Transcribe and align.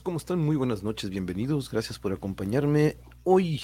¿cómo 0.00 0.16
están? 0.16 0.38
Muy 0.38 0.56
buenas 0.56 0.82
noches, 0.82 1.10
bienvenidos. 1.10 1.70
Gracias 1.70 1.98
por 1.98 2.12
acompañarme. 2.12 2.96
Hoy, 3.24 3.60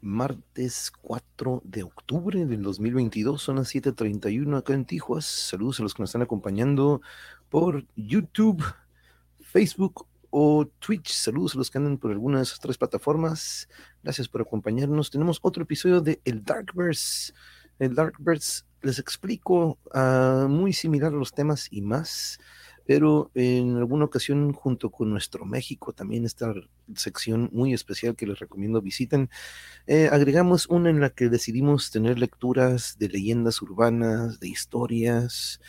martes 0.00 0.92
4 1.00 1.62
de 1.64 1.82
octubre 1.82 2.46
del 2.46 2.62
2022, 2.62 3.42
son 3.42 3.56
las 3.56 3.68
7:31 3.68 4.58
acá 4.58 4.74
en 4.74 4.84
Tijuas. 4.84 5.24
Saludos 5.24 5.80
a 5.80 5.82
los 5.82 5.94
que 5.94 6.02
nos 6.02 6.10
están 6.10 6.22
acompañando 6.22 7.00
por 7.48 7.84
YouTube, 7.96 8.62
Facebook 9.40 10.06
o 10.30 10.66
Twitch. 10.78 11.10
Saludos 11.10 11.56
a 11.56 11.58
los 11.58 11.70
que 11.70 11.78
andan 11.78 11.98
por 11.98 12.12
alguna 12.12 12.38
de 12.38 12.44
esas 12.44 12.60
tres 12.60 12.78
plataformas. 12.78 13.68
Gracias 14.04 14.28
por 14.28 14.42
acompañarnos. 14.42 15.10
Tenemos 15.10 15.40
otro 15.42 15.64
episodio 15.64 16.00
de 16.00 16.20
El 16.24 16.44
Darkverse. 16.44 17.32
El 17.80 17.94
Darkverse, 17.94 18.62
les 18.82 19.00
explico, 19.00 19.78
ah, 19.92 20.46
muy 20.48 20.72
similar 20.72 21.12
a 21.12 21.16
los 21.16 21.32
temas 21.32 21.66
y 21.72 21.80
más 21.80 22.38
pero 22.86 23.30
en 23.34 23.76
alguna 23.76 24.04
ocasión 24.04 24.52
junto 24.52 24.90
con 24.90 25.10
nuestro 25.10 25.44
México, 25.44 25.92
también 25.92 26.24
esta 26.24 26.54
sección 26.94 27.50
muy 27.52 27.74
especial 27.74 28.14
que 28.14 28.26
les 28.26 28.38
recomiendo 28.38 28.80
visiten, 28.80 29.28
eh, 29.86 30.08
agregamos 30.10 30.68
una 30.68 30.90
en 30.90 31.00
la 31.00 31.10
que 31.10 31.28
decidimos 31.28 31.90
tener 31.90 32.18
lecturas 32.18 32.96
de 32.98 33.08
leyendas 33.08 33.60
urbanas, 33.60 34.38
de 34.38 34.48
historias, 34.48 35.60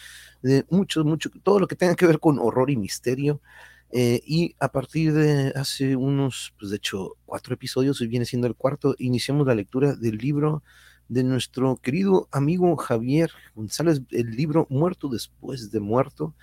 de 0.44 0.66
mucho, 0.70 1.04
mucho, 1.04 1.32
todo 1.42 1.60
lo 1.60 1.68
que 1.68 1.76
tenga 1.76 1.96
que 1.96 2.06
ver 2.06 2.20
con 2.20 2.38
horror 2.40 2.70
y 2.70 2.78
misterio. 2.78 3.42
Eh, 3.92 4.22
y 4.26 4.56
a 4.60 4.72
partir 4.72 5.14
de 5.14 5.54
hace 5.56 5.96
unos, 5.96 6.54
pues 6.60 6.72
de 6.72 6.78
hecho, 6.78 7.16
cuatro 7.26 7.54
episodios, 7.56 8.00
hoy 8.02 8.08
viene 8.08 8.26
siendo 8.26 8.46
el 8.48 8.56
cuarto, 8.56 8.96
iniciamos 9.00 9.48
la 9.48 9.56
lectura 9.56 9.96
del 9.96 10.18
libro 10.18 10.62
de 11.10 11.24
nuestro 11.24 11.78
querido 11.78 12.28
amigo 12.32 12.76
Javier 12.76 13.32
González, 13.56 14.02
el 14.12 14.36
libro 14.36 14.68
Muerto 14.70 15.08
después 15.08 15.72
de 15.72 15.80
muerto. 15.80 16.36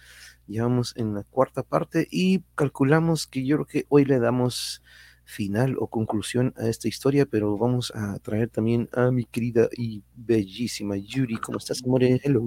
Llevamos 0.47 0.95
en 0.97 1.15
la 1.15 1.23
cuarta 1.25 1.63
parte 1.63 2.07
y 2.11 2.43
calculamos 2.55 3.27
que 3.27 3.47
yo 3.47 3.57
creo 3.57 3.67
que 3.67 3.87
hoy 3.89 4.05
le 4.05 4.19
damos 4.19 4.83
final 5.25 5.77
o 5.79 5.87
conclusión 5.87 6.55
a 6.57 6.69
esta 6.69 6.89
historia, 6.89 7.27
pero 7.27 7.57
vamos 7.57 7.93
a 7.95 8.19
traer 8.19 8.51
también 8.51 8.89
a 8.93 9.11
mi 9.11 9.25
querida 9.25 9.69
y 9.77 10.03
bellísima 10.15 10.97
Yuri. 10.97 11.37
¿Cómo 11.39 11.59
estás, 11.59 11.83
amore? 11.83 12.21
Hello. 12.23 12.43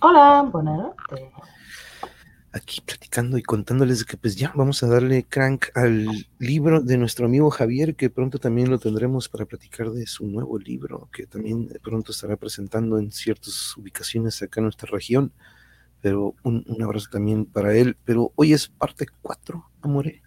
Hola, 0.00 0.48
buenas 0.50 0.78
noches. 0.78 1.28
Aquí 2.54 2.82
platicando 2.82 3.38
y 3.38 3.42
contándoles 3.42 4.04
que 4.04 4.18
pues 4.18 4.36
ya 4.36 4.52
vamos 4.54 4.82
a 4.82 4.86
darle 4.86 5.24
crank 5.24 5.66
al 5.74 6.06
libro 6.38 6.82
de 6.82 6.98
nuestro 6.98 7.24
amigo 7.24 7.50
Javier, 7.50 7.96
que 7.96 8.10
pronto 8.10 8.38
también 8.38 8.70
lo 8.70 8.78
tendremos 8.78 9.30
para 9.30 9.46
platicar 9.46 9.90
de 9.90 10.06
su 10.06 10.26
nuevo 10.26 10.58
libro, 10.58 11.08
que 11.12 11.26
también 11.26 11.68
pronto 11.82 12.12
estará 12.12 12.36
presentando 12.36 12.98
en 12.98 13.10
ciertas 13.10 13.74
ubicaciones 13.76 14.42
acá 14.42 14.60
en 14.60 14.64
nuestra 14.64 14.90
región 14.90 15.32
pero 16.02 16.34
un, 16.42 16.64
abrazo 16.82 17.08
también 17.10 17.46
para 17.46 17.74
él. 17.74 17.96
Pero 18.04 18.32
hoy 18.34 18.52
es 18.52 18.68
parte 18.68 19.06
4, 19.22 19.64
amore, 19.80 20.22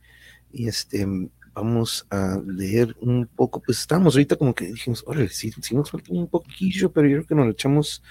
y 0.52 0.68
este, 0.68 1.06
vamos 1.54 2.08
a 2.10 2.42
leer 2.46 2.96
un 3.02 3.28
poco, 3.28 3.62
pues 3.62 3.80
estamos 3.80 4.16
ahorita 4.16 4.38
como 4.38 4.56
que 4.56 4.66
dijimos, 4.68 5.04
órale, 5.06 5.30
sí, 5.30 5.52
sí 5.62 5.76
nos 5.76 5.92
falta 5.92 6.12
un 6.12 6.28
poquillo, 6.28 6.92
pero 6.92 7.08
yo 7.08 7.18
creo 7.18 7.28
que 7.28 7.36
nos 7.36 7.46
lo 7.46 7.52
echamos 7.52 8.02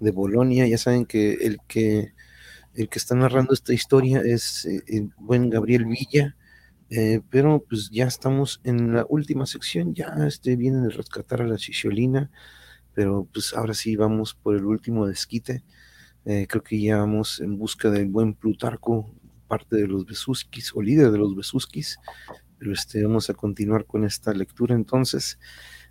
de 0.00 0.12
Bolonia, 0.12 0.66
ya 0.66 0.78
saben 0.78 1.04
que 1.04 1.34
el 1.34 1.58
que, 1.66 2.12
el 2.74 2.88
que 2.88 2.98
está 2.98 3.14
narrando 3.14 3.52
esta 3.52 3.74
historia 3.74 4.20
es 4.24 4.64
eh, 4.64 4.82
el 4.86 5.10
buen 5.18 5.50
Gabriel 5.50 5.86
Villa, 5.86 6.36
eh, 6.90 7.20
pero 7.30 7.64
pues 7.68 7.90
ya 7.90 8.06
estamos 8.06 8.60
en 8.64 8.94
la 8.94 9.06
última 9.08 9.46
sección, 9.46 9.94
ya 9.94 10.14
este, 10.26 10.56
vienen 10.56 10.84
a 10.84 10.88
rescatar 10.88 11.42
a 11.42 11.46
la 11.46 11.56
Chicholina, 11.56 12.30
pero 12.94 13.28
pues 13.32 13.54
ahora 13.54 13.74
sí 13.74 13.96
vamos 13.96 14.34
por 14.34 14.56
el 14.56 14.64
último 14.64 15.06
desquite. 15.06 15.62
Eh, 16.30 16.46
creo 16.46 16.62
que 16.62 16.78
ya 16.78 16.98
vamos 16.98 17.40
en 17.40 17.56
busca 17.56 17.88
del 17.88 18.10
buen 18.10 18.34
Plutarco, 18.34 19.10
parte 19.46 19.76
de 19.76 19.88
los 19.88 20.04
Besuskis 20.04 20.76
o 20.76 20.82
líder 20.82 21.10
de 21.10 21.16
los 21.16 21.34
Besuskis. 21.34 21.98
Pero 22.58 22.70
este, 22.74 23.02
vamos 23.02 23.30
a 23.30 23.34
continuar 23.34 23.86
con 23.86 24.04
esta 24.04 24.34
lectura 24.34 24.74
entonces. 24.74 25.38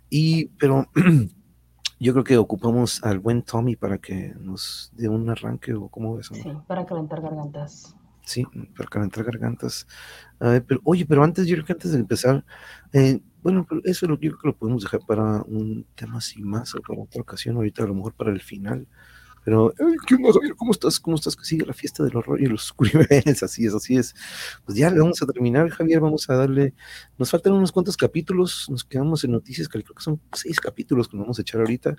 Y, 0.08 0.46
pero 0.60 0.86
yo 1.98 2.12
creo 2.12 2.22
que 2.22 2.36
ocupamos 2.36 3.02
al 3.02 3.18
buen 3.18 3.42
Tommy 3.42 3.74
para 3.74 3.98
que 3.98 4.32
nos 4.38 4.92
dé 4.94 5.08
un 5.08 5.28
arranque 5.28 5.74
o 5.74 5.88
cómo 5.88 6.14
ves. 6.14 6.30
Sí, 6.32 6.52
para 6.68 6.86
calentar 6.86 7.20
gargantas. 7.20 7.96
Sí, 8.24 8.46
para 8.76 8.88
calentar 8.88 9.24
gargantas. 9.24 9.88
pero, 10.38 10.80
oye, 10.84 11.04
pero 11.04 11.24
antes, 11.24 11.48
yo 11.48 11.56
creo 11.56 11.66
que 11.66 11.72
antes 11.72 11.90
de 11.90 11.98
empezar, 11.98 12.44
eh, 12.92 13.20
bueno, 13.42 13.66
pero 13.68 13.80
eso 13.82 14.06
lo, 14.06 14.14
yo 14.20 14.30
creo 14.30 14.38
que 14.38 14.48
lo 14.48 14.56
podemos 14.56 14.84
dejar 14.84 15.00
para 15.04 15.42
un 15.42 15.84
tema 15.96 16.18
así 16.18 16.44
más 16.44 16.76
o 16.76 16.80
para 16.80 17.02
otra 17.02 17.22
ocasión, 17.22 17.56
ahorita 17.56 17.82
a 17.82 17.88
lo 17.88 17.94
mejor 17.94 18.14
para 18.14 18.30
el 18.30 18.40
final. 18.40 18.86
Pero, 19.44 19.72
¿qué 20.06 20.14
onda, 20.14 20.32
Javier? 20.32 20.54
¿Cómo 20.56 20.72
estás? 20.72 21.00
¿Cómo 21.00 21.16
estás? 21.16 21.36
Que 21.36 21.44
sigue 21.44 21.64
la 21.64 21.72
fiesta 21.72 22.04
del 22.04 22.16
horror 22.16 22.40
y 22.40 22.46
los 22.46 22.64
oscuribeles, 22.70 23.42
así 23.42 23.66
es, 23.66 23.74
así 23.74 23.96
es. 23.96 24.14
Pues 24.64 24.76
ya 24.76 24.90
le 24.90 25.00
vamos 25.00 25.22
a 25.22 25.26
terminar, 25.26 25.68
Javier, 25.70 26.00
vamos 26.00 26.28
a 26.28 26.34
darle, 26.34 26.74
nos 27.18 27.30
faltan 27.30 27.52
unos 27.52 27.72
cuantos 27.72 27.96
capítulos, 27.96 28.66
nos 28.68 28.84
quedamos 28.84 29.24
en 29.24 29.32
noticias, 29.32 29.68
que 29.68 29.82
creo 29.82 29.94
que 29.94 30.02
son 30.02 30.20
seis 30.32 30.60
capítulos 30.60 31.08
que 31.08 31.16
nos 31.16 31.24
vamos 31.24 31.38
a 31.38 31.42
echar 31.42 31.60
ahorita, 31.60 31.96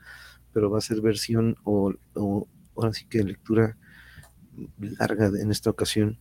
pero 0.53 0.69
va 0.69 0.77
a 0.77 0.81
ser 0.81 1.01
versión 1.01 1.55
o, 1.63 1.93
o 2.15 2.47
ahora 2.75 2.93
sí 2.93 3.05
que 3.05 3.23
lectura 3.23 3.77
larga 4.79 5.27
en 5.27 5.51
esta 5.51 5.69
ocasión. 5.69 6.19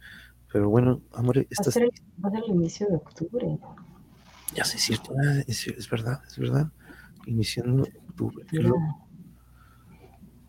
Pero 0.52 0.70
bueno, 0.70 1.02
amor. 1.12 1.38
Va 1.38 1.42
a 1.58 1.70
ser 1.70 1.84
el 1.84 2.50
inicio 2.50 2.86
de 2.88 2.96
octubre. 2.96 3.58
Ya 4.54 4.64
sé, 4.64 4.78
es 4.78 4.82
cierto, 4.84 5.14
es, 5.46 5.66
es 5.66 5.90
verdad, 5.90 6.22
es 6.26 6.38
verdad. 6.38 6.70
Iniciando 7.26 7.82
octubre. 8.08 8.46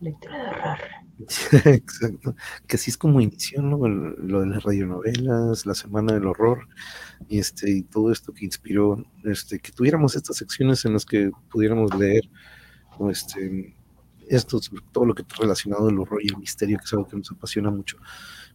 Lectura 0.00 0.44
de 0.44 0.50
horror. 0.50 0.78
Exacto. 1.66 2.34
Que 2.66 2.76
así 2.76 2.90
es 2.90 2.96
como 2.96 3.20
inició, 3.20 3.60
¿no? 3.60 3.86
Lo 3.86 4.40
de 4.40 4.46
las 4.46 4.62
radionovelas, 4.62 5.66
la 5.66 5.74
semana 5.74 6.14
del 6.14 6.26
horror, 6.26 6.66
y 7.28 7.38
este, 7.38 7.70
y 7.70 7.82
todo 7.82 8.10
esto 8.10 8.32
que 8.32 8.46
inspiró, 8.46 9.04
este, 9.24 9.58
que 9.58 9.72
tuviéramos 9.72 10.16
estas 10.16 10.36
secciones 10.36 10.84
en 10.84 10.94
las 10.94 11.04
que 11.04 11.30
pudiéramos 11.50 11.94
leer, 11.94 12.30
este, 13.10 13.74
esto, 14.28 14.60
todo 14.92 15.04
lo 15.04 15.14
que 15.14 15.22
está 15.22 15.36
relacionado 15.36 15.88
al 15.88 15.98
horror 15.98 16.20
y 16.22 16.28
el 16.28 16.38
misterio, 16.38 16.78
que 16.78 16.84
es 16.84 16.92
algo 16.92 17.06
que 17.06 17.16
nos 17.16 17.30
apasiona 17.30 17.70
mucho. 17.70 17.98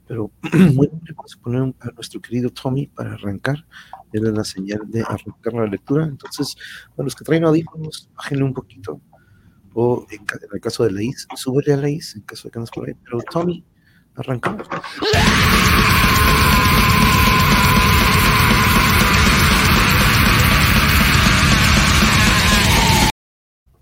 Pero 0.08 0.32
muy 0.74 0.90
vamos 1.16 1.36
a 1.36 1.42
poner 1.42 1.62
a 1.80 1.92
nuestro 1.92 2.22
querido 2.22 2.50
Tommy 2.50 2.88
para 2.88 3.14
arrancar. 3.14 3.66
Es 4.14 4.22
la 4.22 4.44
señal 4.44 4.82
de 4.88 5.02
arrancar 5.02 5.54
la 5.54 5.66
lectura. 5.66 6.06
Entonces, 6.06 6.56
para 6.96 7.06
los 7.06 7.16
que 7.16 7.26
traen 7.26 7.44
audífonos, 7.44 8.10
bájenle 8.16 8.44
un 8.44 8.54
poquito 8.54 9.02
o 9.78 10.08
en, 10.10 10.26
el 10.54 10.62
caso 10.62 10.86
de 10.86 10.92
Leis, 10.94 11.28
súbele 11.36 11.74
a 11.74 11.78
Leis, 11.78 12.16
en 12.16 12.22
caso 12.22 12.48
de 12.48 12.52
que 12.54 12.60
no 12.60 12.66
por 12.66 12.88
ahí. 12.88 12.96
Pero 13.04 13.20
Tommy, 13.30 13.64
arrancamos. 14.16 14.68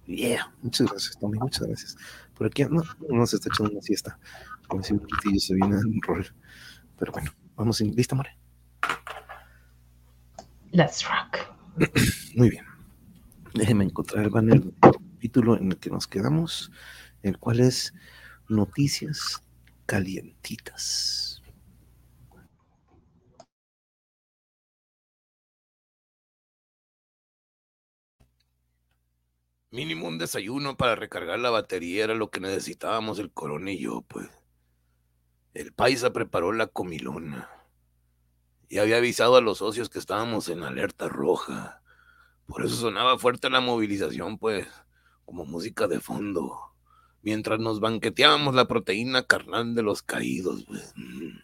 Yeah, 0.08 0.52
muchas 0.64 0.88
gracias, 0.88 1.18
Tommy, 1.20 1.38
muchas 1.38 1.68
gracias. 1.68 1.96
Por 2.36 2.48
aquí 2.48 2.64
no, 2.66 2.82
no 3.10 3.28
se 3.28 3.36
está 3.36 3.50
echando 3.54 3.74
una 3.74 3.82
siesta. 3.82 4.18
Como 4.68 4.82
si 4.84 4.94
un 4.94 5.06
quitillo 5.06 5.40
se 5.40 5.54
viene 5.54 5.76
en 5.76 6.02
rol. 6.02 6.26
Pero 6.98 7.12
bueno, 7.12 7.32
vamos 7.56 7.80
en. 7.82 7.96
¿Lista, 7.96 8.16
More? 8.16 8.32
Let's 10.72 11.06
rock. 11.08 11.38
Muy 12.36 12.50
bien. 12.50 12.66
Déjeme 13.54 13.84
encontrar 13.84 14.24
el 14.24 14.32
banner 14.32 14.64
capítulo 15.24 15.56
en 15.56 15.72
el 15.72 15.78
que 15.78 15.90
nos 15.90 16.06
quedamos, 16.06 16.70
el 17.22 17.38
cual 17.38 17.62
es 17.62 17.94
Noticias 18.50 19.42
Calientitas. 19.86 21.42
Mínimo 29.72 30.10
un 30.10 30.18
desayuno 30.18 30.76
para 30.76 30.96
recargar 30.96 31.40
la 31.40 31.52
batería 31.52 32.04
era 32.04 32.16
lo 32.16 32.30
que 32.30 32.42
necesitábamos 32.42 33.18
el 33.20 33.32
coronel 33.32 33.76
y 33.76 33.80
yo, 33.80 34.02
pues. 34.02 34.30
El 35.54 35.72
paisa 35.72 36.12
preparó 36.12 36.52
la 36.52 36.68
comilona 36.68 37.50
y 38.68 38.80
había 38.80 38.98
avisado 38.98 39.38
a 39.38 39.42
los 39.42 39.60
socios 39.60 39.90
que 39.90 40.00
estábamos 40.00 40.50
en 40.50 40.64
alerta 40.64 41.08
roja. 41.08 41.82
Por 42.46 42.66
eso 42.66 42.76
sonaba 42.76 43.18
fuerte 43.18 43.50
la 43.50 43.62
movilización, 43.62 44.38
pues 44.38 44.68
como 45.26 45.46
música 45.46 45.88
de 45.88 46.00
fondo, 46.00 46.60
mientras 47.22 47.60
nos 47.60 47.80
banqueteábamos 47.80 48.56
la 48.56 48.68
proteína 48.68 49.24
carnal 49.24 49.76
de 49.76 49.84
los 49.84 50.02
caídos. 50.02 50.66
Mm. 50.96 51.38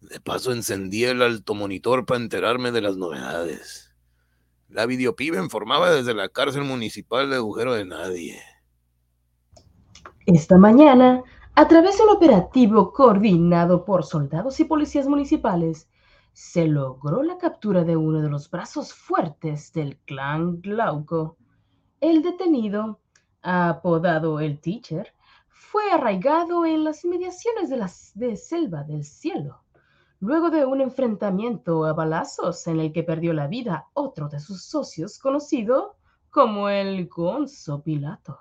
De 0.00 0.20
paso 0.20 0.52
encendí 0.52 1.04
el 1.04 1.20
alto 1.20 1.54
monitor 1.54 2.06
para 2.06 2.20
enterarme 2.20 2.72
de 2.72 2.80
las 2.80 2.96
novedades. 2.96 3.94
La 4.68 4.86
videopiba 4.86 5.42
informaba 5.42 5.90
desde 5.90 6.14
la 6.14 6.28
cárcel 6.28 6.64
municipal 6.64 7.28
de 7.28 7.36
Agujero 7.36 7.74
de 7.74 7.84
Nadie. 7.84 8.40
Esta 10.26 10.58
mañana, 10.58 11.22
a 11.54 11.68
través 11.68 11.98
de 11.98 12.04
un 12.04 12.10
operativo 12.10 12.92
coordinado 12.92 13.84
por 13.84 14.04
soldados 14.04 14.60
y 14.60 14.64
policías 14.64 15.06
municipales, 15.06 15.88
se 16.32 16.66
logró 16.66 17.22
la 17.22 17.36
captura 17.36 17.84
de 17.84 17.96
uno 17.96 18.22
de 18.22 18.28
los 18.30 18.50
brazos 18.50 18.94
fuertes 18.94 19.72
del 19.72 19.96
clan 19.98 20.60
Glauco. 20.60 21.36
El 22.00 22.22
detenido, 22.22 22.98
apodado 23.42 24.40
el 24.40 24.58
Teacher, 24.58 25.12
fue 25.48 25.90
arraigado 25.92 26.64
en 26.64 26.82
las 26.82 27.04
inmediaciones 27.04 27.68
de 27.68 27.76
la 27.76 27.90
de 28.14 28.36
Selva 28.36 28.84
del 28.84 29.04
Cielo. 29.04 29.64
luego 30.18 30.48
de 30.48 30.64
un 30.64 30.80
enfrentamiento 30.80 31.84
a 31.84 31.92
balazos 31.92 32.66
en 32.66 32.80
el 32.80 32.92
que 32.92 33.02
perdió 33.02 33.34
la 33.34 33.48
vida 33.48 33.88
otro 33.92 34.30
de 34.30 34.40
sus 34.40 34.64
socios 34.64 35.18
conocido 35.18 35.96
como 36.30 36.70
el 36.70 37.06
Gonzo 37.06 37.82
Pilato. 37.82 38.38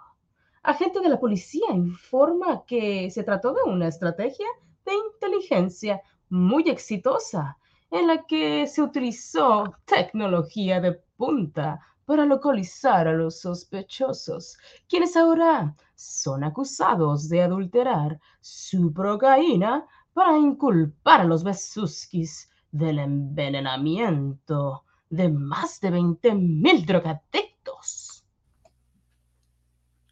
Agente 0.63 1.01
de 1.01 1.09
la 1.09 1.19
policía 1.19 1.71
informa 1.73 2.63
que 2.65 3.11
se 3.11 3.23
trató 3.23 3.53
de 3.53 3.63
una 3.63 3.88
estrategia 3.88 4.47
de 4.85 4.94
inteligencia 4.94 6.01
muy 6.29 6.63
exitosa 6.69 7.57
en 7.91 8.07
la 8.07 8.25
que 8.25 8.67
se 8.67 8.81
utilizó 8.81 9.63
tecnología 9.85 10.79
de 10.79 10.94
punta 11.17 11.81
para 12.09 12.25
localizar 12.25 13.07
a 13.07 13.13
los 13.13 13.39
sospechosos, 13.41 14.57
quienes 14.88 15.15
ahora 15.15 15.75
son 15.94 16.44
acusados 16.44 17.29
de 17.29 17.44
adulterar 17.44 18.19
su 18.41 18.91
procaína 18.91 19.85
para 20.11 20.35
inculpar 20.35 21.21
a 21.21 21.25
los 21.25 21.44
Besuskis 21.44 22.50
del 22.71 22.97
envenenamiento 22.97 24.85
de 25.07 25.29
más 25.29 25.79
de 25.81 25.91
20.000 25.91 26.83
drogadictos. 26.88 28.25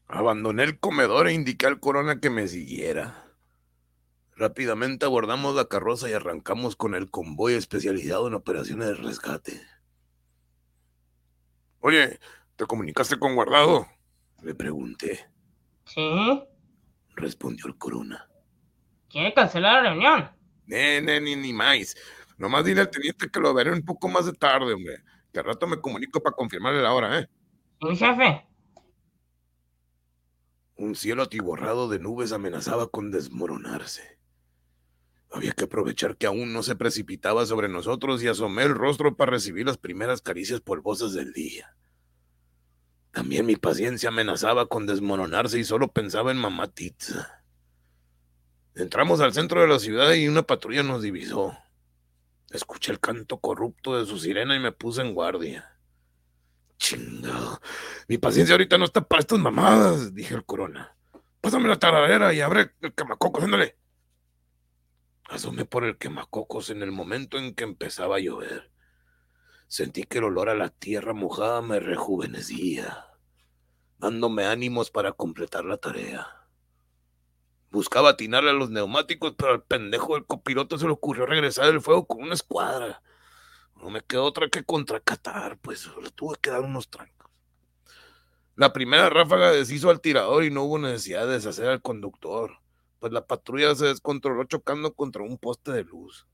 Abandoné 0.07 0.65
el 0.65 0.79
comedor 0.79 1.27
e 1.27 1.33
indiqué 1.33 1.65
al 1.65 1.79
corona 1.79 2.19
que 2.19 2.29
me 2.29 2.47
siguiera. 2.47 3.33
Rápidamente 4.35 5.07
abordamos 5.07 5.55
la 5.55 5.65
carroza 5.65 6.07
y 6.07 6.13
arrancamos 6.13 6.75
con 6.75 6.93
el 6.93 7.09
convoy 7.09 7.55
especializado 7.55 8.27
en 8.27 8.35
operaciones 8.35 8.89
de 8.89 8.93
rescate. 8.93 9.76
Oye, 11.79 12.19
¿te 12.55 12.65
comunicaste 12.65 13.17
con 13.17 13.35
Guardado? 13.35 13.87
Le 14.41 14.55
pregunté. 14.55 15.29
¿Sí? 15.85 16.43
Respondió 17.15 17.67
el 17.67 17.77
corona. 17.77 18.27
¿Quiere 19.09 19.33
cancelar 19.33 19.83
la 19.83 19.89
reunión? 19.89 20.31
Ne, 20.65 21.01
ne, 21.01 21.21
ni, 21.21 21.35
ni 21.35 21.53
más. 21.53 21.95
Nomás 22.37 22.65
dile 22.65 22.81
al 22.81 22.89
teniente 22.89 23.29
que 23.29 23.39
lo 23.39 23.53
veré 23.53 23.71
un 23.71 23.83
poco 23.83 24.07
más 24.09 24.25
de 24.25 24.33
tarde, 24.33 24.73
hombre. 24.73 25.03
Que 25.31 25.39
al 25.39 25.45
rato 25.45 25.65
me 25.67 25.79
comunico 25.79 26.21
para 26.21 26.35
confirmarle 26.35 26.81
la 26.81 26.93
hora, 26.93 27.19
¿eh? 27.19 27.27
Mi 27.81 27.95
jefe. 27.95 28.45
Un 30.75 30.95
cielo 30.95 31.23
atiborrado 31.23 31.89
de 31.89 31.99
nubes 31.99 32.31
amenazaba 32.31 32.87
con 32.87 33.11
desmoronarse. 33.11 34.16
Había 35.31 35.51
que 35.51 35.65
aprovechar 35.65 36.15
que 36.15 36.25
aún 36.25 36.53
no 36.53 36.63
se 36.63 36.75
precipitaba 36.75 37.45
sobre 37.45 37.67
nosotros 37.67 38.23
y 38.23 38.27
asomé 38.27 38.63
el 38.63 38.75
rostro 38.75 39.15
para 39.15 39.31
recibir 39.31 39.65
las 39.65 39.77
primeras 39.77 40.21
caricias 40.21 40.61
polvosas 40.61 41.13
del 41.13 41.33
día. 41.33 41.75
También 43.11 43.45
mi 43.45 43.55
paciencia 43.55 44.09
amenazaba 44.09 44.67
con 44.67 44.85
desmoronarse 44.85 45.59
y 45.59 45.63
solo 45.63 45.87
pensaba 45.89 46.31
en 46.31 46.37
mamá 46.37 46.67
Titza. 46.67 47.43
Entramos 48.75 49.19
al 49.21 49.33
centro 49.33 49.61
de 49.61 49.67
la 49.67 49.79
ciudad 49.79 50.13
y 50.13 50.27
una 50.27 50.43
patrulla 50.43 50.83
nos 50.83 51.01
divisó. 51.01 51.57
Escuché 52.51 52.91
el 52.91 52.99
canto 52.99 53.39
corrupto 53.39 53.97
de 53.97 54.05
su 54.05 54.19
sirena 54.19 54.55
y 54.55 54.59
me 54.59 54.71
puse 54.71 55.01
en 55.01 55.13
guardia. 55.13 55.77
Chingado. 56.77 57.59
Mi 58.07 58.17
paciencia 58.17 58.53
ahorita 58.53 58.77
no 58.77 58.85
está 58.85 59.01
para 59.01 59.21
estas 59.21 59.39
mamadas, 59.39 60.13
dije 60.13 60.35
el 60.35 60.45
corona. 60.45 60.95
Pásame 61.41 61.67
la 61.67 61.79
taradera 61.79 62.33
y 62.33 62.41
abre 62.41 62.71
el 62.81 62.93
camacocos, 62.93 63.43
ándale. 63.43 63.77
Asomé 65.27 65.65
por 65.65 65.83
el 65.83 65.97
quemacocos 65.97 66.69
en 66.69 66.81
el 66.81 66.93
momento 66.93 67.37
en 67.37 67.53
que 67.53 67.65
empezaba 67.65 68.15
a 68.15 68.19
llover. 68.19 68.71
Sentí 69.67 70.03
que 70.03 70.19
el 70.19 70.23
olor 70.23 70.47
a 70.47 70.55
la 70.55 70.69
tierra 70.69 71.13
mojada 71.13 71.61
me 71.61 71.81
rejuvenecía, 71.81 73.07
dándome 73.97 74.45
ánimos 74.45 74.89
para 74.89 75.11
completar 75.11 75.65
la 75.65 75.75
tarea. 75.75 76.47
Buscaba 77.71 78.11
atinarle 78.11 78.51
a 78.51 78.53
los 78.53 78.69
neumáticos, 78.69 79.35
pero 79.37 79.51
al 79.51 79.63
pendejo 79.63 80.13
del 80.13 80.25
copiloto 80.25 80.77
se 80.77 80.85
le 80.85 80.93
ocurrió 80.93 81.25
regresar 81.25 81.65
del 81.65 81.81
fuego 81.81 82.07
con 82.07 82.23
una 82.23 82.33
escuadra. 82.33 83.03
No 83.75 83.89
me 83.89 83.99
quedó 83.99 84.23
otra 84.23 84.47
que 84.47 84.63
contracatar, 84.63 85.57
pues 85.59 85.89
le 86.01 86.09
tuve 86.11 86.37
que 86.39 86.51
dar 86.51 86.61
unos 86.61 86.89
trancos. 86.89 87.29
La 88.55 88.71
primera 88.71 89.09
ráfaga 89.09 89.51
deshizo 89.51 89.89
al 89.89 89.99
tirador 89.99 90.45
y 90.45 90.51
no 90.51 90.63
hubo 90.63 90.79
necesidad 90.79 91.27
de 91.27 91.33
deshacer 91.33 91.67
al 91.67 91.81
conductor 91.81 92.61
pues 92.99 93.13
la 93.13 93.25
patrulla 93.25 93.75
se 93.75 93.87
descontroló 93.87 94.43
chocando 94.45 94.93
contra 94.93 95.23
un 95.23 95.37
poste 95.37 95.71
de 95.71 95.83
luz. 95.83 96.27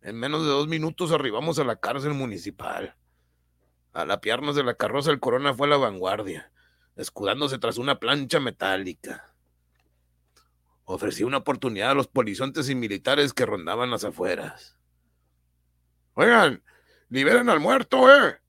En 0.00 0.16
menos 0.16 0.42
de 0.42 0.48
dos 0.48 0.68
minutos 0.68 1.12
arribamos 1.12 1.58
a 1.58 1.64
la 1.64 1.76
cárcel 1.76 2.14
municipal. 2.14 2.96
A 3.92 4.04
la 4.04 4.20
piernas 4.20 4.56
de 4.56 4.64
la 4.64 4.74
carroza 4.74 5.10
el 5.10 5.20
corona 5.20 5.54
fue 5.54 5.66
a 5.66 5.70
la 5.70 5.76
vanguardia, 5.76 6.50
escudándose 6.96 7.58
tras 7.58 7.78
una 7.78 8.00
plancha 8.00 8.40
metálica. 8.40 9.34
Ofrecí 10.84 11.22
una 11.22 11.38
oportunidad 11.38 11.90
a 11.92 11.94
los 11.94 12.08
polizontes 12.08 12.68
y 12.68 12.74
militares 12.74 13.32
que 13.32 13.46
rondaban 13.46 13.90
las 13.90 14.04
afueras. 14.04 14.76
Oigan, 16.14 16.62
liberen 17.08 17.48
al 17.48 17.60
muerto, 17.60 18.12
eh. 18.12 18.40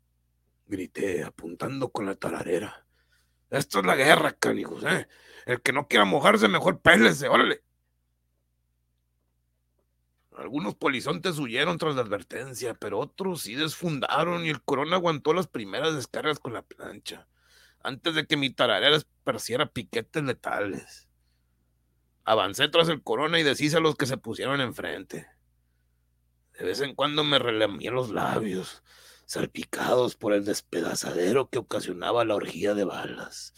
Grité, 0.66 1.24
apuntando 1.24 1.90
con 1.90 2.06
la 2.06 2.16
talarera. 2.16 2.86
Esto 3.50 3.80
es 3.80 3.86
la 3.86 3.96
guerra, 3.96 4.32
canijos, 4.32 4.84
eh. 4.84 5.08
El 5.46 5.62
que 5.62 5.74
no 5.74 5.88
quiera 5.88 6.06
mojarse, 6.06 6.48
mejor 6.48 6.82
pélese, 6.82 7.28
órale. 7.28 7.64
Algunos 10.38 10.76
polizontes 10.76 11.38
huyeron 11.38 11.78
tras 11.78 11.96
la 11.96 12.02
advertencia, 12.02 12.74
pero 12.74 13.00
otros 13.00 13.42
sí 13.42 13.56
desfundaron 13.56 14.46
y 14.46 14.50
el 14.50 14.64
corona 14.64 14.96
aguantó 14.96 15.34
las 15.34 15.48
primeras 15.48 15.96
descargas 15.96 16.40
con 16.40 16.54
la 16.54 16.64
plancha, 16.64 17.28
antes 17.84 18.16
de 18.16 18.26
que 18.26 18.38
mi 18.38 18.50
tararera 18.50 18.96
esparciera 18.96 19.68
piquetes 19.68 20.24
letales. 20.24 21.08
Avancé 22.24 22.68
tras 22.70 22.90
el 22.90 23.04
corona 23.04 23.40
y 23.40 23.44
deshice 23.44 23.78
a 23.78 23.82
los 23.82 23.96
que 23.96 24.06
se 24.06 24.18
pusieron 24.18 24.60
enfrente. 24.62 25.28
De 26.58 26.66
vez 26.66 26.82
en 26.82 26.96
cuando 26.96 27.24
me 27.24 27.38
relamía 27.38 27.92
los 27.92 28.10
labios, 28.10 28.84
salpicados 29.26 30.16
por 30.16 30.34
el 30.34 30.46
despedazadero 30.46 31.50
que 31.50 31.60
ocasionaba 31.60 32.26
la 32.26 32.36
orgía 32.36 32.74
de 32.74 32.86
balas. 32.86 33.54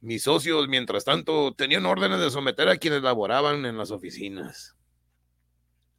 Mis 0.00 0.22
socios, 0.22 0.66
mientras 0.66 1.04
tanto, 1.04 1.52
tenían 1.54 1.84
órdenes 1.84 2.20
de 2.20 2.30
someter 2.30 2.68
a 2.70 2.78
quienes 2.78 3.02
laboraban 3.02 3.66
en 3.66 3.76
las 3.76 3.90
oficinas. 3.90 4.74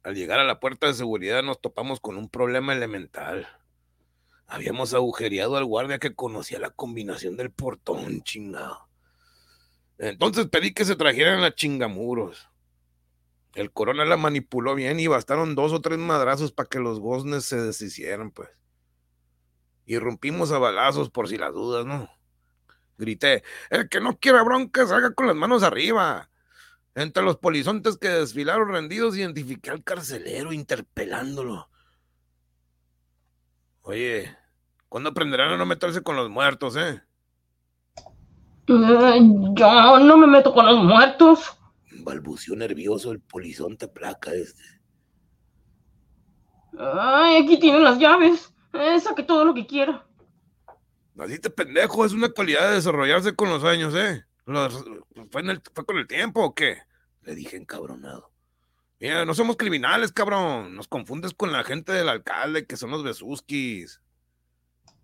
Al 0.02 0.16
llegar 0.16 0.40
a 0.40 0.44
la 0.44 0.58
puerta 0.58 0.88
de 0.88 0.94
seguridad 0.94 1.44
nos 1.44 1.60
topamos 1.60 2.00
con 2.00 2.16
un 2.16 2.28
problema 2.28 2.72
elemental. 2.72 3.46
Habíamos 4.48 4.92
agujereado 4.92 5.56
al 5.56 5.64
guardia 5.64 6.00
que 6.00 6.16
conocía 6.16 6.58
la 6.58 6.70
combinación 6.70 7.36
del 7.36 7.52
portón, 7.52 8.22
chingado. 8.22 8.88
Entonces 9.98 10.48
pedí 10.48 10.74
que 10.74 10.84
se 10.84 10.96
trajeran 10.96 11.44
a 11.44 11.54
chingamuros. 11.54 12.48
El 13.54 13.70
corona 13.70 14.04
la 14.04 14.16
manipuló 14.16 14.74
bien 14.74 14.98
y 14.98 15.06
bastaron 15.06 15.54
dos 15.54 15.72
o 15.72 15.80
tres 15.80 15.98
madrazos 15.98 16.50
para 16.50 16.68
que 16.68 16.80
los 16.80 16.98
goznes 16.98 17.44
se 17.44 17.60
deshicieran, 17.60 18.32
pues. 18.32 18.48
Y 19.86 19.98
rompimos 19.98 20.50
a 20.50 20.58
balazos 20.58 21.08
por 21.08 21.28
si 21.28 21.38
las 21.38 21.52
dudas, 21.52 21.86
¿no? 21.86 22.10
Grité, 23.02 23.42
el 23.70 23.88
que 23.88 24.00
no 24.00 24.18
quiera 24.18 24.42
bronca 24.42 24.86
salga 24.86 25.12
con 25.12 25.26
las 25.26 25.36
manos 25.36 25.62
arriba. 25.62 26.30
Entre 26.94 27.22
los 27.22 27.36
polizontes 27.38 27.96
que 27.96 28.08
desfilaron 28.08 28.68
rendidos, 28.68 29.16
identifiqué 29.16 29.70
al 29.70 29.82
carcelero 29.82 30.52
interpelándolo. 30.52 31.68
Oye, 33.82 34.36
¿cuándo 34.88 35.10
aprenderán 35.10 35.52
a 35.52 35.56
no 35.56 35.66
meterse 35.66 36.02
con 36.02 36.16
los 36.16 36.30
muertos, 36.30 36.76
eh? 36.76 37.02
yo 38.66 39.98
no 39.98 40.16
me 40.16 40.26
meto 40.26 40.52
con 40.52 40.66
los 40.66 40.84
muertos. 40.84 41.58
Balbució 42.04 42.56
nervioso 42.56 43.10
el 43.12 43.20
polizonte 43.20 43.88
placa 43.88 44.32
este. 44.32 44.62
Ay, 46.78 47.42
aquí 47.42 47.58
tienen 47.58 47.84
las 47.84 47.98
llaves. 47.98 48.52
Eh, 48.72 48.98
saque 49.00 49.22
todo 49.22 49.44
lo 49.44 49.54
que 49.54 49.66
quiera. 49.66 50.06
Así 51.18 51.38
te 51.38 51.50
pendejo, 51.50 52.04
es 52.04 52.12
una 52.12 52.30
cualidad 52.30 52.68
de 52.70 52.76
desarrollarse 52.76 53.34
con 53.34 53.50
los 53.50 53.64
años, 53.64 53.94
¿eh? 53.94 54.24
¿Fue, 54.44 55.42
con 55.86 55.98
el 55.98 56.06
tiempo 56.06 56.42
o 56.42 56.54
qué? 56.54 56.78
Le 57.22 57.34
dije 57.34 57.56
encabronado. 57.56 58.30
Mira, 58.98 59.24
no 59.24 59.34
somos 59.34 59.56
criminales, 59.56 60.12
cabrón. 60.12 60.74
Nos 60.74 60.88
confundes 60.88 61.34
con 61.34 61.52
la 61.52 61.64
gente 61.64 61.92
del 61.92 62.08
alcalde, 62.08 62.66
que 62.66 62.76
son 62.76 62.90
los 62.90 63.02
besuskis. 63.02 64.00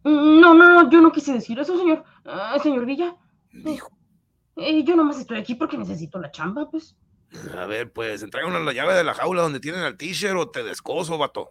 No, 0.05 0.55
no, 0.55 0.55
no, 0.55 0.91
yo 0.91 1.01
no 1.01 1.13
quise 1.13 1.33
decir 1.33 1.59
eso, 1.59 1.77
señor. 1.77 2.05
Ah, 2.25 2.57
señor 2.63 2.87
Villa. 2.87 3.17
Dijo. 3.53 3.91
Eh, 4.57 4.83
yo 4.85 4.97
nomás 4.97 5.19
estoy 5.19 5.39
aquí 5.39 5.55
porque 5.55 5.77
necesito 5.77 6.19
la 6.19 6.31
chamba, 6.31 6.71
pues. 6.71 6.97
A 7.57 7.67
ver, 7.67 7.93
pues, 7.93 8.23
entréganos 8.23 8.65
la 8.65 8.73
llave 8.73 8.95
de 8.95 9.05
la 9.05 9.15
jaula 9.15 9.43
donde 9.43 9.61
tienen 9.61 9.83
al 9.83 9.97
t-shirt 9.97 10.37
o 10.37 10.51
te 10.51 10.63
descoso, 10.63 11.19
vato. 11.19 11.51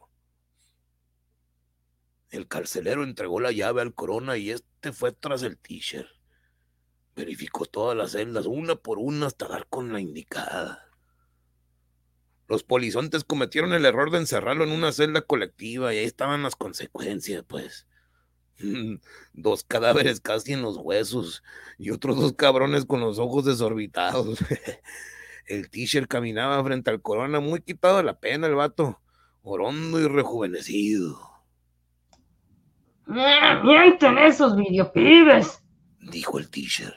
El 2.30 2.48
carcelero 2.48 3.04
entregó 3.04 3.40
la 3.40 3.52
llave 3.52 3.82
al 3.82 3.94
corona 3.94 4.38
y 4.38 4.52
este 4.52 4.92
fue 4.92 5.12
tras 5.14 5.44
el 5.44 5.58
t-shirt. 5.58 6.10
Verificó 7.16 7.66
todas 7.66 7.98
las 7.98 8.12
celdas, 8.12 8.46
una 8.46 8.76
por 8.76 9.00
una, 9.00 9.28
hasta 9.28 9.48
dar 9.48 9.68
con 9.68 9.92
la 9.94 10.02
indicada. 10.02 10.88
Los 12.48 12.64
polizontes 12.64 13.24
cometieron 13.24 13.74
el 13.74 13.86
error 13.86 14.12
de 14.12 14.20
encerrarlo 14.20 14.64
en 14.64 14.72
una 14.72 14.92
celda 14.92 15.22
colectiva 15.22 15.94
y 15.94 15.98
ahí 15.98 16.06
estaban 16.06 16.44
las 16.44 16.56
consecuencias, 16.56 17.44
pues. 17.48 17.88
Dos 19.34 19.64
cadáveres 19.64 20.20
casi 20.20 20.54
en 20.54 20.62
los 20.62 20.78
huesos 20.78 21.44
y 21.78 21.92
otros 21.92 22.18
dos 22.18 22.34
cabrones 22.34 22.86
con 22.86 23.00
los 23.00 23.20
ojos 23.20 23.46
desorbitados. 23.46 24.40
el 25.48 25.70
t-shirt 25.70 26.08
caminaba 26.10 26.64
frente 26.64 26.90
al 26.90 27.02
corona 27.02 27.40
muy 27.40 27.62
quitado 27.62 28.02
la 28.04 28.20
pena 28.20 28.48
el 28.48 28.56
vato, 28.56 29.02
orondo 29.44 30.00
y 30.00 30.08
rejuvenecido. 30.08 31.37
¡Eh, 33.10 33.62
¡Mienten 33.64 34.18
esos 34.18 34.56
videopibes! 34.56 35.64
Dijo 36.00 36.40
el 36.40 36.50
t-shirt. 36.50 36.96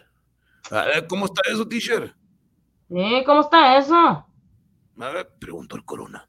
A 0.70 0.84
ver, 0.84 1.06
¿cómo 1.06 1.26
está 1.26 1.42
eso, 1.50 1.66
t-shirt? 1.66 2.14
¿Eh? 2.90 3.22
¿Cómo 3.24 3.40
está 3.40 3.78
eso? 3.78 3.96
A 3.96 5.08
ver, 5.10 5.28
preguntó 5.38 5.76
el 5.76 5.84
corona. 5.84 6.28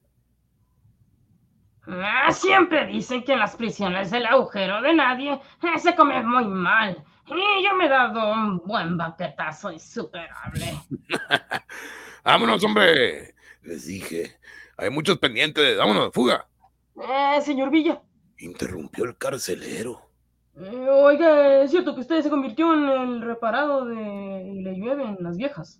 Ah, 1.87 2.31
siempre 2.31 2.85
dicen 2.85 3.23
que 3.23 3.33
en 3.33 3.39
las 3.39 3.55
prisiones 3.55 4.13
el 4.13 4.25
agujero 4.25 4.81
de 4.81 4.93
nadie 4.93 5.33
eh, 5.33 5.79
se 5.79 5.95
come 5.95 6.21
muy 6.21 6.45
mal. 6.45 7.03
Y 7.27 7.63
yo 7.63 7.75
me 7.75 7.85
he 7.85 7.89
dado 7.89 8.31
un 8.31 8.59
buen 8.59 8.97
baquetazo 8.97 9.71
insuperable. 9.71 10.79
Vámonos, 12.23 12.63
hombre. 12.63 13.35
Les 13.63 13.87
dije. 13.87 14.37
Hay 14.77 14.89
muchos 14.89 15.17
pendientes. 15.17 15.77
Vámonos, 15.77 16.11
fuga. 16.13 16.47
Eh, 16.95 17.41
señor 17.41 17.71
Villa. 17.71 18.01
Interrumpió 18.41 19.05
el 19.05 19.17
carcelero. 19.17 20.09
Eh, 20.55 20.87
oiga, 20.89 21.63
es 21.63 21.71
cierto 21.71 21.95
que 21.95 22.01
usted 22.01 22.21
se 22.21 22.29
convirtió 22.29 22.73
en 22.73 22.89
el 22.89 23.21
reparado 23.21 23.85
de 23.85 24.51
y 24.53 24.61
le 24.63 24.75
llueven 24.75 25.17
las 25.19 25.37
viejas. 25.37 25.79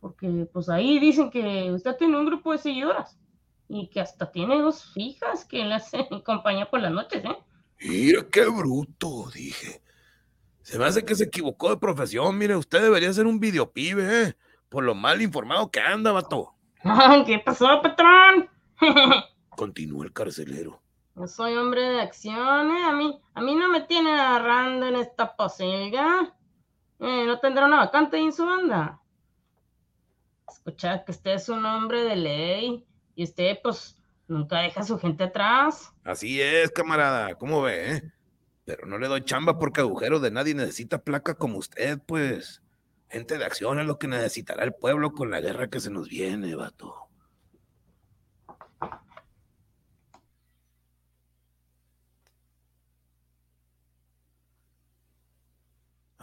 Porque 0.00 0.48
pues 0.52 0.68
ahí 0.68 0.98
dicen 0.98 1.30
que 1.30 1.70
usted 1.70 1.96
tiene 1.96 2.18
un 2.18 2.26
grupo 2.26 2.52
de 2.52 2.58
seguidoras 2.58 3.18
y 3.68 3.88
que 3.90 4.00
hasta 4.00 4.32
tiene 4.32 4.60
dos 4.60 4.92
hijas 4.96 5.44
que 5.44 5.64
le 5.64 5.74
hacen 5.74 6.06
compañía 6.24 6.68
por 6.68 6.80
las 6.80 6.92
noches, 6.92 7.24
¿eh? 7.24 7.36
Mira 7.80 8.26
qué 8.30 8.44
bruto, 8.46 9.30
dije. 9.34 9.82
Se 10.62 10.78
me 10.78 10.84
hace 10.84 11.04
que 11.04 11.14
se 11.14 11.24
equivocó 11.24 11.70
de 11.70 11.76
profesión. 11.76 12.36
Mire, 12.36 12.56
usted 12.56 12.82
debería 12.82 13.12
ser 13.12 13.26
un 13.26 13.40
videopibe, 13.40 14.22
¿eh? 14.22 14.36
Por 14.68 14.84
lo 14.84 14.94
mal 14.94 15.22
informado 15.22 15.70
que 15.70 15.80
anda, 15.80 16.12
vato. 16.12 16.54
¿Qué 17.26 17.38
pasó, 17.38 17.80
patrón? 17.82 18.48
Continuó 19.60 20.04
el 20.04 20.12
carcelero. 20.14 20.80
Yo 21.14 21.26
soy 21.26 21.54
hombre 21.54 21.82
de 21.82 22.00
acción, 22.00 22.70
¿eh? 22.70 22.82
A 22.82 22.92
mí, 22.94 23.20
a 23.34 23.42
mí 23.42 23.54
no 23.54 23.68
me 23.68 23.82
tiene 23.82 24.10
agarrando 24.18 24.86
en 24.86 24.96
esta 24.96 25.36
posilga. 25.36 26.34
Eh, 26.98 27.26
¿No 27.26 27.38
tendrá 27.40 27.66
una 27.66 27.76
vacante 27.76 28.16
en 28.16 28.32
su 28.32 28.46
banda? 28.46 29.02
Escucha 30.48 31.04
que 31.04 31.12
usted 31.12 31.32
es 31.32 31.50
un 31.50 31.66
hombre 31.66 32.04
de 32.04 32.16
ley 32.16 32.86
y 33.14 33.24
usted, 33.24 33.58
pues, 33.62 34.00
nunca 34.28 34.60
deja 34.60 34.80
a 34.80 34.84
su 34.84 34.98
gente 34.98 35.24
atrás. 35.24 35.92
Así 36.04 36.40
es, 36.40 36.70
camarada. 36.70 37.34
¿Cómo 37.34 37.60
ve, 37.60 37.96
eh? 37.96 38.12
Pero 38.64 38.86
no 38.86 38.96
le 38.96 39.08
doy 39.08 39.22
chamba 39.26 39.58
porque 39.58 39.82
agujero 39.82 40.20
de 40.20 40.30
nadie 40.30 40.54
necesita 40.54 41.04
placa 41.04 41.34
como 41.34 41.58
usted, 41.58 41.98
pues. 42.06 42.62
Gente 43.10 43.36
de 43.36 43.44
acción 43.44 43.78
es 43.78 43.84
lo 43.84 43.98
que 43.98 44.08
necesitará 44.08 44.64
el 44.64 44.72
pueblo 44.72 45.12
con 45.12 45.30
la 45.30 45.42
guerra 45.42 45.68
que 45.68 45.80
se 45.80 45.90
nos 45.90 46.08
viene, 46.08 46.54
vato. 46.54 47.09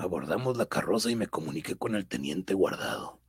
Abordamos 0.08 0.56
la 0.56 0.68
carroza 0.68 1.12
y 1.12 1.18
me 1.18 1.28
comuniqué 1.28 1.76
con 1.76 1.94
el 1.94 2.08
teniente 2.08 2.54
guardado. 2.54 3.20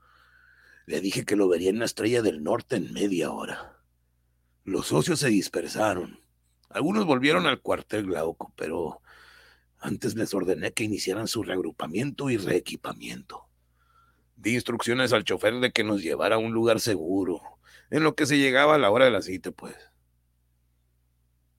Le 0.87 1.00
dije 1.00 1.25
que 1.25 1.35
lo 1.35 1.49
vería 1.49 1.70
en 1.70 1.80
la 1.80 1.87
estrella 1.87 2.23
del 2.23 2.44
norte 2.44 2.76
en 2.76 2.92
media 2.92 3.32
hora. 3.32 3.80
Los 4.62 4.87
socios 4.87 5.18
se 5.18 5.26
dispersaron. 5.26 6.20
Algunos 6.70 7.04
volvieron 7.04 7.49
al 7.49 7.61
cuartel 7.61 8.06
Glauco, 8.06 8.52
pero 8.54 9.02
antes 9.80 10.14
les 10.14 10.32
ordené 10.32 10.73
que 10.73 10.85
iniciaran 10.85 11.26
su 11.26 11.42
reagrupamiento 11.42 12.30
y 12.30 12.37
reequipamiento. 12.37 13.49
Di 14.37 14.54
instrucciones 14.54 15.12
al 15.12 15.25
chofer 15.25 15.54
de 15.54 15.73
que 15.73 15.82
nos 15.82 16.00
llevara 16.00 16.37
a 16.37 16.38
un 16.38 16.52
lugar 16.52 16.78
seguro, 16.78 17.40
en 17.90 18.04
lo 18.04 18.14
que 18.14 18.25
se 18.25 18.38
llegaba 18.38 18.76
a 18.76 18.78
la 18.78 18.92
hora 18.92 19.06
de 19.06 19.11
la 19.11 19.23
cita, 19.23 19.50
pues. 19.50 19.75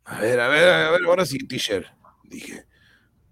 A 0.05 0.21
ver, 0.21 0.39
a 0.39 0.47
ver, 0.47 0.69
a 0.69 0.91
ver, 0.91 1.01
ahora 1.05 1.25
sí, 1.25 1.39
t-shirt, 1.39 1.87
dije. 2.23 2.67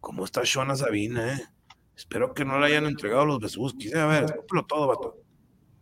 ¿Cómo 0.01 0.25
está 0.25 0.41
Shona 0.43 0.75
Sabina, 0.75 1.33
eh? 1.33 1.56
Espero 1.97 2.31
que 2.35 2.45
no 2.45 2.59
le 2.59 2.67
hayan 2.67 2.85
entregado 2.85 3.25
los 3.25 3.39
besuskis. 3.39 3.95
A 3.95 4.05
ver, 4.05 4.25
escúpelo 4.25 4.65
todo, 4.67 4.87
vato. 4.87 5.15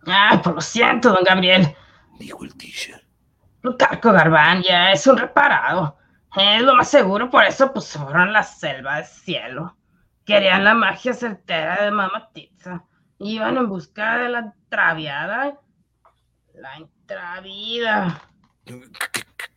Ah, 0.07 0.39
pues 0.41 0.55
lo 0.55 0.61
siento, 0.61 1.09
don 1.11 1.25
Gabriel. 1.25 1.75
Dijo 2.17 2.45
el 2.45 2.55
t-shirt. 2.55 3.03
Plutarco 3.59 4.13
Garbán 4.13 4.63
ya 4.63 4.93
es 4.93 5.05
un 5.07 5.17
reparado. 5.17 5.97
Es 6.37 6.61
lo 6.61 6.73
más 6.75 6.89
seguro, 6.89 7.29
por 7.29 7.43
eso 7.43 7.73
pues 7.73 7.91
fueron 7.91 8.29
a 8.29 8.31
la 8.31 8.43
selva 8.43 8.95
del 8.95 9.05
cielo. 9.05 9.77
Querían 10.23 10.63
la 10.63 10.73
magia 10.73 11.13
certera 11.13 11.83
de 11.83 11.91
Mamatitza. 11.91 12.85
Iban 13.19 13.57
en 13.57 13.67
busca 13.67 14.17
de 14.17 14.29
la 14.29 14.39
entraviada. 14.39 15.59
La 16.53 16.77
intravida. 16.79 18.21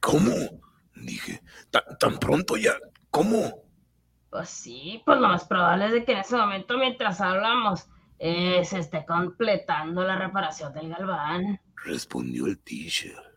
¿Cómo? 0.00 0.33
Dije. 0.97 1.41
¿Tan, 1.71 2.19
pronto 2.19 2.57
ya? 2.57 2.75
¿Cómo? 3.11 3.68
Pues 4.31 4.49
sí, 4.49 5.03
pues 5.05 5.19
lo 5.19 5.29
más 5.29 5.45
probable 5.45 5.87
es 5.87 5.93
de 5.93 6.05
que 6.05 6.13
en 6.13 6.19
ese 6.19 6.37
momento, 6.37 6.77
mientras 6.77 7.21
hablamos, 7.21 7.89
eh, 8.19 8.65
se 8.65 8.81
esté 8.81 9.07
completando 9.07 10.03
la 10.03 10.17
reparación 10.17 10.73
del 10.75 10.91
galván. 10.91 11.61
Respondió 11.85 12.47
el 12.47 12.59
t-shirt. 12.59 13.29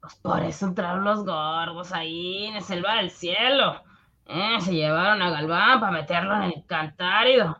Pues 0.00 0.14
por 0.16 0.42
eso 0.42 0.66
entraron 0.66 1.04
los 1.04 1.24
gordos 1.24 1.92
ahí 1.92 2.46
en 2.46 2.56
el 2.56 2.62
selva 2.62 2.96
del 2.96 3.10
cielo. 3.10 3.82
Eh, 4.24 4.60
se 4.60 4.74
llevaron 4.74 5.20
a 5.22 5.30
Galván 5.30 5.80
para 5.80 5.92
meterlo 5.92 6.36
en 6.36 6.42
el 6.42 6.64
cantárido. 6.66 7.58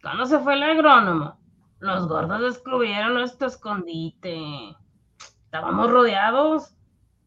Cuando 0.00 0.24
se 0.24 0.38
fue 0.38 0.54
el 0.54 0.62
agrónomo, 0.62 1.38
los 1.80 2.08
gordos 2.08 2.40
descubrieron 2.40 3.14
nuestro 3.14 3.48
escondite. 3.48 4.76
Estábamos 5.44 5.90
rodeados. 5.90 6.74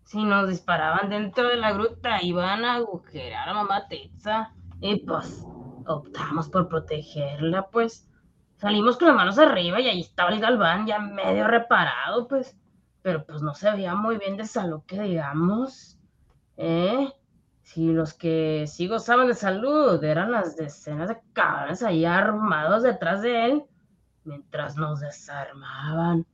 Si 0.04 0.24
nos 0.24 0.50
disparaban 0.50 1.10
dentro 1.10 1.48
de 1.48 1.58
la 1.58 1.72
gruta, 1.72 2.22
iban 2.22 2.66
a 2.66 2.76
agujerar 2.76 3.50
a 3.50 3.54
mamá 3.54 3.88
Tetza. 3.88 4.54
Y 4.82 4.98
pues 4.98 5.46
optamos 5.86 6.50
por 6.50 6.68
protegerla, 6.68 7.68
pues. 7.68 8.08
Salimos 8.58 8.98
con 8.98 9.10
las 9.10 9.18
manos 9.18 9.38
arriba 9.40 9.82
y 9.82 9.90
ahí 9.90 10.02
estaba 10.02 10.32
el 10.32 10.40
galván 10.40 10.86
ya 10.86 11.00
medio 11.00 11.48
reparado, 11.48 12.28
pues. 12.28 12.58
Pero 13.02 13.26
pues 13.26 13.42
no 13.42 13.54
se 13.54 13.72
veía 13.72 13.96
muy 13.96 14.18
bien 14.18 14.38
de 14.38 14.46
salud, 14.46 14.82
que 14.86 15.02
digamos. 15.02 15.98
¿Eh? 16.58 17.10
Si 17.64 17.92
los 17.92 18.14
que 18.14 18.66
sí 18.68 18.88
gozaban 18.88 19.28
de 19.28 19.34
salud 19.34 20.04
eran 20.04 20.32
las 20.32 20.56
decenas 20.56 21.10
de 21.10 21.20
cabrones 21.34 21.82
ahí 21.82 22.06
armados 22.06 22.84
detrás 22.84 23.22
de 23.22 23.46
él, 23.46 23.64
mientras 24.26 24.76
nos 24.76 25.00
desarmaban. 25.00 26.26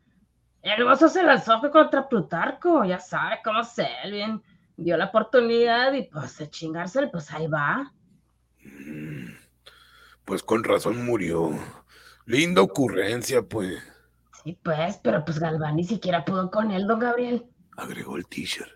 El 0.62 0.84
gozo 0.84 1.08
se 1.08 1.24
lanzó 1.24 1.62
contra 1.72 2.10
Plutarco, 2.10 2.84
ya 2.84 3.00
sabe 3.00 3.40
cómo 3.44 3.62
él, 4.04 4.12
bien. 4.12 4.44
Vio 4.76 4.98
la 4.98 5.06
oportunidad 5.06 5.94
y 5.94 6.04
pues 6.04 6.38
de 6.38 6.50
chingarse, 6.50 7.08
pues 7.08 7.32
ahí 7.32 7.48
va. 7.48 7.94
Mm, 8.64 9.36
pues 10.26 10.44
con 10.44 10.64
razón 10.64 11.06
murió. 11.06 11.52
Linda 12.26 12.62
ocurrencia, 12.62 13.42
pues. 13.42 13.82
Sí, 14.44 14.58
pues, 14.62 14.98
pero 15.02 15.24
pues 15.24 15.40
Galván 15.40 15.78
ni 15.78 15.84
siquiera 15.84 16.26
pudo 16.26 16.52
con 16.52 16.72
él, 16.72 16.88
don 16.88 17.00
Gabriel. 17.00 17.46
Agregó 17.78 18.18
el 18.18 18.28
t-shirt. 18.28 18.70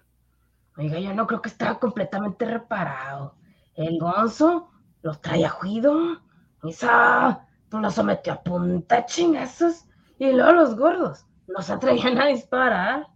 Oiga, 0.77 0.99
yo 0.99 1.13
no 1.13 1.27
creo 1.27 1.41
que 1.41 1.49
estaba 1.49 1.79
completamente 1.79 2.45
reparado. 2.45 3.35
El 3.75 3.99
gonzo 3.99 4.71
lo 5.01 5.15
traía 5.15 5.49
juido. 5.49 6.21
Esa, 6.63 7.45
pues 7.69 7.83
lo 7.83 7.91
sometió 7.91 8.33
a 8.33 8.43
punta 8.43 9.05
chingazos. 9.05 9.85
Y 10.17 10.31
luego 10.31 10.53
los 10.53 10.75
gordos 10.75 11.25
nos 11.47 11.69
atrevían 11.69 12.19
a 12.19 12.27
disparar. 12.27 13.07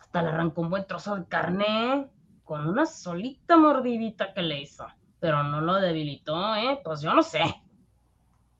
Hasta 0.00 0.22
le 0.22 0.28
arrancó 0.28 0.62
un 0.62 0.70
buen 0.70 0.86
trozo 0.86 1.16
de 1.16 1.26
carne 1.26 2.10
con 2.44 2.66
una 2.68 2.86
solita 2.86 3.56
mordidita 3.56 4.32
que 4.32 4.42
le 4.42 4.60
hizo. 4.60 4.86
Pero 5.20 5.42
no 5.42 5.60
lo 5.60 5.74
debilitó, 5.74 6.54
¿eh? 6.56 6.80
Pues 6.82 7.00
yo 7.00 7.14
no 7.14 7.22
sé. 7.22 7.42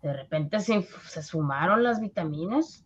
De 0.03 0.13
repente 0.13 0.61
se, 0.61 0.83
se 0.83 1.23
sumaron 1.23 1.83
las 1.83 2.01
vitaminas. 2.01 2.85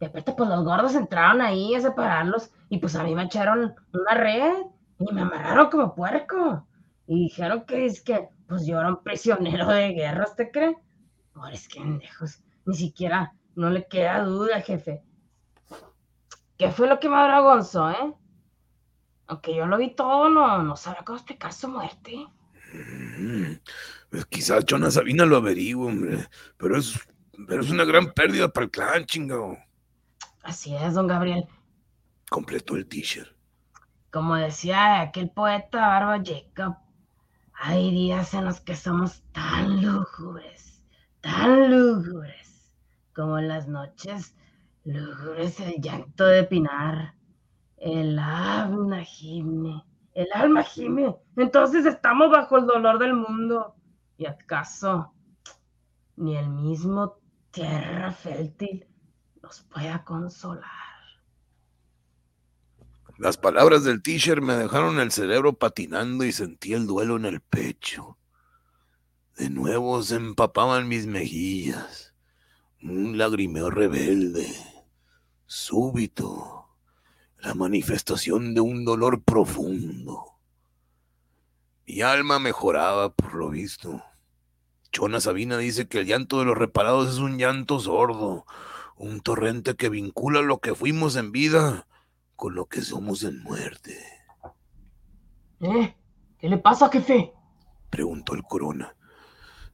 De 0.00 0.06
repente, 0.06 0.32
pues 0.36 0.48
los 0.48 0.64
gordos 0.64 0.94
entraron 0.94 1.40
ahí 1.40 1.74
a 1.74 1.80
separarlos. 1.80 2.50
Y 2.68 2.78
pues 2.78 2.94
a 2.96 3.04
mí 3.04 3.14
me 3.14 3.24
echaron 3.24 3.74
una 3.92 4.14
red 4.14 4.54
y 4.98 5.12
me 5.12 5.22
amarraron 5.22 5.70
como 5.70 5.94
puerco. 5.94 6.66
Y 7.06 7.24
dijeron 7.24 7.64
que 7.64 7.86
es 7.86 8.02
que, 8.02 8.28
pues 8.46 8.66
yo 8.66 8.78
era 8.78 8.88
un 8.88 9.02
prisionero 9.02 9.66
de 9.68 9.92
guerra, 9.92 10.26
¿usted 10.28 10.50
cree? 10.52 10.76
Ahora 11.34 11.54
es 11.54 11.68
que 11.68 11.80
lejos, 11.80 12.42
ni 12.66 12.74
siquiera, 12.74 13.32
no 13.54 13.70
le 13.70 13.86
queda 13.86 14.22
duda, 14.24 14.60
jefe. 14.60 15.02
¿Qué 16.58 16.72
fue 16.72 16.88
lo 16.88 16.98
que 16.98 17.08
me 17.08 17.16
avergonzó, 17.16 17.88
eh? 17.90 18.14
Aunque 19.28 19.54
yo 19.54 19.66
lo 19.66 19.78
vi 19.78 19.94
todo, 19.94 20.28
no, 20.28 20.62
no 20.62 20.74
sabrá 20.74 21.04
cómo 21.04 21.16
explicar 21.16 21.52
su 21.52 21.68
muerte. 21.68 22.26
Mm, 22.72 23.58
pues 24.10 24.26
quizás 24.26 24.64
Jonas 24.64 24.94
Sabina 24.94 25.24
lo 25.24 25.36
averigua, 25.36 25.86
hombre. 25.86 26.26
Pero 26.56 26.76
es, 26.76 26.98
pero 27.46 27.62
es 27.62 27.70
una 27.70 27.84
gran 27.84 28.12
pérdida 28.12 28.48
para 28.48 28.64
el 28.64 28.70
clan, 28.72 29.06
chingado. 29.06 29.56
Así 30.42 30.74
es, 30.74 30.94
don 30.94 31.06
Gabriel. 31.06 31.46
Completó 32.28 32.74
el 32.74 32.88
t-shirt. 32.88 33.30
Como 34.10 34.34
decía 34.34 35.00
aquel 35.00 35.30
poeta 35.30 35.86
Barba 35.86 36.20
Jacob, 36.24 36.76
hay 37.52 37.90
días 37.92 38.34
en 38.34 38.46
los 38.46 38.60
que 38.60 38.74
somos 38.74 39.22
tan 39.32 39.82
lúgubres, 39.82 40.82
tan 41.20 41.70
lúgubres, 41.70 42.72
como 43.14 43.38
en 43.38 43.48
las 43.48 43.68
noches 43.68 44.34
lúgubres 44.88 45.60
el 45.60 45.80
llanto 45.80 46.24
de 46.24 46.44
Pinar. 46.44 47.14
El 47.76 48.18
alma 48.18 49.04
gime, 49.04 49.84
el 50.14 50.26
alma 50.34 50.62
gime. 50.64 51.14
Entonces 51.36 51.86
estamos 51.86 52.30
bajo 52.30 52.58
el 52.58 52.66
dolor 52.66 52.98
del 52.98 53.14
mundo. 53.14 53.74
¿Y 54.16 54.26
acaso 54.26 55.12
ni 56.16 56.36
el 56.36 56.48
mismo 56.48 57.20
tierra 57.52 58.10
fértil 58.10 58.86
nos 59.42 59.60
pueda 59.62 60.02
consolar? 60.04 60.64
Las 63.18 63.36
palabras 63.36 63.84
del 63.84 64.02
teacher 64.02 64.40
me 64.40 64.54
dejaron 64.54 64.98
el 65.00 65.12
cerebro 65.12 65.52
patinando 65.52 66.24
y 66.24 66.32
sentí 66.32 66.72
el 66.72 66.86
duelo 66.86 67.16
en 67.16 67.26
el 67.26 67.40
pecho. 67.40 68.16
De 69.36 69.50
nuevo 69.50 70.02
se 70.02 70.16
empapaban 70.16 70.88
mis 70.88 71.06
mejillas. 71.06 72.14
Un 72.80 73.18
lagrimeo 73.18 73.70
rebelde, 73.70 74.46
súbito, 75.48 76.68
la 77.38 77.54
manifestación 77.54 78.54
de 78.54 78.60
un 78.60 78.84
dolor 78.84 79.22
profundo. 79.22 80.36
Mi 81.86 82.02
alma 82.02 82.38
mejoraba, 82.38 83.12
por 83.14 83.34
lo 83.34 83.48
visto. 83.48 84.04
Chona 84.92 85.20
Sabina 85.20 85.56
dice 85.56 85.88
que 85.88 86.00
el 86.00 86.06
llanto 86.06 86.38
de 86.38 86.44
los 86.44 86.56
reparados 86.56 87.08
es 87.08 87.18
un 87.18 87.38
llanto 87.38 87.80
sordo, 87.80 88.44
un 88.96 89.20
torrente 89.20 89.74
que 89.74 89.88
vincula 89.88 90.42
lo 90.42 90.58
que 90.58 90.74
fuimos 90.74 91.16
en 91.16 91.32
vida 91.32 91.86
con 92.36 92.54
lo 92.54 92.66
que 92.66 92.82
somos 92.82 93.22
en 93.22 93.42
muerte. 93.42 93.98
¿Eh? 95.60 95.96
¿Qué 96.38 96.48
le 96.48 96.58
pasa, 96.58 96.90
jefe? 96.90 97.32
Preguntó 97.90 98.34
el 98.34 98.42
corona. 98.42 98.94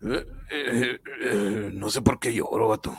Eh, 0.03 0.27
eh, 0.51 1.01
eh, 1.21 1.71
no 1.75 1.91
sé 1.91 2.01
por 2.01 2.21
qué 2.21 2.33
lloro, 2.33 2.69
vato. 2.69 2.97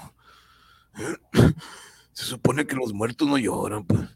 Se 2.15 2.23
supone 2.23 2.65
que 2.65 2.77
los 2.77 2.93
muertos 2.93 3.27
no 3.27 3.37
lloran, 3.37 3.83
pues. 3.83 4.07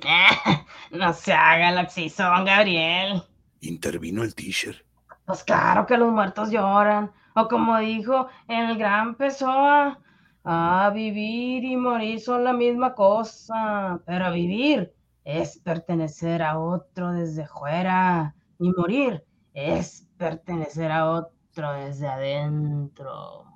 no 0.90 1.12
se 1.12 1.32
haga 1.32 1.68
el 1.68 1.86
don 2.18 2.44
Gabriel. 2.44 3.22
Intervino 3.60 4.24
el 4.24 4.34
teacher. 4.34 4.84
Pues 5.26 5.44
claro 5.44 5.86
que 5.86 5.96
los 5.96 6.10
muertos 6.10 6.50
lloran. 6.50 7.12
O 7.36 7.46
como 7.46 7.78
dijo 7.78 8.26
el 8.48 8.76
gran 8.76 9.14
Pessoa, 9.14 10.00
ah, 10.44 10.90
vivir 10.92 11.62
y 11.62 11.76
morir 11.76 12.18
son 12.18 12.42
la 12.42 12.52
misma 12.52 12.96
cosa. 12.96 14.00
Pero 14.06 14.32
vivir 14.32 14.92
es 15.22 15.56
pertenecer 15.58 16.42
a 16.42 16.58
otro 16.58 17.12
desde 17.12 17.46
fuera. 17.46 18.34
Y 18.58 18.72
morir 18.72 19.24
es 19.54 20.08
pertenecer 20.16 20.90
a 20.90 21.08
otro 21.08 21.74
desde 21.74 22.08
adentro. 22.08 23.46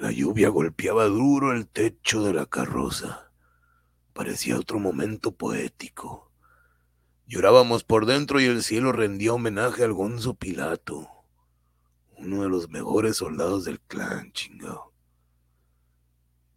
La 0.00 0.10
lluvia 0.10 0.48
golpeaba 0.48 1.04
duro 1.04 1.52
el 1.52 1.68
techo 1.68 2.24
de 2.24 2.32
la 2.32 2.46
carroza. 2.46 3.30
Parecía 4.14 4.58
otro 4.58 4.78
momento 4.78 5.32
poético. 5.32 6.32
Llorábamos 7.26 7.84
por 7.84 8.06
dentro 8.06 8.40
y 8.40 8.46
el 8.46 8.62
cielo 8.62 8.92
rendía 8.92 9.34
homenaje 9.34 9.84
al 9.84 9.92
Gonzo 9.92 10.32
Pilato, 10.32 11.06
uno 12.16 12.42
de 12.42 12.48
los 12.48 12.70
mejores 12.70 13.18
soldados 13.18 13.66
del 13.66 13.78
clan, 13.78 14.32
chingado. 14.32 14.94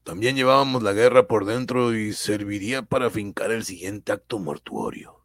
También 0.06 0.38
llevábamos 0.38 0.82
la 0.82 0.93
guerra 0.93 1.27
por 1.27 1.43
dentro 1.43 1.93
y 1.93 2.13
serviría 2.13 2.84
para 2.84 3.10
fincar 3.10 3.51
el 3.51 3.65
siguiente 3.65 4.13
acto 4.13 4.39
mortuorio. 4.39 5.21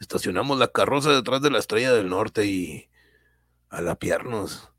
Estacionamos 0.00 0.58
la 0.58 0.68
carroza 0.68 1.10
detrás 1.10 1.42
de 1.42 1.50
la 1.50 1.58
estrella 1.58 1.92
del 1.92 2.08
norte 2.08 2.46
y, 2.46 2.88
al 3.68 3.86
apiarnos, 3.86 4.69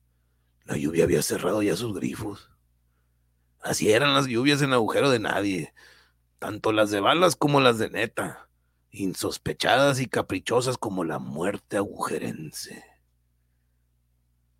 la 0.72 0.78
lluvia 0.78 1.04
había 1.04 1.22
cerrado 1.22 1.62
ya 1.62 1.76
sus 1.76 1.94
grifos. 1.94 2.50
Así 3.62 3.92
eran 3.92 4.14
las 4.14 4.28
lluvias 4.28 4.62
en 4.62 4.72
agujero 4.72 5.10
de 5.10 5.20
nadie, 5.20 5.74
tanto 6.40 6.72
las 6.72 6.90
de 6.92 7.02
balas 7.02 7.36
como 7.36 7.60
las 7.60 7.78
de 7.78 7.90
neta 7.90 8.48
insospechadas 8.90 10.00
y 10.00 10.08
caprichosas 10.08 10.78
como 10.78 11.04
la 11.04 11.20
muerte 11.20 11.76
agujerense. 11.76 12.86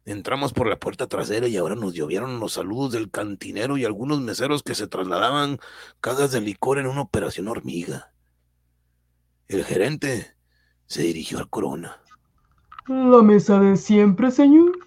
Entramos 0.04 0.52
por 0.52 0.68
la 0.68 0.80
puerta 0.80 1.08
trasera 1.08 1.48
y 1.48 1.56
ahora 1.56 1.76
nos 1.76 1.94
llovieron 1.94 2.42
los 2.42 2.54
saludos 2.54 2.92
del 2.92 3.10
cantinero 3.10 3.78
y 3.78 3.86
algunos 3.86 4.20
meseros 4.20 4.64
que 4.64 4.76
se 4.76 4.88
trasladaban 4.88 5.60
cagas 6.02 6.32
de 6.32 6.42
licor 6.42 6.78
en 6.78 6.88
una 6.88 7.02
operación 7.02 7.48
hormiga. 7.48 8.12
El 9.48 9.64
gerente 9.64 10.36
se 10.88 11.04
dirigió 11.04 11.40
al 11.40 11.50
corona. 11.50 12.02
¿La 12.88 13.22
mesa 13.22 13.62
de 13.62 13.78
siempre, 13.78 14.30
señor? 14.30 14.81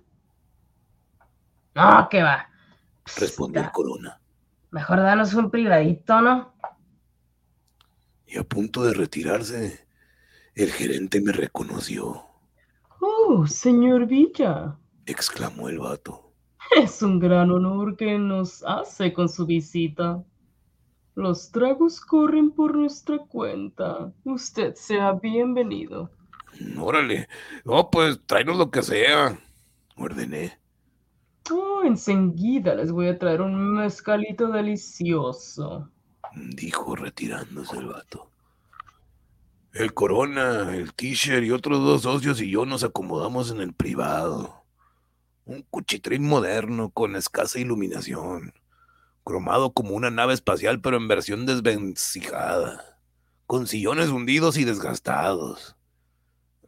No, 1.74 2.08
que 2.08 2.22
va. 2.22 2.48
Respondió 3.16 3.62
el 3.62 3.70
corona. 3.70 4.20
Mejor 4.70 4.98
danos 4.98 5.34
un 5.34 5.50
privadito, 5.50 6.20
¿no? 6.20 6.54
y 8.34 8.38
a 8.38 8.44
punto 8.44 8.82
de 8.84 8.94
retirarse, 8.94 9.86
el 10.54 10.72
gerente 10.72 11.20
me 11.20 11.32
reconoció. 11.32 12.24
Oh, 13.00 13.46
señor 13.46 14.06
Villa, 14.06 14.76
exclamó 15.06 15.68
el 15.68 15.78
vato. 15.78 16.32
Es 16.76 17.02
un 17.02 17.20
gran 17.20 17.50
honor 17.50 17.96
que 17.96 18.18
nos 18.18 18.64
hace 18.64 19.12
con 19.12 19.28
su 19.28 19.46
visita. 19.46 20.24
Los 21.14 21.52
tragos 21.52 22.00
corren 22.00 22.50
por 22.50 22.74
nuestra 22.74 23.18
cuenta. 23.18 24.12
Usted 24.24 24.74
sea 24.74 25.12
bienvenido. 25.12 26.10
Órale. 26.76 27.28
No, 27.64 27.88
pues 27.90 28.18
tráenos 28.26 28.56
lo 28.56 28.70
que 28.70 28.82
sea. 28.82 29.38
Ordené. 29.96 30.58
Oh, 31.50 31.82
enseguida 31.84 32.74
les 32.74 32.90
voy 32.90 33.08
a 33.08 33.18
traer 33.18 33.42
un 33.42 33.74
mezcalito 33.74 34.48
delicioso 34.48 35.90
dijo 36.34 36.96
retirándose 36.96 37.76
el 37.76 37.86
vato. 37.86 38.30
El 39.72 39.92
Corona, 39.92 40.74
el 40.76 40.94
Tisher 40.94 41.42
y 41.42 41.50
otros 41.50 41.80
dos 41.80 42.02
socios 42.02 42.40
y 42.40 42.50
yo 42.50 42.64
nos 42.64 42.84
acomodamos 42.84 43.50
en 43.50 43.60
el 43.60 43.72
privado. 43.72 44.64
Un 45.44 45.62
cuchitrín 45.62 46.26
moderno 46.26 46.90
con 46.90 47.16
escasa 47.16 47.58
iluminación, 47.58 48.54
cromado 49.24 49.72
como 49.72 49.94
una 49.94 50.10
nave 50.10 50.32
espacial 50.32 50.80
pero 50.80 50.96
en 50.96 51.08
versión 51.08 51.44
desvencijada, 51.44 52.98
con 53.46 53.66
sillones 53.66 54.08
hundidos 54.08 54.56
y 54.56 54.64
desgastados. 54.64 55.76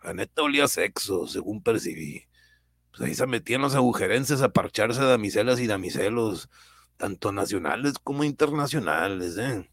La 0.03 0.12
neta 0.12 0.43
olía 0.43 0.69
sexo, 0.69 1.27
según 1.27 1.62
percibí. 1.62 2.25
Pues 2.96 3.09
ahí 3.09 3.14
se 3.14 3.26
metían 3.26 3.61
los 3.61 3.74
agujerenses 3.74 4.40
a 4.40 4.52
parcharse 4.52 5.02
damiselas 5.02 5.61
y 5.61 5.66
damiselos, 5.66 6.48
tanto 6.96 7.30
nacionales 7.30 7.98
como 8.02 8.24
internacionales. 8.24 9.37
¿eh? 9.37 9.68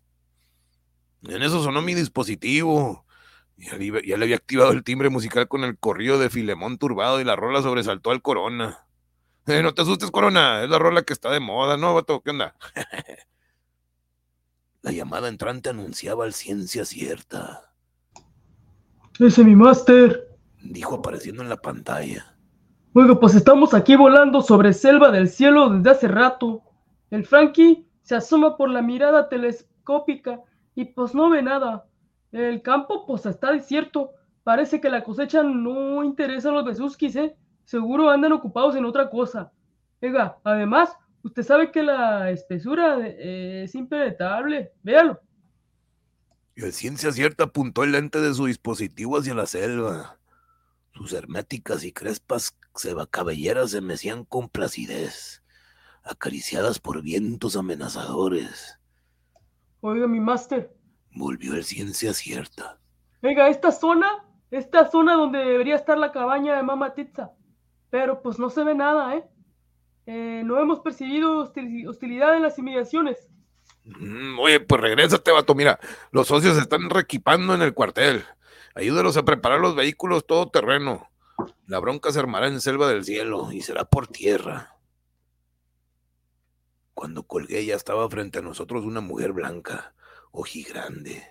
En 1.23 1.41
eso 1.41 1.63
sonó 1.63 1.81
mi 1.81 1.93
dispositivo. 1.93 3.05
Ya 3.55 3.77
le, 3.77 4.05
ya 4.05 4.17
le 4.17 4.25
había 4.25 4.35
activado 4.35 4.71
el 4.71 4.83
timbre 4.83 5.09
musical 5.09 5.47
con 5.47 5.63
el 5.63 5.77
corrido 5.77 6.19
de 6.19 6.29
Filemón 6.29 6.77
turbado 6.77 7.21
y 7.21 7.23
la 7.23 7.37
rola 7.37 7.61
sobresaltó 7.61 8.11
al 8.11 8.21
Corona. 8.21 8.85
Eh, 9.45 9.61
no 9.61 9.73
te 9.73 9.83
asustes, 9.83 10.11
Corona, 10.11 10.63
es 10.63 10.69
la 10.69 10.79
rola 10.79 11.03
que 11.03 11.13
está 11.13 11.29
de 11.29 11.39
moda, 11.39 11.77
¿no, 11.77 11.93
vato? 11.93 12.21
¿Qué 12.21 12.31
onda? 12.31 12.55
la 14.81 14.91
llamada 14.91 15.29
entrante 15.29 15.69
anunciaba 15.69 16.25
al 16.25 16.33
ciencia 16.33 16.83
cierta. 16.83 17.73
Ese 19.19 19.41
es 19.41 19.47
mi 19.47 19.55
máster, 19.55 20.29
dijo 20.61 20.95
apareciendo 20.95 21.41
en 21.41 21.49
la 21.49 21.57
pantalla. 21.57 22.32
Oiga, 22.95 23.19
pues 23.19 23.33
estamos 23.33 23.73
aquí 23.73 23.95
volando 23.95 24.43
sobre 24.43 24.71
selva 24.71 25.09
del 25.09 25.27
cielo 25.27 25.67
desde 25.71 25.89
hace 25.89 26.07
rato. 26.07 26.61
El 27.09 27.25
Frankie 27.25 27.87
se 28.03 28.13
asoma 28.13 28.55
por 28.55 28.69
la 28.69 28.83
mirada 28.83 29.29
telescópica 29.29 30.39
y 30.75 30.85
pues 30.85 31.15
no 31.15 31.31
ve 31.31 31.41
nada. 31.41 31.87
El 32.31 32.61
campo 32.61 33.07
pues 33.07 33.25
está 33.25 33.51
desierto. 33.51 34.11
Parece 34.43 34.79
que 34.79 34.91
la 34.91 35.03
cosecha 35.03 35.41
no 35.41 36.03
interesa 36.03 36.49
a 36.49 36.51
los 36.51 36.65
besuskis, 36.65 37.15
¿eh? 37.15 37.35
Seguro 37.63 38.11
andan 38.11 38.31
ocupados 38.31 38.75
en 38.75 38.85
otra 38.85 39.09
cosa. 39.09 39.51
Oiga, 39.99 40.37
además, 40.43 40.95
usted 41.23 41.41
sabe 41.41 41.71
que 41.71 41.81
la 41.81 42.29
espesura 42.29 43.07
es 43.07 43.73
impenetrable. 43.73 44.71
Véalo. 44.83 45.19
Y 46.55 46.63
el 46.63 46.73
ciencia 46.73 47.11
cierta 47.11 47.45
apuntó 47.45 47.83
el 47.83 47.93
lente 47.93 48.21
de 48.21 48.35
su 48.35 48.45
dispositivo 48.45 49.17
hacia 49.17 49.33
la 49.33 49.47
selva. 49.47 50.19
Sus 50.91 51.11
herméticas 51.13 51.83
y 51.83 51.91
crespas 51.91 52.55
cabelleras 53.09 53.71
se 53.71 53.81
mecían 53.81 54.25
con 54.25 54.49
placidez 54.49 55.43
acariciadas 56.03 56.79
por 56.79 57.01
vientos 57.01 57.55
amenazadores. 57.55 58.79
Oiga, 59.81 60.07
mi 60.07 60.19
máster. 60.19 60.73
Volvió 61.11 61.55
el 61.55 61.63
ciencia 61.63 62.13
cierta. 62.13 62.79
Oiga, 63.21 63.47
esta 63.47 63.71
zona, 63.71 64.25
esta 64.51 64.89
zona 64.89 65.13
donde 65.13 65.39
debería 65.39 65.75
estar 65.75 65.97
la 65.97 66.11
cabaña 66.11 66.55
de 66.55 66.63
Mama 66.63 66.93
Titza. 66.93 67.31
Pero 67.89 68.21
pues 68.21 68.39
no 68.39 68.49
se 68.49 68.63
ve 68.63 68.75
nada, 68.75 69.15
¿eh? 69.15 69.23
eh 70.05 70.41
no 70.45 70.59
hemos 70.59 70.79
percibido 70.79 71.39
hostilidad 71.39 72.35
en 72.35 72.43
las 72.43 72.57
inmediaciones. 72.57 73.29
Mm, 73.85 74.39
oye, 74.39 74.59
pues 74.59 74.81
regrésate, 74.81 75.31
vato. 75.31 75.55
Mira, 75.55 75.79
los 76.11 76.27
socios 76.27 76.57
están 76.57 76.89
reequipando 76.89 77.53
en 77.53 77.61
el 77.61 77.73
cuartel. 77.73 78.23
Ayúdalos 78.75 79.17
a 79.17 79.25
preparar 79.25 79.59
los 79.59 79.75
vehículos 79.75 80.25
todo 80.25 80.49
terreno. 80.49 81.07
La 81.65 81.79
bronca 81.79 82.11
se 82.11 82.19
armará 82.19 82.47
en 82.47 82.59
selva 82.59 82.89
del 82.89 83.05
cielo 83.05 83.51
y 83.51 83.61
será 83.61 83.85
por 83.85 84.07
tierra. 84.07 84.77
Cuando 86.93 87.23
colgué 87.23 87.65
ya 87.65 87.75
estaba 87.75 88.09
frente 88.09 88.39
a 88.39 88.41
nosotros 88.41 88.83
una 88.83 88.99
mujer 88.99 89.31
blanca, 89.31 89.95
ojigrande, 90.31 91.23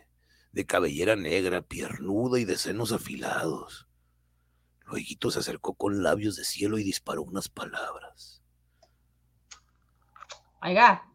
de 0.53 0.67
cabellera 0.67 1.17
negra, 1.17 1.61
piernuda 1.63 2.39
y 2.41 2.45
de 2.45 2.57
senos 2.57 2.93
afilados. 2.93 3.89
Luego 4.87 5.31
se 5.31 5.39
acercó 5.39 5.75
con 5.75 6.03
labios 6.03 6.37
de 6.37 6.45
cielo 6.45 6.79
y 6.79 6.85
disparó 6.85 7.23
unas 7.23 7.49
palabras. 7.49 8.43
Oiga, 10.63 11.11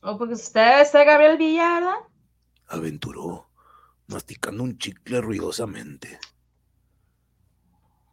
¿o 0.00 0.18
porque 0.18 0.34
usted 0.34 0.80
es 0.80 0.92
Gabriel 0.92 1.38
Villar, 1.38 1.84
Aventuró, 2.66 3.50
masticando 4.06 4.62
un 4.62 4.78
chicle 4.78 5.20
ruidosamente. 5.20 6.18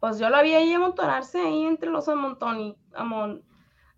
Pues 0.02 0.18
yo 0.18 0.28
lo 0.30 0.42
vi 0.42 0.52
ahí 0.52 0.72
amontonarse 0.72 1.40
ahí 1.40 1.64
entre 1.64 1.88
los 1.88 2.08
amontoni, 2.08 2.76
amon, 2.92 3.44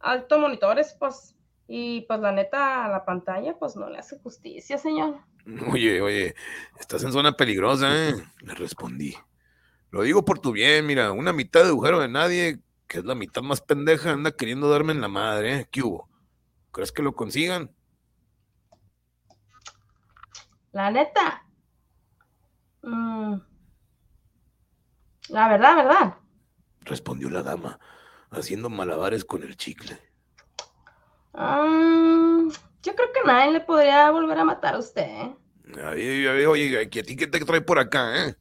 alto 0.01 0.39
monitores, 0.39 0.95
pues, 1.01 1.35
y 1.67 2.03
pues 2.03 2.21
la 2.21 2.31
neta, 2.31 2.87
la 2.89 3.07
pantalla, 3.07 3.57
pues 3.59 3.75
no 3.75 3.89
le 3.89 3.97
hace 3.97 4.19
justicia, 4.19 4.77
señor. 4.77 5.17
Oye, 5.73 6.03
oye, 6.03 6.35
estás 6.79 7.05
en 7.05 7.13
zona 7.13 7.33
peligrosa, 7.33 7.89
¿eh? 7.91 8.15
Le 8.41 8.55
respondí. 8.55 9.15
Lo 9.91 10.03
digo 10.03 10.27
por 10.27 10.41
tu 10.41 10.53
bien, 10.53 10.85
mira, 10.85 11.11
una 11.11 11.33
mitad 11.33 11.63
de 11.63 11.71
agujero 11.71 12.01
de 12.01 12.09
nadie, 12.09 12.61
que 12.87 12.99
es 12.99 13.05
la 13.07 13.15
mitad 13.15 13.41
más 13.41 13.63
pendeja, 13.63 14.11
anda 14.11 14.33
queriendo 14.33 14.69
darme 14.69 14.93
en 14.93 15.01
la 15.01 15.09
madre, 15.09 15.61
¿eh? 15.61 15.69
¿Qué 15.71 15.81
hubo? 15.81 16.11
¿Crees 16.71 16.93
que 16.93 17.03
lo 17.03 17.15
consigan? 17.15 17.75
La 20.73 20.91
neta. 20.91 21.47
Mm. 22.83 23.54
La 25.29 25.49
verdad, 25.49 25.77
verdad. 25.77 26.15
Respondió 26.83 27.31
la 27.31 27.43
dama, 27.43 27.79
haciendo 28.31 28.69
malabares 28.69 29.25
con 29.25 29.43
el 29.43 29.57
chicle. 29.57 29.99
Mm, 31.33 32.51
yo 32.83 32.95
creo 32.95 33.13
que 33.13 33.27
nadie 33.27 33.53
le 33.53 33.61
podría 33.61 34.11
volver 34.11 34.39
a 34.39 34.45
matar 34.45 34.75
a 34.75 34.79
usted. 34.79 35.03
¿eh? 35.03 35.37
Oye, 35.91 36.47
oye, 36.47 36.83
¿a 36.83 36.89
ti 36.89 37.17
qué 37.17 37.27
te 37.27 37.41
trae 37.41 37.61
por 37.61 37.79
acá, 37.79 38.27
eh? 38.27 38.37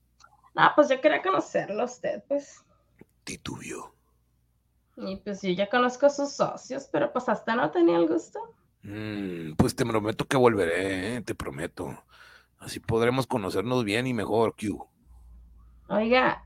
Ah, 0.55 0.73
pues 0.75 0.89
yo 0.89 1.01
quería 1.01 1.21
conocerlo 1.21 1.81
a 1.81 1.85
usted, 1.85 2.23
pues. 2.27 2.63
Titubió. 3.23 3.95
Y 4.97 5.15
pues 5.17 5.41
yo 5.41 5.49
ya 5.49 5.69
conozco 5.69 6.05
a 6.05 6.09
sus 6.09 6.33
socios, 6.33 6.87
pero 6.91 7.11
pues 7.11 7.27
hasta 7.27 7.55
no 7.55 7.71
tenía 7.71 7.97
el 7.97 8.07
gusto. 8.07 8.39
Mm, 8.83 9.53
pues 9.53 9.75
te 9.75 9.85
prometo 9.85 10.25
que 10.25 10.37
volveré, 10.37 11.15
¿eh? 11.15 11.21
te 11.21 11.33
prometo. 11.33 12.03
Así 12.59 12.79
podremos 12.79 13.25
conocernos 13.25 13.83
bien 13.83 14.05
y 14.05 14.13
mejor, 14.13 14.55
Q. 14.55 14.87
Oiga, 15.89 16.45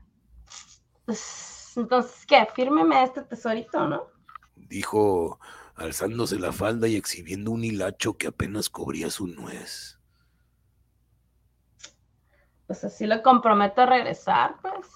pues 1.08 1.72
entonces, 1.76 2.26
¿qué? 2.26 2.46
Fírmeme 2.54 3.02
este 3.02 3.22
tesorito, 3.22 3.88
¿no? 3.88 4.08
Dijo, 4.56 5.40
alzándose 5.74 6.38
la 6.38 6.52
falda 6.52 6.86
y 6.88 6.96
exhibiendo 6.96 7.50
un 7.50 7.64
hilacho 7.64 8.16
que 8.16 8.26
apenas 8.26 8.68
cubría 8.68 9.10
su 9.10 9.26
nuez 9.26 9.98
pues 12.68 12.84
así 12.84 13.06
lo 13.06 13.22
comprometo 13.22 13.80
a 13.80 13.86
regresar, 13.86 14.56
pues. 14.60 14.86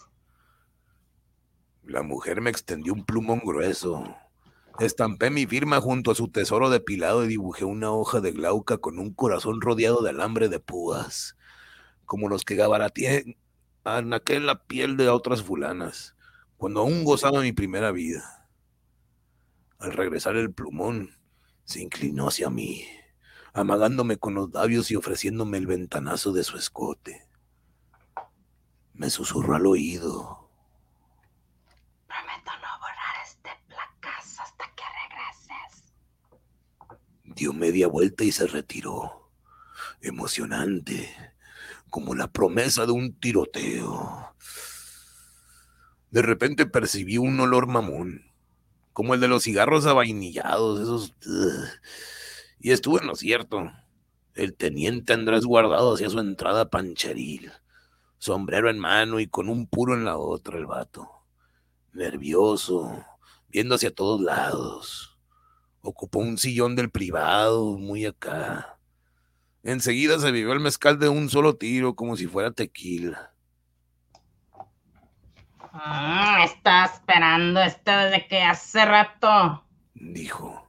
La 1.85 2.03
mujer 2.03 2.43
me 2.43 2.51
extendió 2.51 2.93
un 2.93 3.05
plumón 3.05 3.41
grueso. 3.43 4.05
Estampé 4.79 5.31
mi 5.31 5.47
firma 5.47 5.81
junto 5.81 6.11
a 6.11 6.15
su 6.15 6.29
tesoro 6.29 6.69
depilado 6.69 7.25
y 7.25 7.29
dibujé 7.29 7.65
una 7.65 7.91
hoja 7.91 8.21
de 8.21 8.33
glauca 8.33 8.77
con 8.77 8.99
un 8.99 9.15
corazón 9.15 9.63
rodeado 9.63 10.03
de 10.03 10.11
alambre 10.11 10.51
de 10.51 10.61
púas, 10.61 11.37
como 12.05 12.29
los 12.29 12.45
que 12.45 12.57
gabarateé 12.57 13.39
en 13.85 14.13
aquella 14.15 14.65
piel 14.65 14.97
de 14.97 15.09
otras 15.09 15.43
fulanas, 15.43 16.17
cuando 16.57 16.81
aún 16.81 17.05
gozaba 17.05 17.41
mi 17.41 17.53
primera 17.53 17.91
vida. 17.91 18.49
Al 19.79 19.93
regresar 19.93 20.37
el 20.37 20.53
plumón, 20.53 21.17
se 21.65 21.81
inclinó 21.81 22.29
hacia 22.29 22.51
mí, 22.51 22.87
amagándome 23.53 24.17
con 24.17 24.35
los 24.35 24.53
labios 24.53 24.91
y 24.91 24.97
ofreciéndome 24.97 25.59
el 25.59 25.67
ventanazo 25.67 26.33
de 26.33 26.45
su 26.45 26.57
escote. 26.57 27.29
Me 28.95 29.11
susurró 29.11 29.57
al 29.57 29.67
oído. 29.67 30.51
Prometo 32.07 32.53
no 32.61 32.79
borrar 32.79 33.27
este 33.27 33.51
placazo 33.67 34.43
hasta 34.43 34.65
que 34.77 34.83
regreses. 35.09 35.95
Dio 37.25 37.53
media 37.53 37.89
vuelta 37.89 38.23
y 38.23 38.31
se 38.31 38.47
retiró. 38.47 39.31
Emocionante, 40.01 41.32
como 41.93 42.17
la 42.17 42.27
promesa 42.27 42.87
de 42.87 42.93
un 42.93 43.13
tiroteo. 43.13 44.35
De 46.11 46.23
repente 46.23 46.67
percibí 46.67 47.19
un 47.19 47.39
olor 47.39 47.69
mamón, 47.69 48.25
como 48.93 49.15
el 49.15 49.21
de 49.21 49.29
los 49.29 49.45
cigarros 49.45 49.87
avainillados, 49.87 50.81
esos... 50.81 51.15
Y 52.59 52.73
estuve 52.73 53.01
en 53.01 53.07
lo 53.07 53.15
cierto. 53.15 53.71
El 54.35 54.55
teniente 54.55 55.13
Andrés 55.13 55.45
guardado 55.45 55.95
hacia 55.95 56.09
su 56.09 56.19
entrada 56.19 56.71
pancheril 56.71 57.53
sombrero 58.23 58.71
en 58.71 58.79
mano 58.79 59.19
y 59.19 59.27
con 59.27 59.49
un 59.49 59.67
puro 59.67 59.95
en 59.95 60.05
la 60.05 60.17
otra 60.17 60.57
el 60.57 60.67
vato. 60.67 61.11
Nervioso, 61.93 63.05
viendo 63.49 63.75
hacia 63.75 63.93
todos 63.93 64.21
lados. 64.21 65.19
Ocupó 65.81 66.21
un 66.21 66.39
sillón 66.39 66.77
del 66.77 66.89
privado, 66.89 67.77
muy 67.77 68.07
acá. 68.07 68.79
Enseguida 69.63 70.19
se 70.19 70.33
vivió 70.33 70.53
el 70.53 70.61
mezcal 70.61 70.99
de 70.99 71.09
un 71.09 71.29
solo 71.29 71.57
tiro, 71.57 71.95
como 71.95 72.17
si 72.17 72.27
fuera 72.27 72.51
tequila. 72.51 73.33
Mm, 75.73 76.43
está 76.43 76.85
esperando 76.87 77.61
esto 77.61 77.91
desde 77.91 78.27
que 78.27 78.43
hace 78.43 78.85
rato. 78.85 79.65
Dijo. 79.95 80.69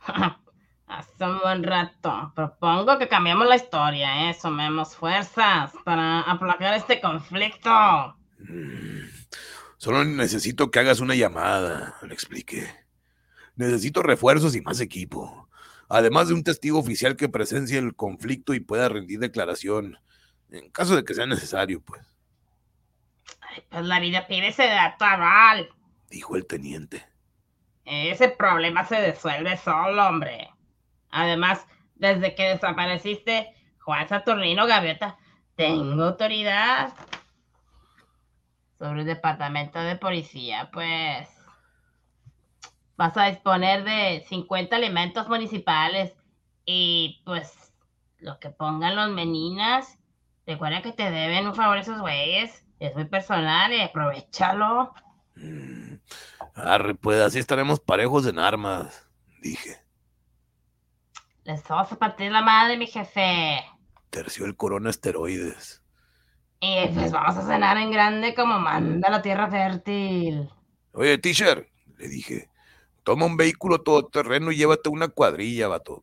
Hace 0.86 1.24
un 1.24 1.38
buen 1.40 1.62
rato. 1.62 2.32
Propongo 2.34 2.98
que 2.98 3.08
cambiemos 3.08 3.46
la 3.46 3.56
historia, 3.56 4.28
¿eh? 4.28 4.34
Sumemos 4.34 4.94
fuerzas 4.94 5.72
para 5.84 6.20
aplacar 6.20 6.74
este 6.74 7.00
conflicto. 7.00 7.70
Mm, 8.38 9.08
solo 9.78 10.04
necesito 10.04 10.70
que 10.70 10.80
hagas 10.80 11.00
una 11.00 11.14
llamada, 11.14 11.94
le 12.02 12.12
expliqué. 12.12 12.68
Necesito 13.56 14.02
refuerzos 14.02 14.54
y 14.54 14.60
más 14.60 14.80
equipo. 14.80 15.41
Además 15.94 16.28
de 16.28 16.34
un 16.34 16.42
testigo 16.42 16.78
oficial 16.78 17.16
que 17.16 17.28
presencie 17.28 17.78
el 17.78 17.94
conflicto 17.94 18.54
y 18.54 18.60
pueda 18.60 18.88
rendir 18.88 19.18
declaración. 19.18 19.98
En 20.50 20.70
caso 20.70 20.96
de 20.96 21.04
que 21.04 21.12
sea 21.12 21.26
necesario, 21.26 21.82
pues. 21.82 22.00
Ay, 23.42 23.62
pues 23.68 23.84
la 23.84 24.00
vida 24.00 24.26
pide 24.26 24.48
ese 24.48 24.68
dato 24.68 25.04
aval, 25.04 25.68
dijo 26.08 26.34
el 26.36 26.46
teniente. 26.46 27.06
Ese 27.84 28.30
problema 28.30 28.86
se 28.86 29.06
disuelve 29.06 29.58
solo, 29.58 30.06
hombre. 30.06 30.48
Además, 31.10 31.66
desde 31.96 32.34
que 32.34 32.44
desapareciste, 32.44 33.54
Juan 33.80 34.08
Saturnino 34.08 34.66
Gaviota, 34.66 35.18
tengo 35.56 36.04
autoridad 36.04 36.94
sobre 38.78 39.00
el 39.00 39.06
departamento 39.06 39.78
de 39.78 39.96
policía, 39.96 40.70
pues 40.72 41.28
vas 42.96 43.16
a 43.16 43.26
disponer 43.26 43.84
de 43.84 44.24
50 44.28 44.76
elementos 44.76 45.28
municipales 45.28 46.14
y 46.64 47.22
pues 47.24 47.72
lo 48.18 48.38
que 48.38 48.50
pongan 48.50 48.96
los 48.96 49.10
meninas, 49.10 49.98
recuerda 50.46 50.82
que 50.82 50.92
te 50.92 51.10
deben 51.10 51.46
un 51.46 51.54
favor 51.54 51.78
esos 51.78 52.00
güeyes, 52.00 52.64
es 52.78 52.94
muy 52.94 53.04
personal 53.04 53.72
y 53.72 53.80
aprovechalo. 53.80 54.94
Mm, 55.36 55.94
arre, 56.54 56.94
pues 56.94 57.20
así 57.20 57.38
estaremos 57.38 57.80
parejos 57.80 58.26
en 58.26 58.38
armas, 58.38 59.08
dije. 59.40 59.78
Les 61.44 61.66
vamos 61.66 61.90
a 61.90 61.96
partir 61.96 62.30
la 62.30 62.42
madre, 62.42 62.76
mi 62.76 62.86
jefe. 62.86 63.64
Terció 64.10 64.46
el 64.46 64.56
corona 64.56 64.90
esteroides. 64.90 65.82
Y 66.60 66.86
pues 66.94 67.10
vamos 67.10 67.36
a 67.36 67.46
cenar 67.46 67.76
en 67.76 67.90
grande 67.90 68.36
como 68.36 68.60
manda 68.60 69.10
la 69.10 69.20
tierra 69.20 69.50
fértil. 69.50 70.48
Oye, 70.92 71.18
teacher, 71.18 71.68
le 71.98 72.06
dije, 72.06 72.48
toma 73.02 73.26
un 73.26 73.36
vehículo 73.36 73.80
todoterreno 73.80 74.52
y 74.52 74.56
llévate 74.56 74.88
una 74.88 75.08
cuadrilla, 75.08 75.68
vato. 75.68 76.02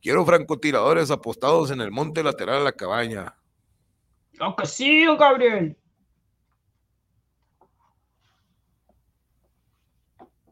Quiero 0.00 0.24
francotiradores 0.24 1.10
apostados 1.10 1.70
en 1.70 1.80
el 1.80 1.90
monte 1.90 2.22
lateral 2.22 2.62
a 2.62 2.64
la 2.64 2.72
cabaña. 2.72 3.36
Lo 4.32 4.56
que 4.56 4.66
sí, 4.66 5.04
Gabriel. 5.18 5.76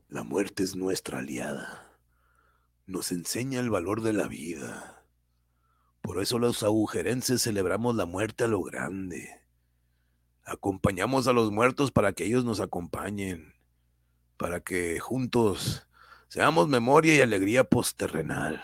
La 0.08 0.22
muerte 0.22 0.62
es 0.62 0.76
nuestra 0.76 1.18
aliada 1.18 1.88
nos 2.88 3.12
enseña 3.12 3.60
el 3.60 3.68
valor 3.68 4.00
de 4.00 4.14
la 4.14 4.26
vida. 4.26 5.04
Por 6.00 6.22
eso 6.22 6.38
los 6.38 6.62
agujerenses 6.62 7.42
celebramos 7.42 7.94
la 7.94 8.06
muerte 8.06 8.44
a 8.44 8.48
lo 8.48 8.62
grande. 8.62 9.42
Acompañamos 10.44 11.28
a 11.28 11.34
los 11.34 11.52
muertos 11.52 11.92
para 11.92 12.14
que 12.14 12.24
ellos 12.24 12.46
nos 12.46 12.60
acompañen, 12.60 13.52
para 14.38 14.60
que 14.60 14.98
juntos 15.00 15.86
seamos 16.28 16.68
memoria 16.68 17.14
y 17.14 17.20
alegría 17.20 17.64
posterrenal. 17.64 18.62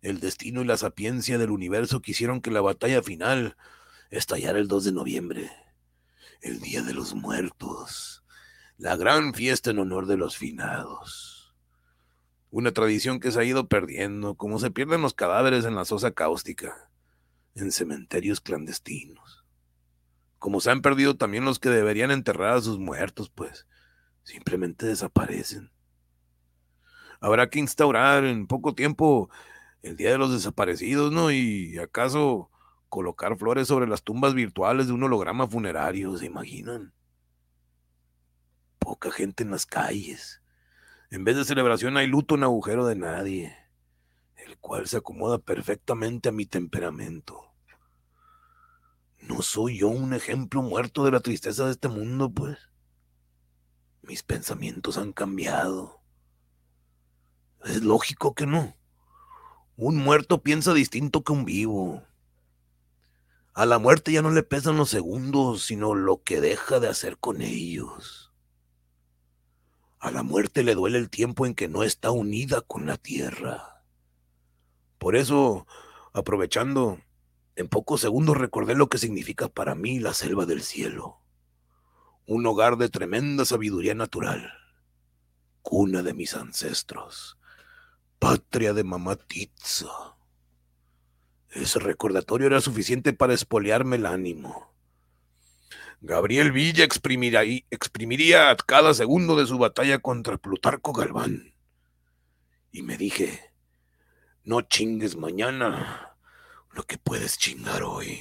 El 0.00 0.20
destino 0.20 0.62
y 0.62 0.64
la 0.64 0.76
sapiencia 0.76 1.36
del 1.36 1.50
universo 1.50 2.00
quisieron 2.00 2.40
que 2.40 2.52
la 2.52 2.60
batalla 2.60 3.02
final 3.02 3.56
estallara 4.10 4.58
el 4.58 4.68
2 4.68 4.84
de 4.84 4.92
noviembre, 4.92 5.50
el 6.40 6.60
Día 6.60 6.82
de 6.82 6.94
los 6.94 7.14
Muertos, 7.14 8.24
la 8.76 8.96
gran 8.96 9.34
fiesta 9.34 9.70
en 9.70 9.80
honor 9.80 10.06
de 10.06 10.16
los 10.16 10.36
finados. 10.36 11.56
Una 12.50 12.72
tradición 12.72 13.18
que 13.18 13.32
se 13.32 13.40
ha 13.40 13.44
ido 13.44 13.66
perdiendo, 13.68 14.36
como 14.36 14.60
se 14.60 14.70
pierden 14.70 15.02
los 15.02 15.14
cadáveres 15.14 15.64
en 15.64 15.74
la 15.74 15.84
sosa 15.84 16.12
cáustica, 16.12 16.90
en 17.56 17.72
cementerios 17.72 18.40
clandestinos. 18.40 19.44
Como 20.38 20.60
se 20.60 20.70
han 20.70 20.80
perdido 20.80 21.16
también 21.16 21.44
los 21.44 21.58
que 21.58 21.68
deberían 21.68 22.12
enterrar 22.12 22.56
a 22.56 22.62
sus 22.62 22.78
muertos, 22.78 23.28
pues 23.28 23.66
simplemente 24.22 24.86
desaparecen. 24.86 25.72
Habrá 27.20 27.50
que 27.50 27.58
instaurar 27.58 28.24
en 28.24 28.46
poco 28.46 28.74
tiempo 28.74 29.30
el 29.82 29.96
Día 29.96 30.10
de 30.10 30.18
los 30.18 30.32
Desaparecidos, 30.32 31.12
¿no? 31.12 31.30
Y 31.30 31.78
acaso 31.78 32.50
colocar 32.88 33.36
flores 33.36 33.68
sobre 33.68 33.86
las 33.86 34.02
tumbas 34.02 34.34
virtuales 34.34 34.86
de 34.86 34.92
un 34.92 35.02
holograma 35.02 35.46
funerario, 35.46 36.16
¿se 36.16 36.26
imaginan? 36.26 36.92
Poca 38.78 39.10
gente 39.10 39.42
en 39.42 39.50
las 39.50 39.66
calles 39.66 40.42
en 41.10 41.24
vez 41.24 41.36
de 41.36 41.44
celebración 41.44 41.96
hay 41.96 42.06
luto 42.06 42.34
en 42.34 42.42
agujero 42.42 42.84
de 42.84 42.94
nadie, 42.94 43.56
el 44.36 44.58
cual 44.58 44.86
se 44.86 44.98
acomoda 44.98 45.38
perfectamente 45.38 46.28
a 46.28 46.32
mi 46.32 46.44
temperamento. 46.44 47.54
¿No 49.22 49.40
soy 49.40 49.78
yo 49.78 49.88
un 49.88 50.12
ejemplo 50.12 50.60
muerto 50.60 51.04
de 51.06 51.12
la 51.12 51.20
tristeza 51.20 51.64
de 51.64 51.72
este 51.72 51.88
mundo, 51.88 52.30
pues? 52.30 52.58
Mis 54.02 54.22
pensamientos 54.22 54.98
han 54.98 55.12
cambiado. 55.12 55.97
Es 57.64 57.82
lógico 57.82 58.34
que 58.34 58.46
no. 58.46 58.76
Un 59.76 59.96
muerto 59.96 60.42
piensa 60.42 60.74
distinto 60.74 61.22
que 61.22 61.32
un 61.32 61.44
vivo. 61.44 62.02
A 63.54 63.66
la 63.66 63.78
muerte 63.78 64.12
ya 64.12 64.22
no 64.22 64.30
le 64.30 64.42
pesan 64.42 64.76
los 64.76 64.90
segundos, 64.90 65.64
sino 65.64 65.94
lo 65.94 66.22
que 66.22 66.40
deja 66.40 66.78
de 66.80 66.88
hacer 66.88 67.18
con 67.18 67.42
ellos. 67.42 68.32
A 69.98 70.12
la 70.12 70.22
muerte 70.22 70.62
le 70.62 70.76
duele 70.76 70.98
el 70.98 71.10
tiempo 71.10 71.44
en 71.44 71.54
que 71.54 71.68
no 71.68 71.82
está 71.82 72.12
unida 72.12 72.60
con 72.60 72.86
la 72.86 72.96
tierra. 72.96 73.82
Por 74.98 75.16
eso, 75.16 75.66
aprovechando, 76.12 77.00
en 77.56 77.68
pocos 77.68 78.00
segundos 78.00 78.36
recordé 78.36 78.76
lo 78.76 78.88
que 78.88 78.98
significa 78.98 79.48
para 79.48 79.74
mí 79.74 79.98
la 79.98 80.14
selva 80.14 80.46
del 80.46 80.62
cielo. 80.62 81.18
Un 82.26 82.46
hogar 82.46 82.76
de 82.76 82.88
tremenda 82.88 83.44
sabiduría 83.44 83.94
natural. 83.94 84.52
Cuna 85.62 86.02
de 86.02 86.14
mis 86.14 86.34
ancestros. 86.34 87.37
Patria 88.18 88.72
de 88.72 88.82
Mamatitza. 88.82 90.16
Ese 91.50 91.78
recordatorio 91.78 92.48
era 92.48 92.60
suficiente 92.60 93.12
para 93.12 93.32
espolearme 93.32 93.96
el 93.96 94.06
ánimo. 94.06 94.74
Gabriel 96.00 96.52
Villa 96.52 96.84
exprimiría, 96.84 98.56
cada 98.66 98.94
segundo 98.94 99.36
de 99.36 99.46
su 99.46 99.58
batalla 99.58 99.98
contra 99.98 100.36
Plutarco 100.36 100.92
Galván. 100.92 101.54
Y 102.70 102.82
me 102.82 102.96
dije, 102.96 103.52
no 104.44 104.62
chingues 104.62 105.16
mañana 105.16 106.16
lo 106.72 106.84
que 106.84 106.98
puedes 106.98 107.38
chingar 107.38 107.82
hoy. 107.82 108.20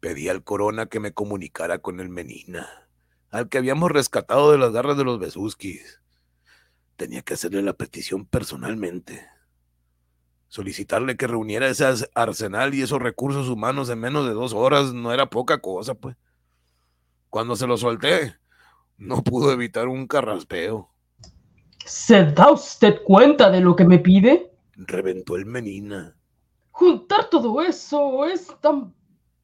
Pedí 0.00 0.28
al 0.28 0.42
Corona 0.42 0.86
que 0.86 1.00
me 1.00 1.12
comunicara 1.12 1.78
con 1.78 2.00
el 2.00 2.08
Menina, 2.08 2.88
al 3.30 3.48
que 3.48 3.58
habíamos 3.58 3.90
rescatado 3.90 4.52
de 4.52 4.58
las 4.58 4.72
garras 4.72 4.96
de 4.96 5.04
los 5.04 5.18
Besuskis. 5.18 6.00
Tenía 7.00 7.22
que 7.22 7.32
hacerle 7.32 7.62
la 7.62 7.72
petición 7.72 8.26
personalmente 8.26 9.26
solicitarle 10.48 11.16
que 11.16 11.26
reuniera 11.26 11.66
ese 11.68 11.86
arsenal 12.14 12.74
y 12.74 12.82
esos 12.82 13.00
recursos 13.00 13.48
humanos 13.48 13.88
en 13.88 14.00
menos 14.00 14.26
de 14.26 14.34
dos 14.34 14.52
horas 14.52 14.92
no 14.92 15.14
era 15.14 15.30
poca 15.30 15.62
cosa, 15.62 15.94
pues. 15.94 16.14
Cuando 17.30 17.56
se 17.56 17.66
lo 17.66 17.78
solté, 17.78 18.34
no 18.98 19.22
pudo 19.22 19.50
evitar 19.50 19.88
un 19.88 20.06
carraspeo. 20.06 20.90
¿Se 21.86 22.24
da 22.24 22.50
usted 22.50 23.02
cuenta 23.04 23.50
de 23.50 23.62
lo 23.62 23.74
que 23.74 23.86
me 23.86 23.98
pide? 24.00 24.52
Reventó 24.74 25.36
el 25.36 25.46
menina. 25.46 26.14
Juntar 26.70 27.30
todo 27.30 27.62
eso 27.62 28.26
es 28.26 28.48
tan 28.60 28.92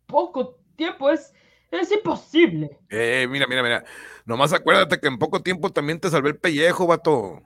poco 0.05 0.59
tiempo, 0.77 1.09
es, 1.09 1.33
es 1.71 1.93
imposible. 1.93 2.79
Eh, 2.89 3.27
mira, 3.31 3.47
mira, 3.47 3.63
mira. 3.63 3.85
Nomás 4.25 4.53
acuérdate 4.53 4.99
que 4.99 5.09
en 5.09 5.19
poco 5.19 5.43
tiempo 5.43 5.71
también 5.71 6.01
te 6.01 6.11
salvé 6.11 6.31
el 6.31 6.39
pellejo, 6.39 6.87
vato. 6.87 7.43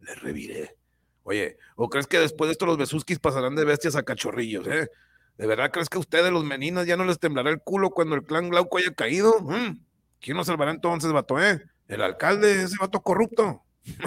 Le 0.00 0.14
reviré. 0.14 0.76
Oye, 1.22 1.58
¿o 1.76 1.88
crees 1.88 2.06
que 2.06 2.18
después 2.18 2.48
de 2.48 2.52
esto 2.52 2.66
los 2.66 2.78
besuskis 2.78 3.18
pasarán 3.18 3.54
de 3.54 3.64
bestias 3.64 3.96
a 3.96 4.02
cachorrillos, 4.02 4.66
eh? 4.66 4.88
¿De 5.36 5.46
verdad 5.46 5.70
crees 5.70 5.88
que 5.88 5.98
a 5.98 6.00
ustedes, 6.00 6.32
los 6.32 6.44
meninas, 6.44 6.86
ya 6.86 6.96
no 6.96 7.04
les 7.04 7.18
temblará 7.18 7.50
el 7.50 7.60
culo 7.60 7.90
cuando 7.90 8.14
el 8.14 8.24
clan 8.24 8.50
Glauco 8.50 8.78
haya 8.78 8.92
caído? 8.92 9.40
¿Mm? 9.40 9.78
¿Quién 10.20 10.36
nos 10.36 10.46
salvará 10.46 10.70
entonces, 10.70 11.12
vato, 11.12 11.40
eh? 11.40 11.62
¿El 11.88 12.02
alcalde, 12.02 12.62
ese 12.62 12.76
vato 12.80 13.00
corrupto? 13.00 13.62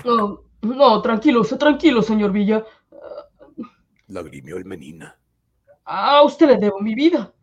No, 0.05 0.43
no, 0.61 1.01
tranquilo, 1.01 1.43
tranquilo, 1.43 2.01
señor 2.01 2.31
Villa. 2.31 2.63
Lagrimió 4.07 4.57
el 4.57 4.65
menina. 4.65 5.17
A 5.85 6.21
usted 6.23 6.47
le 6.47 6.57
debo 6.57 6.79
mi 6.79 6.95
vida. 6.95 7.33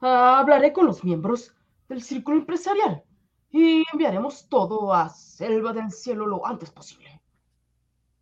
Hablaré 0.00 0.72
con 0.72 0.86
los 0.86 1.04
miembros 1.04 1.55
del 1.88 2.02
círculo 2.02 2.38
empresarial 2.38 3.02
y 3.50 3.84
enviaremos 3.92 4.48
todo 4.48 4.92
a 4.92 5.08
Selva 5.08 5.72
del 5.72 5.90
Cielo 5.90 6.26
lo 6.26 6.46
antes 6.46 6.70
posible. 6.70 7.20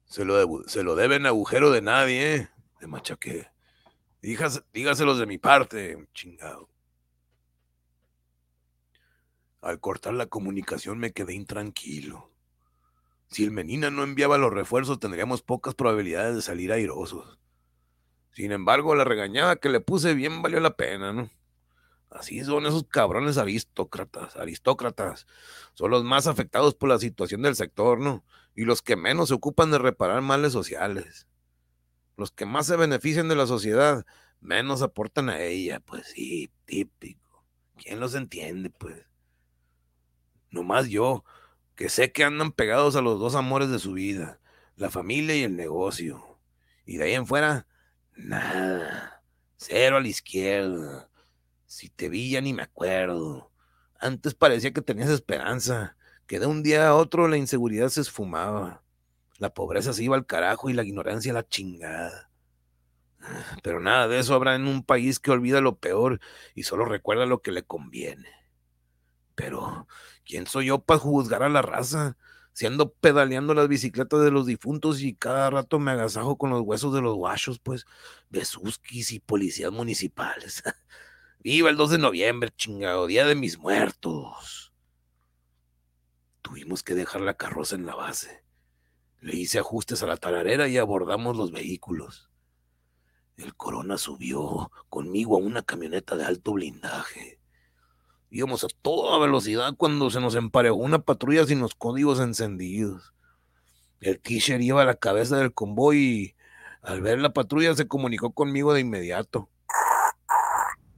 Se 0.04 0.24
lo, 0.24 0.62
se 0.66 0.82
lo 0.82 0.94
deben 0.94 1.26
agujero 1.26 1.70
de 1.70 1.82
nadie, 1.82 2.34
¿eh? 2.34 2.48
De 2.80 2.86
machaque. 2.86 3.48
dígaselos 4.20 5.18
de 5.18 5.26
mi 5.26 5.38
parte, 5.38 6.08
chingado. 6.12 6.68
Al 9.60 9.80
cortar 9.80 10.14
la 10.14 10.26
comunicación 10.26 10.98
me 10.98 11.12
quedé 11.12 11.34
intranquilo. 11.34 12.30
Si 13.28 13.42
el 13.44 13.50
Menina 13.50 13.90
no 13.90 14.04
enviaba 14.04 14.38
los 14.38 14.52
refuerzos, 14.52 15.00
tendríamos 15.00 15.42
pocas 15.42 15.74
probabilidades 15.74 16.36
de 16.36 16.42
salir 16.42 16.70
airosos. 16.70 17.40
Sin 18.32 18.52
embargo, 18.52 18.94
la 18.94 19.04
regañada 19.04 19.56
que 19.56 19.68
le 19.68 19.80
puse 19.80 20.14
bien 20.14 20.42
valió 20.42 20.60
la 20.60 20.76
pena, 20.76 21.12
¿no? 21.12 21.30
Así 22.14 22.44
son 22.44 22.64
esos 22.64 22.84
cabrones 22.84 23.38
aristócratas, 23.38 24.36
aristócratas. 24.36 25.26
Son 25.74 25.90
los 25.90 26.04
más 26.04 26.28
afectados 26.28 26.76
por 26.76 26.88
la 26.88 27.00
situación 27.00 27.42
del 27.42 27.56
sector, 27.56 27.98
¿no? 27.98 28.24
Y 28.54 28.64
los 28.64 28.82
que 28.82 28.94
menos 28.94 29.28
se 29.28 29.34
ocupan 29.34 29.72
de 29.72 29.78
reparar 29.78 30.22
males 30.22 30.52
sociales. 30.52 31.26
Los 32.16 32.30
que 32.30 32.46
más 32.46 32.66
se 32.66 32.76
benefician 32.76 33.26
de 33.26 33.34
la 33.34 33.48
sociedad, 33.48 34.06
menos 34.40 34.80
aportan 34.80 35.28
a 35.28 35.42
ella. 35.42 35.80
Pues 35.80 36.06
sí, 36.06 36.52
típico. 36.66 37.44
¿Quién 37.82 37.98
los 37.98 38.14
entiende, 38.14 38.70
pues? 38.70 39.04
Nomás 40.50 40.88
yo, 40.88 41.24
que 41.74 41.88
sé 41.88 42.12
que 42.12 42.22
andan 42.22 42.52
pegados 42.52 42.94
a 42.94 43.02
los 43.02 43.18
dos 43.18 43.34
amores 43.34 43.70
de 43.70 43.80
su 43.80 43.92
vida, 43.92 44.38
la 44.76 44.88
familia 44.88 45.34
y 45.34 45.42
el 45.42 45.56
negocio. 45.56 46.38
Y 46.86 46.96
de 46.96 47.06
ahí 47.06 47.14
en 47.14 47.26
fuera, 47.26 47.66
nada. 48.14 49.24
Cero 49.56 49.96
a 49.96 50.00
la 50.00 50.08
izquierda 50.08 51.10
si 51.74 51.88
te 51.88 52.08
vi 52.08 52.30
ya 52.30 52.40
ni 52.40 52.52
me 52.52 52.62
acuerdo. 52.62 53.50
Antes 53.98 54.34
parecía 54.34 54.72
que 54.72 54.80
tenías 54.80 55.10
esperanza, 55.10 55.96
que 56.28 56.38
de 56.38 56.46
un 56.46 56.62
día 56.62 56.86
a 56.86 56.94
otro 56.94 57.26
la 57.26 57.36
inseguridad 57.36 57.88
se 57.88 58.00
esfumaba. 58.02 58.84
La 59.38 59.52
pobreza 59.52 59.92
se 59.92 60.04
iba 60.04 60.14
al 60.14 60.24
carajo 60.24 60.70
y 60.70 60.72
la 60.72 60.84
ignorancia 60.84 61.32
a 61.32 61.34
la 61.34 61.48
chingada. 61.48 62.30
Pero 63.64 63.80
nada 63.80 64.06
de 64.06 64.20
eso 64.20 64.34
habrá 64.34 64.54
en 64.54 64.68
un 64.68 64.84
país 64.84 65.18
que 65.18 65.32
olvida 65.32 65.60
lo 65.60 65.76
peor 65.76 66.20
y 66.54 66.62
solo 66.62 66.84
recuerda 66.84 67.26
lo 67.26 67.42
que 67.42 67.50
le 67.50 67.64
conviene. 67.64 68.28
Pero, 69.34 69.88
¿quién 70.24 70.46
soy 70.46 70.66
yo 70.66 70.78
para 70.78 71.00
juzgar 71.00 71.42
a 71.42 71.48
la 71.48 71.62
raza? 71.62 72.16
Si 72.52 72.66
ando 72.66 72.92
pedaleando 72.92 73.52
las 73.52 73.66
bicicletas 73.66 74.22
de 74.22 74.30
los 74.30 74.46
difuntos 74.46 75.00
y 75.00 75.16
cada 75.16 75.50
rato 75.50 75.80
me 75.80 75.90
agasajo 75.90 76.38
con 76.38 76.50
los 76.50 76.60
huesos 76.60 76.94
de 76.94 77.00
los 77.00 77.16
guachos, 77.16 77.58
pues, 77.58 77.84
besuskis 78.30 79.10
y 79.10 79.18
policías 79.18 79.72
municipales. 79.72 80.62
Viva 81.44 81.68
el 81.68 81.76
2 81.76 81.90
de 81.90 81.98
noviembre, 81.98 82.50
chingado, 82.56 83.06
día 83.06 83.26
de 83.26 83.34
mis 83.34 83.58
muertos. 83.58 84.72
Tuvimos 86.40 86.82
que 86.82 86.94
dejar 86.94 87.20
la 87.20 87.34
carroza 87.34 87.76
en 87.76 87.84
la 87.84 87.94
base. 87.94 88.42
Le 89.20 89.36
hice 89.36 89.58
ajustes 89.58 90.02
a 90.02 90.06
la 90.06 90.16
talarera 90.16 90.68
y 90.68 90.78
abordamos 90.78 91.36
los 91.36 91.52
vehículos. 91.52 92.30
El 93.36 93.54
corona 93.54 93.98
subió 93.98 94.72
conmigo 94.88 95.36
a 95.36 95.40
una 95.40 95.60
camioneta 95.60 96.16
de 96.16 96.24
alto 96.24 96.54
blindaje. 96.54 97.38
Íbamos 98.30 98.64
a 98.64 98.68
toda 98.80 99.18
velocidad 99.18 99.74
cuando 99.76 100.08
se 100.08 100.22
nos 100.22 100.36
emparejó 100.36 100.76
una 100.76 101.00
patrulla 101.00 101.44
sin 101.44 101.60
los 101.60 101.74
códigos 101.74 102.20
encendidos. 102.20 103.12
El 104.00 104.18
Kisher 104.18 104.62
iba 104.62 104.80
a 104.80 104.86
la 104.86 104.94
cabeza 104.94 105.36
del 105.36 105.52
convoy 105.52 105.98
y 105.98 106.36
al 106.80 107.02
ver 107.02 107.18
la 107.18 107.34
patrulla 107.34 107.74
se 107.74 107.86
comunicó 107.86 108.32
conmigo 108.32 108.72
de 108.72 108.80
inmediato. 108.80 109.50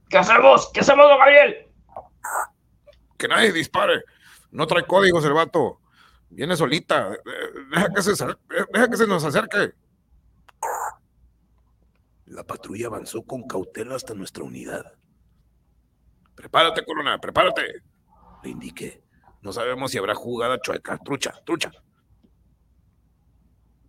¿Qué 0.09 0.17
hacemos? 0.17 0.69
¿Qué 0.73 0.79
hacemos, 0.79 1.07
don 1.07 1.19
Gabriel? 1.19 1.67
Que 3.17 3.27
nadie 3.27 3.51
dispare. 3.51 4.03
No 4.51 4.67
trae 4.67 4.85
códigos 4.85 5.25
el 5.25 5.33
vato. 5.33 5.81
Viene 6.29 6.55
solita. 6.55 7.11
Deja 7.71 7.93
que 7.93 8.01
se, 8.01 8.11
deja 8.73 8.89
que 8.89 8.97
se 8.97 9.07
nos 9.07 9.23
acerque. 9.23 9.73
La 12.25 12.43
patrulla 12.43 12.87
avanzó 12.87 13.23
con 13.23 13.47
cautela 13.47 13.95
hasta 13.95 14.13
nuestra 14.13 14.43
unidad. 14.43 14.93
Prepárate, 16.35 16.85
Corona, 16.85 17.17
prepárate. 17.19 17.83
Le 18.43 18.49
indiqué. 18.49 19.03
No 19.41 19.51
sabemos 19.51 19.91
si 19.91 19.97
habrá 19.97 20.13
jugada 20.13 20.59
chueca. 20.59 20.97
Trucha, 20.97 21.33
trucha. 21.45 21.71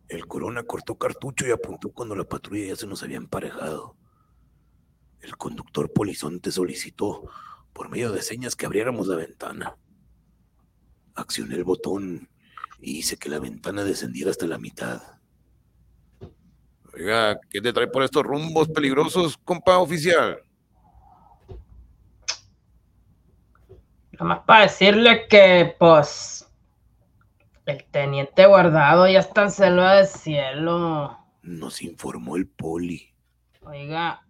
El 0.09 0.27
corona 0.27 0.63
cortó 0.63 0.97
cartucho 0.97 1.47
y 1.47 1.51
apuntó 1.51 1.91
cuando 1.91 2.17
la 2.17 2.25
patrulla 2.25 2.69
ya 2.69 2.77
se 2.77 2.87
nos 2.87 3.03
había 3.03 3.19
emparejado. 3.19 3.97
El 5.21 5.37
conductor 5.37 5.93
polizonte 5.93 6.51
solicitó, 6.51 7.29
por 7.73 7.89
medio 7.89 8.13
de 8.13 8.23
señas, 8.23 8.57
que 8.57 8.67
abriéramos 8.67 9.07
la 9.09 9.17
ventana. 9.17 9.77
Accioné 11.15 11.57
el 11.57 11.65
botón 11.65 12.29
y 12.81 12.99
hice 12.99 13.17
que 13.17 13.29
la 13.29 13.39
ventana 13.39 13.85
descendiera 13.85 14.31
hasta 14.31 14.47
la 14.47 14.59
mitad. 14.59 15.03
Oiga, 16.95 17.39
¿qué 17.51 17.61
te 17.61 17.73
trae 17.73 17.87
por 17.87 18.03
estos 18.03 18.23
rumbos 18.23 18.69
peligrosos, 18.69 19.37
compa 19.39 19.79
oficial? 19.79 20.41
Nomás 24.19 24.41
para 24.41 24.63
decirle 24.63 25.29
que, 25.29 25.77
pues, 25.79 26.49
el 27.67 27.85
teniente 27.85 28.47
guardado 28.47 29.09
ya 29.09 29.21
está 29.21 29.43
en 29.43 29.51
selva 29.51 29.95
del 29.95 30.07
cielo. 30.07 31.19
Nos 31.43 31.83
informó 31.83 32.37
el 32.37 32.49
poli. 32.49 33.15
Oiga, 33.61 34.27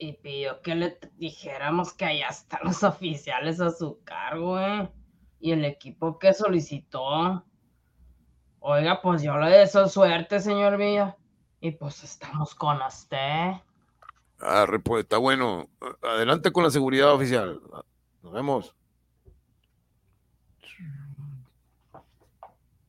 y 0.00 0.14
pidió 0.14 0.62
que 0.62 0.74
le 0.74 0.98
dijéramos 1.18 1.92
que 1.92 2.06
allá 2.06 2.28
están 2.28 2.60
los 2.64 2.82
oficiales 2.82 3.60
a 3.60 3.70
su 3.70 4.02
cargo, 4.02 4.58
¿eh? 4.58 4.90
Y 5.38 5.52
el 5.52 5.64
equipo 5.64 6.18
que 6.18 6.32
solicitó. 6.32 7.44
Oiga, 8.60 9.00
pues 9.00 9.22
yo 9.22 9.36
le 9.38 9.50
deseo 9.50 9.88
suerte, 9.88 10.40
señor 10.40 10.76
Villa. 10.76 11.16
Y 11.60 11.72
pues 11.72 12.02
estamos 12.02 12.54
con 12.54 12.80
usted. 12.82 13.52
Ah, 14.40 14.66
pues 14.82 15.02
está 15.02 15.18
bueno. 15.18 15.68
Adelante 16.02 16.50
con 16.50 16.64
la 16.64 16.70
seguridad 16.70 17.12
oficial. 17.12 17.60
Nos 18.22 18.32
vemos. 18.32 18.74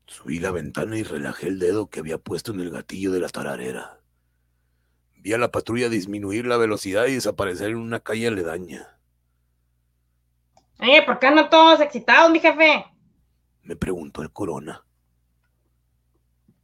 Subí 0.06 0.40
la 0.40 0.52
ventana 0.52 0.98
y 0.98 1.04
relajé 1.04 1.48
el 1.48 1.60
dedo 1.60 1.90
que 1.90 2.00
había 2.00 2.18
puesto 2.18 2.52
en 2.54 2.62
el 2.62 2.70
gatillo 2.70 3.12
de 3.12 3.20
la 3.22 3.30
tararera. 3.30 4.01
Vi 5.22 5.34
a 5.34 5.38
la 5.38 5.52
patrulla 5.52 5.88
disminuir 5.88 6.46
la 6.48 6.58
velocidad 6.58 7.06
y 7.06 7.14
desaparecer 7.14 7.70
en 7.70 7.78
una 7.78 8.00
calle 8.00 8.28
aledaña. 8.28 8.98
Oye, 10.80 11.04
¿por 11.04 11.20
qué 11.20 11.28
andan 11.28 11.50
todos 11.50 11.80
excitados, 11.80 12.32
mi 12.32 12.40
jefe? 12.40 12.86
Me 13.62 13.76
preguntó 13.76 14.24
el 14.24 14.32
corona. 14.32 14.84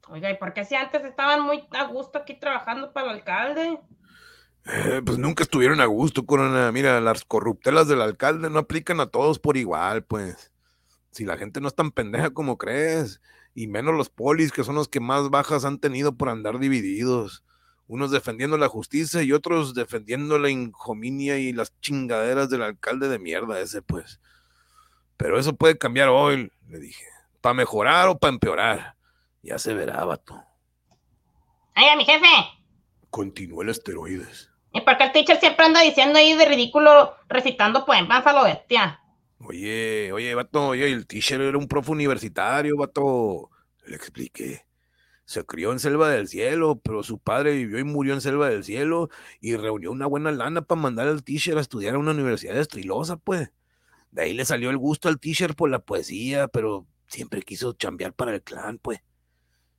Oiga, 0.10 0.32
¿y 0.32 0.38
por 0.38 0.54
qué 0.54 0.65
si 0.65 0.74
antes 0.74 1.04
estaban 1.04 1.41
muy 1.41 1.67
a 1.72 1.84
gusto 1.86 2.17
aquí 2.17 2.34
trabajando 2.39 2.93
para 2.93 3.12
el 3.12 3.17
alcalde? 3.17 3.80
Eh, 4.65 5.02
pues 5.06 5.17
nunca 5.17 5.43
estuvieron 5.43 5.80
a 5.80 5.86
gusto, 5.86 6.26
Corona. 6.26 6.72
Mira, 6.72 7.00
las 7.00 7.24
corruptelas 7.24 7.88
del 7.88 8.02
alcalde 8.02 8.50
no 8.50 8.60
aplican 8.60 9.00
a 9.00 9.08
todos 9.08 9.39
por 9.39 9.56
igual, 9.56 10.04
pues. 10.04 10.52
Si 11.12 11.26
la 11.26 11.38
gente 11.38 11.62
no 11.62 11.67
es 11.67 11.76
tan 11.76 11.91
pendeja 11.91 12.32
como 12.32 12.58
crees, 12.58 13.22
y 13.54 13.67
menos 13.67 13.96
los 13.96 14.10
polis, 14.10 14.52
que 14.52 14.63
son 14.63 14.76
los 14.76 14.88
que 14.88 15.00
más 15.00 15.30
bajas 15.30 15.63
han 15.63 15.80
tenido 15.80 16.15
por 16.15 16.30
andar 16.30 16.60
divididos. 16.60 17.43
Unos 17.88 18.12
defendiendo 18.12 18.58
la 18.58 18.67
justicia 18.67 19.23
y 19.23 19.32
otros 19.32 19.73
defendiendo 19.73 20.38
la 20.38 20.50
injominia 20.50 21.38
y 21.38 21.54
las 21.54 21.73
chingaderas 21.80 22.50
del 22.50 22.62
alcalde 22.62 23.08
de 23.08 23.17
mierda 23.17 23.60
ese, 23.62 23.82
pues. 23.82 24.19
Pero 25.15 25.39
eso 25.39 25.56
puede 25.56 25.78
cambiar 25.78 26.10
hoy, 26.10 26.52
le 26.67 26.80
dije. 26.80 27.06
¿Para 27.39 27.54
mejorar 27.54 28.10
o 28.10 28.17
para 28.17 28.34
empeorar? 28.34 28.95
Ya 29.41 29.58
se 29.58 29.73
verá, 29.73 30.04
vato. 30.04 30.43
¡Ay, 31.73 31.95
mi 31.95 32.04
jefe! 32.04 32.28
Continuó 33.10 33.62
el 33.62 33.69
esteroides. 33.69 34.50
¿Y 34.73 34.82
por 34.82 34.97
qué 34.97 35.06
el 35.06 35.12
teacher 35.13 35.39
siempre 35.39 35.65
anda 35.65 35.82
diciendo 35.82 36.19
ahí 36.19 36.36
de 36.36 36.45
ridículo 36.45 37.15
recitando 37.30 37.86
poemas 37.86 38.26
a 38.28 38.34
lo 38.34 38.43
bestia? 38.43 39.02
Oye, 39.39 40.12
oye, 40.12 40.36
vato, 40.36 40.69
oye, 40.69 40.91
el 40.91 41.08
teacher 41.08 41.39
era 41.39 41.58
un 41.58 41.67
profe 41.67 41.91
universitario, 41.91 42.76
vato. 42.76 43.50
Le 43.86 43.95
expliqué. 43.95 44.66
Se 45.28 45.46
crió 45.46 45.74
en 45.74 45.80
Selva 45.80 46.10
del 46.10 46.30
Cielo, 46.30 46.80
pero 46.82 47.04
su 47.04 47.20
padre 47.20 47.52
vivió 47.52 47.80
y 47.80 47.84
murió 47.84 48.13
en 48.13 48.22
Selva 48.22 48.48
del 48.50 48.63
Cielo 48.63 49.10
y 49.42 49.58
reunió 49.58 49.92
una 49.92 50.06
buena 50.06 50.32
lana 50.32 50.62
para 50.62 50.80
mandar 50.80 51.10
al 51.10 51.22
teacher 51.22 51.58
a 51.58 51.62
estudiar 51.62 51.96
a 51.96 51.98
una 51.98 52.12
universidad 52.12 52.58
estrilosa, 52.58 53.18
pues. 53.18 53.52
De 54.10 54.22
ahí 54.22 54.34
le 54.34 54.46
salió 54.46 54.70
el 54.70 54.78
gusto 54.78 55.10
al 55.10 55.20
teacher 55.20 55.54
por 55.54 55.70
la 55.70 55.80
poesía, 55.80 56.48
pero 56.48 56.88
siempre 57.08 57.42
quiso 57.42 57.74
chambear 57.74 58.13
para 58.13 58.36
el 58.36 58.42
clan, 58.42 58.80
pues. 58.80 59.02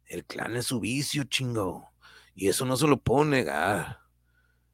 El 0.04 0.26
clan 0.26 0.54
es 0.54 0.66
su 0.66 0.80
vicio, 0.80 1.24
chingo. 1.24 1.88
Y 2.34 2.48
eso 2.48 2.66
no 2.66 2.76
se 2.76 2.86
lo 2.86 2.98
puedo 2.98 3.24
negar. 3.24 4.00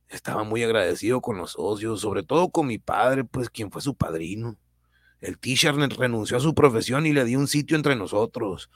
Estaba 0.08 0.42
muy 0.42 0.64
agradecido 0.64 1.20
con 1.20 1.36
los 1.36 1.52
socios, 1.52 2.00
sobre 2.00 2.24
todo 2.24 2.50
con 2.50 2.66
mi 2.66 2.78
padre, 2.78 3.22
pues 3.22 3.48
quien 3.48 3.70
fue 3.70 3.80
su 3.80 3.94
padrino. 3.94 4.58
El 5.20 5.38
teacher 5.38 5.76
renunció 5.76 6.36
a 6.36 6.40
su 6.40 6.52
profesión 6.52 7.06
y 7.06 7.12
le 7.12 7.24
dio 7.24 7.38
un 7.38 7.46
sitio 7.46 7.76
entre 7.76 7.94
nosotros. 7.94 8.70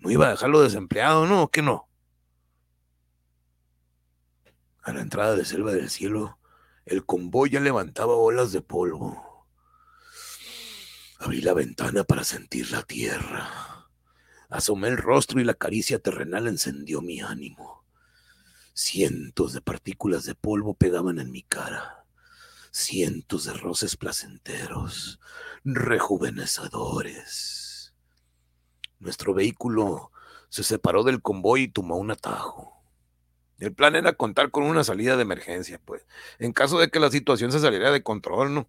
No 0.00 0.10
iba 0.10 0.26
a 0.26 0.30
dejarlo 0.30 0.62
desempleado, 0.62 1.26
¿no? 1.26 1.50
¿Qué 1.50 1.62
no? 1.62 1.88
A 4.82 4.92
la 4.92 5.02
entrada 5.02 5.36
de 5.36 5.44
Selva 5.44 5.72
del 5.72 5.90
Cielo, 5.90 6.38
el 6.86 7.04
convoy 7.04 7.50
ya 7.50 7.60
levantaba 7.60 8.16
olas 8.16 8.50
de 8.52 8.62
polvo. 8.62 9.46
Abrí 11.18 11.42
la 11.42 11.52
ventana 11.52 12.02
para 12.02 12.24
sentir 12.24 12.70
la 12.70 12.82
tierra. 12.82 13.88
Asomé 14.48 14.88
el 14.88 14.96
rostro 14.96 15.38
y 15.38 15.44
la 15.44 15.52
caricia 15.52 15.98
terrenal 15.98 16.48
encendió 16.48 17.02
mi 17.02 17.20
ánimo. 17.20 17.84
Cientos 18.72 19.52
de 19.52 19.60
partículas 19.60 20.24
de 20.24 20.34
polvo 20.34 20.72
pegaban 20.72 21.18
en 21.18 21.30
mi 21.30 21.42
cara. 21.42 22.06
Cientos 22.72 23.44
de 23.44 23.52
roces 23.52 23.98
placenteros, 23.98 25.20
rejuvenecedores. 25.62 27.59
Nuestro 29.00 29.34
vehículo 29.34 30.12
se 30.50 30.62
separó 30.62 31.02
del 31.02 31.22
convoy 31.22 31.62
y 31.62 31.68
tomó 31.68 31.96
un 31.96 32.10
atajo. 32.10 32.80
El 33.58 33.74
plan 33.74 33.96
era 33.96 34.12
contar 34.12 34.50
con 34.50 34.64
una 34.64 34.84
salida 34.84 35.16
de 35.16 35.22
emergencia, 35.22 35.80
pues, 35.84 36.06
en 36.38 36.52
caso 36.52 36.78
de 36.78 36.90
que 36.90 37.00
la 37.00 37.10
situación 37.10 37.50
se 37.50 37.60
saliera 37.60 37.90
de 37.90 38.02
control, 38.02 38.54
¿no? 38.54 38.68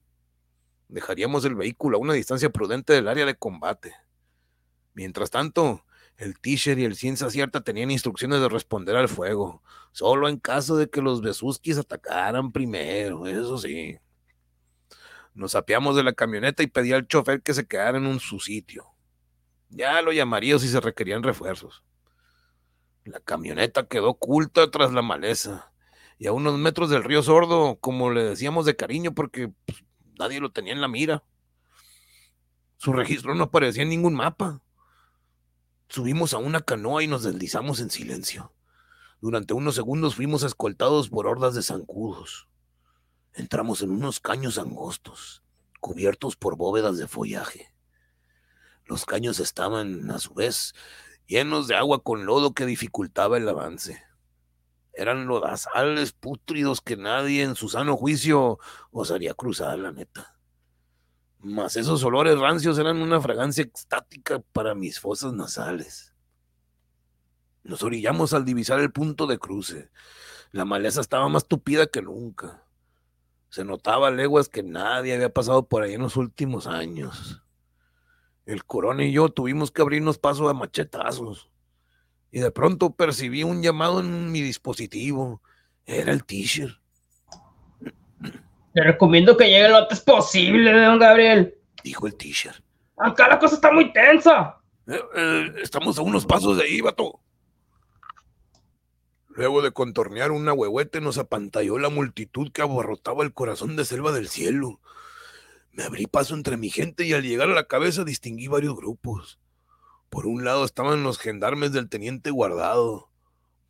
Dejaríamos 0.87 1.45
el 1.45 1.55
vehículo 1.55 1.97
a 1.97 2.01
una 2.01 2.13
distancia 2.13 2.49
prudente 2.49 2.93
del 2.93 3.07
área 3.07 3.25
de 3.25 3.35
combate. 3.35 3.93
Mientras 4.93 5.29
tanto, 5.31 5.85
el 6.17 6.39
Tisher 6.39 6.77
y 6.79 6.85
el 6.85 6.95
Ciencia 6.95 7.29
Cierta 7.29 7.61
tenían 7.61 7.91
instrucciones 7.91 8.41
de 8.41 8.49
responder 8.49 8.95
al 8.95 9.09
fuego, 9.09 9.63
solo 9.91 10.29
en 10.29 10.37
caso 10.37 10.77
de 10.77 10.89
que 10.89 11.01
los 11.01 11.21
Besuskis 11.21 11.77
atacaran 11.77 12.51
primero, 12.51 13.27
eso 13.27 13.57
sí. 13.57 13.97
Nos 15.33 15.55
apiamos 15.55 15.95
de 15.95 16.03
la 16.03 16.13
camioneta 16.13 16.63
y 16.63 16.67
pedí 16.67 16.91
al 16.93 17.07
chofer 17.07 17.41
que 17.41 17.53
se 17.53 17.65
quedara 17.65 17.97
en 17.97 18.05
un, 18.05 18.19
su 18.19 18.39
sitio. 18.39 18.90
Ya 19.71 20.01
lo 20.01 20.11
llamaría 20.11 20.59
si 20.59 20.67
se 20.67 20.81
requerían 20.81 21.23
refuerzos. 21.23 21.83
La 23.05 23.19
camioneta 23.19 23.87
quedó 23.87 24.09
oculta 24.09 24.69
tras 24.69 24.91
la 24.91 25.01
maleza 25.01 25.71
y 26.19 26.27
a 26.27 26.33
unos 26.33 26.59
metros 26.59 26.89
del 26.89 27.03
río 27.03 27.23
Sordo, 27.23 27.77
como 27.79 28.11
le 28.11 28.23
decíamos 28.23 28.65
de 28.65 28.75
cariño, 28.75 29.13
porque 29.15 29.51
pues, 29.65 29.83
nadie 30.19 30.39
lo 30.39 30.51
tenía 30.51 30.73
en 30.73 30.81
la 30.81 30.87
mira. 30.87 31.23
Su 32.77 32.93
registro 32.93 33.33
no 33.33 33.45
aparecía 33.45 33.83
en 33.83 33.89
ningún 33.89 34.13
mapa. 34.13 34.61
Subimos 35.87 36.33
a 36.33 36.37
una 36.37 36.61
canoa 36.61 37.01
y 37.01 37.07
nos 37.07 37.23
deslizamos 37.23 37.79
en 37.79 37.89
silencio. 37.89 38.53
Durante 39.19 39.53
unos 39.53 39.73
segundos 39.73 40.15
fuimos 40.15 40.43
escoltados 40.43 41.09
por 41.09 41.27
hordas 41.27 41.55
de 41.55 41.63
zancudos. 41.63 42.47
Entramos 43.33 43.81
en 43.81 43.91
unos 43.91 44.19
caños 44.19 44.57
angostos, 44.57 45.43
cubiertos 45.79 46.35
por 46.35 46.57
bóvedas 46.57 46.97
de 46.97 47.07
follaje. 47.07 47.70
Los 48.91 49.05
caños 49.05 49.39
estaban, 49.39 50.11
a 50.11 50.19
su 50.19 50.33
vez, 50.33 50.73
llenos 51.25 51.69
de 51.69 51.75
agua 51.75 52.03
con 52.03 52.25
lodo 52.25 52.53
que 52.53 52.65
dificultaba 52.65 53.37
el 53.37 53.47
avance. 53.47 54.03
Eran 54.91 55.27
lodazales 55.27 56.11
pútridos 56.11 56.81
que 56.81 56.97
nadie 56.97 57.43
en 57.43 57.55
su 57.55 57.69
sano 57.69 57.95
juicio 57.95 58.59
osaría 58.91 59.33
cruzar, 59.33 59.79
la 59.79 59.93
neta. 59.93 60.37
Mas 61.39 61.77
esos 61.77 62.03
olores 62.03 62.37
rancios 62.37 62.77
eran 62.79 62.97
una 62.97 63.21
fragancia 63.21 63.63
extática 63.63 64.43
para 64.51 64.75
mis 64.75 64.99
fosas 64.99 65.31
nasales. 65.31 66.13
Nos 67.63 67.83
orillamos 67.83 68.33
al 68.33 68.43
divisar 68.43 68.81
el 68.81 68.91
punto 68.91 69.25
de 69.25 69.39
cruce. 69.39 69.89
La 70.51 70.65
maleza 70.65 70.99
estaba 70.99 71.29
más 71.29 71.47
tupida 71.47 71.87
que 71.87 72.01
nunca. 72.01 72.65
Se 73.47 73.63
notaba 73.63 74.11
leguas 74.11 74.49
que 74.49 74.63
nadie 74.63 75.15
había 75.15 75.33
pasado 75.33 75.65
por 75.65 75.83
ahí 75.83 75.93
en 75.93 76.01
los 76.01 76.17
últimos 76.17 76.67
años. 76.67 77.41
El 78.45 78.65
corona 78.65 79.03
y 79.05 79.11
yo 79.11 79.29
tuvimos 79.29 79.71
que 79.71 79.81
abrirnos 79.81 80.17
paso 80.17 80.49
a 80.49 80.53
machetazos. 80.53 81.49
Y 82.31 82.39
de 82.39 82.51
pronto 82.51 82.95
percibí 82.95 83.43
un 83.43 83.61
llamado 83.61 83.99
en 83.99 84.31
mi 84.31 84.41
dispositivo. 84.41 85.41
Era 85.85 86.11
el 86.11 86.23
t-shirt. 86.23 86.81
Le 88.73 88.83
recomiendo 88.83 89.35
que 89.35 89.49
llegue 89.49 89.69
lo 89.69 89.77
antes 89.77 89.99
posible, 89.99 90.71
don 90.71 90.99
Gabriel. 90.99 91.55
Dijo 91.83 92.07
el 92.07 92.15
teacher. 92.15 92.63
Acá 92.97 93.27
la 93.27 93.39
cosa 93.39 93.55
está 93.55 93.71
muy 93.71 93.91
tensa. 93.91 94.57
Eh, 94.87 94.99
eh, 95.15 95.53
estamos 95.61 95.97
a 95.97 96.01
unos 96.01 96.25
pasos 96.25 96.57
de 96.57 96.63
ahí, 96.63 96.81
vato. 96.81 97.19
Luego 99.29 99.61
de 99.61 99.71
contornear 99.71 100.31
una 100.31 100.53
huehuete 100.53 101.01
nos 101.01 101.17
apantalló 101.17 101.77
la 101.79 101.89
multitud 101.89 102.51
que 102.51 102.61
abarrotaba 102.61 103.23
el 103.23 103.33
corazón 103.33 103.75
de 103.75 103.85
selva 103.85 104.11
del 104.11 104.27
cielo. 104.27 104.79
Me 105.73 105.83
abrí 105.83 106.05
paso 106.05 106.35
entre 106.35 106.57
mi 106.57 106.69
gente 106.69 107.05
y 107.05 107.13
al 107.13 107.23
llegar 107.23 107.49
a 107.49 107.53
la 107.53 107.67
cabeza 107.67 108.03
distinguí 108.03 108.47
varios 108.47 108.75
grupos. 108.75 109.39
Por 110.09 110.27
un 110.27 110.43
lado 110.43 110.65
estaban 110.65 111.03
los 111.03 111.17
gendarmes 111.17 111.71
del 111.71 111.87
teniente 111.87 112.31
guardado, 112.31 113.09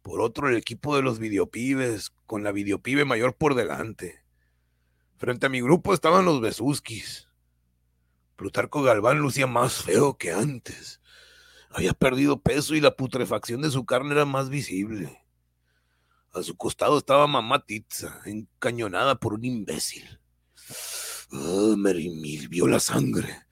por 0.01 0.21
otro 0.21 0.49
el 0.49 0.57
equipo 0.57 0.95
de 0.95 1.03
los 1.03 1.19
videopibes, 1.19 2.11
con 2.25 2.43
la 2.43 2.51
videopibe 2.51 3.05
mayor 3.05 3.35
por 3.35 3.53
delante. 3.53 4.23
Frente 5.17 5.45
a 5.45 5.49
mi 5.49 5.61
grupo 5.61 5.93
estaban 5.93 6.25
los 6.25 6.41
besuskis. 6.41 7.29
Plutarco 8.35 8.81
Galván 8.81 9.19
lucía 9.19 9.45
más 9.45 9.83
feo 9.83 10.17
que 10.17 10.31
antes. 10.31 10.99
Había 11.69 11.93
perdido 11.93 12.41
peso 12.41 12.73
y 12.73 12.81
la 12.81 12.95
putrefacción 12.95 13.61
de 13.61 13.69
su 13.69 13.85
carne 13.85 14.13
era 14.13 14.25
más 14.25 14.49
visible. 14.49 15.21
A 16.33 16.41
su 16.41 16.57
costado 16.57 16.97
estaba 16.97 17.27
mamá 17.27 17.63
Titza, 17.63 18.21
encañonada 18.25 19.15
por 19.15 19.35
un 19.35 19.45
imbécil. 19.45 20.19
Oh, 21.31 21.75
me 21.77 21.93
vio 21.93 22.67
la 22.67 22.79
sangre. 22.79 23.43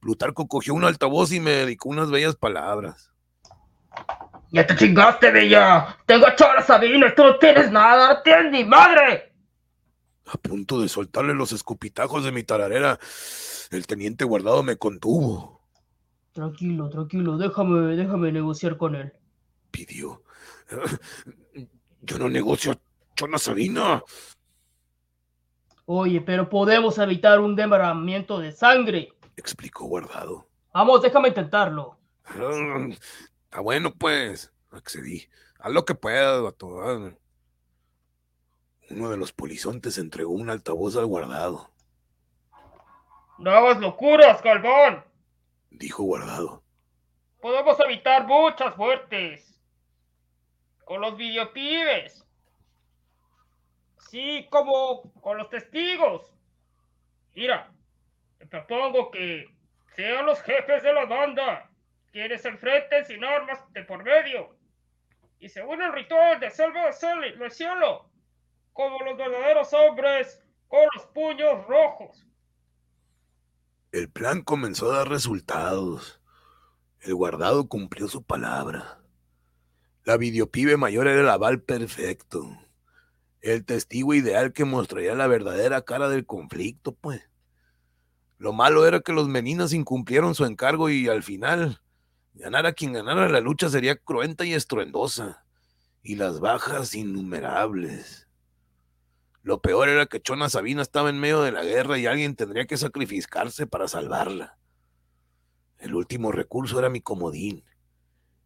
Plutarco 0.00 0.46
cogió 0.46 0.74
un 0.74 0.84
altavoz 0.84 1.32
y 1.32 1.40
me 1.40 1.50
dedicó 1.50 1.88
unas 1.88 2.10
bellas 2.10 2.36
palabras. 2.36 3.10
¡Ya 4.52 4.66
te 4.66 4.76
chingaste, 4.76 5.30
Bella! 5.30 5.98
¡Tengo 6.06 6.26
a 6.26 6.62
Sabina! 6.62 7.12
¡Tú 7.14 7.24
no 7.24 7.38
tienes 7.38 7.70
nada! 7.72 8.14
¡No 8.14 8.22
tienes 8.22 8.52
ni 8.52 8.64
madre! 8.64 9.32
A 10.26 10.36
punto 10.38 10.80
de 10.80 10.88
soltarle 10.88 11.34
los 11.34 11.52
escupitajos 11.52 12.24
de 12.24 12.32
mi 12.32 12.42
tararera, 12.42 12.98
el 13.70 13.86
teniente 13.86 14.24
guardado 14.24 14.62
me 14.62 14.76
contuvo. 14.76 15.62
Tranquilo, 16.32 16.88
tranquilo, 16.90 17.36
déjame, 17.38 17.96
déjame 17.96 18.32
negociar 18.32 18.76
con 18.76 18.94
él. 18.94 19.12
Pidió. 19.70 20.22
Yo 22.02 22.18
no 22.18 22.28
negocio 22.28 22.80
Chona 23.14 23.38
Sabina. 23.38 24.02
Oye, 25.86 26.20
pero 26.20 26.48
podemos 26.48 26.98
evitar 26.98 27.38
un 27.38 27.54
derramamiento 27.54 28.40
de 28.40 28.50
sangre. 28.50 29.12
Explicó 29.36 29.86
guardado. 29.86 30.48
Vamos, 30.72 31.00
déjame 31.00 31.28
intentarlo. 31.28 31.96
Está 33.44 33.60
bueno, 33.60 33.94
pues. 33.94 34.52
Accedí. 34.72 35.28
Haz 35.60 35.72
lo 35.72 35.84
que 35.84 35.94
puedas, 35.94 36.42
vato. 36.42 36.66
Uno 38.90 39.10
de 39.10 39.16
los 39.16 39.32
polizontes 39.32 39.96
entregó 39.96 40.32
un 40.32 40.50
altavoz 40.50 40.96
al 40.96 41.06
guardado. 41.06 41.70
No 43.38 43.50
hagas 43.52 43.78
locuras, 43.78 44.42
Galván, 44.42 45.04
dijo 45.70 46.02
guardado. 46.02 46.62
Podemos 47.40 47.78
evitar 47.80 48.26
muchas 48.26 48.76
muertes. 48.76 49.60
Con 50.84 51.00
los 51.00 51.16
videotibes. 51.16 52.25
Sí, 54.16 54.46
como 54.48 55.12
con 55.20 55.36
los 55.36 55.50
testigos. 55.50 56.32
Mira, 57.34 57.70
te 58.38 58.46
propongo 58.46 59.10
que 59.10 59.54
sean 59.94 60.24
los 60.24 60.40
jefes 60.40 60.82
de 60.82 60.94
la 60.94 61.04
banda 61.04 61.70
quienes 62.12 62.40
se 62.40 62.48
enfrenten 62.48 63.04
sin 63.04 63.22
armas 63.22 63.60
de 63.74 63.84
por 63.84 64.02
medio. 64.02 64.56
Y 65.38 65.50
según 65.50 65.82
el 65.82 65.92
ritual 65.92 66.40
de 66.40 66.50
selva 66.50 66.86
de 66.86 67.50
cielo, 67.50 68.08
como 68.72 68.98
los 69.00 69.18
verdaderos 69.18 69.74
hombres 69.74 70.42
con 70.66 70.88
los 70.94 71.04
puños 71.08 71.66
rojos. 71.66 72.26
El 73.92 74.08
plan 74.08 74.40
comenzó 74.40 74.90
a 74.92 74.96
dar 74.96 75.10
resultados. 75.10 76.22
El 77.00 77.14
guardado 77.16 77.68
cumplió 77.68 78.08
su 78.08 78.22
palabra. 78.22 78.98
La 80.04 80.16
videopibe 80.16 80.78
mayor 80.78 81.06
era 81.06 81.20
el 81.20 81.28
aval 81.28 81.60
perfecto. 81.60 82.65
El 83.46 83.64
testigo 83.64 84.12
ideal 84.12 84.52
que 84.52 84.64
mostraría 84.64 85.14
la 85.14 85.28
verdadera 85.28 85.82
cara 85.82 86.08
del 86.08 86.26
conflicto, 86.26 86.96
pues. 86.96 87.30
Lo 88.38 88.52
malo 88.52 88.88
era 88.88 88.98
que 88.98 89.12
los 89.12 89.28
meninas 89.28 89.72
incumplieron 89.72 90.34
su 90.34 90.44
encargo 90.44 90.90
y 90.90 91.06
al 91.06 91.22
final, 91.22 91.80
ganar 92.34 92.66
a 92.66 92.72
quien 92.72 92.92
ganara 92.92 93.28
la 93.28 93.38
lucha 93.38 93.68
sería 93.68 93.94
cruenta 93.94 94.44
y 94.44 94.52
estruendosa, 94.52 95.44
y 96.02 96.16
las 96.16 96.40
bajas 96.40 96.96
innumerables. 96.96 98.28
Lo 99.42 99.60
peor 99.60 99.90
era 99.90 100.06
que 100.06 100.20
Chona 100.20 100.48
Sabina 100.48 100.82
estaba 100.82 101.08
en 101.08 101.20
medio 101.20 101.40
de 101.42 101.52
la 101.52 101.62
guerra 101.62 101.98
y 101.98 102.06
alguien 102.06 102.34
tendría 102.34 102.66
que 102.66 102.76
sacrificarse 102.76 103.68
para 103.68 103.86
salvarla. 103.86 104.58
El 105.78 105.94
último 105.94 106.32
recurso 106.32 106.80
era 106.80 106.90
mi 106.90 107.00
comodín. 107.00 107.62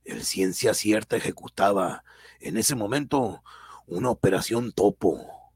El 0.05 0.24
ciencia 0.24 0.74
cierta 0.74 1.16
ejecutaba 1.16 2.05
en 2.38 2.59
ese 2.59 2.74
momento 2.74 3.42
una 3.91 4.11
operación 4.11 4.72
topo, 4.72 5.53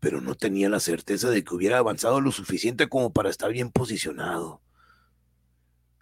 pero 0.00 0.20
no 0.20 0.34
tenía 0.34 0.68
la 0.68 0.80
certeza 0.80 1.30
de 1.30 1.44
que 1.44 1.54
hubiera 1.54 1.78
avanzado 1.78 2.20
lo 2.20 2.32
suficiente 2.32 2.88
como 2.88 3.12
para 3.12 3.30
estar 3.30 3.52
bien 3.52 3.70
posicionado. 3.70 4.62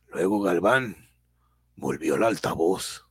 Luego 0.08 0.40
Galván 0.40 1.08
volvió 1.76 2.14
al 2.14 2.24
altavoz. 2.24 3.04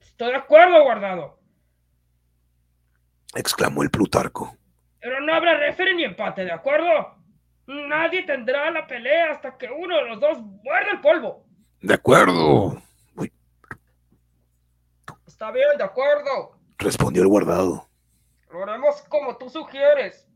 Estoy 0.00 0.32
de 0.32 0.36
acuerdo, 0.36 0.82
guardado. 0.82 1.38
Exclamó 3.36 3.84
el 3.84 3.90
Plutarco. 3.90 4.57
Pero 5.00 5.20
no 5.20 5.34
habrá 5.34 5.56
referee 5.56 5.94
ni 5.94 6.04
empate, 6.04 6.44
¿de 6.44 6.52
acuerdo? 6.52 7.16
Nadie 7.66 8.22
tendrá 8.24 8.70
la 8.70 8.86
pelea 8.86 9.32
hasta 9.32 9.56
que 9.56 9.68
uno 9.70 9.96
de 9.96 10.04
los 10.04 10.20
dos 10.20 10.38
muerda 10.40 10.90
el 10.92 11.00
polvo. 11.00 11.44
De 11.80 11.94
acuerdo. 11.94 12.82
Está 15.26 15.52
bien, 15.52 15.76
de 15.76 15.84
acuerdo. 15.84 16.58
Respondió 16.78 17.22
el 17.22 17.28
guardado. 17.28 17.88
Lo 18.50 18.62
haremos 18.62 19.02
como 19.02 19.36
tú 19.36 19.50
sugieres. 19.50 20.26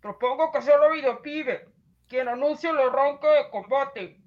Propongo 0.00 0.50
que 0.52 0.62
sea 0.62 0.76
el 0.76 1.18
pibe 1.18 1.68
quien 2.12 2.28
anuncie 2.28 2.68
el 2.68 2.78
arranque 2.78 3.26
de 3.26 3.50
combate. 3.50 4.20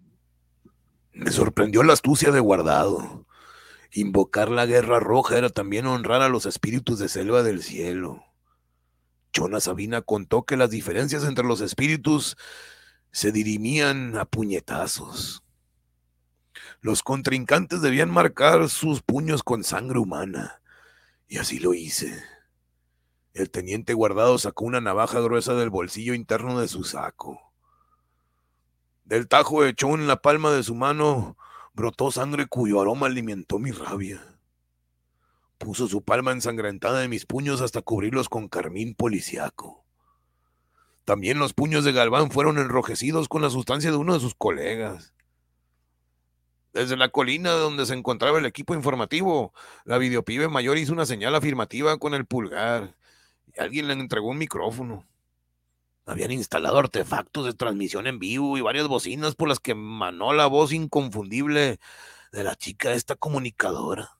Me 1.13 1.29
sorprendió 1.31 1.83
la 1.83 1.93
astucia 1.93 2.31
de 2.31 2.39
guardado. 2.39 3.27
Invocar 3.91 4.49
la 4.49 4.65
guerra 4.65 4.99
roja 4.99 5.37
era 5.37 5.49
también 5.49 5.85
honrar 5.85 6.23
a 6.23 6.29
los 6.29 6.47
espíritus 6.47 6.97
de 6.97 7.09
selva 7.09 7.43
del 7.43 7.61
cielo. 7.61 8.23
Chona 9.35 9.59
Sabina 9.59 10.01
contó 10.01 10.43
que 10.43 10.55
las 10.55 10.69
diferencias 10.69 11.25
entre 11.25 11.43
los 11.43 11.59
espíritus 11.59 12.37
se 13.11 13.33
dirimían 13.33 14.17
a 14.17 14.23
puñetazos. 14.23 15.43
Los 16.79 17.03
contrincantes 17.03 17.81
debían 17.81 18.09
marcar 18.09 18.69
sus 18.69 19.01
puños 19.01 19.43
con 19.43 19.65
sangre 19.65 19.99
humana, 19.99 20.61
y 21.27 21.37
así 21.37 21.59
lo 21.59 21.73
hice. 21.73 22.23
El 23.33 23.49
teniente 23.49 23.93
guardado 23.93 24.37
sacó 24.37 24.63
una 24.63 24.79
navaja 24.79 25.19
gruesa 25.19 25.53
del 25.53 25.69
bolsillo 25.69 26.13
interno 26.13 26.61
de 26.61 26.69
su 26.69 26.85
saco. 26.85 27.51
Del 29.03 29.27
tajo 29.27 29.65
echó 29.65 29.95
en 29.95 30.07
la 30.07 30.21
palma 30.21 30.53
de 30.53 30.63
su 30.63 30.75
mano, 30.75 31.37
brotó 31.73 32.09
sangre 32.09 32.47
cuyo 32.47 32.79
aroma 32.79 33.07
alimentó 33.07 33.59
mi 33.59 33.71
rabia. 33.71 34.34
Puso 35.65 35.87
su 35.87 36.03
palma 36.03 36.31
ensangrentada 36.31 37.03
en 37.03 37.09
mis 37.09 37.25
puños 37.25 37.59
hasta 37.59 37.81
cubrirlos 37.81 38.29
con 38.29 38.49
carmín 38.49 38.93
policiaco. 38.93 39.83
También 41.05 41.39
los 41.39 41.53
puños 41.53 41.83
de 41.83 41.91
Galván 41.91 42.29
fueron 42.29 42.59
enrojecidos 42.59 43.27
con 43.27 43.41
la 43.41 43.49
sustancia 43.49 43.89
de 43.89 43.97
uno 43.97 44.13
de 44.13 44.19
sus 44.19 44.35
colegas. 44.35 45.15
Desde 46.71 46.95
la 46.95 47.09
colina 47.09 47.53
donde 47.53 47.87
se 47.87 47.95
encontraba 47.95 48.37
el 48.37 48.45
equipo 48.45 48.75
informativo, 48.75 49.55
la 49.85 49.97
videopibe 49.97 50.49
mayor 50.49 50.77
hizo 50.77 50.93
una 50.93 51.07
señal 51.07 51.33
afirmativa 51.33 51.97
con 51.97 52.13
el 52.13 52.27
pulgar 52.27 52.95
y 53.47 53.59
alguien 53.59 53.87
le 53.87 53.93
entregó 53.93 54.29
un 54.29 54.37
micrófono. 54.37 55.07
Habían 56.05 56.31
instalado 56.31 56.77
artefactos 56.77 57.43
de 57.43 57.53
transmisión 57.53 58.05
en 58.05 58.19
vivo 58.19 58.55
y 58.55 58.61
varias 58.61 58.87
bocinas 58.87 59.33
por 59.33 59.49
las 59.49 59.59
que 59.59 59.73
manó 59.73 60.31
la 60.31 60.45
voz 60.45 60.73
inconfundible 60.73 61.79
de 62.31 62.43
la 62.43 62.55
chica 62.55 62.93
esta 62.93 63.15
comunicadora. 63.15 64.15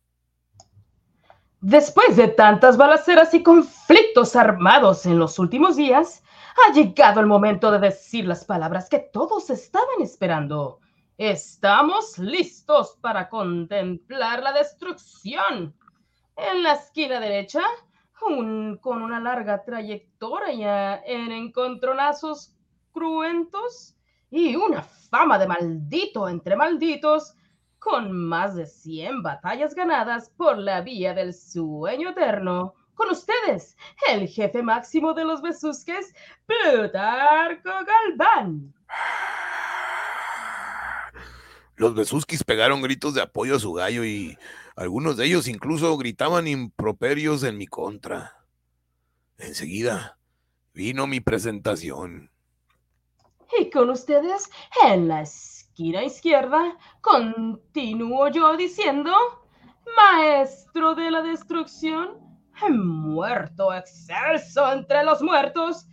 Después 1.67 2.15
de 2.15 2.27
tantas 2.27 2.77
balaceras 2.77 3.33
y 3.33 3.41
conflictos 3.41 4.35
armados 4.35 5.07
en 5.07 5.17
los 5.17 5.39
últimos 5.39 5.75
días, 5.75 6.23
ha 6.63 6.71
llegado 6.73 7.21
el 7.21 7.25
momento 7.25 7.71
de 7.71 7.79
decir 7.79 8.27
las 8.27 8.45
palabras 8.45 8.87
que 8.87 8.99
todos 8.99 9.49
estaban 9.49 9.99
esperando. 9.99 10.79
Estamos 11.17 12.19
listos 12.19 12.99
para 13.01 13.29
contemplar 13.29 14.43
la 14.43 14.53
destrucción. 14.53 15.75
En 16.37 16.61
la 16.61 16.73
esquina 16.73 17.19
derecha 17.19 17.63
con 18.19 19.01
una 19.01 19.19
larga 19.19 19.63
trayectoria 19.63 21.01
en 21.03 21.31
encontronazos 21.31 22.55
cruentos 22.91 23.95
y 24.29 24.55
una 24.55 24.83
fama 24.83 25.39
de 25.39 25.47
maldito 25.47 26.29
entre 26.29 26.55
malditos, 26.55 27.33
con 27.85 28.11
más 28.11 28.55
de 28.55 28.65
100 28.65 29.21
batallas 29.21 29.75
ganadas 29.75 30.31
por 30.35 30.57
la 30.57 30.81
vía 30.81 31.13
del 31.13 31.35
sueño 31.35 32.09
eterno. 32.09 32.73
Con 32.95 33.11
ustedes, 33.11 33.77
el 34.09 34.27
jefe 34.27 34.63
máximo 34.63 35.13
de 35.13 35.23
los 35.23 35.43
Besusques, 35.43 36.15
Plutarco 36.47 37.69
Galván. 37.85 38.73
Los 41.75 41.93
Besuskis 41.93 42.43
pegaron 42.43 42.81
gritos 42.81 43.13
de 43.13 43.21
apoyo 43.21 43.57
a 43.57 43.59
su 43.59 43.73
gallo 43.73 44.03
y 44.03 44.35
algunos 44.75 45.15
de 45.15 45.27
ellos 45.27 45.47
incluso 45.47 45.95
gritaban 45.95 46.47
improperios 46.47 47.43
en 47.43 47.55
mi 47.55 47.67
contra. 47.67 48.47
Enseguida 49.37 50.17
vino 50.73 51.05
mi 51.05 51.19
presentación. 51.19 52.31
Y 53.59 53.69
con 53.69 53.91
ustedes, 53.91 54.49
en 54.83 55.07
la 55.07 55.23
esquina 55.75 56.05
izquierda, 56.05 56.77
continúo 57.01 58.29
yo 58.29 58.55
diciendo, 58.55 59.11
maestro 59.97 60.95
de 60.95 61.11
la 61.11 61.21
destrucción, 61.21 62.17
muerto 62.71 63.73
excelso 63.73 64.71
entre 64.71 65.03
los 65.03 65.21
muertos, 65.21 65.85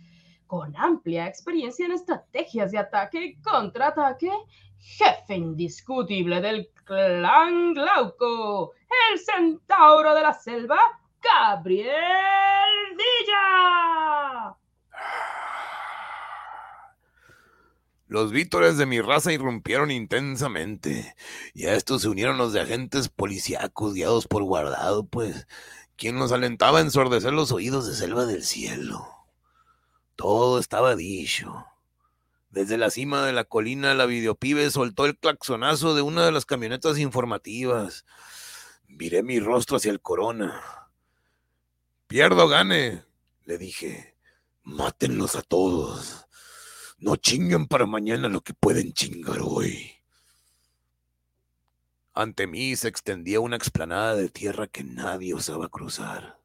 con 0.47 0.73
amplia 0.77 1.27
experiencia 1.27 1.85
en 1.85 1.91
estrategias 1.91 2.71
de 2.71 2.77
ataque 2.77 3.25
y 3.25 3.41
contraataque, 3.41 4.31
jefe 4.79 5.35
indiscutible 5.35 6.39
del 6.39 6.69
clan 6.85 7.73
Glauco, 7.73 8.71
el 9.11 9.19
centauro 9.19 10.15
de 10.15 10.21
la 10.21 10.31
selva, 10.31 10.79
Gabriel 11.21 11.91
Villa. 12.91 14.55
Los 18.13 18.31
vítores 18.31 18.77
de 18.77 18.85
mi 18.85 19.01
raza 19.01 19.33
irrumpieron 19.33 19.89
intensamente, 19.89 21.15
y 21.55 21.65
a 21.65 21.73
estos 21.73 22.03
se 22.03 22.09
unieron 22.09 22.37
los 22.37 22.53
de 22.53 22.61
agentes 22.61 23.09
policíacos 23.09 23.95
guiados 23.95 24.27
por 24.27 24.43
guardado, 24.43 25.03
pues, 25.03 25.47
quien 25.95 26.19
nos 26.19 26.31
alentaba 26.31 26.77
a 26.77 26.81
ensordecer 26.83 27.33
los 27.33 27.51
oídos 27.51 27.87
de 27.87 27.95
selva 27.95 28.27
del 28.27 28.43
cielo. 28.43 29.03
Todo 30.15 30.59
estaba 30.59 30.95
dicho. 30.95 31.65
Desde 32.51 32.77
la 32.77 32.91
cima 32.91 33.25
de 33.25 33.33
la 33.33 33.45
colina, 33.45 33.95
la 33.95 34.05
videopibe 34.05 34.69
soltó 34.69 35.07
el 35.07 35.17
claxonazo 35.17 35.95
de 35.95 36.03
una 36.03 36.23
de 36.23 36.31
las 36.31 36.45
camionetas 36.45 36.99
informativas. 36.99 38.05
Viré 38.87 39.23
mi 39.23 39.39
rostro 39.39 39.77
hacia 39.77 39.91
el 39.91 40.01
corona. 40.01 40.61
Pierdo, 42.05 42.47
gane, 42.47 43.05
le 43.45 43.57
dije. 43.57 44.15
Mátenlos 44.61 45.35
a 45.35 45.41
todos. 45.41 46.27
No 47.03 47.17
chinguen 47.17 47.67
para 47.67 47.85
mañana 47.85 48.29
lo 48.29 48.39
que 48.39 48.53
pueden 48.53 48.93
chingar 48.93 49.39
hoy. 49.41 49.91
Ante 52.13 52.47
mí 52.47 52.77
se 52.77 52.87
extendía 52.87 53.41
una 53.41 53.57
explanada 53.57 54.15
de 54.15 54.29
tierra 54.29 54.67
que 54.67 54.85
nadie 54.85 55.33
osaba 55.33 55.67
cruzar. 55.67 56.39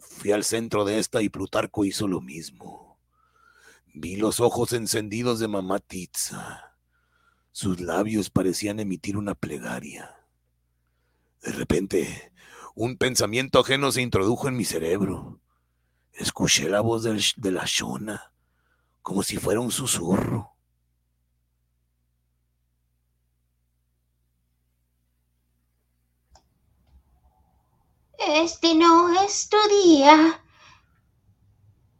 Fui 0.00 0.32
al, 0.32 0.42
centro 0.42 0.84
de 0.84 0.98
esta 0.98 1.22
y 1.22 1.28
Plutarco 1.28 1.84
hizo 1.84 2.08
lo 2.08 2.20
mismo. 2.20 2.98
Vi 3.94 4.16
los 4.16 4.40
ojos 4.40 4.72
encendidos 4.72 5.38
de 5.38 5.46
mamá 5.46 5.78
Tizza. 5.78 6.76
Sus 7.52 7.78
labios 7.78 8.30
parecían 8.30 8.80
emitir 8.80 9.16
una 9.16 9.36
plegaria. 9.36 10.26
De 11.44 11.52
repente, 11.52 12.32
un 12.74 12.96
pensamiento 12.96 13.60
ajeno 13.60 13.92
se 13.92 14.02
introdujo 14.02 14.48
en 14.48 14.56
mi 14.56 14.64
cerebro. 14.64 15.40
Escuché 16.14 16.68
la 16.68 16.80
voz 16.80 17.04
de 17.04 17.52
la 17.52 17.62
Shona 17.64 18.32
como 19.08 19.22
si 19.22 19.38
fuera 19.38 19.58
un 19.58 19.70
susurro. 19.72 20.54
Este 28.18 28.74
no 28.74 29.18
es 29.22 29.48
tu 29.48 29.56
día. 29.70 30.44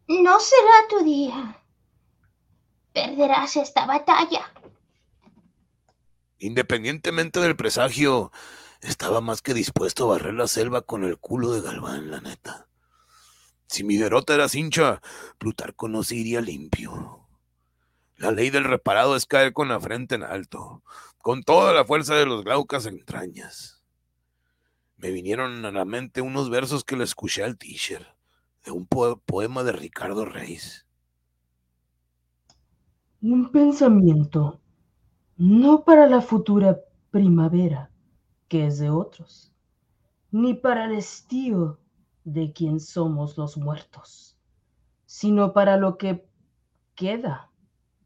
No 0.07 0.39
será 0.39 0.87
tu 0.87 1.03
día. 1.03 1.59
Perderás 2.93 3.55
esta 3.55 3.87
batalla. 3.87 4.53
Independientemente 6.37 7.39
del 7.39 7.55
presagio, 7.55 8.31
estaba 8.81 9.19
más 9.19 9.41
que 9.41 9.55
dispuesto 9.55 10.03
a 10.03 10.13
barrer 10.13 10.35
la 10.35 10.45
selva 10.45 10.83
con 10.83 11.03
el 11.03 11.17
culo 11.17 11.53
de 11.53 11.61
Galván, 11.61 12.11
la 12.11 12.21
neta. 12.21 12.68
Si 13.69 13.83
mi 13.83 13.97
derrota 13.97 14.33
era 14.33 14.49
cincha, 14.49 14.99
Plutarco 15.37 15.87
no 15.87 16.01
se 16.01 16.15
iría 16.15 16.41
limpio. 16.41 17.27
La 18.17 18.31
ley 18.31 18.49
del 18.49 18.63
reparado 18.63 19.15
es 19.15 19.27
caer 19.27 19.53
con 19.53 19.67
la 19.67 19.79
frente 19.79 20.15
en 20.15 20.23
alto, 20.23 20.81
con 21.19 21.43
toda 21.43 21.71
la 21.71 21.85
fuerza 21.85 22.15
de 22.15 22.25
los 22.25 22.43
glaucas 22.43 22.87
entrañas. 22.87 23.83
Me 24.97 25.11
vinieron 25.11 25.63
a 25.65 25.71
la 25.71 25.85
mente 25.85 26.21
unos 26.21 26.49
versos 26.49 26.83
que 26.83 26.97
le 26.97 27.03
escuché 27.03 27.43
al 27.43 27.59
teacher, 27.59 28.07
de 28.65 28.71
un 28.71 28.87
poema 28.87 29.63
de 29.63 29.71
Ricardo 29.71 30.25
Reis. 30.25 30.87
Un 33.21 33.51
pensamiento, 33.51 34.59
no 35.37 35.83
para 35.83 36.07
la 36.07 36.21
futura 36.21 36.79
primavera, 37.11 37.91
que 38.47 38.65
es 38.65 38.79
de 38.79 38.89
otros, 38.89 39.53
ni 40.31 40.55
para 40.55 40.85
el 40.85 40.93
estío 40.93 41.77
de 42.33 42.53
quien 42.53 42.79
somos 42.79 43.37
los 43.37 43.57
muertos, 43.57 44.37
sino 45.05 45.51
para 45.51 45.77
lo 45.77 45.97
que 45.97 46.25
queda 46.95 47.49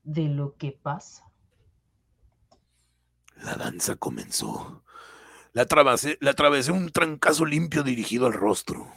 de 0.03 0.30
lo 0.30 0.55
que 0.55 0.71
pasa. 0.71 1.30
La 3.36 3.55
danza 3.55 3.95
comenzó. 3.95 4.84
La 5.51 5.63
atravesé, 5.63 6.17
la 6.21 6.34
un 6.71 6.89
trancazo 6.89 7.45
limpio 7.45 7.84
dirigido 7.84 8.26
al 8.26 8.34
rostro. 8.34 8.88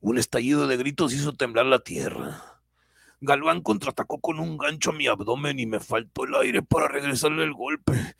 Un 0.00 0.18
estallido 0.18 0.66
de 0.66 0.76
gritos 0.76 1.12
hizo 1.12 1.32
temblar 1.32 1.66
la 1.66 1.78
tierra. 1.78 2.60
Galván 3.20 3.62
contraatacó 3.62 4.20
con 4.20 4.40
un 4.40 4.58
gancho 4.58 4.90
a 4.90 4.94
mi 4.94 5.06
abdomen 5.06 5.58
y 5.58 5.66
me 5.66 5.80
faltó 5.80 6.24
el 6.24 6.34
aire 6.34 6.62
para 6.62 6.88
regresarle 6.88 7.44
el 7.44 7.54
golpe. 7.54 8.16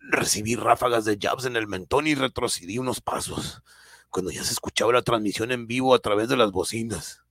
Recibí 0.00 0.56
ráfagas 0.56 1.04
de 1.04 1.16
jabs 1.18 1.44
en 1.46 1.56
el 1.56 1.68
mentón 1.68 2.06
y 2.08 2.14
retrocedí 2.14 2.78
unos 2.78 3.00
pasos 3.00 3.62
cuando 4.10 4.30
ya 4.30 4.44
se 4.44 4.52
escuchaba 4.52 4.92
la 4.92 5.02
transmisión 5.02 5.52
en 5.52 5.66
vivo 5.66 5.94
a 5.94 5.98
través 6.00 6.28
de 6.28 6.36
las 6.36 6.52
bocinas. 6.52 7.22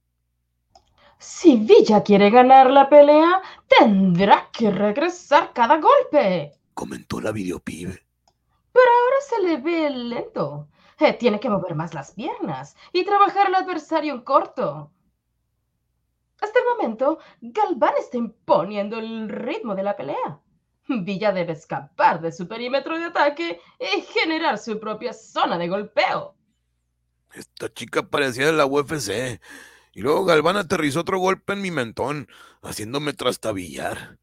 Si 1.17 1.57
Villa 1.57 2.01
quiere 2.01 2.29
ganar 2.29 2.71
la 2.71 2.89
pelea, 2.89 3.41
tendrá 3.67 4.49
que 4.53 4.71
regresar 4.71 5.51
cada 5.53 5.77
golpe, 5.77 6.59
comentó 6.79 7.19
la 7.19 7.33
videopibe. 7.33 8.01
Pero 8.71 8.85
ahora 8.85 9.17
se 9.27 9.41
le 9.41 9.57
ve 9.57 9.89
lento. 9.89 10.69
Eh, 10.97 11.11
tiene 11.11 11.37
que 11.37 11.49
mover 11.49 11.75
más 11.75 11.93
las 11.93 12.13
piernas 12.13 12.77
y 12.93 13.03
trabajar 13.03 13.47
al 13.47 13.55
adversario 13.55 14.13
en 14.13 14.21
corto. 14.21 14.89
Hasta 16.39 16.59
el 16.59 16.65
momento, 16.65 17.19
Galván 17.41 17.95
está 17.99 18.15
imponiendo 18.15 18.97
el 18.97 19.27
ritmo 19.27 19.75
de 19.75 19.83
la 19.83 19.97
pelea. 19.97 20.39
Villa 20.87 21.33
debe 21.33 21.51
escapar 21.51 22.21
de 22.21 22.31
su 22.31 22.47
perímetro 22.47 22.97
de 22.97 23.05
ataque 23.05 23.59
y 23.77 24.01
generar 24.01 24.57
su 24.57 24.79
propia 24.79 25.11
zona 25.11 25.57
de 25.57 25.67
golpeo. 25.67 26.35
Esta 27.33 27.71
chica 27.73 28.09
parecía 28.09 28.45
de 28.45 28.53
la 28.53 28.65
UFC. 28.65 29.41
Y 29.93 30.01
luego 30.01 30.25
Galván 30.25 30.57
aterrizó 30.57 31.01
otro 31.01 31.19
golpe 31.19 31.53
en 31.53 31.61
mi 31.61 31.71
mentón, 31.71 32.27
haciéndome 32.61 33.13
trastabillar. 33.13 34.17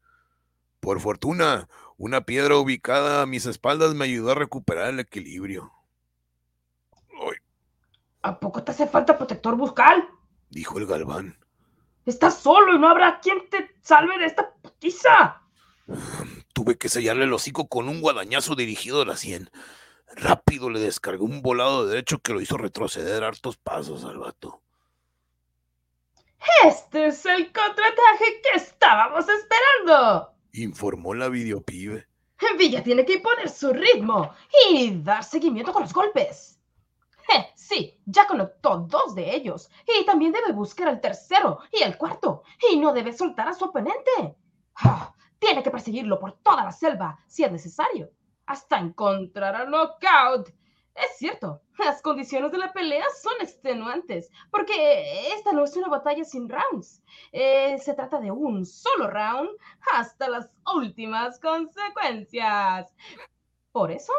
Por 0.79 0.99
fortuna, 1.01 1.67
una 1.97 2.21
piedra 2.21 2.57
ubicada 2.57 3.21
a 3.21 3.25
mis 3.25 3.45
espaldas 3.45 3.93
me 3.93 4.05
ayudó 4.05 4.31
a 4.31 4.35
recuperar 4.35 4.89
el 4.89 4.99
equilibrio. 4.99 5.73
¿A 8.21 8.39
poco 8.39 8.63
te 8.63 8.71
hace 8.71 8.87
falta 8.87 9.17
protector 9.17 9.55
bucal? 9.55 10.05
Dijo 10.49 10.79
el 10.79 10.85
Galván. 10.85 11.37
Estás 12.05 12.39
solo 12.39 12.75
y 12.75 12.79
no 12.79 12.89
habrá 12.89 13.19
quien 13.19 13.49
te 13.49 13.69
salve 13.81 14.17
de 14.17 14.25
esta 14.25 14.53
putiza. 14.61 15.41
Tuve 16.53 16.77
que 16.77 16.89
sellarle 16.89 17.25
el 17.25 17.33
hocico 17.33 17.67
con 17.67 17.87
un 17.87 18.01
guadañazo 18.01 18.55
dirigido 18.55 19.01
a 19.01 19.05
la 19.05 19.15
sien. 19.15 19.49
Rápido 20.15 20.69
le 20.69 20.79
descargó 20.79 21.25
un 21.25 21.41
volado 21.41 21.83
de 21.83 21.91
derecho 21.91 22.19
que 22.19 22.33
lo 22.33 22.41
hizo 22.41 22.57
retroceder 22.57 23.23
hartos 23.23 23.57
pasos 23.57 24.03
al 24.05 24.17
vato. 24.17 24.61
Este 26.63 27.07
es 27.07 27.25
el 27.25 27.45
contrataje 27.45 28.41
que 28.41 28.57
estábamos 28.57 29.25
esperando, 29.27 30.33
informó 30.53 31.13
la 31.13 31.29
videopibe. 31.29 32.07
Villa 32.57 32.83
tiene 32.83 33.05
que 33.05 33.15
imponer 33.15 33.49
su 33.49 33.73
ritmo 33.73 34.33
y 34.69 35.01
dar 35.01 35.23
seguimiento 35.23 35.73
con 35.73 35.83
los 35.83 35.93
golpes. 35.93 36.59
sí, 37.55 37.99
ya 38.05 38.25
conectó 38.25 38.77
dos 38.77 39.13
de 39.13 39.35
ellos 39.35 39.69
y 39.85 40.05
también 40.05 40.31
debe 40.31 40.53
buscar 40.53 40.87
el 40.87 41.01
tercero 41.01 41.59
y 41.71 41.83
el 41.83 41.97
cuarto 41.97 42.43
y 42.71 42.77
no 42.77 42.93
debe 42.93 43.13
soltar 43.13 43.47
a 43.47 43.53
su 43.53 43.65
oponente. 43.65 44.35
Ah, 44.79 45.11
tiene 45.39 45.63
que 45.63 45.71
perseguirlo 45.71 46.19
por 46.19 46.33
toda 46.33 46.63
la 46.63 46.71
selva 46.71 47.17
si 47.25 47.43
es 47.43 47.51
necesario 47.51 48.11
hasta 48.47 48.79
encontrar 48.79 49.55
al 49.55 49.69
knockout. 49.69 50.49
Es 50.95 51.17
cierto, 51.19 51.61
las 51.77 52.01
condiciones 52.01 52.51
de 52.51 52.57
la 52.57 52.73
pelea 52.73 53.05
son 53.21 53.33
extenuantes, 53.39 54.31
porque 54.49 55.31
esta 55.33 55.51
no 55.53 55.63
es 55.63 55.75
una 55.77 55.89
batalla 55.89 56.23
sin 56.23 56.49
rounds. 56.49 57.03
Eh, 57.31 57.77
se 57.77 57.93
trata 57.93 58.19
de 58.19 58.31
un 58.31 58.65
solo 58.65 59.07
round 59.07 59.49
hasta 59.93 60.27
las 60.27 60.49
últimas 60.75 61.39
consecuencias. 61.39 62.91
Por 63.71 63.91
eso, 63.91 64.11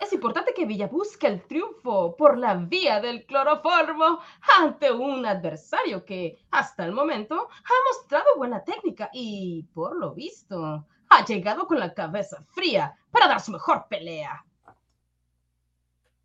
es 0.00 0.12
importante 0.12 0.54
que 0.54 0.64
Villa 0.64 0.88
busque 0.88 1.26
el 1.26 1.46
triunfo 1.46 2.16
por 2.16 2.38
la 2.38 2.54
vía 2.54 2.98
del 3.00 3.26
cloroformo 3.26 4.20
ante 4.58 4.90
un 4.90 5.26
adversario 5.26 6.04
que, 6.04 6.38
hasta 6.50 6.84
el 6.84 6.92
momento, 6.92 7.34
ha 7.36 7.94
mostrado 7.94 8.36
buena 8.36 8.64
técnica 8.64 9.10
y, 9.12 9.64
por 9.74 9.96
lo 9.96 10.14
visto, 10.14 10.86
ha 11.12 11.24
llegado 11.24 11.66
con 11.66 11.78
la 11.78 11.94
cabeza 11.94 12.42
fría 12.54 12.96
para 13.10 13.28
dar 13.28 13.40
su 13.40 13.52
mejor 13.52 13.86
pelea. 13.88 14.44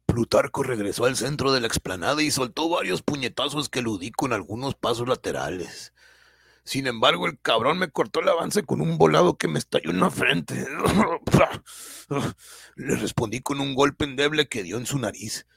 Plutarco 0.05 0.63
regresó 0.63 1.05
al 1.05 1.15
centro 1.15 1.51
de 1.51 1.61
la 1.61 1.67
explanada 1.67 2.23
y 2.23 2.31
soltó 2.31 2.69
varios 2.69 3.03
puñetazos 3.03 3.69
que 3.69 3.79
eludí 3.79 4.11
con 4.11 4.33
algunos 4.33 4.73
pasos 4.73 5.07
laterales. 5.07 5.93
Sin 6.63 6.88
embargo, 6.88 7.27
el 7.27 7.39
cabrón 7.39 7.77
me 7.77 7.91
cortó 7.91 8.19
el 8.19 8.29
avance 8.29 8.63
con 8.63 8.81
un 8.81 8.97
volado 8.97 9.38
que 9.38 9.47
me 9.47 9.59
estalló 9.59 9.91
en 9.91 9.99
la 9.99 10.09
frente. 10.09 10.67
Le 12.75 12.95
respondí 12.95 13.41
con 13.41 13.61
un 13.61 13.75
golpe 13.75 14.05
endeble 14.05 14.49
que 14.49 14.63
dio 14.63 14.77
en 14.77 14.85
su 14.85 14.97
nariz, 14.97 15.47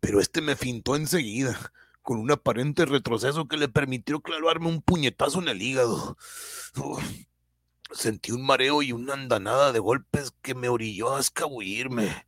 pero 0.00 0.20
este 0.20 0.40
me 0.40 0.56
fintó 0.56 0.96
enseguida, 0.96 1.72
con 2.02 2.18
un 2.18 2.30
aparente 2.30 2.86
retroceso 2.86 3.46
que 3.46 3.56
le 3.56 3.68
permitió 3.68 4.20
clavarme 4.20 4.68
un 4.68 4.82
puñetazo 4.82 5.40
en 5.40 5.48
el 5.48 5.62
hígado. 5.62 6.16
Sentí 7.90 8.32
un 8.32 8.44
mareo 8.44 8.82
y 8.82 8.92
una 8.92 9.14
andanada 9.14 9.72
de 9.72 9.78
golpes 9.78 10.32
que 10.42 10.54
me 10.54 10.68
orilló 10.68 11.16
a 11.16 11.20
escabullirme. 11.20 12.26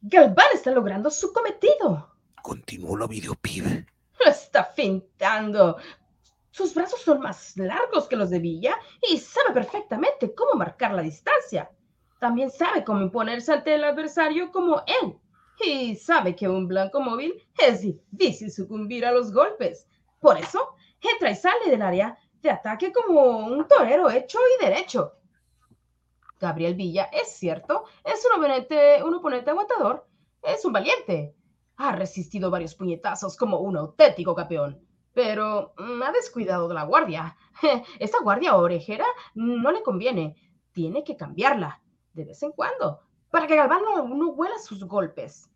Galván 0.00 0.46
está 0.54 0.70
logrando 0.70 1.10
su 1.10 1.32
cometido. 1.32 2.10
Continuó 2.42 2.96
la 2.96 3.06
videopibe. 3.06 3.86
Lo 4.18 4.30
está 4.30 4.64
fintando. 4.64 5.76
Sus 6.50 6.74
brazos 6.74 7.02
son 7.02 7.20
más 7.20 7.56
largos 7.56 8.08
que 8.08 8.16
los 8.16 8.30
de 8.30 8.38
Villa 8.38 8.76
y 9.08 9.18
sabe 9.18 9.52
perfectamente 9.52 10.34
cómo 10.34 10.54
marcar 10.54 10.92
la 10.92 11.02
distancia. 11.02 11.70
También 12.18 12.50
sabe 12.50 12.82
cómo 12.82 13.02
imponerse 13.02 13.52
ante 13.52 13.74
el 13.74 13.84
adversario 13.84 14.50
como 14.50 14.82
él. 14.86 15.18
Y 15.62 15.96
sabe 15.96 16.34
que 16.34 16.48
un 16.48 16.66
blanco 16.66 17.00
móvil 17.00 17.34
es 17.58 17.82
difícil 17.82 18.50
sucumbir 18.50 19.04
a 19.04 19.12
los 19.12 19.32
golpes. 19.32 19.86
Por 20.18 20.38
eso, 20.38 20.74
entra 21.00 21.30
y 21.30 21.36
sale 21.36 21.70
del 21.70 21.82
área 21.82 22.18
de 22.42 22.50
ataque 22.50 22.92
como 22.92 23.46
un 23.46 23.66
torero 23.66 24.10
hecho 24.10 24.38
y 24.58 24.64
derecho. 24.64 25.14
Gabriel 26.38 26.74
Villa, 26.74 27.10
es 27.12 27.32
cierto, 27.36 27.84
es 28.04 28.26
un 28.26 28.38
oponente, 28.38 29.02
un 29.02 29.14
oponente 29.14 29.50
aguantador, 29.50 30.06
es 30.42 30.64
un 30.64 30.72
valiente. 30.72 31.34
Ha 31.76 31.92
resistido 31.92 32.50
varios 32.50 32.74
puñetazos 32.74 33.36
como 33.36 33.60
un 33.60 33.76
auténtico 33.76 34.34
campeón, 34.34 34.80
pero 35.12 35.74
mm, 35.76 36.02
ha 36.02 36.12
descuidado 36.12 36.68
de 36.68 36.74
la 36.74 36.84
guardia. 36.84 37.36
Esta 37.98 38.22
guardia 38.22 38.56
orejera 38.56 39.06
no 39.34 39.70
le 39.70 39.82
conviene. 39.82 40.36
Tiene 40.72 41.04
que 41.04 41.16
cambiarla 41.16 41.82
de 42.12 42.24
vez 42.24 42.42
en 42.42 42.52
cuando 42.52 43.00
para 43.30 43.46
que 43.46 43.56
Galván 43.56 43.82
no, 43.82 44.06
no 44.08 44.28
huela 44.30 44.58
sus 44.58 44.84
golpes. 44.84 45.48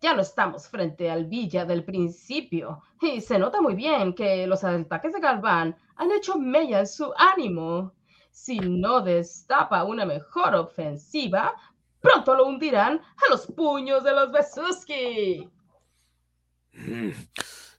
Ya 0.00 0.14
no 0.14 0.22
estamos 0.22 0.68
frente 0.68 1.10
al 1.10 1.26
Villa 1.26 1.64
del 1.64 1.84
principio 1.84 2.82
y 3.00 3.20
se 3.20 3.38
nota 3.38 3.60
muy 3.60 3.74
bien 3.74 4.14
que 4.14 4.46
los 4.46 4.64
ataques 4.64 5.12
de 5.12 5.20
Galván 5.20 5.76
han 6.00 6.10
hecho 6.12 6.38
mella 6.38 6.80
en 6.80 6.86
su 6.86 7.12
ánimo. 7.14 7.94
Si 8.30 8.58
no 8.58 9.02
destapa 9.02 9.84
una 9.84 10.06
mejor 10.06 10.54
ofensiva, 10.54 11.54
pronto 12.00 12.34
lo 12.34 12.46
hundirán 12.46 12.98
a 12.98 13.30
los 13.30 13.46
puños 13.46 14.02
de 14.02 14.12
los 14.12 14.32
Besuski. 14.32 15.46
Mm, 16.72 17.10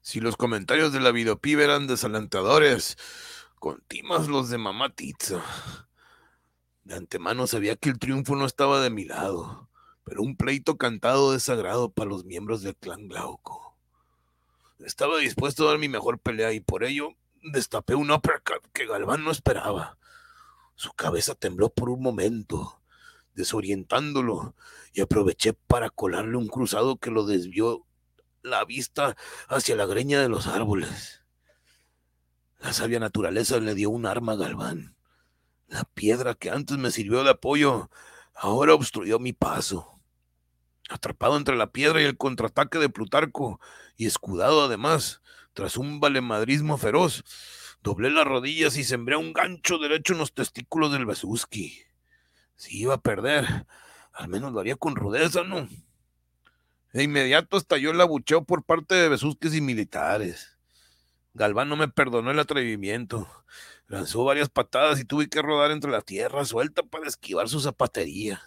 si 0.02 0.20
los 0.20 0.38
comentarios 0.38 0.94
de 0.94 1.00
la 1.00 1.12
videopibe 1.12 1.64
eran 1.64 1.88
desalentadores, 1.88 2.96
contimas 3.56 4.28
los 4.28 4.50
de 4.50 4.60
mamá 4.60 4.94
Tizza. 4.94 5.42
De 6.84 6.94
antemano 6.94 7.48
sabía 7.48 7.76
que 7.76 7.90
el 7.90 7.98
triunfo 7.98 8.36
no 8.36 8.46
estaba 8.46 8.82
de 8.82 8.92
mi 8.92 9.06
lado, 9.06 9.68
pero 10.04 10.22
un 10.22 10.38
pleito 10.38 10.78
cantado 10.78 11.34
es 11.34 11.42
sagrado 11.42 11.92
para 11.92 12.12
los 12.12 12.24
miembros 12.24 12.62
del 12.62 12.76
clan 12.76 13.08
Glauco. 13.08 13.76
Estaba 14.78 15.18
dispuesto 15.18 15.66
a 15.66 15.72
dar 15.72 15.80
mi 15.80 15.90
mejor 15.90 16.20
pelea 16.20 16.54
y 16.54 16.60
por 16.60 16.84
ello 16.84 17.16
destapé 17.42 17.96
un 17.96 18.12
uppercut 18.12 18.66
que 18.74 18.86
Galván 18.86 19.24
no 19.24 19.32
esperaba. 19.32 19.98
Su 20.76 20.92
cabeza 20.94 21.36
tembló 21.36 21.70
por 21.70 21.90
un 21.90 22.02
momento, 22.02 22.82
desorientándolo, 23.34 24.56
y 24.94 25.02
aproveché 25.02 25.54
para 25.54 25.90
colarle 25.90 26.38
un 26.38 26.48
cruzado 26.48 26.98
que 26.98 27.12
lo 27.12 27.26
desvió 27.26 27.86
la 28.42 28.66
vista 28.66 29.16
hacia 29.48 29.76
la 29.76 29.86
greña 29.86 30.22
de 30.22 30.30
los 30.30 30.48
árboles. 30.48 31.24
La 32.60 32.74
sabia 32.74 33.00
naturaleza 33.00 33.60
le 33.60 33.74
dio 33.76 33.90
un 33.90 34.06
arma 34.06 34.34
a 34.34 34.36
Galván. 34.36 34.96
La 35.68 35.84
piedra 35.84 36.36
que 36.36 36.50
antes 36.50 36.78
me 36.78 36.92
sirvió 36.92 37.24
de 37.24 37.32
apoyo 37.32 37.90
ahora 38.36 38.74
obstruyó 38.74 39.20
mi 39.20 39.34
paso. 39.34 40.00
Atrapado 40.90 41.38
entre 41.38 41.56
la 41.56 41.72
piedra 41.72 42.02
y 42.02 42.06
el 42.06 42.18
contraataque 42.18 42.78
de 42.78 42.90
Plutarco, 42.90 43.60
y 43.96 44.08
escudado 44.08 44.64
además, 44.64 45.22
tras 45.54 45.78
un 45.78 46.00
valemadrismo 46.00 46.78
feroz, 46.78 47.24
doblé 47.82 48.10
las 48.10 48.26
rodillas 48.26 48.78
y 48.78 48.84
sembré 48.84 49.16
un 49.16 49.34
gancho 49.34 49.78
derecho 49.78 50.14
en 50.14 50.20
los 50.20 50.34
testículos 50.34 50.92
del 50.92 51.06
Besuski. 51.06 51.82
Si 52.56 52.80
iba 52.80 52.96
a 52.96 53.02
perder, 53.02 53.66
al 54.14 54.28
menos 54.28 54.54
lo 54.54 54.60
haría 54.60 54.76
con 54.76 54.96
rudeza, 54.96 55.44
¿no? 55.44 55.68
De 56.94 57.04
inmediato 57.04 57.58
estalló 57.58 57.92
el 57.92 58.02
abucheo 58.02 58.44
por 58.44 58.64
parte 58.64 58.96
de 58.96 59.10
Besusques 59.10 59.56
y 59.56 59.62
militares. 59.62 60.58
Galván 61.34 61.70
no 61.70 61.78
me 61.78 61.88
perdonó 61.88 62.32
el 62.32 62.40
atrevimiento. 62.40 63.28
Lanzó 63.88 64.26
varias 64.26 64.50
patadas 64.50 65.00
y 65.00 65.06
tuve 65.06 65.30
que 65.30 65.42
rodar 65.42 65.72
entre 65.72 65.92
la 65.92 66.02
tierra 66.02 66.44
suelta 66.44 66.84
para 66.84 67.08
esquivar 67.08 67.48
su 67.48 67.62
zapatería. 67.62 68.42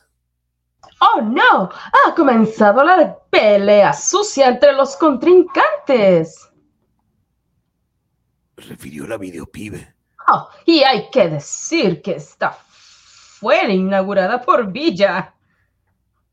¡Oh, 1.00 1.22
no! 1.22 1.70
Ha 1.70 2.14
comenzado 2.14 2.84
la 2.84 3.18
pelea 3.30 3.92
sucia 3.94 4.48
entre 4.48 4.72
los 4.72 4.96
contrincantes. 4.96 6.50
Refirió 8.56 9.06
la 9.06 9.16
videopibe. 9.16 9.94
Oh, 10.28 10.48
y 10.64 10.82
hay 10.82 11.10
que 11.10 11.28
decir 11.28 12.00
que 12.00 12.12
esta 12.12 12.52
fue 12.52 13.72
inaugurada 13.72 14.40
por 14.40 14.72
Villa. 14.72 15.34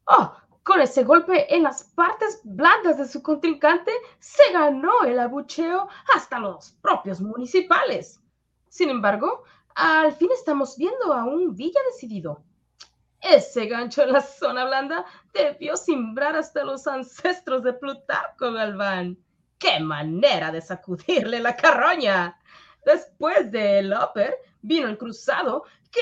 Oh, 0.05 0.33
con 0.63 0.79
ese 0.79 1.03
golpe 1.03 1.53
en 1.53 1.63
las 1.63 1.83
partes 1.83 2.39
blandas 2.43 2.97
de 2.97 3.07
su 3.07 3.21
contrincante, 3.21 3.91
se 4.19 4.51
ganó 4.53 5.03
el 5.03 5.19
abucheo 5.19 5.89
hasta 6.15 6.39
los 6.39 6.71
propios 6.81 7.19
municipales. 7.19 8.19
Sin 8.69 8.89
embargo, 8.89 9.43
al 9.75 10.13
fin 10.13 10.29
estamos 10.33 10.77
viendo 10.77 11.13
a 11.13 11.25
un 11.25 11.55
Villa 11.55 11.79
decidido. 11.91 12.43
Ese 13.19 13.67
gancho 13.67 14.03
en 14.03 14.13
la 14.13 14.21
zona 14.21 14.65
blanda 14.65 15.05
debió 15.33 15.75
simbrar 15.75 16.35
hasta 16.35 16.63
los 16.63 16.87
ancestros 16.87 17.63
de 17.63 17.73
Plutarco 17.73 18.51
Galván. 18.51 19.17
¡Qué 19.61 19.79
manera 19.79 20.51
de 20.51 20.59
sacudirle 20.59 21.39
la 21.39 21.55
carroña! 21.55 22.35
Después 22.83 23.51
del 23.51 23.93
upper 23.93 24.35
vino 24.63 24.87
el 24.87 24.97
cruzado 24.97 25.65
que 25.91 26.01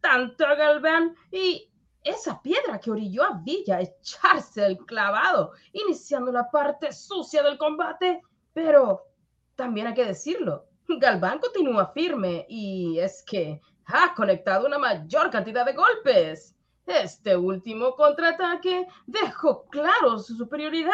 a 0.00 0.54
Galván 0.54 1.16
y 1.32 1.68
esa 2.04 2.40
piedra 2.40 2.78
que 2.78 2.92
orilló 2.92 3.24
a 3.24 3.40
Villa 3.42 3.78
a 3.78 3.80
echarse 3.80 4.64
el 4.64 4.78
clavado, 4.86 5.54
iniciando 5.72 6.30
la 6.30 6.48
parte 6.48 6.92
sucia 6.92 7.42
del 7.42 7.58
combate. 7.58 8.22
Pero 8.52 9.08
también 9.56 9.88
hay 9.88 9.94
que 9.94 10.04
decirlo, 10.04 10.66
Galván 10.86 11.40
continúa 11.40 11.92
firme 11.92 12.46
y 12.48 13.00
es 13.00 13.24
que 13.24 13.60
ha 13.86 14.14
conectado 14.14 14.68
una 14.68 14.78
mayor 14.78 15.30
cantidad 15.30 15.66
de 15.66 15.72
golpes. 15.72 16.54
Este 16.86 17.36
último 17.36 17.96
contraataque 17.96 18.86
dejó 19.06 19.64
claro 19.64 20.16
su 20.20 20.36
superioridad, 20.36 20.92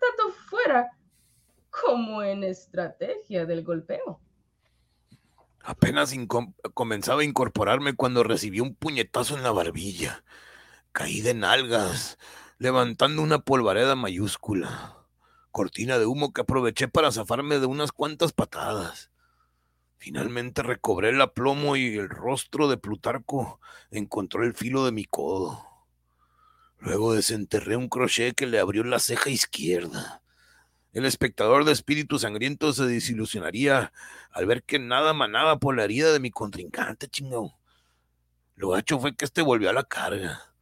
tanto 0.00 0.32
fuera 0.48 0.90
como 1.70 2.22
en 2.22 2.44
estrategia 2.44 3.46
del 3.46 3.64
golpeo. 3.64 4.20
Apenas 5.62 6.14
comenzaba 6.74 7.22
a 7.22 7.24
incorporarme 7.24 7.94
cuando 7.94 8.22
recibí 8.22 8.60
un 8.60 8.74
puñetazo 8.74 9.36
en 9.36 9.42
la 9.42 9.52
barbilla. 9.52 10.24
Caí 10.92 11.20
de 11.20 11.34
nalgas, 11.34 12.18
levantando 12.58 13.22
una 13.22 13.40
polvareda 13.40 13.94
mayúscula. 13.94 14.96
Cortina 15.50 15.98
de 15.98 16.06
humo 16.06 16.32
que 16.32 16.40
aproveché 16.40 16.88
para 16.88 17.12
zafarme 17.12 17.58
de 17.58 17.66
unas 17.66 17.92
cuantas 17.92 18.32
patadas. 18.32 19.10
Finalmente 19.96 20.62
recobré 20.62 21.10
el 21.10 21.20
aplomo 21.20 21.76
y 21.76 21.96
el 21.96 22.08
rostro 22.08 22.68
de 22.68 22.76
Plutarco 22.76 23.60
encontró 23.90 24.44
el 24.44 24.54
filo 24.54 24.84
de 24.84 24.92
mi 24.92 25.04
codo. 25.04 25.66
Luego 26.78 27.12
desenterré 27.12 27.76
un 27.76 27.88
crochet 27.88 28.34
que 28.34 28.46
le 28.46 28.60
abrió 28.60 28.84
la 28.84 29.00
ceja 29.00 29.30
izquierda. 29.30 30.22
El 30.92 31.04
espectador 31.04 31.64
de 31.64 31.72
espíritu 31.72 32.18
sangriento 32.18 32.72
se 32.72 32.86
desilusionaría 32.86 33.92
al 34.30 34.46
ver 34.46 34.62
que 34.62 34.78
nada 34.78 35.12
manaba 35.12 35.58
por 35.58 35.76
la 35.76 35.84
herida 35.84 36.12
de 36.12 36.20
mi 36.20 36.30
contrincante, 36.30 37.08
chingón. 37.08 37.52
Lo 38.54 38.70
gacho 38.70 38.98
fue 38.98 39.14
que 39.14 39.26
este 39.26 39.42
volvió 39.42 39.68
a 39.68 39.74
la 39.74 39.84
carga. 39.84 40.54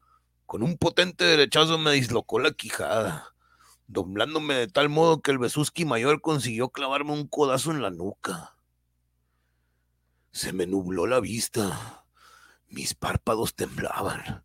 Con 0.45 0.63
un 0.65 0.79
potente 0.79 1.25
derechazo 1.25 1.79
me 1.79 1.93
dislocó 1.93 2.41
la 2.41 2.51
quijada, 2.51 3.35
doblándome 3.87 4.55
de 4.55 4.67
tal 4.67 4.89
modo 4.89 5.21
que 5.21 5.31
el 5.31 5.39
Besuski 5.39 5.85
mayor 5.85 6.21
consiguió 6.21 6.71
clavarme 6.71 7.13
un 7.13 7.29
codazo 7.29 7.71
en 7.71 7.83
la 7.83 7.91
nuca. 7.91 8.57
Se 10.33 10.53
me 10.53 10.67
nubló 10.67 11.07
la 11.07 11.21
vista. 11.21 12.05
Mis 12.69 12.95
párpados 12.95 13.55
temblaban. 13.55 14.45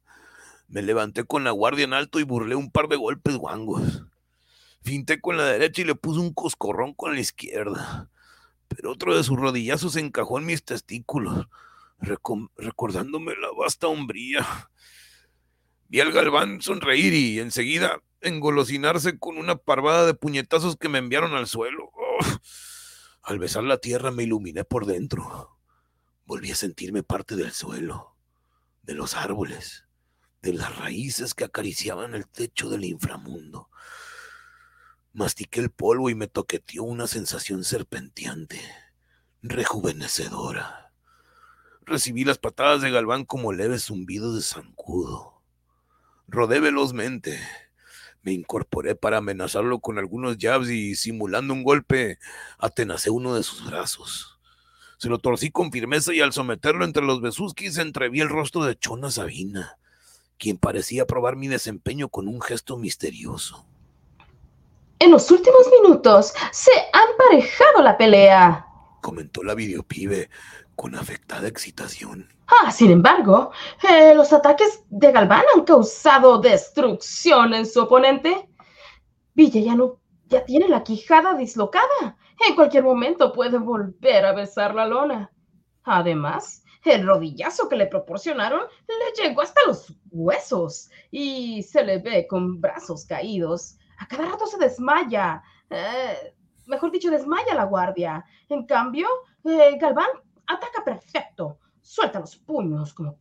Me 0.68 0.84
levanté 0.84 1.26
con 1.26 1.44
la 1.44 1.52
guardia 1.52 1.86
en 1.86 1.94
alto 1.94 2.20
y 2.20 2.24
burlé 2.24 2.56
un 2.56 2.72
par 2.72 2.88
de 2.88 2.96
golpes 2.96 3.36
guangos. 3.36 4.04
Finté 4.84 5.22
con 5.22 5.38
la 5.38 5.46
derecha 5.46 5.82
y 5.82 5.86
le 5.86 5.96
puse 5.96 6.20
un 6.20 6.34
coscorrón 6.34 6.94
con 6.94 7.14
la 7.14 7.22
izquierda. 7.22 8.10
Pero 8.68 8.92
otro 8.92 9.16
de 9.16 9.24
sus 9.24 9.38
rodillazos 9.38 9.96
encajó 9.96 10.40
en 10.40 10.46
mis 10.46 10.64
testículos, 10.64 11.48
recordándome 12.00 13.34
la 13.36 13.52
vasta 13.52 13.88
hombría. 13.88 14.46
Vi 15.88 16.00
al 16.00 16.12
Galván 16.12 16.62
sonreír 16.62 17.14
y 17.14 17.40
enseguida 17.40 18.02
engolosinarse 18.22 19.20
con 19.20 19.38
una 19.38 19.58
parvada 19.58 20.06
de 20.06 20.14
puñetazos 20.14 20.78
que 20.78 20.90
me 20.90 21.00
enviaron 21.00 21.34
al 21.34 21.48
suelo. 21.48 21.92
Al 23.24 23.40
besar 23.40 23.64
la 23.64 23.78
tierra 23.78 24.10
me 24.10 24.24
iluminé 24.24 24.64
por 24.64 24.86
dentro. 24.86 25.60
Volví 26.26 26.52
a 26.52 26.56
sentirme 26.56 27.04
parte 27.04 27.36
del 27.36 27.52
suelo, 27.52 28.16
de 28.84 28.96
los 28.96 29.16
árboles, 29.16 29.86
de 30.42 30.54
las 30.54 30.76
raíces 30.78 31.34
que 31.34 31.44
acariciaban 31.44 32.16
el 32.16 32.28
techo 32.28 32.70
del 32.70 32.86
inframundo. 32.86 33.70
Mastiqué 35.14 35.60
el 35.60 35.72
polvo 35.72 36.10
y 36.10 36.16
me 36.16 36.28
toqueteó 36.28 36.84
una 36.84 37.06
sensación 37.06 37.66
serpenteante, 37.66 38.62
rejuvenecedora. 39.42 40.94
Recibí 41.82 42.24
las 42.24 42.38
patadas 42.38 42.82
de 42.82 42.92
Galván 42.92 43.26
como 43.26 43.52
leves 43.52 43.84
zumbidos 43.84 44.36
de 44.36 44.42
zancudo. 44.42 45.42
Rodé 46.30 46.62
velozmente. 46.62 47.38
Me 48.22 48.32
incorporé 48.32 48.96
para 48.96 49.18
amenazarlo 49.18 49.80
con 49.80 49.98
algunos 49.98 50.38
jabs 50.40 50.70
y, 50.70 50.96
simulando 50.96 51.54
un 51.54 51.64
golpe, 51.64 52.18
atenacé 52.58 53.10
uno 53.10 53.36
de 53.36 53.44
sus 53.44 53.66
brazos. 53.66 54.40
Se 54.98 55.10
lo 55.10 55.18
torcí 55.18 55.52
con 55.52 55.74
firmeza 55.74 56.14
y 56.14 56.22
al 56.22 56.32
someterlo 56.32 56.86
entre 56.86 57.04
los 57.04 57.20
besuskis 57.20 57.80
entreví 57.80 58.22
el 58.22 58.30
rostro 58.30 58.64
de 58.64 58.78
Chona 58.78 59.12
Sabina, 59.12 59.78
quien 60.38 60.58
parecía 60.58 61.06
probar 61.06 61.36
mi 61.36 61.50
desempeño 61.50 62.08
con 62.08 62.30
un 62.30 62.40
gesto 62.40 62.78
misterioso. 62.78 63.68
En 65.02 65.10
los 65.10 65.32
últimos 65.32 65.68
minutos 65.82 66.32
se 66.52 66.70
ha 66.94 67.10
emparejado 67.10 67.82
la 67.82 67.98
pelea, 67.98 68.68
comentó 69.02 69.42
la 69.42 69.56
videopibe 69.56 70.30
con 70.76 70.94
afectada 70.94 71.48
excitación. 71.48 72.30
Ah, 72.46 72.72
sin 72.72 72.92
embargo, 72.92 73.52
eh, 73.90 74.14
los 74.14 74.32
ataques 74.32 74.84
de 74.92 75.12
Galván 75.12 75.44
han 75.56 75.64
causado 75.64 76.38
destrucción 76.38 77.56
en 77.56 77.66
su 77.66 77.82
oponente. 77.82 78.48
Villa 79.34 79.62
ya 79.62 79.74
no, 79.74 80.00
ya 80.28 80.46
tiene 80.46 80.70
la 80.70 80.84
quijada 80.84 81.34
dislocada. 81.34 82.16
En 82.48 82.54
cualquier 82.54 82.84
momento 82.84 83.34
puede 83.34 83.58
volver 83.58 84.24
a 84.24 84.34
besar 84.34 84.76
la 84.76 84.86
lona. 84.86 85.32
Además, 85.82 86.64
el 86.86 87.08
rodillazo 87.08 87.68
que 87.68 87.76
le 87.76 87.88
proporcionaron 87.88 88.62
le 88.88 89.24
llegó 89.24 89.42
hasta 89.42 89.62
los 89.66 89.96
huesos 90.12 90.92
y 91.10 91.64
se 91.64 91.84
le 91.84 91.98
ve 91.98 92.28
con 92.28 92.62
brazos 92.62 93.04
caídos. 93.06 93.80
A 94.02 94.08
cada 94.08 94.26
rato 94.26 94.48
se 94.48 94.58
desmaya. 94.58 95.44
Eh, 95.70 96.36
mejor 96.66 96.92
dicho, 96.92 97.12
desmaya 97.12 97.54
la 97.54 97.66
guardia. 97.66 98.26
En 98.50 98.66
cambio, 98.66 99.08
eh, 99.44 99.78
Galván 99.80 100.10
ataca 100.48 100.84
perfecto. 100.84 101.60
Suelta 101.82 102.20
los 102.20 102.36
puños 102.36 102.94
como 102.96 103.16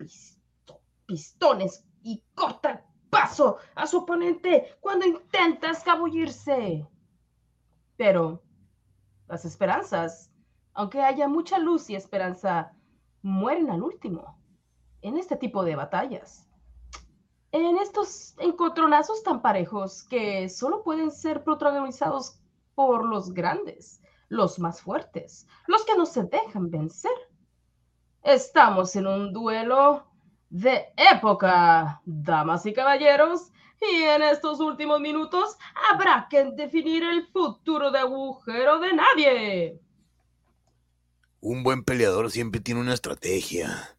pistones 1.07 1.85
y 2.03 2.23
corta 2.35 2.71
el 2.71 2.79
paso 3.11 3.59
a 3.75 3.87
su 3.87 3.99
oponente 3.99 4.77
cuando 4.81 5.05
intenta 5.07 5.71
escabullirse. 5.71 6.89
Pero 7.99 8.43
las 9.29 9.45
esperanzas, 9.45 10.33
aunque 10.73 11.03
haya 11.03 11.29
mucha 11.29 11.59
luz 11.59 11.91
y 11.91 11.95
esperanza, 11.95 12.73
mueren 13.21 13.71
al 13.71 13.83
último 13.83 14.39
en 15.03 15.19
este 15.19 15.37
tipo 15.37 15.63
de 15.63 15.77
batallas. 15.77 16.50
En 17.53 17.77
estos 17.79 18.35
encontronazos 18.39 19.25
tan 19.25 19.43
parejos 19.43 20.05
que 20.05 20.49
solo 20.49 20.85
pueden 20.85 21.11
ser 21.11 21.43
protagonizados 21.43 22.39
por 22.77 23.05
los 23.05 23.35
grandes, 23.35 24.01
los 24.29 24.61
más 24.61 24.81
fuertes, 24.81 25.49
los 25.67 25.85
que 25.85 25.97
no 25.97 26.07
se 26.07 26.23
dejan 26.23 26.71
vencer. 26.71 27.11
Estamos 28.23 28.95
en 28.95 29.09
un 29.09 29.33
duelo 29.33 30.07
de 30.49 30.93
época, 30.97 32.01
damas 32.05 32.67
y 32.67 32.73
caballeros, 32.73 33.51
y 33.81 34.03
en 34.03 34.23
estos 34.23 34.61
últimos 34.61 35.01
minutos 35.01 35.57
habrá 35.91 36.29
que 36.31 36.45
definir 36.53 37.03
el 37.03 37.27
futuro 37.29 37.91
de 37.91 37.99
agujero 37.99 38.79
de 38.79 38.93
nadie. 38.93 39.81
Un 41.41 41.63
buen 41.63 41.83
peleador 41.83 42.31
siempre 42.31 42.61
tiene 42.61 42.81
una 42.81 42.95
estrategia, 42.95 43.97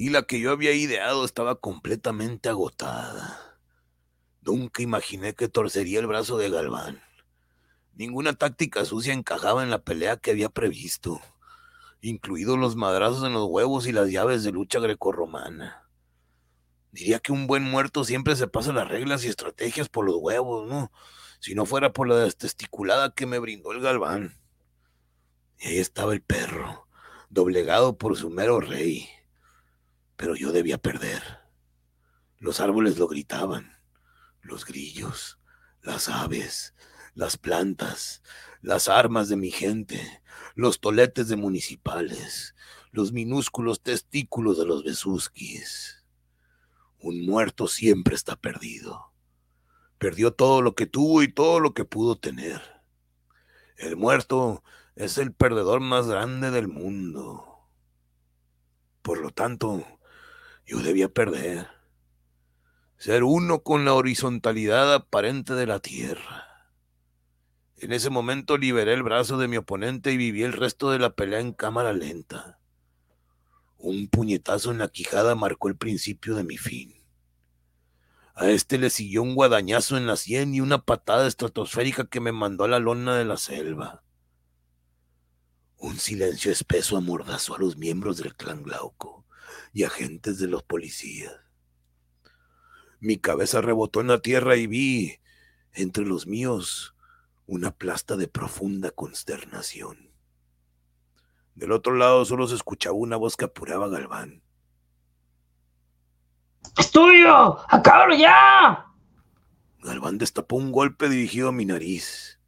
y 0.00 0.08
la 0.08 0.22
que 0.22 0.40
yo 0.40 0.50
había 0.50 0.72
ideado 0.72 1.26
estaba 1.26 1.56
completamente 1.56 2.48
agotada. 2.48 3.58
Nunca 4.40 4.80
imaginé 4.80 5.34
que 5.34 5.46
torcería 5.46 6.00
el 6.00 6.06
brazo 6.06 6.38
de 6.38 6.48
Galván. 6.48 7.02
Ninguna 7.92 8.32
táctica 8.32 8.86
sucia 8.86 9.12
encajaba 9.12 9.62
en 9.62 9.68
la 9.68 9.82
pelea 9.82 10.16
que 10.16 10.30
había 10.30 10.48
previsto, 10.48 11.20
incluidos 12.00 12.58
los 12.58 12.76
madrazos 12.76 13.24
en 13.24 13.34
los 13.34 13.44
huevos 13.50 13.86
y 13.86 13.92
las 13.92 14.10
llaves 14.10 14.42
de 14.42 14.52
lucha 14.52 14.80
grecorromana. 14.80 15.86
Diría 16.92 17.18
que 17.18 17.32
un 17.32 17.46
buen 17.46 17.64
muerto 17.64 18.02
siempre 18.04 18.36
se 18.36 18.48
pasa 18.48 18.72
las 18.72 18.88
reglas 18.88 19.22
y 19.26 19.28
estrategias 19.28 19.90
por 19.90 20.06
los 20.06 20.16
huevos, 20.16 20.66
¿no? 20.66 20.90
Si 21.40 21.54
no 21.54 21.66
fuera 21.66 21.92
por 21.92 22.08
la 22.08 22.16
destesticulada 22.16 23.12
que 23.14 23.26
me 23.26 23.38
brindó 23.38 23.72
el 23.72 23.82
galván. 23.82 24.40
Y 25.58 25.68
ahí 25.68 25.78
estaba 25.78 26.14
el 26.14 26.22
perro, 26.22 26.86
doblegado 27.28 27.98
por 27.98 28.16
su 28.16 28.30
mero 28.30 28.60
rey. 28.60 29.10
Pero 30.20 30.34
yo 30.36 30.52
debía 30.52 30.76
perder. 30.76 31.22
Los 32.36 32.60
árboles 32.60 32.98
lo 32.98 33.08
gritaban, 33.08 33.78
los 34.42 34.66
grillos, 34.66 35.38
las 35.80 36.10
aves, 36.10 36.74
las 37.14 37.38
plantas, 37.38 38.22
las 38.60 38.90
armas 38.90 39.30
de 39.30 39.36
mi 39.36 39.50
gente, 39.50 40.22
los 40.54 40.78
toletes 40.78 41.28
de 41.28 41.36
municipales, 41.36 42.54
los 42.90 43.12
minúsculos 43.12 43.80
testículos 43.80 44.58
de 44.58 44.66
los 44.66 44.84
besuskis. 44.84 46.04
Un 46.98 47.24
muerto 47.24 47.66
siempre 47.66 48.14
está 48.14 48.36
perdido. 48.36 49.14
Perdió 49.96 50.34
todo 50.34 50.60
lo 50.60 50.74
que 50.74 50.84
tuvo 50.84 51.22
y 51.22 51.32
todo 51.32 51.60
lo 51.60 51.72
que 51.72 51.86
pudo 51.86 52.18
tener. 52.18 52.60
El 53.78 53.96
muerto 53.96 54.62
es 54.96 55.16
el 55.16 55.32
perdedor 55.32 55.80
más 55.80 56.08
grande 56.08 56.50
del 56.50 56.68
mundo. 56.68 57.70
Por 59.00 59.16
lo 59.16 59.30
tanto, 59.30 59.86
yo 60.70 60.80
debía 60.80 61.08
perder. 61.08 61.68
Ser 62.96 63.24
uno 63.24 63.62
con 63.62 63.84
la 63.84 63.94
horizontalidad 63.94 64.94
aparente 64.94 65.54
de 65.54 65.66
la 65.66 65.80
tierra 65.80 66.50
en 67.80 67.94
ese 67.94 68.10
momento 68.10 68.58
liberé 68.58 68.92
el 68.92 69.02
brazo 69.02 69.38
de 69.38 69.48
mi 69.48 69.56
oponente 69.56 70.12
y 70.12 70.18
viví 70.18 70.42
el 70.42 70.52
resto 70.52 70.90
de 70.90 70.98
la 70.98 71.14
pelea 71.14 71.40
en 71.40 71.54
cámara 71.54 71.94
lenta. 71.94 72.58
Un 73.78 74.08
puñetazo 74.08 74.70
en 74.70 74.78
la 74.78 74.88
quijada 74.88 75.34
marcó 75.34 75.68
el 75.68 75.78
principio 75.78 76.34
de 76.34 76.44
mi 76.44 76.58
fin. 76.58 77.02
A 78.34 78.50
este 78.50 78.76
le 78.76 78.90
siguió 78.90 79.22
un 79.22 79.34
guadañazo 79.34 79.96
en 79.96 80.06
la 80.06 80.16
sien 80.16 80.54
y 80.54 80.60
una 80.60 80.84
patada 80.84 81.26
estratosférica 81.26 82.04
que 82.04 82.20
me 82.20 82.32
mandó 82.32 82.64
a 82.64 82.68
la 82.68 82.80
lona 82.80 83.16
de 83.16 83.24
la 83.24 83.38
selva. 83.38 84.02
Un 85.78 85.98
silencio 85.98 86.52
espeso 86.52 86.98
amordazó 86.98 87.56
a 87.56 87.58
los 87.58 87.78
miembros 87.78 88.18
del 88.18 88.36
clan 88.36 88.62
Glauco 88.62 89.24
y 89.72 89.84
agentes 89.84 90.38
de 90.38 90.48
los 90.48 90.62
policías. 90.62 91.34
Mi 92.98 93.18
cabeza 93.18 93.60
rebotó 93.60 94.00
en 94.00 94.08
la 94.08 94.20
tierra 94.20 94.56
y 94.56 94.66
vi, 94.66 95.20
entre 95.72 96.04
los 96.04 96.26
míos, 96.26 96.94
una 97.46 97.70
plasta 97.70 98.16
de 98.16 98.28
profunda 98.28 98.90
consternación. 98.90 100.10
Del 101.54 101.72
otro 101.72 101.94
lado 101.94 102.24
solo 102.24 102.46
se 102.46 102.54
escuchaba 102.54 102.94
una 102.94 103.16
voz 103.16 103.36
que 103.36 103.44
apuraba 103.44 103.86
a 103.86 103.88
Galván. 103.88 104.42
¡Estudio! 106.76 107.58
¡Acábalo 107.68 108.14
ya! 108.14 108.86
Galván 109.82 110.18
destapó 110.18 110.56
un 110.56 110.72
golpe 110.72 111.08
dirigido 111.08 111.48
a 111.48 111.52
mi 111.52 111.64
nariz. 111.64 112.39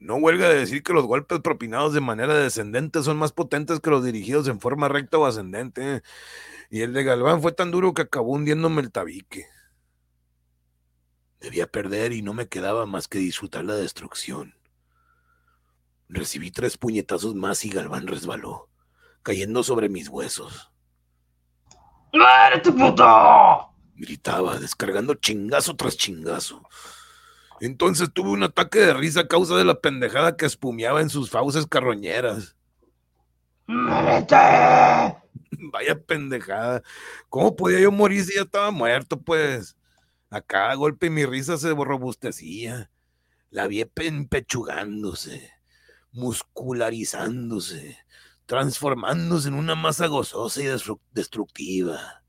No 0.00 0.16
huelga 0.16 0.48
de 0.48 0.60
decir 0.60 0.82
que 0.82 0.94
los 0.94 1.04
golpes 1.04 1.40
propinados 1.40 1.92
de 1.92 2.00
manera 2.00 2.34
descendente 2.34 3.02
son 3.02 3.18
más 3.18 3.32
potentes 3.32 3.80
que 3.80 3.90
los 3.90 4.02
dirigidos 4.02 4.48
en 4.48 4.58
forma 4.58 4.88
recta 4.88 5.18
o 5.18 5.26
ascendente. 5.26 6.02
Y 6.70 6.80
el 6.80 6.94
de 6.94 7.04
Galván 7.04 7.42
fue 7.42 7.52
tan 7.52 7.70
duro 7.70 7.92
que 7.92 8.02
acabó 8.02 8.32
hundiéndome 8.32 8.80
el 8.80 8.90
tabique. 8.90 9.46
Debía 11.38 11.66
perder 11.66 12.12
y 12.12 12.22
no 12.22 12.32
me 12.32 12.48
quedaba 12.48 12.86
más 12.86 13.08
que 13.08 13.18
disfrutar 13.18 13.66
la 13.66 13.74
destrucción. 13.74 14.54
Recibí 16.08 16.50
tres 16.50 16.78
puñetazos 16.78 17.34
más 17.34 17.62
y 17.66 17.68
Galván 17.68 18.06
resbaló, 18.06 18.70
cayendo 19.22 19.62
sobre 19.62 19.90
mis 19.90 20.08
huesos. 20.08 20.72
¡Muérete, 22.14 22.72
puto! 22.72 23.74
Gritaba, 23.94 24.58
descargando 24.58 25.14
chingazo 25.14 25.76
tras 25.76 25.98
chingazo. 25.98 26.62
Entonces 27.60 28.10
tuve 28.12 28.30
un 28.30 28.42
ataque 28.42 28.78
de 28.78 28.94
risa 28.94 29.20
a 29.20 29.28
causa 29.28 29.56
de 29.56 29.64
la 29.64 29.80
pendejada 29.80 30.36
que 30.36 30.46
espumeaba 30.46 31.02
en 31.02 31.10
sus 31.10 31.30
fauces 31.30 31.66
carroñeras. 31.66 32.56
Vaya 33.66 35.20
pendejada. 36.06 36.82
¿Cómo 37.28 37.54
podía 37.54 37.80
yo 37.80 37.92
morir 37.92 38.24
si 38.24 38.34
ya 38.34 38.42
estaba 38.42 38.70
muerto, 38.70 39.20
pues? 39.20 39.76
A 40.30 40.40
cada 40.40 40.74
golpe 40.74 41.10
mi 41.10 41.26
risa 41.26 41.58
se 41.58 41.74
robustecía. 41.74 42.90
La 43.50 43.66
vi 43.66 43.84
empechugándose, 43.96 45.50
muscularizándose, 46.12 47.98
transformándose 48.46 49.48
en 49.48 49.54
una 49.54 49.74
masa 49.74 50.06
gozosa 50.06 50.62
y 50.62 50.66
destructiva. 51.12 52.22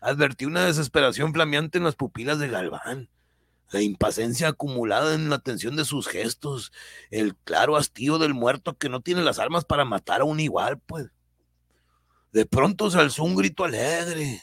Advertí 0.00 0.46
una 0.46 0.64
desesperación 0.64 1.32
flameante 1.32 1.78
en 1.78 1.84
las 1.84 1.96
pupilas 1.96 2.38
de 2.38 2.48
Galván, 2.48 3.08
la 3.72 3.80
impaciencia 3.80 4.48
acumulada 4.48 5.14
en 5.14 5.30
la 5.30 5.38
tensión 5.38 5.76
de 5.76 5.84
sus 5.84 6.06
gestos, 6.06 6.72
el 7.10 7.34
claro 7.36 7.76
hastío 7.76 8.18
del 8.18 8.34
muerto 8.34 8.76
que 8.76 8.88
no 8.88 9.00
tiene 9.00 9.22
las 9.22 9.38
armas 9.38 9.64
para 9.64 9.84
matar 9.84 10.20
a 10.20 10.24
un 10.24 10.40
igual, 10.40 10.78
pues. 10.78 11.10
De 12.32 12.46
pronto 12.46 12.90
se 12.90 12.98
alzó 12.98 13.24
un 13.24 13.34
grito 13.34 13.64
alegre. 13.64 14.42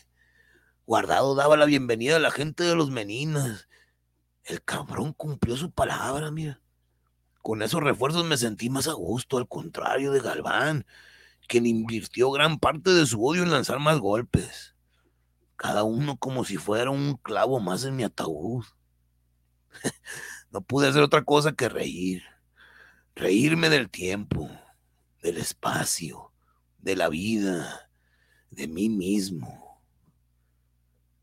Guardado 0.86 1.36
daba 1.36 1.57
la 1.57 1.65
bienvenida 1.65 2.15
a 2.15 2.19
la 2.19 2.32
gente 2.32 2.63
de 2.63 2.75
los 2.75 2.89
Meninas. 2.89 3.67
El 4.43 4.63
cabrón 4.63 5.13
cumplió 5.13 5.55
su 5.55 5.71
palabra, 5.71 6.32
mira. 6.32 6.59
Con 7.41 7.61
esos 7.61 7.82
refuerzos 7.82 8.25
me 8.25 8.38
sentí 8.38 8.69
más 8.69 8.88
a 8.88 8.93
gusto, 8.93 9.38
al 9.38 9.47
contrario 9.47 10.11
de 10.11 10.19
Galván, 10.19 10.86
quien 11.47 11.65
invirtió 11.65 12.32
gran 12.32 12.59
parte 12.59 12.91
de 12.91 13.05
su 13.05 13.23
odio 13.23 13.43
en 13.43 13.51
lanzar 13.51 13.80
más 13.80 13.99
golpes. 13.99 14.75
Cada 15.55 15.84
uno 15.84 16.17
como 16.17 16.45
si 16.45 16.57
fuera 16.57 16.89
un 16.89 17.15
clavo 17.17 17.59
más 17.59 17.86
en 17.86 17.95
mi 17.95 18.03
ataúd. 18.03 18.65
no 20.51 20.61
pude 20.61 20.88
hacer 20.88 21.01
otra 21.01 21.24
cosa 21.24 21.53
que 21.53 21.70
reír. 21.70 22.24
Reírme 23.15 23.70
del 23.70 23.89
tiempo, 23.89 24.49
del 25.22 25.38
espacio, 25.38 26.32
de 26.78 26.95
la 26.95 27.09
vida, 27.09 27.89
de 28.51 28.67
mí 28.67 28.89
mismo. 28.89 29.82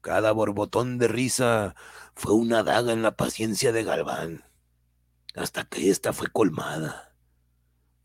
Cada 0.01 0.33
borbotón 0.33 0.99
de 0.99 1.09
risa 1.09 1.75
fue 2.15 2.35
una 2.35 2.63
daga 2.63 2.93
en 2.93 3.03
la 3.03 3.17
paciencia 3.17 3.73
de 3.73 3.83
Galván 3.83 4.45
hasta 5.37 5.65
que 5.65 5.91
esta 5.91 6.13
fue 6.13 6.29
colmada. 6.29 7.15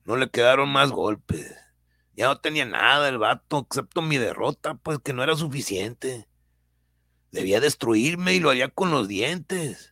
No 0.03 0.17
le 0.17 0.29
quedaron 0.29 0.69
más 0.69 0.91
golpes. 0.91 1.55
Ya 2.13 2.27
no 2.27 2.39
tenía 2.39 2.65
nada 2.65 3.07
el 3.07 3.17
vato, 3.17 3.59
excepto 3.59 4.01
mi 4.01 4.17
derrota, 4.17 4.75
pues 4.75 4.99
que 4.99 5.13
no 5.13 5.23
era 5.23 5.35
suficiente. 5.35 6.27
Debía 7.31 7.61
destruirme 7.61 8.33
y 8.33 8.41
lo 8.41 8.49
haría 8.49 8.67
con 8.67 8.91
los 8.91 9.07
dientes. 9.07 9.90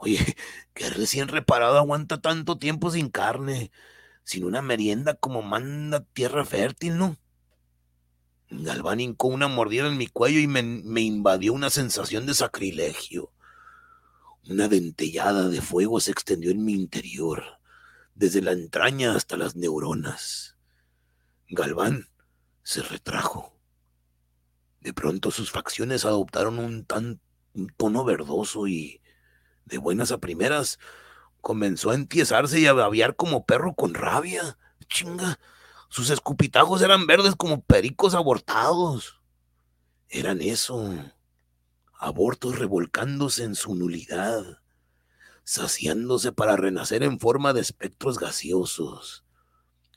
Oye, 0.00 0.18
que 0.74 0.90
recién 0.90 1.28
reparado 1.28 1.76
aguanta 1.78 2.20
tanto 2.20 2.58
tiempo 2.58 2.90
sin 2.90 3.10
carne, 3.10 3.70
sin 4.24 4.44
una 4.44 4.62
merienda 4.62 5.14
como 5.14 5.42
manda 5.42 6.00
tierra 6.00 6.44
fértil, 6.44 6.96
¿no? 6.96 7.16
Galván 8.48 8.98
hincó 8.98 9.28
una 9.28 9.46
mordida 9.46 9.86
en 9.86 9.96
mi 9.96 10.08
cuello 10.08 10.40
y 10.40 10.48
me, 10.48 10.60
invadió 11.00 11.52
una 11.52 11.70
sensación 11.70 12.26
de 12.26 12.34
sacrilegio. 12.34 13.32
Una 14.48 14.66
dentellada 14.66 15.48
de 15.48 15.60
fuego 15.60 16.00
se 16.00 16.10
extendió 16.10 16.50
en 16.50 16.64
mi 16.64 16.72
interior, 16.72 17.44
desde 18.14 18.42
la 18.42 18.52
entraña 18.52 19.14
hasta 19.14 19.36
las 19.36 19.54
neuronas. 19.54 20.56
Galván 21.48 22.08
se 22.64 22.82
retrajo. 22.82 23.56
De 24.80 24.92
pronto 24.94 25.30
sus 25.30 25.52
facciones 25.52 26.04
adoptaron 26.04 26.58
un, 26.58 26.84
tan, 26.84 27.20
tono 27.76 28.04
verdoso 28.04 28.66
y, 28.66 28.99
de 29.70 29.78
buenas 29.78 30.12
a 30.12 30.18
primeras, 30.18 30.78
comenzó 31.40 31.90
a 31.90 31.94
entiesarse 31.94 32.60
y 32.60 32.66
a 32.66 32.72
babear 32.72 33.16
como 33.16 33.46
perro 33.46 33.74
con 33.74 33.94
rabia. 33.94 34.58
Chinga, 34.88 35.38
sus 35.88 36.10
escupitajos 36.10 36.82
eran 36.82 37.06
verdes 37.06 37.34
como 37.36 37.62
pericos 37.62 38.14
abortados. 38.14 39.20
Eran 40.08 40.42
eso, 40.42 40.92
abortos 41.98 42.58
revolcándose 42.58 43.44
en 43.44 43.54
su 43.54 43.74
nulidad, 43.74 44.60
saciándose 45.44 46.32
para 46.32 46.56
renacer 46.56 47.02
en 47.02 47.20
forma 47.20 47.52
de 47.52 47.60
espectros 47.60 48.18
gaseosos, 48.18 49.24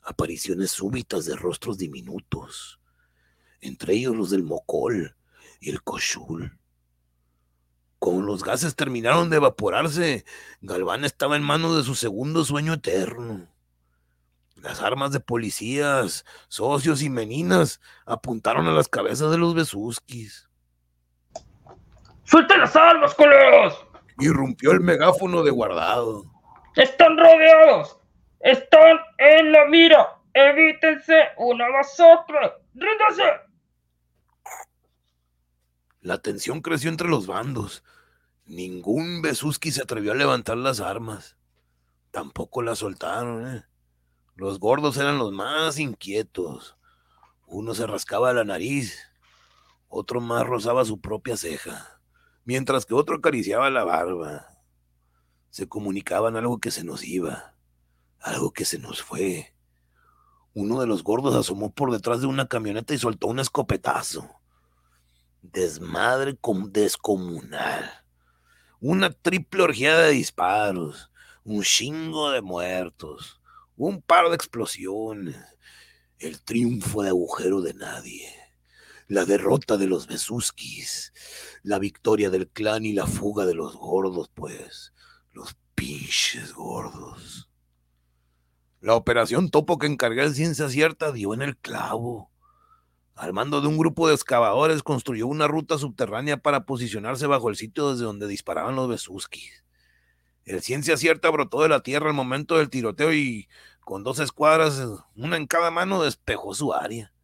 apariciones 0.02 0.70
súbitas 0.70 1.24
de 1.24 1.34
rostros 1.34 1.78
diminutos, 1.78 2.78
entre 3.60 3.94
ellos 3.94 4.14
los 4.14 4.30
del 4.30 4.44
mocol 4.44 5.16
y 5.60 5.70
el 5.70 5.82
cochul. 5.82 6.58
Cuando 8.04 8.20
los 8.20 8.44
gases 8.44 8.76
terminaron 8.76 9.30
de 9.30 9.36
evaporarse, 9.38 10.26
Galván 10.60 11.06
estaba 11.06 11.36
en 11.36 11.42
manos 11.42 11.74
de 11.74 11.84
su 11.84 11.94
segundo 11.94 12.44
sueño 12.44 12.74
eterno. 12.74 13.46
Las 14.56 14.82
armas 14.82 15.10
de 15.10 15.20
policías, 15.20 16.26
socios 16.48 17.00
y 17.00 17.08
meninas 17.08 17.80
apuntaron 18.04 18.66
a 18.66 18.72
las 18.72 18.88
cabezas 18.88 19.30
de 19.30 19.38
los 19.38 19.54
besuskis. 19.54 20.50
¡Suelten 22.24 22.60
las 22.60 22.76
armas, 22.76 23.14
colegas! 23.14 23.74
Irrumpió 24.18 24.72
el 24.72 24.80
megáfono 24.80 25.42
de 25.42 25.52
guardado. 25.52 26.26
¡Están 26.76 27.16
rodeados! 27.16 27.98
¡Están 28.40 28.98
en 29.16 29.50
la 29.50 29.64
mira! 29.64 30.08
¡Evítense 30.34 31.28
una 31.38 31.70
masacre! 31.70 32.52
¡Ríndanse! 32.74 33.43
La 36.04 36.18
tensión 36.18 36.60
creció 36.60 36.90
entre 36.90 37.08
los 37.08 37.26
bandos. 37.26 37.82
Ningún 38.44 39.22
Besuski 39.22 39.72
se 39.72 39.82
atrevió 39.82 40.12
a 40.12 40.14
levantar 40.14 40.58
las 40.58 40.80
armas. 40.80 41.36
Tampoco 42.10 42.62
las 42.62 42.80
soltaron, 42.80 43.46
¿eh? 43.48 43.64
Los 44.36 44.60
gordos 44.60 44.98
eran 44.98 45.18
los 45.18 45.32
más 45.32 45.78
inquietos. 45.78 46.76
Uno 47.46 47.74
se 47.74 47.86
rascaba 47.86 48.32
la 48.34 48.44
nariz, 48.44 48.98
otro 49.88 50.20
más 50.20 50.46
rozaba 50.46 50.84
su 50.84 51.00
propia 51.00 51.36
ceja 51.36 51.94
mientras 52.44 52.86
que 52.86 52.94
otro 52.94 53.16
acariciaba 53.16 53.70
la 53.70 53.84
barba. 53.84 54.46
Se 55.50 55.68
comunicaban 55.68 56.36
algo 56.36 56.58
que 56.58 56.70
se 56.70 56.84
nos 56.84 57.04
iba, 57.04 57.54
algo 58.20 58.52
que 58.52 58.64
se 58.64 58.78
nos 58.78 59.02
fue. 59.02 59.54
Uno 60.52 60.80
de 60.80 60.86
los 60.86 61.02
gordos 61.02 61.34
asomó 61.34 61.72
por 61.72 61.90
detrás 61.90 62.20
de 62.20 62.26
una 62.26 62.46
camioneta 62.46 62.94
y 62.94 62.98
soltó 62.98 63.28
un 63.28 63.40
escopetazo. 63.40 64.28
Desmadre 65.52 66.38
descomunal. 66.70 67.90
Una 68.80 69.10
triple 69.10 69.62
orgía 69.62 69.96
de 69.98 70.10
disparos, 70.10 71.10
un 71.44 71.62
chingo 71.62 72.30
de 72.30 72.42
muertos, 72.42 73.40
un 73.76 74.02
par 74.02 74.28
de 74.28 74.36
explosiones, 74.36 75.36
el 76.18 76.40
triunfo 76.42 77.02
de 77.02 77.10
agujero 77.10 77.60
de 77.60 77.74
nadie 77.74 78.44
la 79.08 79.24
derrota 79.24 79.76
de 79.76 79.86
los 79.86 80.06
Besuskis, 80.06 81.12
la 81.62 81.78
victoria 81.78 82.30
del 82.30 82.48
clan 82.48 82.84
y 82.84 82.92
la 82.92 83.06
fuga 83.06 83.44
de 83.46 83.54
los 83.54 83.76
gordos, 83.76 84.30
pues, 84.34 84.92
los 85.32 85.56
pinches 85.74 86.54
gordos. 86.54 87.48
La 88.80 88.94
operación 88.94 89.50
Topo 89.50 89.78
que 89.78 89.86
encargué 89.86 90.24
en 90.24 90.34
Ciencia 90.34 90.68
Cierta 90.68 91.12
dio 91.12 91.34
en 91.34 91.42
el 91.42 91.56
clavo. 91.56 92.30
Al 93.14 93.32
mando 93.32 93.60
de 93.60 93.68
un 93.68 93.78
grupo 93.78 94.08
de 94.08 94.14
excavadores 94.14 94.82
construyó 94.82 95.26
una 95.26 95.46
ruta 95.46 95.78
subterránea 95.78 96.36
para 96.36 96.66
posicionarse 96.66 97.26
bajo 97.26 97.48
el 97.48 97.56
sitio 97.56 97.92
desde 97.92 98.04
donde 98.04 98.26
disparaban 98.26 98.76
los 98.76 98.88
Besuskis. 98.88 99.64
El 100.44 100.62
Ciencia 100.62 100.96
Cierta 100.96 101.30
brotó 101.30 101.62
de 101.62 101.68
la 101.68 101.80
tierra 101.80 102.08
al 102.08 102.14
momento 102.14 102.58
del 102.58 102.70
tiroteo 102.70 103.12
y 103.12 103.48
con 103.80 104.02
dos 104.02 104.18
escuadras, 104.18 104.82
una 105.14 105.36
en 105.36 105.46
cada 105.46 105.70
mano, 105.70 106.02
despejó 106.02 106.54
su 106.54 106.72
área 106.72 107.14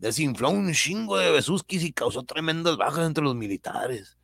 desinfló 0.00 0.48
un 0.48 0.72
chingo 0.72 1.18
de 1.18 1.30
besuskis 1.30 1.84
y 1.84 1.92
causó 1.92 2.24
tremendas 2.24 2.76
bajas 2.76 3.06
entre 3.06 3.22
los 3.22 3.36
militares. 3.36 4.16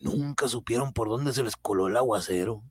Nunca 0.00 0.48
supieron 0.48 0.92
por 0.92 1.08
dónde 1.08 1.32
se 1.32 1.44
les 1.44 1.56
coló 1.56 1.86
el 1.86 1.96
aguacero. 1.96 2.62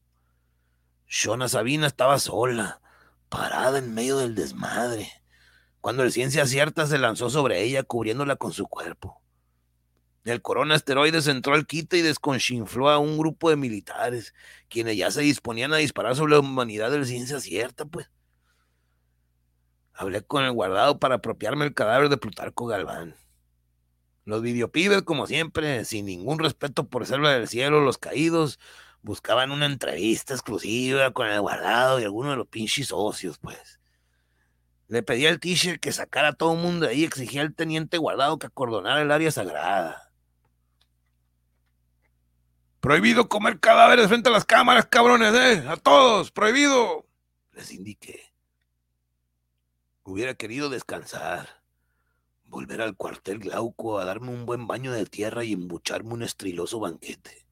Shona 1.07 1.47
Sabina 1.47 1.87
estaba 1.87 2.19
sola, 2.19 2.81
parada 3.29 3.79
en 3.79 3.93
medio 3.93 4.17
del 4.17 4.35
desmadre, 4.35 5.09
cuando 5.81 6.03
el 6.03 6.11
ciencia 6.11 6.45
cierta 6.45 6.87
se 6.87 6.97
lanzó 6.97 7.29
sobre 7.29 7.63
ella 7.63 7.83
cubriéndola 7.83 8.35
con 8.35 8.53
su 8.53 8.67
cuerpo. 8.67 9.21
El 10.25 10.41
corona 10.41 10.75
asteroides 10.75 11.27
entró 11.27 11.53
al 11.53 11.65
quite 11.65 11.97
y 11.97 12.01
desconchinfló 12.01 12.89
a 12.89 12.97
un 12.97 13.17
grupo 13.17 13.49
de 13.49 13.55
militares, 13.55 14.33
quienes 14.67 14.97
ya 14.97 15.09
se 15.09 15.21
disponían 15.21 15.71
a 15.73 15.77
disparar 15.77 16.17
sobre 16.17 16.33
la 16.33 16.39
humanidad 16.39 16.91
del 16.91 17.05
ciencia 17.05 17.39
cierta, 17.39 17.85
pues. 17.85 18.11
Hablé 19.93 20.21
con 20.21 20.43
el 20.43 20.51
guardado 20.51 20.99
para 20.99 21.15
apropiarme 21.15 21.65
el 21.65 21.73
cadáver 21.73 22.09
de 22.09 22.17
Plutarco 22.17 22.67
Galván. 22.67 23.15
Los 24.25 24.41
videopibes, 24.41 25.03
como 25.03 25.25
siempre, 25.27 25.85
sin 25.85 26.05
ningún 26.05 26.39
respeto 26.39 26.89
por 26.89 27.05
selva 27.05 27.31
del 27.31 27.47
cielo, 27.47 27.79
los 27.79 27.97
caídos, 27.97 28.59
buscaban 29.01 29.51
una 29.51 29.65
entrevista 29.65 30.33
exclusiva 30.33 31.13
con 31.13 31.27
el 31.27 31.39
guardado 31.39 32.01
y 32.01 32.03
alguno 32.03 32.31
de 32.31 32.35
los 32.35 32.47
pinches 32.47 32.87
socios, 32.87 33.37
pues. 33.37 33.76
Le 34.87 35.03
pedí 35.03 35.25
al 35.27 35.39
teacher 35.39 35.79
que 35.79 35.91
sacara 35.91 36.29
a 36.29 36.33
todo 36.33 36.53
el 36.53 36.59
mundo 36.59 36.85
de 36.85 36.93
ahí 36.93 37.01
y 37.01 37.05
exigía 37.05 37.41
al 37.41 37.53
teniente 37.53 37.97
guardado 37.97 38.39
que 38.39 38.47
acordonara 38.47 39.01
el 39.01 39.11
área 39.11 39.31
sagrada. 39.31 40.13
Prohibido 42.79 43.27
comer 43.27 43.59
cadáveres 43.59 44.07
frente 44.07 44.29
a 44.29 44.31
las 44.31 44.45
cámaras, 44.45 44.85
cabrones, 44.85 45.33
¿eh? 45.33 45.65
A 45.67 45.75
todos, 45.75 46.31
prohibido. 46.31 47.05
Les 47.51 47.71
indiqué. 47.73 48.33
Hubiera 50.03 50.35
querido 50.35 50.69
descansar, 50.69 51.63
volver 52.45 52.81
al 52.81 52.95
cuartel 52.95 53.39
Glauco 53.39 53.99
a 53.99 54.05
darme 54.05 54.29
un 54.29 54.45
buen 54.45 54.67
baño 54.67 54.93
de 54.93 55.05
tierra 55.05 55.43
y 55.43 55.51
embucharme 55.51 56.13
un 56.13 56.23
estriloso 56.23 56.79
banquete. 56.79 57.45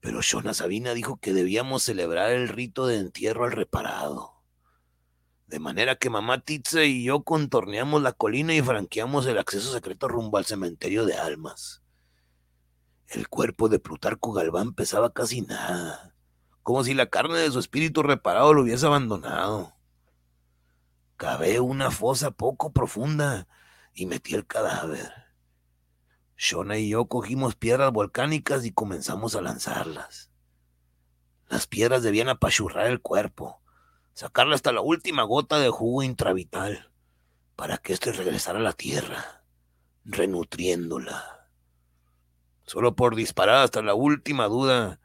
Pero 0.00 0.22
Shona 0.22 0.54
Sabina 0.54 0.94
dijo 0.94 1.18
que 1.18 1.34
debíamos 1.34 1.82
celebrar 1.82 2.30
el 2.30 2.48
rito 2.48 2.86
de 2.86 2.96
entierro 2.96 3.44
al 3.44 3.52
reparado. 3.52 4.35
De 5.46 5.60
manera 5.60 5.94
que 5.94 6.10
mamá 6.10 6.40
Titze 6.40 6.86
y 6.86 7.04
yo 7.04 7.22
contorneamos 7.22 8.02
la 8.02 8.12
colina 8.12 8.52
y 8.54 8.62
franqueamos 8.62 9.26
el 9.26 9.38
acceso 9.38 9.72
secreto 9.72 10.08
rumbo 10.08 10.38
al 10.38 10.44
cementerio 10.44 11.06
de 11.06 11.14
almas. 11.14 11.82
El 13.06 13.28
cuerpo 13.28 13.68
de 13.68 13.78
Plutarco 13.78 14.32
Galván 14.32 14.74
pesaba 14.74 15.12
casi 15.12 15.42
nada, 15.42 16.14
como 16.64 16.82
si 16.82 16.94
la 16.94 17.06
carne 17.06 17.38
de 17.38 17.50
su 17.52 17.60
espíritu 17.60 18.02
reparado 18.02 18.52
lo 18.52 18.62
hubiese 18.62 18.86
abandonado. 18.86 19.76
Cavé 21.16 21.60
una 21.60 21.92
fosa 21.92 22.32
poco 22.32 22.72
profunda 22.72 23.46
y 23.94 24.06
metí 24.06 24.34
el 24.34 24.46
cadáver. 24.46 25.12
Shona 26.36 26.76
y 26.76 26.88
yo 26.88 27.06
cogimos 27.06 27.54
piedras 27.54 27.92
volcánicas 27.92 28.64
y 28.64 28.72
comenzamos 28.72 29.36
a 29.36 29.40
lanzarlas. 29.40 30.32
Las 31.48 31.68
piedras 31.68 32.02
debían 32.02 32.28
apachurrar 32.28 32.88
el 32.88 33.00
cuerpo, 33.00 33.62
sacarle 34.16 34.54
hasta 34.54 34.72
la 34.72 34.80
última 34.80 35.24
gota 35.24 35.58
de 35.58 35.68
jugo 35.68 36.02
intravital, 36.02 36.90
para 37.54 37.76
que 37.76 37.92
éste 37.92 38.12
regresara 38.12 38.58
a 38.58 38.62
la 38.62 38.72
tierra, 38.72 39.42
renutriéndola. 40.06 41.46
Solo 42.64 42.96
por 42.96 43.14
disparar 43.14 43.56
hasta 43.56 43.82
la 43.82 43.92
última 43.92 44.46
duda, 44.46 45.00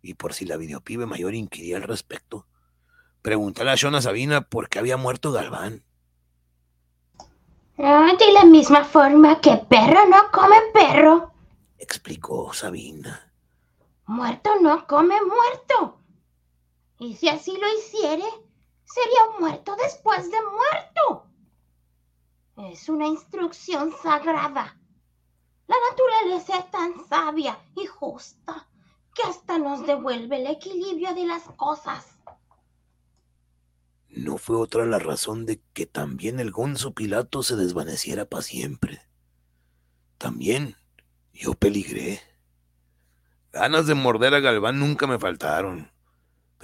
y 0.00 0.14
por 0.14 0.32
si 0.32 0.46
la 0.46 0.56
videopibe 0.56 1.04
mayor 1.04 1.34
inquiría 1.34 1.76
al 1.76 1.82
respecto, 1.82 2.46
pregunté 3.20 3.68
a 3.68 3.74
Shona 3.74 4.00
Sabina 4.00 4.40
por 4.40 4.70
qué 4.70 4.78
había 4.78 4.96
muerto 4.96 5.30
Galván. 5.30 5.84
Ah, 7.76 8.12
de 8.18 8.32
la 8.32 8.46
misma 8.46 8.82
forma 8.84 9.42
que 9.42 9.58
perro 9.68 10.06
no 10.08 10.30
come 10.32 10.56
perro, 10.72 11.34
explicó 11.78 12.54
Sabina. 12.54 13.30
Muerto 14.06 14.50
no 14.62 14.86
come 14.86 15.16
muerto. 15.20 15.98
Y 16.98 17.16
si 17.16 17.28
así 17.28 17.58
lo 17.58 17.66
hiciere, 17.78 18.24
sería 18.84 19.38
muerto 19.38 19.76
después 19.76 20.30
de 20.30 20.38
muerto. 20.42 21.26
Es 22.70 22.88
una 22.88 23.06
instrucción 23.06 23.92
sagrada. 24.02 24.78
La 25.66 25.76
naturaleza 25.90 26.58
es 26.58 26.70
tan 26.70 27.08
sabia 27.08 27.58
y 27.74 27.86
justa 27.86 28.68
que 29.14 29.22
hasta 29.22 29.58
nos 29.58 29.86
devuelve 29.86 30.36
el 30.36 30.46
equilibrio 30.46 31.14
de 31.14 31.26
las 31.26 31.42
cosas. 31.56 32.06
No 34.08 34.38
fue 34.38 34.56
otra 34.56 34.86
la 34.86 34.98
razón 34.98 35.46
de 35.46 35.60
que 35.72 35.86
también 35.86 36.38
el 36.38 36.52
gonzo 36.52 36.92
Pilato 36.94 37.42
se 37.42 37.56
desvaneciera 37.56 38.26
para 38.26 38.42
siempre. 38.42 39.02
También 40.18 40.76
yo 41.32 41.54
peligré. 41.54 42.20
Ganas 43.52 43.86
de 43.86 43.94
morder 43.94 44.34
a 44.34 44.40
Galván 44.40 44.78
nunca 44.78 45.06
me 45.06 45.18
faltaron 45.18 45.93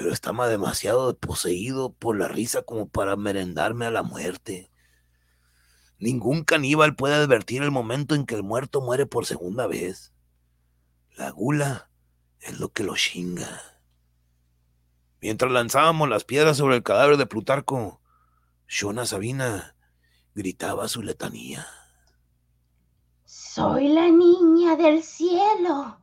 pero 0.01 0.15
estaba 0.15 0.49
demasiado 0.49 1.15
poseído 1.15 1.93
por 1.93 2.17
la 2.17 2.27
risa 2.27 2.63
como 2.63 2.89
para 2.89 3.17
merendarme 3.17 3.85
a 3.85 3.91
la 3.91 4.03
muerte. 4.03 4.71
Ningún 5.99 6.43
caníbal 6.43 6.97
puede 6.97 7.17
advertir 7.17 7.63
el 7.63 7.71
momento 7.71 8.15
en 8.15 8.25
que 8.25 8.35
el 8.35 8.43
muerto 8.43 8.81
muere 8.81 9.05
por 9.05 9.27
segunda 9.27 9.67
vez. 9.67 10.15
La 11.19 11.29
gula 11.29 11.91
es 12.41 12.59
lo 12.59 12.73
que 12.73 12.83
lo 12.83 12.97
chinga. 12.97 13.61
Mientras 15.21 15.53
lanzábamos 15.53 16.09
las 16.09 16.25
piedras 16.25 16.57
sobre 16.57 16.77
el 16.77 16.83
cadáver 16.83 17.19
de 17.19 17.27
Plutarco, 17.27 18.01
Shona 18.69 19.05
Sabina 19.05 19.77
gritaba 20.35 20.89
su 20.89 21.03
letanía. 21.03 21.67
Soy 23.27 23.89
la 23.89 24.09
niña 24.09 24.77
del 24.77 25.03
cielo, 25.03 25.99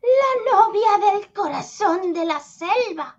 la 0.00 0.50
novia 0.50 1.12
del 1.12 1.30
corazón 1.34 2.14
de 2.14 2.24
la 2.24 2.40
selva 2.40 3.18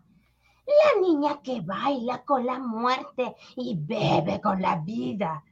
la 0.66 1.01
niña 1.01 1.41
que 1.41 1.61
baila 1.61 2.24
con 2.24 2.45
la 2.45 2.59
muerte 2.59 3.36
y 3.55 3.76
bebe 3.78 4.41
con 4.41 4.61
la 4.61 4.78
vida, 4.78 5.43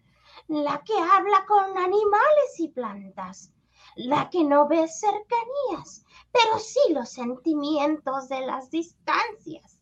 la 0.48 0.84
que 0.84 0.94
habla 0.98 1.46
con 1.46 1.78
animales 1.78 2.60
y 2.60 2.70
plantas, 2.70 3.52
la 3.96 4.30
que 4.30 4.44
no 4.44 4.68
ve 4.68 4.88
cercanías, 4.88 6.06
pero 6.32 6.58
sí 6.58 6.80
los 6.90 7.10
sentimientos 7.10 8.28
de 8.30 8.42
las 8.46 8.72
distancias, 8.72 9.80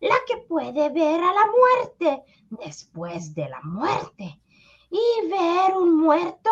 la 0.00 0.16
que 0.26 0.36
puede 0.48 0.90
ver 0.90 1.20
a 1.22 1.32
la 1.32 1.46
muerte 1.46 2.24
después 2.50 3.34
de 3.34 3.48
la 3.48 3.60
muerte 3.62 4.40
y 4.90 5.28
ver 5.28 5.76
un 5.76 5.96
muerto 5.96 6.50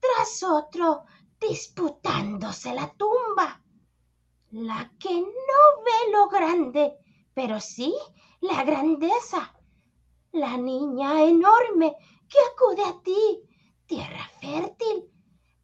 tras 0.00 0.42
otro 0.42 1.04
disputándose 1.40 2.74
la 2.74 2.92
tumba, 2.92 3.62
la 4.50 4.92
que 4.98 5.20
no 5.20 5.82
ve 5.84 6.12
lo 6.12 6.28
grande 6.28 6.98
pero 7.34 7.60
sí 7.60 7.94
la 8.40 8.64
grandeza, 8.64 9.52
la 10.32 10.56
niña 10.56 11.22
enorme 11.22 11.96
que 12.28 12.38
acude 12.52 12.84
a 12.84 13.02
ti, 13.02 13.42
tierra 13.86 14.28
fértil, 14.40 15.10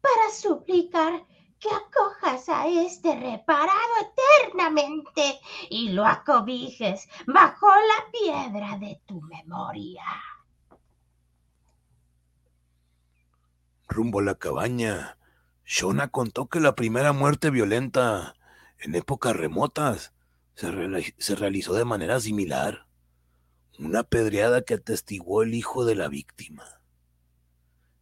para 0.01 0.31
suplicar 0.33 1.25
que 1.59 1.69
acojas 1.69 2.49
a 2.49 2.67
este 2.67 3.15
reparado 3.15 3.93
eternamente 4.01 5.39
y 5.69 5.89
lo 5.89 6.05
acobijes 6.05 7.07
bajo 7.27 7.67
la 7.67 8.11
piedra 8.11 8.77
de 8.79 8.99
tu 9.05 9.21
memoria. 9.21 10.03
Rumbo 13.87 14.19
a 14.19 14.23
la 14.23 14.35
cabaña, 14.35 15.17
Shona 15.65 16.07
contó 16.07 16.47
que 16.47 16.59
la 16.59 16.73
primera 16.73 17.13
muerte 17.13 17.51
violenta 17.51 18.35
en 18.79 18.95
épocas 18.95 19.35
remotas 19.35 20.13
se, 20.55 21.35
realizó 21.35 21.73
de 21.73 21.85
manera 21.85 22.19
similar, 22.19 22.85
una 23.79 24.03
pedreada 24.03 24.61
que 24.61 24.75
atestiguó 24.75 25.43
el 25.43 25.53
hijo 25.55 25.85
de 25.85 25.95
la 25.95 26.07
víctima. 26.07 26.81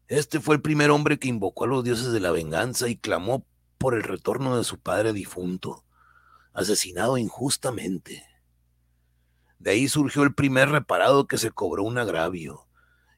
Este 0.08 0.40
fue 0.40 0.56
el 0.56 0.62
primer 0.62 0.92
hombre 0.92 1.20
que 1.20 1.28
invocó 1.28 1.66
a 1.66 1.68
los 1.68 1.84
dioses 1.84 2.12
de 2.12 2.20
la 2.20 2.32
venganza 2.32 2.90
y 2.90 2.98
clamó 2.98 3.46
por 3.78 3.94
el 3.94 4.04
retorno 4.04 4.58
de 4.58 4.64
su 4.64 4.80
padre 4.80 5.14
difunto, 5.14 5.86
asesinado 6.54 7.18
injustamente. 7.18 8.26
De 9.60 9.72
ahí 9.72 9.88
surgió 9.88 10.24
el 10.24 10.34
primer 10.34 10.70
reparado 10.70 11.28
que 11.28 11.38
se 11.38 11.52
cobró 11.52 11.84
un 11.84 11.98
agravio, 11.98 12.68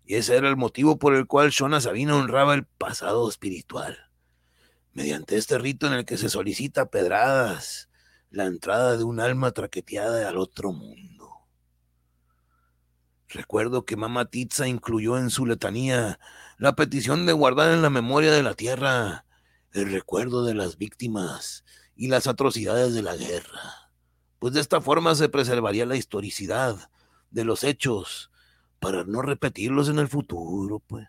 y 0.03 0.15
ese 0.15 0.35
era 0.35 0.49
el 0.49 0.57
motivo 0.57 0.99
por 0.99 1.15
el 1.15 1.27
cual 1.27 1.51
Shona 1.51 1.79
Sabina 1.79 2.15
honraba 2.15 2.53
el 2.53 2.65
pasado 2.65 3.29
espiritual, 3.29 4.11
mediante 4.91 5.37
este 5.37 5.57
rito 5.57 5.87
en 5.87 5.93
el 5.93 6.05
que 6.05 6.17
se 6.17 6.29
solicita 6.29 6.89
pedradas, 6.89 7.90
la 8.31 8.45
entrada 8.45 8.95
de 8.97 9.03
un 9.03 9.19
alma 9.19 9.51
traqueteada 9.51 10.27
al 10.27 10.37
otro 10.37 10.71
mundo. 10.71 11.29
Recuerdo 13.27 13.85
que 13.85 13.97
Mama 13.97 14.25
Titza 14.25 14.67
incluyó 14.67 15.17
en 15.17 15.29
su 15.29 15.45
letanía 15.45 16.19
la 16.57 16.75
petición 16.75 17.25
de 17.25 17.33
guardar 17.33 17.73
en 17.73 17.81
la 17.81 17.89
memoria 17.89 18.31
de 18.31 18.43
la 18.43 18.53
tierra 18.53 19.25
el 19.73 19.91
recuerdo 19.91 20.45
de 20.45 20.53
las 20.53 20.77
víctimas 20.77 21.63
y 21.95 22.07
las 22.07 22.27
atrocidades 22.27 22.93
de 22.93 23.01
la 23.01 23.15
guerra, 23.15 23.91
pues 24.39 24.53
de 24.53 24.61
esta 24.61 24.81
forma 24.81 25.15
se 25.15 25.29
preservaría 25.29 25.85
la 25.85 25.95
historicidad 25.97 26.89
de 27.29 27.43
los 27.45 27.63
hechos 27.63 28.31
para 28.79 29.03
no 29.03 29.21
repetirlos 29.21 29.89
en 29.89 29.99
el 29.99 30.07
futuro, 30.07 30.79
pues. 30.79 31.07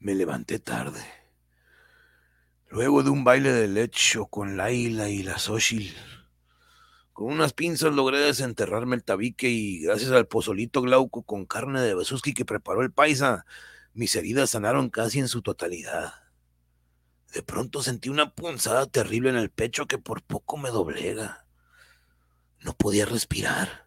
Me 0.00 0.14
levanté 0.14 0.58
tarde. 0.58 1.04
Luego 2.70 3.02
de 3.02 3.10
un 3.10 3.22
baile 3.22 3.52
de 3.52 3.68
lecho 3.68 4.26
con 4.26 4.56
Laila 4.56 5.10
y 5.10 5.22
la 5.22 5.38
Xochitl, 5.38 5.94
con 7.12 7.26
unas 7.34 7.52
pinzas 7.52 7.92
logré 7.92 8.18
desenterrarme 8.18 8.96
el 8.96 9.04
tabique 9.04 9.50
y 9.50 9.80
gracias 9.80 10.10
al 10.12 10.26
pozolito 10.26 10.80
glauco 10.80 11.22
con 11.22 11.44
carne 11.44 11.82
de 11.82 11.94
besuski 11.94 12.32
que 12.32 12.46
preparó 12.46 12.80
el 12.80 12.92
paisa, 12.92 13.44
mis 13.92 14.16
heridas 14.16 14.48
sanaron 14.48 14.88
casi 14.88 15.18
en 15.18 15.28
su 15.28 15.42
totalidad. 15.42 16.14
De 17.34 17.42
pronto 17.42 17.82
sentí 17.82 18.08
una 18.08 18.34
punzada 18.34 18.86
terrible 18.86 19.28
en 19.28 19.36
el 19.36 19.50
pecho 19.50 19.86
que 19.86 19.98
por 19.98 20.22
poco 20.22 20.56
me 20.56 20.70
doblega. 20.70 21.44
No 22.60 22.72
podía 22.72 23.04
respirar. 23.04 23.86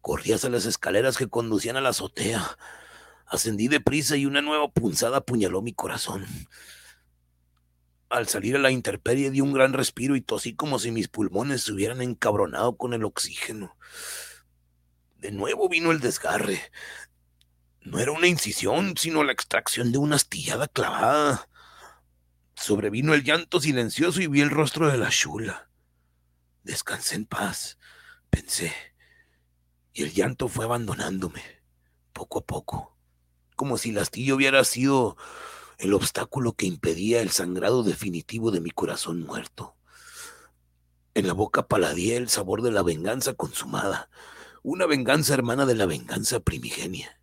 Corrí 0.00 0.32
hacia 0.32 0.50
las 0.50 0.66
escaleras 0.66 1.16
que 1.16 1.28
conducían 1.28 1.76
a 1.76 1.80
la 1.80 1.90
azotea. 1.90 2.58
Ascendí 3.32 3.66
deprisa 3.68 4.14
y 4.18 4.26
una 4.26 4.42
nueva 4.42 4.70
punzada 4.70 5.16
apuñaló 5.16 5.62
mi 5.62 5.72
corazón. 5.72 6.26
Al 8.10 8.28
salir 8.28 8.56
a 8.56 8.58
la 8.58 8.70
intemperie 8.70 9.30
di 9.30 9.40
un 9.40 9.54
gran 9.54 9.72
respiro 9.72 10.16
y 10.16 10.20
tosí 10.20 10.54
como 10.54 10.78
si 10.78 10.90
mis 10.90 11.08
pulmones 11.08 11.62
se 11.62 11.72
hubieran 11.72 12.02
encabronado 12.02 12.76
con 12.76 12.92
el 12.92 13.04
oxígeno. 13.04 13.74
De 15.16 15.30
nuevo 15.30 15.70
vino 15.70 15.92
el 15.92 16.00
desgarre. 16.00 16.60
No 17.80 18.00
era 18.00 18.12
una 18.12 18.26
incisión, 18.26 18.98
sino 18.98 19.24
la 19.24 19.32
extracción 19.32 19.92
de 19.92 19.98
una 19.98 20.16
astillada 20.16 20.68
clavada. 20.68 21.48
Sobrevino 22.54 23.14
el 23.14 23.24
llanto 23.24 23.62
silencioso 23.62 24.20
y 24.20 24.26
vi 24.26 24.42
el 24.42 24.50
rostro 24.50 24.90
de 24.90 24.98
la 24.98 25.08
chula. 25.08 25.70
Descansé 26.64 27.14
en 27.14 27.24
paz, 27.24 27.78
pensé, 28.28 28.74
y 29.94 30.02
el 30.02 30.12
llanto 30.12 30.48
fue 30.48 30.66
abandonándome, 30.66 31.42
poco 32.12 32.40
a 32.40 32.44
poco 32.44 32.91
como 33.62 33.78
si 33.78 33.92
la 33.92 34.02
astilla 34.02 34.34
hubiera 34.34 34.64
sido 34.64 35.16
el 35.78 35.94
obstáculo 35.94 36.54
que 36.54 36.66
impedía 36.66 37.20
el 37.20 37.30
sangrado 37.30 37.84
definitivo 37.84 38.50
de 38.50 38.60
mi 38.60 38.72
corazón 38.72 39.22
muerto. 39.22 39.76
En 41.14 41.28
la 41.28 41.32
boca 41.32 41.68
paladía 41.68 42.16
el 42.16 42.28
sabor 42.28 42.62
de 42.62 42.72
la 42.72 42.82
venganza 42.82 43.34
consumada, 43.34 44.10
una 44.64 44.84
venganza 44.86 45.34
hermana 45.34 45.64
de 45.64 45.76
la 45.76 45.86
venganza 45.86 46.40
primigenia. 46.40 47.20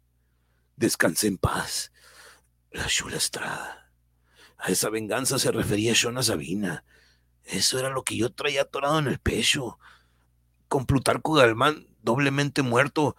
Descansé 0.78 1.28
en 1.28 1.38
paz, 1.38 1.92
la 2.72 2.88
chula 2.88 3.18
Estrada. 3.18 3.92
A 4.58 4.72
esa 4.72 4.90
venganza 4.90 5.40
se 5.40 5.52
refería 5.52 5.92
Shona 5.94 6.24
Sabina. 6.24 6.86
Eso 7.44 7.80
era 7.80 7.90
lo 7.90 8.04
que 8.04 8.16
yo 8.16 8.32
traía 8.32 8.62
atorado 8.62 8.98
en 9.00 9.08
el 9.08 9.20
pecho. 9.20 9.78
Con 10.70 10.86
Plutarco 10.86 11.34
Galmán 11.34 11.90
doblemente 12.02 12.62
muerto, 12.62 13.18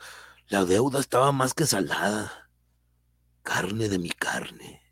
la 0.49 0.65
deuda 0.65 1.01
estaba 1.01 1.33
más 1.33 1.53
que 1.53 1.67
saldada. 1.67 2.40
Carne 3.43 3.89
de 3.89 3.99
mi 3.99 4.11
carne. 4.11 4.83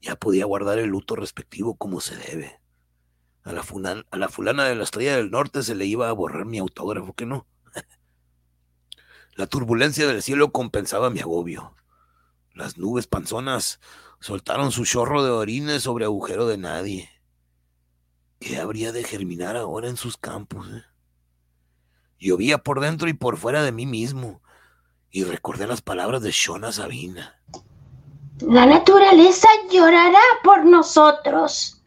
Ya 0.00 0.16
podía 0.16 0.46
guardar 0.46 0.78
el 0.78 0.88
luto 0.88 1.16
respectivo 1.16 1.76
como 1.76 2.00
se 2.00 2.16
debe. 2.16 2.60
A 3.42 3.52
la, 3.52 3.62
fulana 3.62 4.64
de 4.64 4.74
la 4.74 4.84
estrella 4.84 5.16
del 5.16 5.30
norte 5.30 5.62
se 5.62 5.74
le 5.74 5.86
iba 5.86 6.08
a 6.08 6.12
borrar 6.12 6.44
mi 6.44 6.58
autógrafo, 6.58 7.14
que 7.14 7.26
no. 7.26 7.46
la 9.34 9.46
turbulencia 9.46 10.06
del 10.06 10.22
cielo 10.22 10.52
compensaba 10.52 11.10
mi 11.10 11.20
agobio. 11.20 11.74
Las 12.54 12.76
nubes 12.76 13.06
panzonas 13.06 13.80
soltaron 14.20 14.72
su 14.72 14.84
chorro 14.84 15.24
de 15.24 15.30
orines 15.30 15.82
sobre 15.82 16.04
agujero 16.04 16.46
de 16.46 16.58
nadie. 16.58 17.10
¿Qué 18.38 18.58
habría 18.58 18.92
de 18.92 19.04
germinar 19.04 19.56
ahora 19.56 19.88
en 19.88 19.96
sus 19.96 20.16
campos? 20.16 20.66
Eh? 20.70 20.82
Llovía 22.18 22.58
por 22.58 22.80
dentro 22.80 23.08
y 23.08 23.14
por 23.14 23.38
fuera 23.38 23.62
de 23.62 23.72
mí 23.72 23.86
mismo, 23.86 24.42
y 25.10 25.24
recordé 25.24 25.66
las 25.66 25.82
palabras 25.82 26.22
de 26.22 26.30
Shona 26.30 26.72
Sabina. 26.72 27.36
La 28.40 28.64
naturaleza 28.66 29.48
llorará 29.70 30.20
por 30.42 30.64
nosotros. 30.64 31.82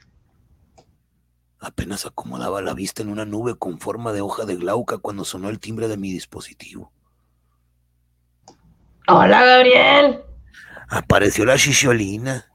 Apenas 1.59 2.05
acomodaba 2.05 2.61
la 2.61 2.73
vista 2.73 3.01
en 3.01 3.09
una 3.09 3.25
nube 3.25 3.55
con 3.55 3.79
forma 3.79 4.11
de 4.11 4.21
hoja 4.21 4.45
de 4.45 4.57
glauca 4.57 4.97
cuando 4.97 5.23
sonó 5.23 5.49
el 5.49 5.59
timbre 5.59 5.87
de 5.87 5.97
mi 5.97 6.11
dispositivo. 6.11 6.91
Hola, 9.07 9.43
Gabriel. 9.43 10.21
Apareció 10.89 11.45
la 11.45 11.57
chicholina. 11.57 12.45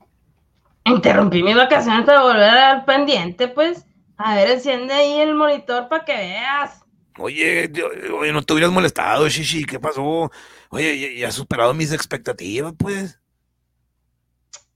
Interrumpí 0.84 1.42
mi 1.42 1.54
vacaciones 1.54 2.04
para 2.04 2.22
volver 2.22 2.42
al 2.42 2.84
pendiente, 2.84 3.48
pues. 3.48 3.84
A 4.16 4.34
ver, 4.34 4.50
enciende 4.50 4.94
ahí 4.94 5.20
el 5.20 5.34
monitor 5.34 5.88
para 5.88 6.04
que 6.04 6.14
veas. 6.14 6.84
Oye, 7.18 7.70
oye, 8.18 8.32
no 8.32 8.42
te 8.42 8.52
hubieras 8.52 8.72
molestado, 8.72 9.28
Shishi, 9.28 9.64
¿qué 9.64 9.80
pasó? 9.80 10.30
Oye, 10.70 11.18
ya, 11.18 11.28
has 11.28 11.34
superado 11.34 11.74
mis 11.74 11.92
expectativas, 11.92 12.72
pues. 12.78 13.20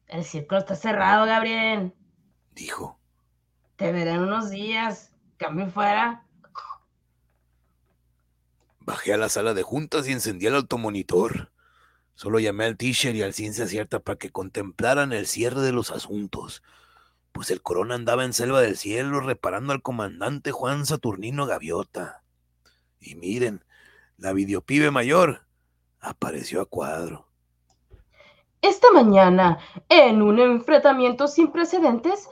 El 0.08 0.24
círculo 0.24 0.60
está 0.60 0.74
cerrado, 0.74 1.24
Gabriel. 1.24 1.94
Dijo. 2.50 2.98
Te 3.76 3.92
veré 3.92 4.10
en 4.10 4.20
unos 4.20 4.50
días. 4.50 5.12
Cambio 5.36 5.70
fuera. 5.70 6.26
Bajé 8.80 9.14
a 9.14 9.16
la 9.16 9.28
sala 9.28 9.54
de 9.54 9.62
juntas 9.62 10.08
y 10.08 10.12
encendí 10.12 10.46
el 10.46 10.56
automonitor. 10.56 11.52
Solo 12.14 12.40
llamé 12.40 12.64
al 12.64 12.76
teacher 12.76 13.14
y 13.14 13.22
al 13.22 13.32
ciencia 13.32 13.66
cierta 13.66 14.00
para 14.00 14.18
que 14.18 14.30
contemplaran 14.30 15.12
el 15.12 15.26
cierre 15.26 15.60
de 15.60 15.72
los 15.72 15.90
asuntos, 15.92 16.62
pues 17.30 17.50
el 17.50 17.62
corona 17.62 17.94
andaba 17.94 18.24
en 18.24 18.32
selva 18.32 18.60
del 18.60 18.76
cielo 18.76 19.20
reparando 19.20 19.72
al 19.72 19.82
comandante 19.82 20.50
Juan 20.50 20.84
Saturnino 20.84 21.46
Gaviota. 21.46 22.21
Y 23.02 23.16
miren, 23.16 23.64
la 24.16 24.32
videopibe 24.32 24.90
mayor 24.90 25.44
apareció 26.00 26.60
a 26.60 26.66
cuadro. 26.66 27.28
Esta 28.60 28.92
mañana, 28.92 29.58
en 29.88 30.22
un 30.22 30.38
enfrentamiento 30.38 31.26
sin 31.26 31.50
precedentes, 31.50 32.28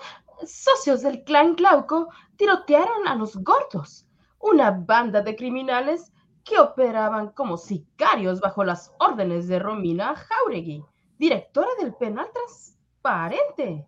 socios 0.47 1.03
del 1.03 1.25
clan 1.25 1.57
Glauco 1.57 2.09
tirotearon 2.37 3.09
a 3.09 3.17
los 3.17 3.37
gordos, 3.37 4.07
una 4.39 4.71
banda 4.71 5.23
de 5.23 5.35
criminales 5.35 6.13
que 6.45 6.59
operaban 6.59 7.33
como 7.33 7.57
sicarios 7.57 8.41
bajo 8.41 8.65
las 8.65 8.93
órdenes 8.99 9.49
de 9.49 9.59
Romina 9.59 10.15
Jauregui, 10.15 10.85
directora 11.19 11.69
del 11.81 11.95
penal 11.95 12.29
transparente. 12.33 13.87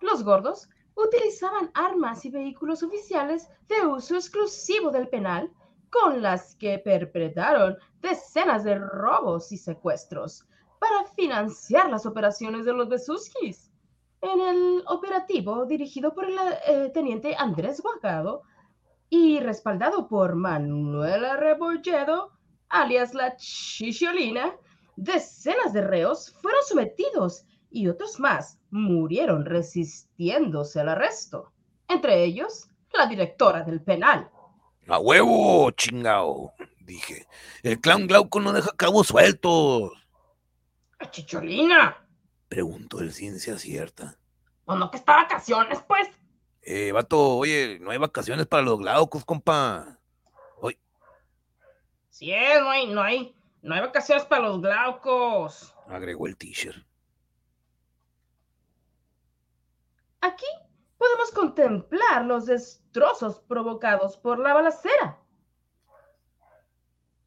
Los 0.00 0.22
gordos 0.22 0.68
utilizaban 0.94 1.70
armas 1.74 2.24
y 2.24 2.30
vehículos 2.30 2.82
oficiales 2.82 3.48
de 3.68 3.86
uso 3.86 4.14
exclusivo 4.14 4.90
del 4.90 5.08
penal, 5.08 5.50
con 5.90 6.22
las 6.22 6.54
que 6.56 6.78
perpetraron 6.78 7.76
decenas 8.00 8.64
de 8.64 8.78
robos 8.78 9.52
y 9.52 9.58
secuestros 9.58 10.46
para 10.78 11.04
financiar 11.14 11.90
las 11.90 12.06
operaciones 12.06 12.64
de 12.64 12.72
los 12.72 12.88
Besuskis. 12.88 13.70
En 14.20 14.40
el 14.40 14.82
operativo 14.86 15.66
dirigido 15.66 16.14
por 16.14 16.24
el 16.24 16.36
eh, 16.66 16.90
teniente 16.92 17.34
Andrés 17.36 17.80
Guagado, 17.80 18.42
y 19.08 19.38
respaldado 19.40 20.08
por 20.08 20.34
Manuela 20.34 21.36
Rebolledo, 21.36 22.32
alias 22.68 23.14
la 23.14 23.36
Chicholina, 23.36 24.56
decenas 24.96 25.72
de 25.72 25.82
reos 25.82 26.34
fueron 26.42 26.62
sometidos 26.66 27.44
y 27.70 27.88
otros 27.88 28.18
más 28.18 28.58
murieron 28.70 29.44
resistiéndose 29.44 30.80
al 30.80 30.88
arresto. 30.88 31.52
Entre 31.88 32.24
ellos, 32.24 32.68
la 32.92 33.06
directora 33.06 33.62
del 33.62 33.82
penal. 33.82 34.30
¡A 34.88 34.98
huevo, 34.98 35.70
chingao! 35.72 36.54
Dije. 36.80 37.26
El 37.62 37.80
clown 37.80 38.06
Glauco 38.06 38.40
no 38.40 38.52
deja 38.52 38.70
cabos 38.76 39.08
sueltos. 39.08 39.90
¿A 41.00 41.10
Chicholina? 41.10 42.06
Preguntó 42.48 43.00
el 43.00 43.12
ciencia 43.12 43.58
cierta. 43.58 44.16
¿O 44.64 44.76
no 44.76 44.90
que 44.90 44.98
está 44.98 45.16
vacaciones, 45.16 45.80
pues? 45.88 46.08
Eh, 46.62 46.92
vato, 46.92 47.36
oye, 47.36 47.78
no 47.80 47.90
hay 47.90 47.98
vacaciones 47.98 48.46
para 48.46 48.62
los 48.62 48.78
glaucos, 48.78 49.24
compa. 49.24 49.98
Hoy. 50.60 50.78
Sí, 52.10 52.32
no 52.60 52.70
hay, 52.70 52.86
no 52.86 53.02
hay, 53.02 53.36
no 53.62 53.74
hay 53.74 53.80
vacaciones 53.80 54.24
para 54.24 54.42
los 54.42 54.60
glaucos. 54.60 55.74
Agregó 55.88 56.28
el 56.28 56.36
teacher. 56.36 56.86
Aquí 60.20 60.46
podemos 60.98 61.30
contemplar 61.32 62.24
los 62.24 62.46
destrozos 62.46 63.40
provocados 63.40 64.16
por 64.16 64.38
la 64.38 64.54
balacera. 64.54 65.18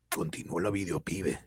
Continuó 0.09 0.59
la 0.59 0.69
videopibe. 0.69 1.39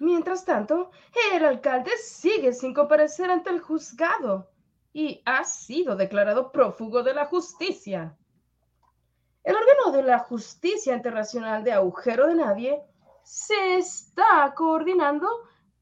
Mientras 0.00 0.44
tanto, 0.44 0.90
el 1.32 1.44
alcalde 1.44 1.92
sigue 1.96 2.52
sin 2.52 2.74
comparecer 2.74 3.30
ante 3.30 3.50
el 3.50 3.60
juzgado 3.60 4.50
y 4.92 5.22
ha 5.24 5.44
sido 5.44 5.94
declarado 5.94 6.50
prófugo 6.50 7.02
de 7.02 7.14
la 7.14 7.26
justicia. 7.26 8.16
El 9.44 9.56
órgano 9.56 9.96
de 9.96 10.02
la 10.02 10.18
justicia 10.18 10.94
internacional 10.94 11.64
de 11.64 11.72
agujero 11.72 12.26
de 12.26 12.34
nadie 12.34 12.82
se 13.22 13.76
está 13.76 14.52
coordinando 14.56 15.28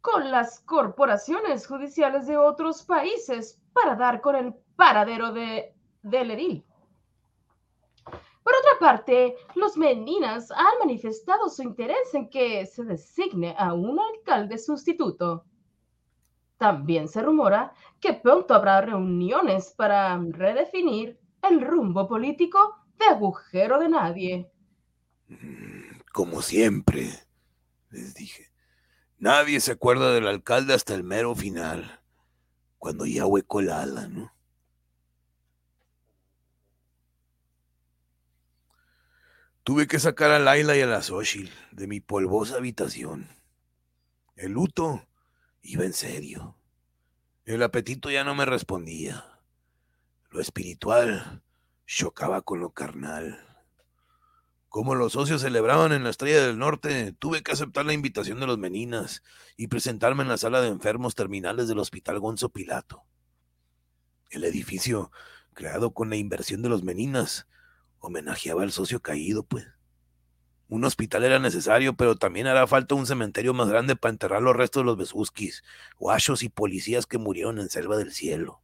con 0.00 0.30
las 0.30 0.60
corporaciones 0.60 1.66
judiciales 1.66 2.26
de 2.26 2.36
otros 2.36 2.82
países 2.84 3.60
para 3.72 3.96
dar 3.96 4.20
con 4.20 4.34
el 4.34 4.54
paradero 4.80 5.30
de, 5.30 5.74
del 6.02 6.30
edil. 6.30 6.64
Por 8.42 8.54
otra 8.54 8.78
parte, 8.80 9.36
los 9.54 9.76
meninas 9.76 10.50
han 10.50 10.78
manifestado 10.78 11.50
su 11.50 11.62
interés 11.62 12.14
en 12.14 12.30
que 12.30 12.64
se 12.64 12.84
designe 12.84 13.54
a 13.58 13.74
un 13.74 14.00
alcalde 14.00 14.56
sustituto. 14.56 15.44
También 16.56 17.08
se 17.08 17.20
rumora 17.20 17.74
que 18.00 18.14
pronto 18.14 18.54
habrá 18.54 18.80
reuniones 18.80 19.74
para 19.76 20.18
redefinir 20.30 21.20
el 21.42 21.60
rumbo 21.60 22.08
político 22.08 22.58
de 22.98 23.04
agujero 23.04 23.78
de 23.78 23.88
nadie. 23.90 24.50
Mm, 25.28 26.00
como 26.10 26.40
siempre, 26.40 27.10
les 27.90 28.14
dije, 28.14 28.46
nadie 29.18 29.60
se 29.60 29.72
acuerda 29.72 30.10
del 30.14 30.26
alcalde 30.26 30.72
hasta 30.72 30.94
el 30.94 31.04
mero 31.04 31.34
final, 31.34 32.00
cuando 32.78 33.04
ya 33.04 33.26
hueco 33.26 33.60
el 33.60 33.70
ala, 33.70 34.08
¿no? 34.08 34.39
Tuve 39.70 39.86
que 39.86 40.00
sacar 40.00 40.32
a 40.32 40.40
Laila 40.40 40.76
y 40.76 40.80
a 40.80 40.86
la 40.86 41.00
Xochitl 41.00 41.52
de 41.70 41.86
mi 41.86 42.00
polvosa 42.00 42.56
habitación. 42.56 43.28
El 44.34 44.50
luto 44.50 45.06
Iba 45.62 45.84
en 45.84 45.92
serio. 45.92 46.58
El 47.44 47.62
apetito 47.62 48.10
ya 48.10 48.24
no 48.24 48.34
me 48.34 48.46
respondía. 48.46 49.24
Lo 50.30 50.40
espiritual 50.40 51.44
chocaba 51.86 52.42
con 52.42 52.58
lo 52.58 52.72
carnal. 52.72 53.46
Como 54.68 54.96
los 54.96 55.12
socios 55.12 55.42
celebraban 55.42 55.92
en 55.92 56.02
la 56.02 56.10
Estrella 56.10 56.44
del 56.44 56.58
Norte, 56.58 57.12
tuve 57.12 57.44
que 57.44 57.52
aceptar 57.52 57.86
la 57.86 57.92
invitación 57.92 58.40
de 58.40 58.48
los 58.48 58.58
meninas 58.58 59.22
y 59.56 59.68
presentarme 59.68 60.24
en 60.24 60.30
la 60.30 60.36
sala 60.36 60.60
de 60.60 60.66
enfermos 60.66 61.14
terminales 61.14 61.68
del 61.68 61.78
Hospital 61.78 62.18
Gonzo 62.18 62.48
Pilato. 62.48 63.04
El 64.30 64.42
edificio, 64.42 65.12
creado 65.54 65.94
con 65.94 66.10
la 66.10 66.16
inversión 66.16 66.60
de 66.60 66.70
los 66.70 66.82
meninas, 66.82 67.46
homenajeaba 68.00 68.62
al 68.62 68.72
socio 68.72 69.00
caído, 69.00 69.44
pues. 69.44 69.66
Un 70.68 70.84
hospital 70.84 71.24
era 71.24 71.38
necesario, 71.38 71.94
pero 71.96 72.16
también 72.16 72.46
hará 72.46 72.66
falta 72.66 72.94
un 72.94 73.06
cementerio 73.06 73.54
más 73.54 73.68
grande 73.68 73.96
para 73.96 74.12
enterrar 74.12 74.40
los 74.40 74.54
restos 74.54 74.82
de 74.82 74.86
los 74.86 74.96
besuskis, 74.96 75.64
guachos 75.98 76.42
y 76.42 76.48
policías 76.48 77.06
que 77.06 77.18
murieron 77.18 77.58
en 77.58 77.68
selva 77.68 77.96
del 77.96 78.12
cielo. 78.12 78.62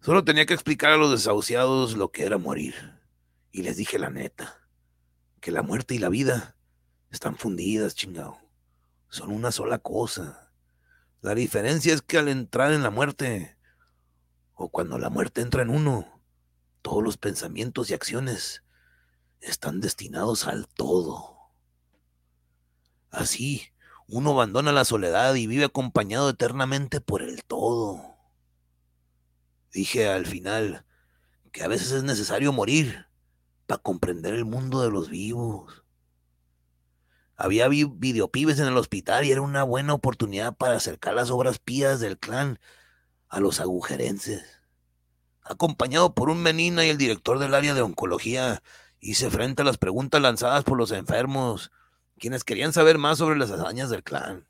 Solo 0.00 0.22
tenía 0.22 0.46
que 0.46 0.54
explicar 0.54 0.92
a 0.92 0.96
los 0.96 1.10
desahuciados 1.10 1.96
lo 1.96 2.12
que 2.12 2.24
era 2.24 2.38
morir. 2.38 2.74
Y 3.50 3.62
les 3.62 3.76
dije 3.76 3.98
la 3.98 4.10
neta, 4.10 4.60
que 5.40 5.50
la 5.50 5.62
muerte 5.62 5.94
y 5.94 5.98
la 5.98 6.10
vida 6.10 6.56
están 7.10 7.36
fundidas, 7.36 7.94
chingado. 7.94 8.38
Son 9.08 9.30
una 9.30 9.50
sola 9.50 9.78
cosa. 9.78 10.52
La 11.22 11.34
diferencia 11.34 11.94
es 11.94 12.02
que 12.02 12.18
al 12.18 12.28
entrar 12.28 12.72
en 12.72 12.82
la 12.82 12.90
muerte, 12.90 13.56
o 14.54 14.68
cuando 14.68 14.98
la 14.98 15.10
muerte 15.10 15.40
entra 15.40 15.62
en 15.62 15.70
uno, 15.70 16.13
todos 16.84 17.02
los 17.02 17.16
pensamientos 17.16 17.88
y 17.88 17.94
acciones 17.94 18.62
están 19.40 19.80
destinados 19.80 20.46
al 20.46 20.68
todo. 20.68 21.38
Así, 23.10 23.72
uno 24.06 24.32
abandona 24.32 24.70
la 24.70 24.84
soledad 24.84 25.34
y 25.34 25.46
vive 25.46 25.64
acompañado 25.64 26.28
eternamente 26.28 27.00
por 27.00 27.22
el 27.22 27.42
todo. 27.42 28.18
Dije 29.72 30.10
al 30.10 30.26
final 30.26 30.84
que 31.52 31.62
a 31.62 31.68
veces 31.68 31.90
es 31.90 32.02
necesario 32.02 32.52
morir 32.52 33.06
para 33.66 33.80
comprender 33.80 34.34
el 34.34 34.44
mundo 34.44 34.82
de 34.82 34.90
los 34.90 35.08
vivos. 35.08 35.84
Había 37.34 37.66
videopibes 37.68 38.58
en 38.58 38.66
el 38.66 38.76
hospital 38.76 39.24
y 39.24 39.32
era 39.32 39.40
una 39.40 39.62
buena 39.62 39.94
oportunidad 39.94 40.54
para 40.54 40.76
acercar 40.76 41.14
las 41.14 41.30
obras 41.30 41.58
pías 41.58 41.98
del 42.00 42.18
clan 42.18 42.60
a 43.30 43.40
los 43.40 43.58
agujerenses. 43.60 44.63
Acompañado 45.44 46.14
por 46.14 46.30
un 46.30 46.42
menina 46.42 46.86
y 46.86 46.88
el 46.88 46.96
director 46.96 47.38
del 47.38 47.54
área 47.54 47.74
de 47.74 47.82
oncología, 47.82 48.62
hice 48.98 49.30
frente 49.30 49.60
a 49.60 49.64
las 49.64 49.76
preguntas 49.76 50.22
lanzadas 50.22 50.64
por 50.64 50.78
los 50.78 50.90
enfermos, 50.90 51.70
quienes 52.18 52.44
querían 52.44 52.72
saber 52.72 52.96
más 52.96 53.18
sobre 53.18 53.38
las 53.38 53.50
hazañas 53.50 53.90
del 53.90 54.02
clan, 54.02 54.46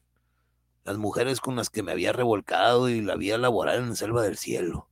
las 0.84 0.96
mujeres 0.96 1.40
con 1.40 1.56
las 1.56 1.68
que 1.68 1.82
me 1.82 1.90
había 1.90 2.12
revolcado 2.12 2.88
y 2.88 3.00
la 3.00 3.16
vida 3.16 3.38
laboral 3.38 3.78
en 3.78 3.96
Selva 3.96 4.22
del 4.22 4.36
Cielo. 4.36 4.88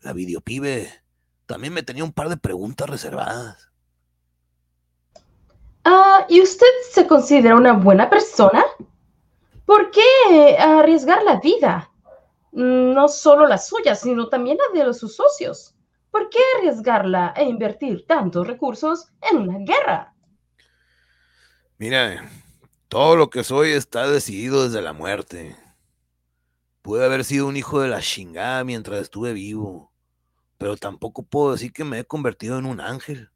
La 0.00 0.14
videopibe 0.14 0.90
también 1.44 1.74
me 1.74 1.82
tenía 1.82 2.04
un 2.04 2.12
par 2.12 2.30
de 2.30 2.38
preguntas 2.38 2.88
reservadas. 2.88 3.70
Ah, 5.84 6.24
¿y 6.28 6.40
usted 6.40 6.66
se 6.90 7.06
considera 7.06 7.56
una 7.56 7.74
buena 7.74 8.08
persona? 8.08 8.64
¿Por 9.66 9.90
qué 9.90 10.56
arriesgar 10.58 11.22
la 11.24 11.38
vida? 11.40 11.89
Mm, 12.52 12.92
no 12.94 13.08
solo 13.08 13.46
la 13.46 13.58
suya, 13.58 13.94
sino 13.94 14.28
también 14.28 14.58
la 14.74 14.86
de 14.86 14.94
sus 14.94 15.16
socios. 15.16 15.74
¿Por 16.10 16.28
qué 16.28 16.38
arriesgarla 16.58 17.32
e 17.36 17.44
invertir 17.44 18.06
tantos 18.06 18.46
recursos 18.46 19.08
en 19.30 19.38
una 19.38 19.58
guerra? 19.58 20.14
Mira, 21.78 22.28
todo 22.88 23.16
lo 23.16 23.30
que 23.30 23.44
soy 23.44 23.70
está 23.70 24.08
decidido 24.08 24.64
desde 24.64 24.82
la 24.82 24.92
muerte. 24.92 25.56
Pude 26.82 27.04
haber 27.04 27.24
sido 27.24 27.46
un 27.46 27.56
hijo 27.56 27.80
de 27.80 27.88
la 27.88 28.00
chingada 28.00 28.64
mientras 28.64 29.00
estuve 29.00 29.32
vivo 29.32 29.90
pero 30.60 30.76
tampoco 30.76 31.22
puedo 31.22 31.52
decir 31.52 31.72
que 31.72 31.84
me 31.84 32.00
he 32.00 32.04
convertido 32.04 32.58
en 32.58 32.66
un 32.66 32.82
ángel. 32.82 33.30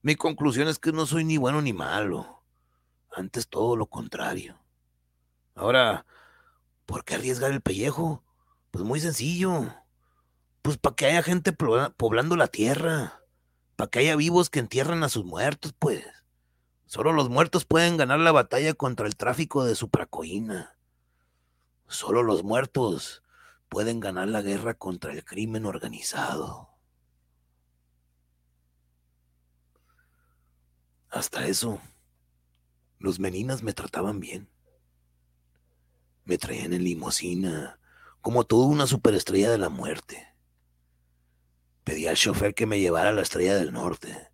Mi 0.00 0.14
conclusión 0.14 0.68
es 0.68 0.78
que 0.78 0.92
no 0.92 1.06
soy 1.06 1.24
ni 1.24 1.38
bueno 1.38 1.60
ni 1.60 1.72
malo, 1.72 2.40
antes 3.10 3.48
todo 3.48 3.74
lo 3.74 3.86
contrario. 3.86 4.56
Ahora, 5.56 6.06
¿por 6.86 7.04
qué 7.04 7.14
arriesgar 7.14 7.52
el 7.52 7.60
pellejo? 7.60 8.22
Pues 8.70 8.84
muy 8.84 9.00
sencillo. 9.00 9.74
Pues 10.62 10.78
para 10.78 10.96
que 10.96 11.06
haya 11.06 11.22
gente 11.22 11.52
poblando 11.52 12.36
la 12.36 12.48
tierra, 12.48 13.22
para 13.76 13.90
que 13.90 14.00
haya 14.00 14.16
vivos 14.16 14.50
que 14.50 14.60
entierran 14.60 15.02
a 15.02 15.08
sus 15.08 15.24
muertos, 15.24 15.74
pues. 15.78 16.04
Solo 16.86 17.12
los 17.12 17.28
muertos 17.28 17.64
pueden 17.64 17.96
ganar 17.96 18.20
la 18.20 18.32
batalla 18.32 18.74
contra 18.74 19.06
el 19.06 19.16
tráfico 19.16 19.64
de 19.64 19.74
supracoína. 19.74 20.76
Solo 21.86 22.22
los 22.22 22.44
muertos 22.44 23.22
pueden 23.68 24.00
ganar 24.00 24.28
la 24.28 24.42
guerra 24.42 24.74
contra 24.74 25.12
el 25.12 25.24
crimen 25.24 25.66
organizado. 25.66 26.70
Hasta 31.10 31.46
eso, 31.46 31.80
los 32.98 33.20
meninas 33.20 33.62
me 33.62 33.72
trataban 33.72 34.18
bien. 34.18 34.48
Me 36.24 36.38
traían 36.38 36.72
en 36.72 36.84
limosina, 36.84 37.78
como 38.20 38.44
toda 38.44 38.66
una 38.66 38.86
superestrella 38.86 39.50
de 39.50 39.58
la 39.58 39.68
muerte. 39.68 40.26
Pedí 41.84 42.06
al 42.06 42.16
chofer 42.16 42.54
que 42.54 42.66
me 42.66 42.80
llevara 42.80 43.10
a 43.10 43.12
la 43.12 43.22
estrella 43.22 43.54
del 43.56 43.72
norte, 43.72 44.30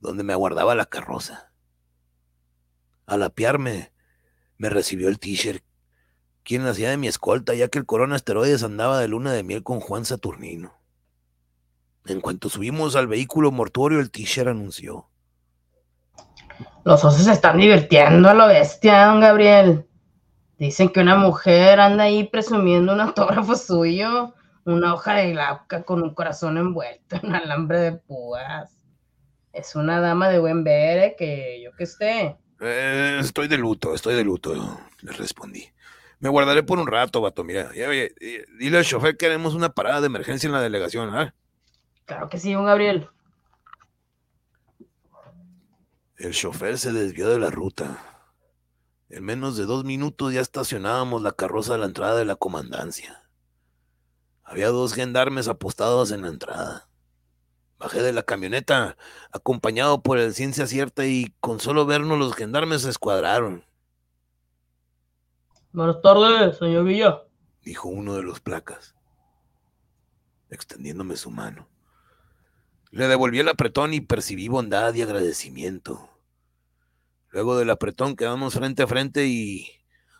donde 0.00 0.22
me 0.22 0.32
aguardaba 0.32 0.74
la 0.74 0.86
carroza. 0.86 1.52
Al 3.06 3.22
apiarme, 3.22 3.92
me 4.56 4.70
recibió 4.70 5.08
el 5.08 5.18
t-shirt 5.18 5.64
quien 6.44 6.66
hacía 6.66 6.90
de 6.90 6.98
mi 6.98 7.08
escolta, 7.08 7.54
ya 7.54 7.68
que 7.68 7.78
el 7.78 7.86
corona 7.86 8.16
asteroides 8.16 8.62
andaba 8.62 9.00
de 9.00 9.08
luna 9.08 9.32
de 9.32 9.42
miel 9.42 9.62
con 9.62 9.80
Juan 9.80 10.04
Saturnino. 10.04 10.74
En 12.06 12.20
cuanto 12.20 12.50
subimos 12.50 12.96
al 12.96 13.06
vehículo 13.06 13.50
mortuorio, 13.50 13.98
el 13.98 14.10
t-shirt 14.10 14.48
anunció. 14.48 15.08
Los 16.84 17.02
osos 17.02 17.26
están 17.26 17.56
divirtiendo 17.56 18.28
a 18.28 18.34
lo 18.34 18.46
bestia, 18.46 19.06
don 19.06 19.20
Gabriel. 19.20 19.88
Dicen 20.58 20.88
que 20.88 21.00
una 21.00 21.16
mujer 21.16 21.80
anda 21.80 22.04
ahí 22.04 22.24
presumiendo 22.28 22.92
un 22.92 23.00
autógrafo 23.00 23.56
suyo, 23.56 24.34
una 24.64 24.94
hoja 24.94 25.14
de 25.14 25.32
glauca 25.32 25.82
con 25.82 26.02
un 26.02 26.14
corazón 26.14 26.58
envuelto 26.58 27.16
en 27.22 27.34
alambre 27.34 27.80
de 27.80 27.92
púas. 27.92 28.76
Es 29.52 29.76
una 29.76 30.00
dama 30.00 30.28
de 30.28 30.38
buen 30.38 30.64
ver, 30.64 30.98
¿eh? 30.98 31.16
que 31.16 31.60
yo 31.62 31.72
que 31.76 31.84
esté. 31.84 32.36
Eh, 32.60 33.18
estoy 33.20 33.46
de 33.46 33.56
luto, 33.56 33.94
estoy 33.94 34.14
de 34.14 34.24
luto, 34.24 34.80
le 35.02 35.12
respondí. 35.12 35.68
Me 36.18 36.28
guardaré 36.28 36.62
por 36.62 36.78
un 36.78 36.86
rato, 36.86 37.20
vato. 37.20 37.44
Mira, 37.44 37.70
dile 37.70 38.78
al 38.78 38.84
chofer 38.84 39.16
que 39.16 39.26
haremos 39.26 39.54
una 39.54 39.68
parada 39.68 40.00
de 40.00 40.06
emergencia 40.06 40.46
en 40.46 40.54
la 40.54 40.62
delegación, 40.62 41.14
¿ah? 41.14 41.34
Claro 42.06 42.28
que 42.28 42.38
sí, 42.38 42.52
don 42.52 42.64
Gabriel. 42.64 43.08
El 46.16 46.32
chofer 46.32 46.78
se 46.78 46.92
desvió 46.92 47.28
de 47.28 47.38
la 47.38 47.50
ruta. 47.50 48.13
En 49.08 49.24
menos 49.24 49.56
de 49.56 49.64
dos 49.64 49.84
minutos 49.84 50.32
ya 50.32 50.40
estacionábamos 50.40 51.22
la 51.22 51.32
carroza 51.32 51.74
a 51.74 51.78
la 51.78 51.86
entrada 51.86 52.16
de 52.16 52.24
la 52.24 52.36
comandancia. 52.36 53.28
Había 54.42 54.68
dos 54.68 54.94
gendarmes 54.94 55.48
apostados 55.48 56.10
en 56.10 56.22
la 56.22 56.28
entrada. 56.28 56.88
Bajé 57.78 58.02
de 58.02 58.12
la 58.12 58.22
camioneta, 58.22 58.96
acompañado 59.32 60.02
por 60.02 60.18
el 60.18 60.32
ciencia 60.32 60.66
cierta, 60.66 61.06
y 61.06 61.34
con 61.40 61.60
solo 61.60 61.86
vernos 61.86 62.18
los 62.18 62.34
gendarmes 62.34 62.82
se 62.82 62.90
escuadraron. 62.90 63.64
Buenas 65.72 66.00
tardes, 66.00 66.56
señor 66.56 66.84
Villa. 66.84 67.22
Dijo 67.62 67.88
uno 67.88 68.14
de 68.14 68.22
los 68.22 68.40
placas, 68.40 68.94
extendiéndome 70.50 71.16
su 71.16 71.30
mano. 71.30 71.68
Le 72.90 73.08
devolví 73.08 73.40
el 73.40 73.48
apretón 73.48 73.92
y 73.92 74.00
percibí 74.00 74.46
bondad 74.48 74.94
y 74.94 75.02
agradecimiento. 75.02 76.08
Luego 77.34 77.58
del 77.58 77.68
apretón 77.70 78.14
quedamos 78.14 78.54
frente 78.54 78.84
a 78.84 78.86
frente 78.86 79.26
y 79.26 79.66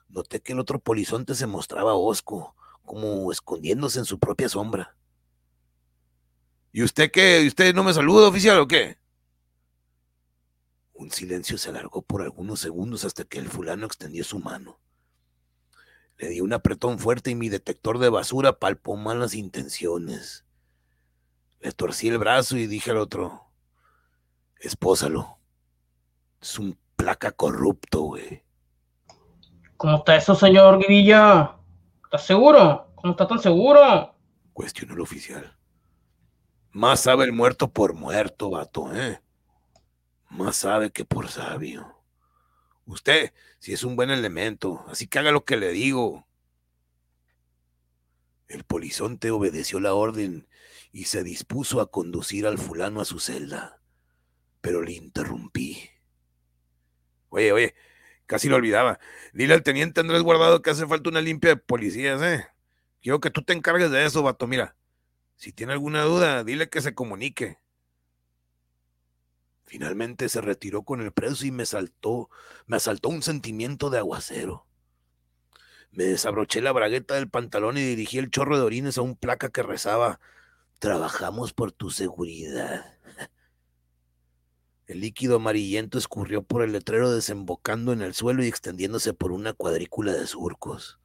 noté 0.09 0.41
que 0.41 0.53
el 0.53 0.59
otro 0.59 0.81
polizonte 0.81 1.37
se 1.37 1.47
mostraba 1.47 1.95
hosco, 1.95 2.57
como 2.85 3.31
escondiéndose 3.31 4.01
en 4.01 4.05
su 4.05 4.19
propia 4.19 4.49
sombra. 4.49 4.97
¿Y 6.73 6.83
usted 6.83 7.13
qué? 7.13 7.43
¿Y 7.43 7.47
¿Usted 7.47 7.73
no 7.73 7.85
me 7.85 7.95
saluda, 7.95 8.27
oficial, 8.27 8.59
o 8.59 8.67
qué? 8.67 8.99
Un 10.93 11.13
silencio 11.13 11.57
se 11.57 11.69
alargó 11.69 12.03
por 12.03 12.21
algunos 12.21 12.59
segundos 12.59 13.05
hasta 13.05 13.23
que 13.23 13.39
el 13.39 13.49
fulano 13.49 13.87
extendió 13.87 14.25
su 14.25 14.41
mano. 14.41 14.81
Le 16.19 16.31
di 16.31 16.41
un 16.41 16.53
apretón 16.53 16.99
fuerte 16.99 17.31
y 17.31 17.37
mi 17.37 17.49
detector 17.49 18.01
de 18.01 18.09
basura 18.09 18.59
palpó 18.59 18.97
malas 18.97 19.37
intenciones. 19.37 20.45
Le 21.61 21.71
torcí 21.71 22.09
el 22.09 22.19
brazo 22.19 22.57
y 22.57 22.67
dije 22.67 22.91
al 22.91 22.97
otro, 22.97 23.53
espósalo. 24.59 25.39
Es 26.41 26.59
un 26.59 26.77
placa 27.05 27.33
corrupto, 27.33 28.01
güey. 28.01 28.43
¿Cómo 29.77 29.99
está 29.99 30.17
eso, 30.17 30.35
señor 30.35 30.79
Guivilla? 30.79 31.55
¿Estás 32.03 32.25
seguro? 32.25 32.91
¿Cómo 32.95 33.13
está 33.13 33.29
tan 33.29 33.41
seguro? 33.41 34.17
Cuestionó 34.55 34.95
el 34.95 35.01
oficial. 35.01 35.55
Más 36.73 37.01
sabe 37.01 37.27
el 37.27 37.33
muerto 37.33 37.71
por 37.71 37.93
muerto, 37.93 38.49
vato, 38.49 38.91
¿eh? 38.95 39.21
Más 40.31 40.57
sabe 40.57 40.93
que 40.93 41.05
por 41.05 41.29
sabio. 41.29 41.95
Usted, 42.87 43.35
si 43.59 43.75
es 43.75 43.85
un 43.85 43.97
buen 43.97 44.11
elemento, 44.11 44.83
así 44.89 45.07
que 45.07 45.19
haga 45.19 45.31
lo 45.31 45.45
que 45.45 45.59
le 45.59 45.73
digo. 45.73 46.27
El 48.49 48.65
polizonte 48.65 49.31
obedeció 49.31 49.79
la 49.79 49.93
orden 49.93 50.49
y 50.91 51.05
se 51.05 51.23
dispuso 51.23 51.83
a 51.83 51.91
conducir 51.91 52.47
al 52.47 52.57
fulano 52.57 53.03
a 53.03 53.05
su 53.05 53.21
celda, 53.21 53.83
pero 54.63 54.81
le 54.81 54.93
interrumpí. 54.93 55.91
Oye, 57.35 57.53
oye, 57.53 57.75
casi 58.27 58.49
lo 58.49 58.57
olvidaba. 58.57 59.01
Dile 59.33 59.55
al 59.55 59.65
teniente 59.65 60.01
Andrés 60.01 60.23
Guardado 60.23 60.63
que 60.63 60.71
hace 60.71 60.87
falta 60.87 61.11
una 61.11 61.21
limpia 61.21 61.51
de 61.51 61.57
policías, 61.57 62.23
¿eh? 62.23 62.47
Quiero 63.03 63.21
que 63.21 63.31
tú 63.31 63.43
te 63.43 63.53
encargues 63.53 63.91
de 63.91 64.05
eso, 64.05 64.23
vato. 64.23 64.47
Mira, 64.47 64.77
si 65.37 65.53
tiene 65.53 65.73
alguna 65.73 66.03
duda, 66.03 66.45
dile 66.45 66.69
que 66.69 66.81
se 66.81 66.95
comunique. 66.95 67.59
Finalmente 69.65 70.29
se 70.29 70.41
retiró 70.41 70.85
con 70.85 71.01
el 71.01 71.11
preso 71.13 71.45
y 71.45 71.51
me 71.51 71.67
saltó, 71.67 72.31
me 72.67 72.77
asaltó 72.77 73.09
un 73.09 73.23
sentimiento 73.23 73.91
de 73.91 73.99
aguacero. 73.99 74.67
Me 75.91 76.05
desabroché 76.05 76.61
la 76.63 76.71
bragueta 76.71 77.15
del 77.15 77.29
pantalón 77.29 77.79
y 77.79 77.83
dirigí 77.83 78.19
el 78.19 78.31
chorro 78.31 78.57
de 78.57 78.63
orines 78.63 78.97
a 78.97 79.03
un 79.03 79.17
placa 79.17 79.49
que 79.49 79.65
rezaba, 79.65 80.21
Trabajamos 80.79 81.53
por 81.53 81.73
tu 81.73 81.91
seguridad. 81.91 82.94
El 84.87 85.01
líquido 85.01 85.37
amarillento 85.37 85.97
escurrió 85.97 86.43
por 86.43 86.63
el 86.63 86.73
letrero 86.73 87.11
desembocando 87.11 87.93
en 87.93 88.03
el 88.03 88.13
suelo 88.13 88.45
y 88.45 88.49
extendiéndose 88.49 89.15
por 89.15 89.33
una 89.33 89.55
cuadrícula 89.55 90.13
de 90.13 90.27
surcos. 90.27 90.99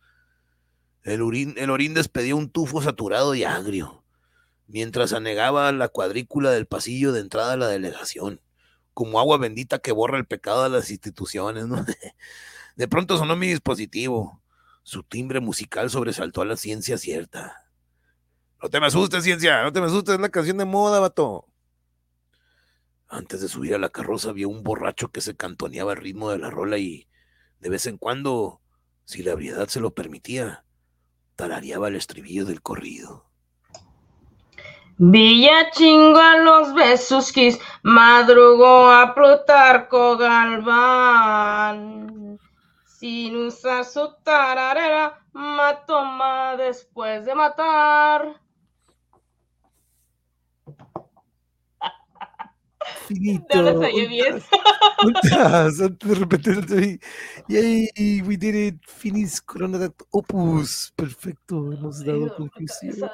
El, 1.03 1.21
orín, 1.21 1.55
el 1.57 1.93
despedía 1.93 2.35
un 2.35 2.49
tufo 2.49 2.81
saturado 2.81 3.35
y 3.35 3.45
agrio, 3.45 4.03
mientras 4.67 5.13
anegaba 5.13 5.71
la 5.71 5.87
cuadrícula 5.87 6.51
del 6.51 6.65
pasillo 6.65 7.13
de 7.13 7.21
entrada 7.21 7.53
a 7.53 7.57
la 7.57 7.67
delegación, 7.67 8.41
como 8.93 9.17
agua 9.17 9.37
bendita 9.37 9.79
que 9.79 9.93
borra 9.93 10.17
el 10.17 10.25
pecado 10.25 10.63
de 10.63 10.69
las 10.69 10.91
instituciones. 10.91 11.65
De 12.75 12.87
pronto 12.87 13.17
sonó 13.17 13.35
mi 13.35 13.47
dispositivo. 13.47 14.41
Su 14.83 15.03
timbre 15.03 15.39
musical 15.39 15.89
sobresaltó 15.89 16.41
a 16.41 16.45
la 16.45 16.55
ciencia 16.55 16.97
cierta. 16.97 17.65
No 18.61 18.69
te 18.69 18.79
me 18.79 18.87
asustes, 18.87 19.23
ciencia, 19.23 19.63
no 19.63 19.71
te 19.71 19.79
me 19.79 19.87
asustes, 19.87 20.15
es 20.15 20.21
la 20.21 20.29
canción 20.29 20.57
de 20.57 20.65
moda, 20.65 20.99
vato. 20.99 21.45
Antes 23.09 23.41
de 23.41 23.47
subir 23.47 23.73
a 23.73 23.79
la 23.79 23.89
carroza 23.89 24.29
había 24.29 24.47
un 24.47 24.61
borracho 24.63 25.11
que 25.11 25.21
se 25.21 25.35
cantoneaba 25.35 25.93
al 25.93 25.97
ritmo 25.97 26.29
de 26.29 26.37
la 26.37 26.51
rola 26.51 26.77
y, 26.77 27.07
de 27.59 27.69
vez 27.69 27.87
en 27.87 27.97
cuando, 27.97 28.61
si 29.03 29.23
la 29.23 29.31
ebriedad 29.31 29.67
se 29.67 29.79
lo 29.79 29.95
permitía, 29.95 30.63
tarareaba 31.35 31.87
el 31.87 31.95
estribillo 31.95 32.45
del 32.45 32.61
corrido. 32.61 33.25
Villa 34.99 35.71
chingo 35.71 36.19
a 36.19 36.37
los 36.37 36.73
besos 36.75 37.31
quis, 37.31 37.57
madrugó 37.81 38.91
a 38.91 39.15
Plutarco 39.15 40.17
Galván. 40.17 41.57
Sin 42.85 43.37
usar 43.37 43.85
su 43.85 44.13
tararera, 44.23 45.25
mató 45.33 46.03
más 46.03 46.57
después 46.57 47.25
de 47.25 47.33
matar. 47.33 48.39
Finito. 53.07 53.61
No 53.61 53.71
lo 53.73 53.79
bien. 53.79 54.41
De 55.99 56.15
repente, 56.15 56.99
yay, 57.47 58.21
we 58.21 58.37
did 58.37 58.55
it. 58.55 58.75
Finis 58.85 59.41
Corona 59.41 59.91
Opus. 60.11 60.93
Perfecto, 60.95 61.71
hemos 61.71 62.03
dado 62.03 62.35
conclusión. 62.35 63.09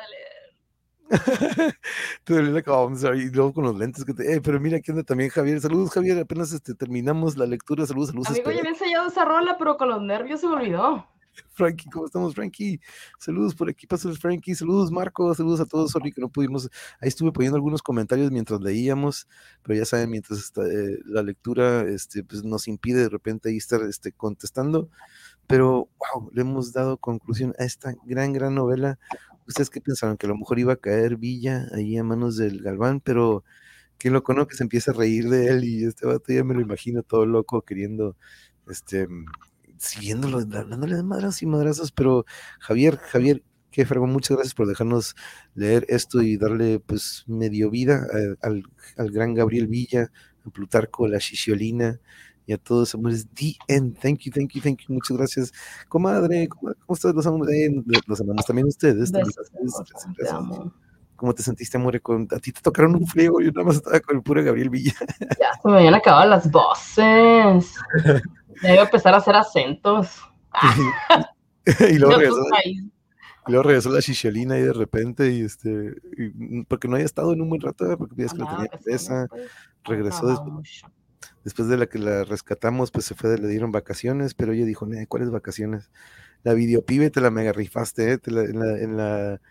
Te 2.23 2.33
duele 2.33 2.51
la 2.51 2.63
cabeza 2.63 3.15
y 3.15 3.29
luego 3.29 3.53
con 3.53 3.65
los 3.65 3.77
lentes 3.77 4.03
que 4.03 4.13
te. 4.13 4.33
Eh, 4.33 4.41
pero 4.41 4.59
mira, 4.59 4.77
aquí 4.77 4.91
anda 4.91 5.03
también 5.03 5.29
Javier. 5.29 5.61
Saludos, 5.61 5.91
Javier. 5.91 6.17
Apenas 6.19 6.51
este, 6.51 6.73
terminamos 6.73 7.37
la 7.37 7.45
lectura. 7.45 7.85
Saludos, 7.85 8.09
saludos. 8.09 8.29
Amigo, 8.29 8.51
ya 8.51 8.59
había 8.59 8.71
ensayado 8.71 9.07
esa 9.07 9.23
rola, 9.23 9.55
pero 9.57 9.77
con 9.77 9.89
los 9.89 10.01
nervios 10.01 10.41
se 10.41 10.47
me 10.47 10.55
olvidó. 10.55 11.07
Frankie, 11.53 11.89
¿cómo 11.89 12.05
estamos, 12.05 12.33
Frankie? 12.35 12.79
Saludos 13.19 13.55
por 13.55 13.69
aquí, 13.69 13.87
pasos 13.87 14.19
Frankie. 14.19 14.55
Saludos, 14.55 14.91
Marco. 14.91 15.33
Saludos 15.33 15.59
a 15.59 15.65
todos. 15.65 15.91
Sorry 15.91 16.11
que 16.11 16.21
no 16.21 16.29
pudimos. 16.29 16.69
Ahí 16.99 17.09
estuve 17.09 17.31
poniendo 17.31 17.55
algunos 17.55 17.81
comentarios 17.81 18.31
mientras 18.31 18.61
leíamos, 18.61 19.27
pero 19.63 19.77
ya 19.77 19.85
saben, 19.85 20.09
mientras 20.09 20.51
eh, 20.57 20.99
la 21.05 21.23
lectura 21.23 21.81
este, 21.83 22.23
pues 22.23 22.43
nos 22.43 22.67
impide 22.67 23.01
de 23.01 23.09
repente 23.09 23.55
estar 23.55 23.81
este, 23.83 24.11
contestando. 24.11 24.89
Pero, 25.47 25.89
wow, 25.99 26.29
le 26.33 26.41
hemos 26.41 26.73
dado 26.73 26.97
conclusión 26.97 27.53
a 27.59 27.65
esta 27.65 27.93
gran, 28.05 28.33
gran 28.33 28.55
novela. 28.55 28.97
¿Ustedes 29.47 29.69
qué 29.69 29.79
pensaron? 29.81 30.17
Que 30.17 30.25
a 30.25 30.29
lo 30.29 30.37
mejor 30.37 30.57
iba 30.59 30.73
a 30.73 30.77
caer 30.77 31.17
Villa 31.17 31.67
ahí 31.73 31.97
a 31.97 32.03
manos 32.03 32.37
del 32.37 32.61
Galván, 32.61 32.99
pero 32.99 33.43
qué 33.99 34.09
loco, 34.09 34.33
¿no? 34.33 34.47
Que 34.47 34.55
se 34.55 34.63
empieza 34.63 34.91
a 34.91 34.95
reír 34.95 35.29
de 35.29 35.49
él 35.49 35.63
y 35.63 35.85
este 35.85 36.07
vato 36.07 36.33
ya 36.33 36.43
me 36.43 36.55
lo 36.55 36.61
imagino 36.61 37.03
todo 37.03 37.25
loco 37.25 37.61
queriendo, 37.61 38.17
este, 38.69 39.07
siguiéndolo, 39.77 40.43
dándole 40.45 40.95
de 40.95 41.03
madras 41.03 41.41
y 41.41 41.45
madrazos, 41.45 41.91
pero 41.91 42.25
Javier, 42.59 42.97
Javier, 42.97 43.43
qué 43.71 43.85
fregón, 43.85 44.11
muchas 44.11 44.37
gracias 44.37 44.53
por 44.53 44.67
dejarnos 44.67 45.15
leer 45.53 45.85
esto 45.89 46.21
y 46.21 46.37
darle 46.37 46.79
pues 46.79 47.23
medio 47.27 47.69
vida 47.69 48.07
a, 48.41 48.47
al, 48.47 48.63
al, 48.97 49.11
gran 49.11 49.33
Gabriel 49.33 49.67
Villa, 49.67 50.11
a 50.45 50.49
Plutarco, 50.49 51.07
la 51.07 51.17
Shisiolina 51.17 51.99
y 52.45 52.53
a 52.53 52.57
todos 52.57 52.93
amores. 52.95 53.27
The 53.33 53.55
end. 53.67 53.97
Thank 53.99 54.19
you, 54.19 54.31
thank 54.31 54.53
you, 54.53 54.61
thank 54.61 54.79
you. 54.81 54.93
Muchas 54.93 55.17
gracias. 55.17 55.53
Comadre, 55.89 56.47
¿cómo, 56.47 56.73
cómo 56.85 56.95
estás? 56.95 57.13
Los 57.13 57.25
amamos, 57.25 57.49
eh, 57.49 57.69
los 58.07 58.21
amamos 58.21 58.45
también 58.45 58.67
ustedes. 58.67 59.11
Amo. 60.31 60.73
¿Cómo 61.15 61.33
te 61.33 61.43
sentiste, 61.43 61.77
amor? 61.77 62.01
A 62.31 62.39
ti 62.39 62.51
te 62.51 62.61
tocaron 62.61 62.95
un 62.95 63.07
friego, 63.07 63.39
yo 63.39 63.51
nada 63.51 63.65
más 63.65 63.77
estaba 63.77 63.99
con 64.01 64.17
el 64.17 64.21
puro 64.23 64.43
Gabriel 64.43 64.69
Villa. 64.69 64.93
Ya 65.39 65.53
se 65.61 65.69
me 65.69 65.77
habían 65.77 65.93
acabado 65.93 66.29
las 66.29 66.51
voces. 66.51 67.73
Ya 68.61 68.73
iba 68.73 68.81
a 68.83 68.85
empezar 68.85 69.13
a 69.13 69.17
hacer 69.17 69.35
acentos. 69.35 70.21
y 71.89 71.97
luego 71.97 72.17
regresó, 72.17 72.45
y 73.47 73.51
luego 73.51 73.63
regresó 73.63 73.89
la 73.89 74.01
chicholina 74.01 74.57
y 74.57 74.61
de 74.61 74.73
repente, 74.73 75.31
y 75.31 75.41
este, 75.41 75.95
y, 76.17 76.63
porque 76.63 76.87
no 76.87 76.95
había 76.95 77.05
estado 77.05 77.33
en 77.33 77.41
un 77.41 77.49
buen 77.49 77.61
rato, 77.61 77.97
porque 77.97 78.23
ya 78.23 78.29
que 78.29 78.37
la 78.37 78.55
tenía 78.55 78.79
presa, 78.83 79.27
regresó 79.83 80.27
después, 80.27 80.83
después, 81.43 81.67
de 81.67 81.77
la 81.77 81.85
que 81.85 81.99
la 81.99 82.23
rescatamos, 82.23 82.91
pues 82.91 83.05
se 83.05 83.15
fue, 83.15 83.37
le 83.37 83.47
dieron 83.47 83.71
vacaciones, 83.71 84.33
pero 84.33 84.53
ella 84.53 84.65
dijo, 84.65 84.87
¿cuáles 85.07 85.29
vacaciones? 85.29 85.91
La 86.43 86.53
videopibe 86.53 87.09
te 87.09 87.21
la 87.21 87.31
mega 87.31 87.51
rifaste, 87.51 88.13
¿eh? 88.13 88.17
te 88.17 88.31
la, 88.31 88.41
en 88.43 88.59
la, 88.59 88.77
en 88.79 88.97
la, 88.97 89.41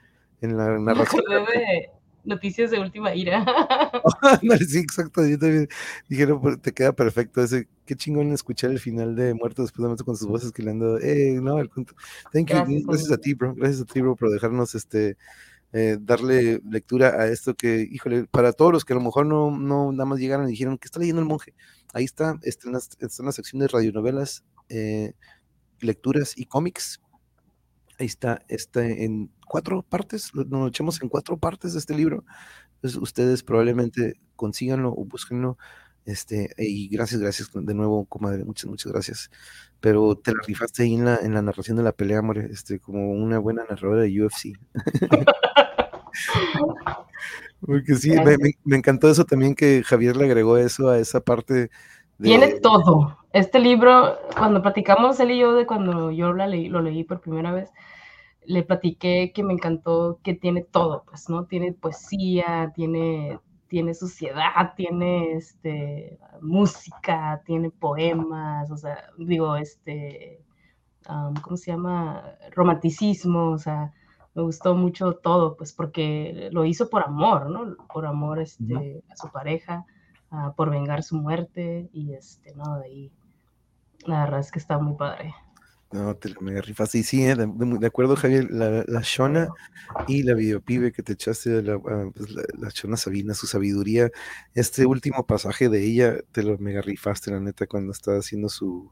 en 0.41 0.57
la 0.57 0.79
narración. 0.79 1.23
de 1.29 1.91
noticias 2.25 2.71
de 2.71 2.79
última 2.81 3.15
ira. 3.15 3.45
sí, 4.69 4.79
exacto. 4.79 5.27
Yo 5.27 5.39
también 5.39 5.69
dije, 6.09 6.27
no, 6.27 6.41
te 6.59 6.73
queda 6.73 6.93
perfecto 6.93 7.43
ese. 7.43 7.69
Qué 7.85 7.95
chingón 7.95 8.33
escuchar 8.33 8.71
el 8.71 8.79
final 8.79 9.15
de 9.15 9.35
Muerto 9.35 9.63
después 9.63 9.99
de 9.99 10.05
con 10.05 10.17
sus 10.17 10.27
voces 10.27 10.53
que 10.53 10.63
le 10.63 10.71
han 10.71 10.79
dado. 10.79 10.99
Eh, 11.01 11.39
no, 11.41 11.59
el 11.59 11.69
cuento. 11.69 11.95
Thank 12.33 12.51
you. 12.51 12.57
Gracias, 12.57 12.83
gracias 12.85 13.13
a 13.13 13.19
ti, 13.19 13.35
bro. 13.35 13.55
Gracias 13.55 13.83
a 13.83 13.85
ti, 13.85 14.01
bro, 14.01 14.17
por 14.17 14.31
dejarnos 14.31 14.75
este. 14.75 15.17
Eh, 15.77 15.99
darle 16.01 16.61
lectura 16.71 17.21
a 17.21 17.27
esto 17.27 17.55
que, 17.55 17.89
híjole, 17.91 18.27
para 18.27 18.53
todos 18.53 18.73
los 18.73 18.85
que 18.85 18.93
a 18.93 18.97
lo 18.97 19.03
mejor 19.03 19.27
no, 19.27 19.51
no 19.51 19.91
nada 19.91 20.05
más 20.05 20.21
llegaron 20.21 20.47
y 20.47 20.53
dijeron 20.53 20.79
que 20.79 20.87
está 20.87 21.01
leyendo 21.01 21.21
el 21.21 21.27
monje. 21.27 21.53
Ahí 21.93 22.05
está, 22.05 22.39
está 22.43 22.69
en 22.69 22.75
la, 22.75 22.79
está 22.79 23.23
en 23.23 23.27
la 23.27 23.33
sección 23.33 23.59
de 23.59 23.67
radionovelas, 23.67 24.45
eh, 24.69 25.15
lecturas 25.81 26.35
y 26.37 26.47
cómics 26.47 27.01
ahí 27.99 28.07
está, 28.07 28.43
está 28.49 28.87
en 28.87 29.31
cuatro 29.47 29.83
partes, 29.83 30.33
nos 30.35 30.69
echamos 30.69 31.01
en 31.03 31.09
cuatro 31.09 31.37
partes 31.37 31.73
de 31.73 31.79
este 31.79 31.95
libro. 31.95 32.25
Entonces 32.77 33.01
ustedes 33.01 33.43
probablemente 33.43 34.15
consíganlo 34.37 34.91
o 34.91 35.05
búsquenlo. 35.05 35.59
Este, 36.05 36.51
y 36.59 36.89
gracias, 36.89 37.21
gracias 37.21 37.51
de 37.55 37.75
nuevo, 37.75 38.05
comadre, 38.05 38.45
muchas, 38.45 38.69
muchas 38.69 38.93
gracias. 38.93 39.31
Pero 39.81 40.17
te 40.17 40.33
la 40.33 40.41
rifaste 40.47 40.83
ahí 40.83 40.95
en 40.95 41.07
la, 41.07 41.17
en 41.17 41.33
la 41.33 41.41
narración 41.41 41.79
de 41.79 41.83
la 41.83 41.93
pelea, 41.93 42.19
amor, 42.19 42.39
este, 42.39 42.79
como 42.79 43.13
una 43.13 43.39
buena 43.39 43.65
narradora 43.69 44.03
de 44.03 44.23
UFC. 44.23 44.59
Porque 47.61 47.95
sí, 47.95 48.11
me, 48.11 48.37
me, 48.37 48.51
me, 48.65 48.77
encantó 48.77 49.11
eso 49.11 49.25
también 49.25 49.55
que 49.55 49.83
Javier 49.83 50.17
le 50.17 50.27
agregó 50.27 50.59
eso 50.59 50.91
a 50.91 50.99
esa 50.99 51.21
parte. 51.21 51.71
Tiene 52.25 52.61
todo. 52.61 53.19
Este 53.33 53.59
libro, 53.59 54.19
cuando 54.37 54.63
platicamos 54.63 55.21
él 55.21 55.33
y 55.33 55.39
yo 55.39 55.55
de 55.55 55.67
cuando 55.67 56.11
yo 56.11 56.33
la 56.33 56.47
leí, 56.47 56.69
lo 56.69 56.81
leí 56.81 57.05
por 57.05 57.21
primera 57.21 57.53
vez, 57.53 57.71
le 58.47 58.63
platiqué 58.63 59.33
que 59.35 59.43
me 59.43 59.53
encantó 59.53 60.21
que 60.23 60.35
tiene 60.35 60.63
todo, 60.63 61.05
pues, 61.07 61.29
¿no? 61.29 61.45
Tiene 61.47 61.73
poesía, 61.73 62.73
tiene, 62.75 63.39
tiene 63.69 63.95
suciedad, 63.95 64.75
tiene 64.77 65.33
este, 65.33 66.19
música, 66.41 67.43
tiene 67.45 67.71
poemas, 67.71 68.71
o 68.71 68.77
sea, 68.77 69.11
digo, 69.19 69.57
este, 69.57 70.43
um, 71.09 71.35
¿cómo 71.35 71.57
se 71.57 71.73
llama? 71.73 72.23
Romanticismo, 72.53 73.51
o 73.51 73.59
sea, 73.59 73.93
me 74.35 74.43
gustó 74.43 74.75
mucho 74.75 75.15
todo, 75.15 75.57
pues, 75.57 75.73
porque 75.73 76.49
lo 76.53 76.65
hizo 76.65 76.89
por 76.89 77.03
amor, 77.03 77.51
¿no? 77.51 77.77
Por 77.93 78.07
amor 78.07 78.41
este, 78.41 79.03
a 79.11 79.17
su 79.17 79.31
pareja, 79.31 79.85
uh, 80.35 80.55
por 80.55 80.71
vengar 80.71 81.03
su 81.03 81.17
muerte, 81.17 81.89
y 81.93 82.13
este, 82.15 82.55
no, 82.55 82.79
de 82.79 82.85
ahí, 82.85 83.13
la 84.07 84.25
verdad 84.25 84.41
es 84.41 84.51
que 84.51 84.59
está 84.59 84.79
muy 84.79 84.97
padre. 84.97 85.35
No, 85.93 86.17
te 86.17 86.29
la 86.29 86.41
mega 86.41 86.61
rifaste. 86.61 86.99
Y 86.99 87.03
sí, 87.05 87.23
de, 87.23 87.37
de, 87.37 87.79
de, 87.79 87.87
acuerdo, 87.87 88.17
Javier, 88.17 88.51
la, 88.51 88.85
la 88.89 89.01
Shona 89.03 89.49
y 90.09 90.25
la 90.25 90.35
videopibe 90.35 90.91
que 90.91 91.05
te 91.05 91.13
echaste, 91.13 91.63
la, 91.63 91.79
pues 91.79 92.31
la, 92.31 92.43
la, 92.59 92.69
Shona 92.71 92.97
Sabina, 92.97 93.33
su 93.33 93.47
sabiduría, 93.47 94.11
este 94.55 94.87
último 94.87 95.25
pasaje 95.25 95.69
de 95.69 95.85
ella, 95.85 96.17
te 96.33 96.43
lo 96.43 96.59
mega 96.59 96.83
rifaste, 96.83 97.31
la 97.31 97.39
neta, 97.39 97.69
cuando 97.69 97.93
estaba 97.93 98.19
haciendo 98.19 98.49
su, 98.49 98.91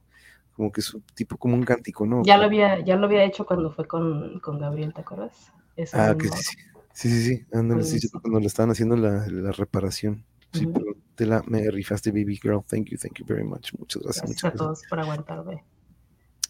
como 0.54 0.70
que 0.70 0.80
su 0.80 1.00
tipo, 1.14 1.36
como 1.38 1.56
un 1.56 1.64
cántico, 1.64 2.06
¿no? 2.06 2.22
Ya 2.22 2.38
lo 2.38 2.44
había, 2.44 2.78
ya 2.84 2.94
lo 2.94 3.06
había 3.06 3.24
hecho 3.24 3.46
cuando 3.46 3.72
fue 3.72 3.88
con, 3.88 4.38
con 4.38 4.60
Gabriel, 4.60 4.94
¿te 4.94 5.00
acuerdas? 5.00 5.52
Ah, 5.92 6.14
que 6.16 6.28
sí, 6.28 6.44
sí, 6.44 6.56
sí, 6.92 7.08
sí, 7.08 7.36
sí, 7.36 7.46
ándale, 7.52 7.82
sí, 7.82 8.08
cuando 8.10 8.38
le 8.38 8.46
estaban 8.46 8.70
haciendo 8.70 8.94
la, 8.94 9.26
la 9.26 9.50
reparación. 9.50 10.24
Sí, 10.52 10.66
uh 10.66 10.70
-huh. 10.70 10.72
pero 10.72 11.01
te 11.14 11.26
la 11.26 11.42
mega 11.46 11.70
rifaste, 11.70 12.10
baby 12.10 12.38
girl. 12.42 12.62
Thank 12.66 12.90
you, 12.90 12.98
thank 12.98 13.18
you 13.18 13.26
very 13.26 13.44
much. 13.44 13.72
Muchas 13.78 14.02
gracias. 14.02 14.24
Gracias 14.24 14.44
muchas 14.44 14.54
a 14.54 14.56
todos 14.56 14.82
por 14.88 15.00
aguantarme. 15.00 15.64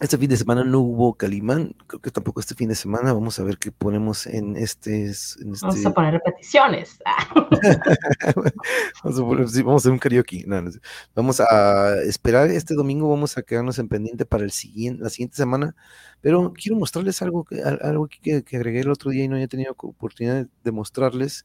Este 0.02 0.18
fin 0.18 0.28
de 0.28 0.36
semana 0.36 0.64
no 0.64 0.80
hubo 0.80 1.14
Calimán, 1.14 1.76
creo 1.86 2.00
que 2.00 2.10
tampoco 2.10 2.40
este 2.40 2.56
fin 2.56 2.68
de 2.68 2.74
semana. 2.74 3.12
Vamos 3.12 3.38
a 3.38 3.44
ver 3.44 3.56
qué 3.56 3.70
ponemos 3.70 4.26
en 4.26 4.56
este. 4.56 5.04
En 5.04 5.52
Vamos 5.60 5.76
este... 5.76 5.86
a 5.86 5.92
poner 5.92 6.14
repeticiones. 6.14 6.98
vamos, 9.04 9.20
a 9.20 9.22
poner, 9.22 9.48
sí, 9.48 9.62
vamos 9.62 9.74
a 9.74 9.82
hacer 9.82 9.92
un 9.92 10.00
karaoke. 10.00 10.42
No, 10.44 10.60
no 10.60 10.72
sé. 10.72 10.80
Vamos 11.14 11.38
a 11.38 12.02
esperar 12.02 12.50
este 12.50 12.74
domingo, 12.74 13.08
vamos 13.08 13.38
a 13.38 13.42
quedarnos 13.42 13.78
en 13.78 13.86
pendiente 13.86 14.26
para 14.26 14.42
el 14.42 14.50
siguiente, 14.50 15.04
la 15.04 15.08
siguiente 15.08 15.36
semana. 15.36 15.76
Pero 16.20 16.52
quiero 16.52 16.76
mostrarles 16.76 17.22
algo, 17.22 17.44
que, 17.44 17.62
algo 17.62 18.08
que, 18.08 18.42
que 18.42 18.56
agregué 18.56 18.80
el 18.80 18.90
otro 18.90 19.12
día 19.12 19.22
y 19.22 19.28
no 19.28 19.36
había 19.36 19.46
tenido 19.46 19.76
oportunidad 19.78 20.48
de 20.64 20.72
mostrarles. 20.72 21.44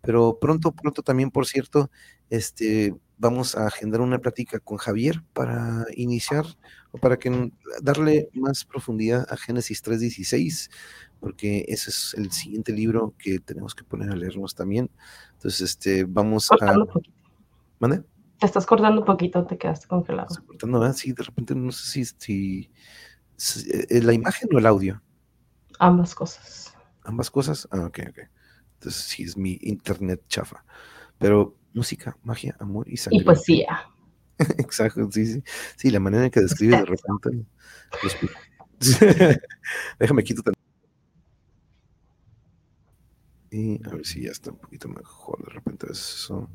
Pero 0.00 0.38
pronto, 0.40 0.72
pronto 0.72 1.02
también, 1.02 1.30
por 1.30 1.46
cierto, 1.46 1.88
este, 2.32 2.94
vamos 3.18 3.54
a 3.56 3.66
agendar 3.66 4.00
una 4.00 4.18
plática 4.18 4.58
con 4.58 4.78
Javier 4.78 5.22
para 5.34 5.84
iniciar 5.94 6.46
o 6.90 6.98
para 6.98 7.18
que 7.18 7.52
darle 7.82 8.30
más 8.32 8.64
profundidad 8.64 9.26
a 9.30 9.36
Génesis 9.36 9.82
3.16, 9.84 10.70
porque 11.20 11.66
ese 11.68 11.90
es 11.90 12.14
el 12.16 12.32
siguiente 12.32 12.72
libro 12.72 13.12
que 13.18 13.38
tenemos 13.38 13.74
que 13.74 13.84
poner 13.84 14.10
a 14.10 14.16
leernos 14.16 14.54
también. 14.54 14.90
Entonces, 15.34 15.60
este, 15.60 16.04
vamos 16.04 16.48
Cortando 16.48 16.88
a... 16.90 17.00
¿Mande? 17.78 18.02
Te 18.38 18.46
estás 18.46 18.64
cortando 18.64 19.00
un 19.02 19.06
poquito, 19.06 19.44
te 19.46 19.58
quedaste 19.58 19.86
congelado. 19.88 20.28
Estoy 20.30 20.46
cortando, 20.46 20.80
¿verdad? 20.80 20.96
Sí, 20.96 21.12
de 21.12 21.22
repente 21.22 21.54
no 21.54 21.70
sé 21.70 21.86
si, 21.86 22.04
si, 22.16 22.70
si- 23.36 23.70
eh, 23.70 24.00
la 24.00 24.14
imagen 24.14 24.48
o 24.54 24.58
el 24.58 24.66
audio. 24.66 25.02
Ambas 25.78 26.14
cosas. 26.14 26.74
Ambas 27.04 27.30
cosas. 27.30 27.68
Ah, 27.70 27.84
ok, 27.86 27.98
ok. 28.08 28.18
Entonces 28.78 29.02
sí 29.02 29.22
es 29.24 29.36
mi 29.36 29.58
internet 29.60 30.22
chafa. 30.28 30.64
Pero 31.18 31.54
música, 31.74 32.16
magia, 32.22 32.56
amor 32.58 32.88
y 32.88 32.96
sangre. 32.96 33.20
Y 33.20 33.24
poesía. 33.24 33.80
Exacto, 34.58 35.08
sí, 35.10 35.26
sí. 35.26 35.42
Sí, 35.76 35.90
la 35.90 36.00
manera 36.00 36.24
en 36.24 36.30
que 36.30 36.40
describe 36.40 36.76
de 36.76 36.84
repente. 36.84 37.46
los 38.02 38.16
Déjame 39.98 40.24
quito 40.24 40.42
Y 43.50 43.86
a 43.86 43.90
ver 43.90 44.06
si 44.06 44.22
ya 44.22 44.30
está 44.30 44.50
un 44.50 44.58
poquito 44.58 44.88
mejor. 44.88 45.44
De 45.44 45.52
repente 45.52 45.86
eso. 45.90 46.50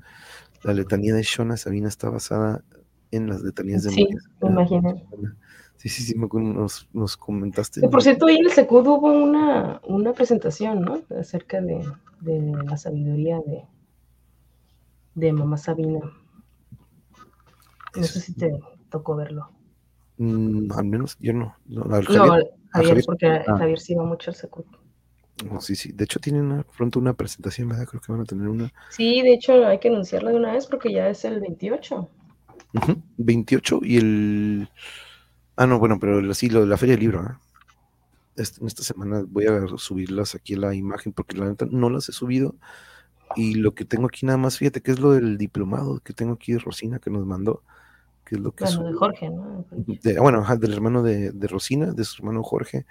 La 0.64 0.74
letanía 0.74 1.14
de 1.14 1.22
Shona 1.22 1.56
Sabina 1.56 1.88
está 1.88 2.10
basada 2.10 2.64
en 3.12 3.28
las 3.28 3.42
letanías 3.42 3.84
de 3.84 3.92
Sí, 3.92 4.08
me. 4.42 4.68
Sabina. 4.68 4.96
Sí, 5.78 5.90
sí, 5.90 6.02
sí, 6.02 6.16
nos, 6.18 6.90
nos 6.92 7.16
comentaste. 7.16 7.88
Por 7.88 8.02
cierto, 8.02 8.26
ahí 8.26 8.38
en 8.38 8.46
el 8.46 8.52
Secud 8.52 8.86
hubo 8.88 9.12
una, 9.12 9.80
una 9.86 10.12
presentación, 10.14 10.82
¿no? 10.82 11.04
Acerca 11.20 11.62
de, 11.62 11.88
de 12.22 12.64
la 12.66 12.78
sabiduría 12.78 13.40
de, 13.46 13.64
de 15.18 15.34
Mamá 15.34 15.58
Sabina. 15.58 16.00
No 17.96 18.04
sé 18.04 18.20
si 18.22 18.34
te 18.34 18.52
tocó 18.90 19.16
verlo. 19.16 19.50
Mm, 20.18 20.72
al 20.72 20.86
menos 20.86 21.18
yo 21.20 21.34
no. 21.34 21.56
No, 21.66 21.82
al 21.84 22.06
No, 22.06 22.36
Javier- 22.72 23.04
porque 23.06 23.26
Ah. 23.28 23.58
Javier 23.58 23.80
sí 23.80 23.94
iba 23.94 24.04
mucho 24.04 24.30
al 24.32 24.36
Secud. 24.36 24.66
no, 25.50 25.60
sí, 25.62 25.76
sí. 25.76 25.92
De 25.92 26.04
hecho, 26.04 26.20
tienen 26.20 26.44
una- 26.46 26.64
pronto 26.64 27.00
una 27.00 27.14
presentación, 27.14 27.70
¿verdad? 27.70 27.88
Creo 27.88 28.02
que 28.02 28.12
van 28.12 28.22
a 28.22 28.26
tener 28.26 28.48
una. 28.48 28.72
Sí, 28.92 29.22
de 29.24 29.34
hecho 29.34 29.66
hay 29.66 29.80
que 29.80 29.88
anunciarla 29.90 30.32
de 30.32 30.38
una 30.38 30.52
vez 30.54 30.68
porque 30.68 30.92
ya 30.92 31.10
es 31.10 31.26
el 31.26 31.40
28. 31.40 32.10
Ujú, 32.74 33.02
28 33.18 33.80
y 33.84 33.98
el. 33.98 34.70
Ah, 35.56 35.66
no, 35.66 35.80
bueno, 35.80 35.98
pero 36.00 36.34
sí, 36.36 36.50
lo 36.50 36.62
de 36.62 36.68
la 36.68 36.78
Feria 36.78 36.94
del 36.96 37.02
Libro, 37.04 37.20
¿ah? 37.22 37.40
Este- 38.36 38.62
en 38.62 38.68
esta 38.68 38.84
semana 38.84 39.24
voy 39.28 39.46
a 39.48 39.66
subirlas 39.78 40.36
aquí 40.36 40.54
a 40.54 40.60
la 40.60 40.76
imagen 40.76 41.12
porque 41.14 41.38
la 41.38 41.46
neta 41.48 41.66
no 41.70 41.90
las 41.90 42.08
he 42.10 42.12
subido. 42.12 42.56
Y 43.36 43.56
lo 43.56 43.74
que 43.74 43.86
tengo 43.86 44.08
aquí 44.08 44.26
nada 44.26 44.38
más, 44.38 44.58
fíjate 44.58 44.82
que 44.82 44.92
es 44.92 45.00
lo 45.00 45.12
del 45.12 45.38
diplomado 45.38 46.00
que 46.00 46.14
tengo 46.14 46.34
aquí 46.34 46.54
de 46.54 46.60
Rosina 46.60 47.00
que 47.00 47.10
nos 47.10 47.26
mandó, 47.26 47.62
que 48.26 48.36
es 48.36 48.42
lo 48.42 48.52
que 48.54 48.64
Bueno, 48.64 48.84
de. 48.84 48.94
Jorge, 48.94 49.30
¿no? 49.30 49.66
de- 49.72 50.20
bueno, 50.20 50.44
del 50.58 50.74
hermano 50.74 51.04
de, 51.04 51.32
de 51.32 51.48
Rosina, 51.48 51.92
de 51.92 52.04
su 52.04 52.22
hermano 52.22 52.42
Jorge, 52.44 52.86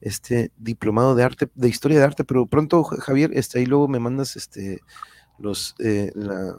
este 0.00 0.50
diplomado 0.56 1.14
de 1.14 1.24
arte, 1.24 1.48
de 1.54 1.68
historia 1.68 1.98
de 1.98 2.04
arte, 2.04 2.24
pero 2.24 2.46
pronto, 2.46 2.82
Ja- 2.84 2.96
Javier, 3.00 3.30
este, 3.34 3.58
ahí 3.58 3.66
luego 3.66 3.88
me 3.88 3.98
mandas 4.00 4.36
este 4.36 4.80
los 5.38 5.74
eh, 5.78 6.10
la 6.14 6.56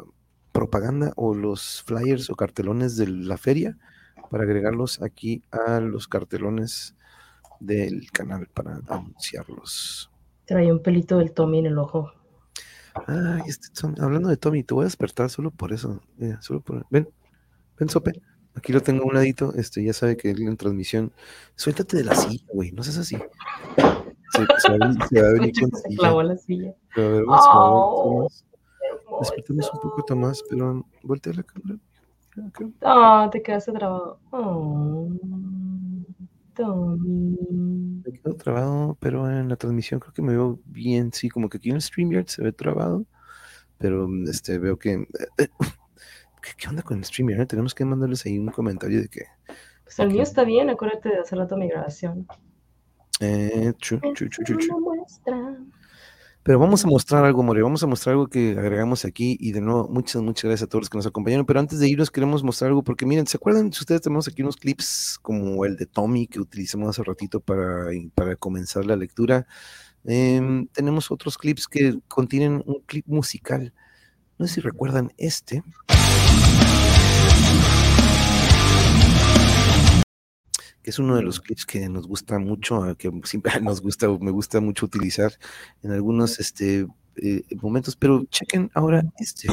propaganda 0.51 1.13
o 1.15 1.33
los 1.33 1.83
flyers 1.85 2.29
o 2.29 2.35
cartelones 2.35 2.95
de 2.97 3.07
la 3.07 3.37
feria 3.37 3.77
para 4.29 4.43
agregarlos 4.43 5.01
aquí 5.01 5.41
a 5.51 5.79
los 5.79 6.07
cartelones 6.07 6.95
del 7.59 8.11
canal 8.11 8.47
para 8.53 8.81
anunciarlos. 8.87 10.09
Trae 10.45 10.71
un 10.71 10.81
pelito 10.83 11.17
del 11.17 11.31
Tommy 11.31 11.59
en 11.59 11.67
el 11.67 11.77
ojo. 11.77 12.11
Ay, 13.07 13.41
este 13.47 13.67
son- 13.73 13.95
hablando 14.01 14.29
de 14.29 14.37
Tommy, 14.37 14.63
te 14.63 14.73
voy 14.73 14.83
a 14.83 14.85
despertar 14.85 15.29
solo 15.29 15.51
por 15.51 15.73
eso. 15.73 16.01
mira, 16.17 16.41
solo 16.41 16.61
por, 16.61 16.85
ven, 16.89 17.09
ven, 17.79 17.89
Sope. 17.89 18.11
Aquí 18.55 18.71
lo 18.71 18.81
tengo 18.81 19.03
a 19.03 19.07
un 19.07 19.15
ladito. 19.15 19.51
Este, 19.55 19.83
ya 19.83 19.93
sabe 19.93 20.15
que 20.15 20.29
en 20.29 20.57
transmisión. 20.57 21.11
Suéltate 21.55 21.97
de 21.97 22.03
la 22.03 22.13
silla, 22.13 22.45
güey. 22.53 22.71
No 22.71 22.83
seas 22.83 22.97
así. 22.99 23.17
Se, 23.17 24.45
se 24.59 24.77
va, 24.77 25.07
se 25.07 25.21
va 25.21 25.27
a 25.27 25.33
venir 25.33 25.53
con 25.59 25.71
Se 25.75 25.81
silla. 25.89 25.97
clavó 25.99 26.21
la 26.23 26.37
silla. 26.37 26.73
A 26.95 26.99
ver, 26.99 27.25
vamos 27.25 27.45
a 27.45 27.49
ver, 27.49 27.57
Oh, 27.57 28.27
Tomás. 28.27 28.45
Despertamos 29.21 29.71
un 29.73 29.79
poquito 29.89 30.15
más, 30.15 30.43
pero 30.49 30.85
voltea 31.03 31.33
la 31.33 31.43
cámara. 31.43 31.79
Acá. 32.47 32.65
Ah, 32.83 33.29
te 33.31 33.41
quedaste 33.41 33.71
trabado. 33.71 34.19
Oh, 34.31 35.09
Tommy. 36.55 38.03
Me 38.05 38.11
quedo 38.13 38.35
trabado, 38.35 38.97
pero 38.99 39.29
en 39.29 39.49
la 39.49 39.55
transmisión 39.55 39.99
creo 39.99 40.13
que 40.13 40.21
me 40.21 40.33
veo 40.33 40.59
bien. 40.65 41.11
Sí, 41.13 41.29
como 41.29 41.49
que 41.49 41.57
aquí 41.57 41.69
en 41.69 41.75
el 41.75 41.81
StreamYard 41.81 42.27
se 42.27 42.43
ve 42.43 42.51
trabado. 42.51 43.05
Pero 43.77 44.07
este, 44.27 44.59
veo 44.59 44.77
que. 44.77 44.93
eh, 44.93 45.07
eh, 45.37 45.47
¿Qué, 46.41 46.51
qué 46.57 46.67
onda 46.69 46.83
con 46.83 46.97
el 46.97 47.05
StreamYard? 47.05 47.47
Tenemos 47.47 47.73
que 47.73 47.85
mandarles 47.85 48.25
ahí 48.25 48.37
un 48.37 48.47
comentario 48.47 49.01
de 49.01 49.07
que. 49.07 49.21
Pues 49.83 49.99
el 49.99 50.07
Ok. 50.07 50.13
mío 50.13 50.23
está 50.23 50.43
bien, 50.43 50.69
acuérdate 50.69 51.09
de 51.09 51.19
hacer 51.19 51.37
rato 51.37 51.57
mi 51.57 51.67
grabación. 51.67 52.27
Eh, 53.19 53.73
chu, 53.77 53.99
chu, 54.13 54.27
chu, 54.27 54.43
chu, 54.43 54.57
chu. 54.57 54.81
Pero 56.43 56.59
vamos 56.59 56.83
a 56.83 56.87
mostrar 56.87 57.23
algo, 57.23 57.41
More, 57.41 57.61
vamos 57.61 57.83
a 57.83 57.87
mostrar 57.87 58.13
algo 58.13 58.27
que 58.27 58.51
agregamos 58.59 59.05
aquí 59.05 59.37
y 59.39 59.53
de 59.53 59.61
nuevo, 59.61 59.87
muchas, 59.87 60.21
muchas 60.21 60.43
gracias 60.43 60.67
a 60.67 60.69
todos 60.69 60.81
los 60.81 60.89
que 60.89 60.97
nos 60.97 61.07
acompañaron. 61.07 61.45
Pero 61.45 61.61
antes 61.61 61.79
de 61.79 61.87
irnos, 61.87 62.11
queremos 62.11 62.43
mostrar 62.43 62.67
algo 62.67 62.83
porque 62.83 63.05
miren, 63.05 63.25
¿se 63.27 63.37
acuerdan? 63.37 63.71
Si 63.71 63.79
ustedes 63.79 64.01
tenemos 64.01 64.27
aquí 64.27 64.41
unos 64.41 64.57
clips 64.57 65.17
como 65.21 65.63
el 65.63 65.77
de 65.77 65.85
Tommy 65.85 66.27
que 66.27 66.41
utilizamos 66.41 66.89
hace 66.89 67.01
ratito 67.03 67.39
para, 67.39 67.85
para 68.13 68.35
comenzar 68.35 68.85
la 68.85 68.97
lectura. 68.97 69.47
Em, 70.03 70.67
tenemos 70.67 71.11
otros 71.11 71.37
clips 71.37 71.67
que 71.67 71.99
contienen 72.09 72.61
un 72.65 72.81
clip 72.85 73.07
musical. 73.07 73.73
No 74.37 74.45
sé 74.45 74.55
si 74.55 74.61
recuerdan 74.61 75.13
este. 75.17 75.63
Que 80.83 80.89
es 80.91 80.99
uno 80.99 81.15
de 81.15 81.23
los 81.23 81.39
clips 81.39 81.65
que 81.65 81.87
nos 81.89 82.07
gusta 82.07 82.37
mucho, 82.39 82.95
que 82.97 83.11
siempre 83.23 83.53
nos 83.61 83.81
gusta, 83.81 84.07
me 84.19 84.31
gusta 84.31 84.59
mucho 84.59 84.85
utilizar 84.85 85.31
en 85.81 85.91
algunos 85.91 86.39
este, 86.39 86.87
eh, 87.15 87.43
momentos, 87.61 87.95
pero 87.95 88.25
chequen 88.25 88.69
ahora 88.73 89.03
este. 89.17 89.47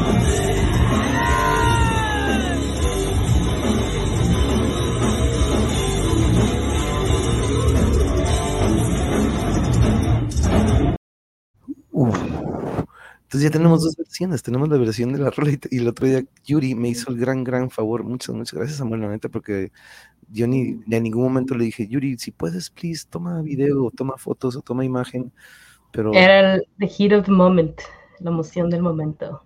Entonces 13.31 13.49
ya 13.49 13.57
tenemos 13.57 13.85
dos 13.85 13.95
versiones, 13.97 14.43
tenemos 14.43 14.69
la 14.69 14.77
versión 14.77 15.13
de 15.13 15.21
la 15.21 15.31
rola 15.37 15.53
y, 15.53 15.59
y 15.71 15.79
el 15.79 15.87
otro 15.87 16.05
día 16.05 16.25
Yuri 16.45 16.75
me 16.75 16.89
hizo 16.89 17.13
el 17.13 17.17
gran, 17.17 17.45
gran 17.45 17.71
favor, 17.71 18.03
muchas, 18.03 18.35
muchas 18.35 18.55
gracias 18.55 18.79
Samuel, 18.79 19.03
la 19.03 19.09
neta, 19.09 19.29
porque 19.29 19.71
yo 20.33 20.49
ni, 20.49 20.81
en 20.91 21.03
ningún 21.05 21.23
momento 21.23 21.55
le 21.55 21.65
dije, 21.67 21.87
Yuri, 21.87 22.19
si 22.19 22.33
puedes, 22.33 22.71
please, 22.71 23.07
toma 23.09 23.41
video, 23.43 23.85
o 23.85 23.91
toma 23.93 24.17
fotos, 24.17 24.57
o 24.57 24.63
toma 24.63 24.85
imagen, 24.85 25.33
pero... 25.93 26.13
Era 26.13 26.55
el 26.57 26.67
the 26.81 26.89
heat 26.89 27.13
of 27.13 27.25
the 27.27 27.31
moment, 27.31 27.81
la 28.19 28.31
emoción 28.31 28.69
del 28.69 28.83
momento. 28.83 29.45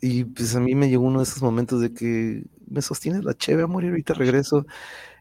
Y 0.00 0.22
pues 0.22 0.54
a 0.54 0.60
mí 0.60 0.76
me 0.76 0.88
llegó 0.88 1.02
uno 1.04 1.18
de 1.18 1.24
esos 1.24 1.42
momentos 1.42 1.80
de 1.80 1.92
que 1.92 2.44
me 2.68 2.82
sostienes 2.82 3.24
la 3.24 3.34
cheve, 3.34 3.64
amor, 3.64 3.82
y 3.84 3.88
ahorita 3.88 4.14
regreso. 4.14 4.64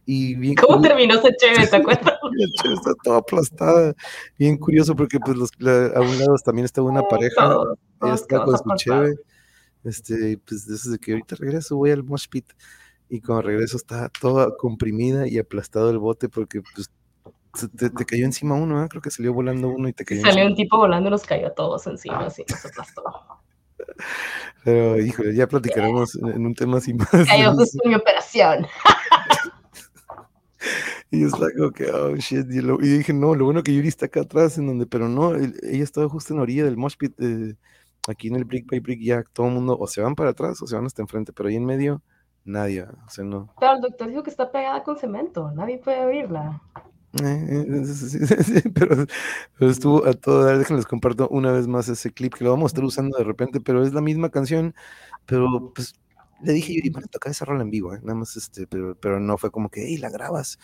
Y 0.06 0.35
bien 0.35 0.53
¿Cómo 0.56 0.77
curioso, 0.77 0.90
terminó 0.90 1.15
ese 1.19 1.35
chévere? 1.35 1.65
¿Te 1.68 1.76
acuerdas? 1.77 2.14
la 2.22 2.48
cheve 2.61 2.73
está 2.76 2.91
toda 3.03 3.18
aplastada. 3.19 3.94
Bien 4.38 4.57
curioso 4.57 4.95
porque 4.95 5.19
pues 5.19 5.35
los, 5.35 5.49
la- 5.60 5.88
a 5.95 6.02
un 6.02 6.19
lado 6.19 6.35
también 6.44 6.65
estaba 6.65 6.90
una 6.90 7.02
pareja, 7.03 7.56
ella 8.06 8.16
estaba 8.16 8.46
con 8.46 8.58
su 8.58 8.76
cheve. 8.78 9.16
Este, 9.84 10.38
pues 10.48 10.66
de 10.66 10.76
eso 10.76 10.92
de 10.92 10.98
que 11.00 11.12
ahorita 11.12 11.36
regreso, 11.36 11.76
voy 11.76 11.92
al 11.92 12.04
mosh 12.04 12.28
pit. 12.30 12.46
Y 13.10 13.20
cuando 13.22 13.44
regreso 13.44 13.78
está 13.78 14.10
toda 14.10 14.56
comprimida 14.58 15.28
y 15.28 15.38
aplastado 15.38 15.90
el 15.90 16.00
bote 16.00 16.30
porque 16.30 16.62
pues 16.74 16.90
te, 17.78 17.90
te 17.90 18.06
cayó 18.06 18.26
encima 18.26 18.56
uno, 18.56 18.84
¿eh? 18.84 18.88
creo 18.90 19.02
que 19.02 19.12
salió 19.12 19.34
volando 19.34 19.68
uno 19.68 19.88
y 19.90 19.94
te 19.94 20.06
cayó 20.06 20.22
Salió 20.22 20.40
encima. 20.44 20.50
un 20.52 20.56
tipo 20.56 20.78
volando 20.78 21.10
y 21.10 21.12
nos 21.12 21.24
cayó 21.24 21.48
a 21.48 21.54
todos 21.54 21.86
encima, 21.86 22.26
así 22.26 22.44
nos 22.50 22.66
aplastó. 22.66 23.04
Pero 24.64 24.98
híjole, 25.00 25.36
ya 25.36 25.48
platicaremos 25.48 26.16
en, 26.16 26.30
en 26.30 26.46
un 26.46 26.56
tema 26.56 26.78
así 26.78 26.94
más. 26.96 27.10
Cayó 27.28 27.52
justo 27.54 27.78
en 27.84 27.90
mi 27.90 27.96
operación. 27.96 28.66
Y 31.12 31.22
yo 31.22 31.28
estaba 31.28 31.48
como 31.56 31.72
que, 31.72 31.92
oh 31.92 32.16
shit. 32.16 32.50
Y, 32.50 32.62
lo- 32.62 32.80
y 32.82 32.88
dije, 32.88 33.14
no, 33.14 33.36
lo 33.36 33.46
bueno 33.46 33.62
que 33.64 33.74
Yuri 33.76 33.88
está 33.90 34.06
acá 34.08 34.22
atrás, 34.22 34.58
en 34.58 34.66
donde, 34.66 34.86
pero 34.88 35.10
no, 35.10 35.36
el- 35.36 35.56
ella 35.62 35.84
estaba 35.84 36.08
justo 36.10 36.34
en 36.34 36.38
la 36.38 36.44
orilla 36.44 36.64
del 36.64 36.78
mosh 36.78 36.96
pit. 36.98 37.14
eh, 37.20 37.56
aquí 38.08 38.28
en 38.28 38.36
el 38.36 38.46
Brick 38.46 38.70
by 38.70 38.80
Brick, 38.80 39.02
ya 39.02 39.24
todo 39.34 39.48
el 39.48 39.54
mundo 39.54 39.78
o 39.80 39.88
se 39.88 40.02
van 40.02 40.16
para 40.16 40.32
atrás 40.32 40.62
o 40.62 40.68
se 40.68 40.76
van 40.76 40.86
hasta 40.86 41.02
enfrente, 41.02 41.34
pero 41.34 41.50
ahí 41.50 41.56
en 41.56 41.66
medio 41.66 42.02
nadie, 42.46 42.84
o 42.84 43.10
sea, 43.10 43.24
no. 43.24 43.54
Pero 43.60 43.74
el 43.74 43.82
doctor 43.82 44.10
dijo 44.10 44.24
que 44.24 44.30
está 44.30 44.52
pegada 44.52 44.84
con 44.84 44.98
cemento, 44.98 45.52
nadie 45.52 45.78
puede 45.78 46.06
oírla. 46.06 46.62
Eh, 47.22 47.66
eh, 47.68 47.86
sí, 47.86 48.26
sí, 48.26 48.44
sí, 48.44 48.70
pero, 48.70 49.06
pero 49.58 49.72
estuvo 49.72 50.06
a 50.06 50.14
todo 50.14 50.46
dar. 50.46 50.58
Déjenles 50.58 50.88
comparto 50.88 51.28
una 51.30 51.52
vez 51.52 51.68
más 51.68 51.88
ese 51.88 52.12
clip 52.12 52.34
que 52.34 52.44
lo 52.44 52.50
vamos 52.50 52.66
a 52.66 52.72
estar 52.74 52.84
usando 52.84 53.18
de 53.18 53.24
repente, 53.24 53.62
pero 53.62 53.84
es 53.84 53.94
la 53.94 54.02
misma 54.02 54.30
canción. 54.30 54.74
Pero 55.26 55.72
pues 55.76 55.94
le 56.42 56.54
dije, 56.54 56.76
yo, 56.76 56.92
bueno, 56.92 57.08
tocar 57.12 57.32
esa 57.32 57.46
rola 57.46 57.62
en 57.62 57.70
vivo, 57.70 57.94
eh, 57.94 58.00
nada 58.02 58.16
más 58.16 58.36
este, 58.36 58.68
pero, 58.68 58.96
pero 58.96 59.20
no 59.20 59.38
fue 59.38 59.52
como 59.52 59.70
que, 59.70 59.86
hey, 59.86 59.98
la 59.98 60.10
grabas. 60.10 60.58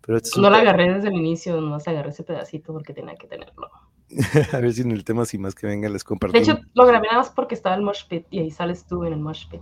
Pero 0.00 0.18
este 0.18 0.40
No 0.40 0.48
la 0.48 0.58
agarré 0.58 0.94
desde 0.94 1.08
el 1.08 1.14
inicio, 1.14 1.60
nomás 1.60 1.88
agarré 1.88 2.10
ese 2.10 2.22
pedacito 2.22 2.72
porque 2.72 2.94
tenía 2.94 3.16
que 3.16 3.26
tenerlo. 3.26 3.70
a 4.52 4.58
ver 4.58 4.72
si 4.72 4.82
en 4.82 4.92
el 4.92 5.04
tema, 5.04 5.24
sin 5.24 5.42
más 5.42 5.54
que 5.54 5.66
venga, 5.66 5.88
les 5.88 6.04
comparto. 6.04 6.36
De 6.36 6.42
hecho, 6.42 6.58
lo 6.74 6.86
grabé 6.86 7.06
nada 7.08 7.18
más 7.18 7.30
porque 7.30 7.54
estaba 7.54 7.74
el 7.76 7.82
mosh 7.82 8.06
pit 8.08 8.26
y 8.30 8.40
ahí 8.40 8.50
sales 8.50 8.84
tú 8.86 9.04
en 9.04 9.12
el 9.12 9.20
mosh 9.20 9.48
pit. 9.48 9.60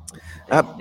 Ah, 0.50 0.76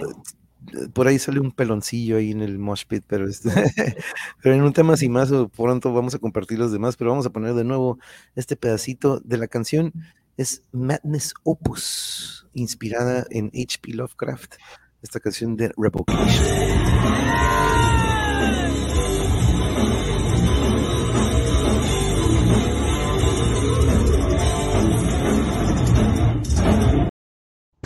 por 0.93 1.07
ahí 1.07 1.19
sale 1.19 1.39
un 1.39 1.51
peloncillo 1.51 2.17
ahí 2.17 2.31
en 2.31 2.41
el 2.41 2.57
mosh 2.59 2.85
pit, 2.85 3.03
pero, 3.07 3.27
este, 3.27 3.49
pero 4.41 4.55
en 4.55 4.61
un 4.61 4.73
tema 4.73 4.97
sin 4.97 5.11
más, 5.11 5.31
pronto 5.55 5.93
vamos 5.93 6.15
a 6.15 6.19
compartir 6.19 6.59
los 6.59 6.71
demás, 6.71 6.95
pero 6.97 7.11
vamos 7.11 7.25
a 7.25 7.31
poner 7.31 7.53
de 7.53 7.63
nuevo 7.63 7.99
este 8.35 8.55
pedacito 8.55 9.19
de 9.19 9.37
la 9.37 9.47
canción. 9.47 9.93
Es 10.35 10.63
Madness 10.71 11.33
Opus, 11.43 12.47
inspirada 12.53 13.25
en 13.29 13.47
H.P. 13.47 13.93
Lovecraft, 13.93 14.55
esta 15.01 15.19
canción 15.19 15.55
de 15.55 15.71
Revocation. 15.77 16.43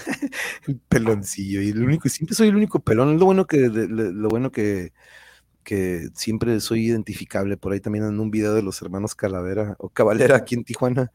peloncillo, 0.89 1.61
y 1.61 1.69
el 1.69 1.83
único, 1.83 2.09
siempre 2.09 2.35
soy 2.35 2.49
el 2.49 2.55
único 2.55 2.79
pelón, 2.79 3.17
lo 3.19 3.25
bueno 3.25 3.45
que, 3.45 3.67
lo 3.67 4.29
bueno 4.29 4.51
que, 4.51 4.93
que 5.63 6.07
siempre 6.13 6.59
soy 6.59 6.85
identificable, 6.85 7.57
por 7.57 7.73
ahí 7.73 7.79
también 7.79 8.05
en 8.05 8.19
un 8.19 8.31
video 8.31 8.53
de 8.53 8.63
los 8.63 8.81
hermanos 8.81 9.15
Calavera 9.15 9.75
o 9.79 9.89
Cavalera 9.89 10.37
aquí 10.37 10.55
en 10.55 10.63
Tijuana, 10.63 11.11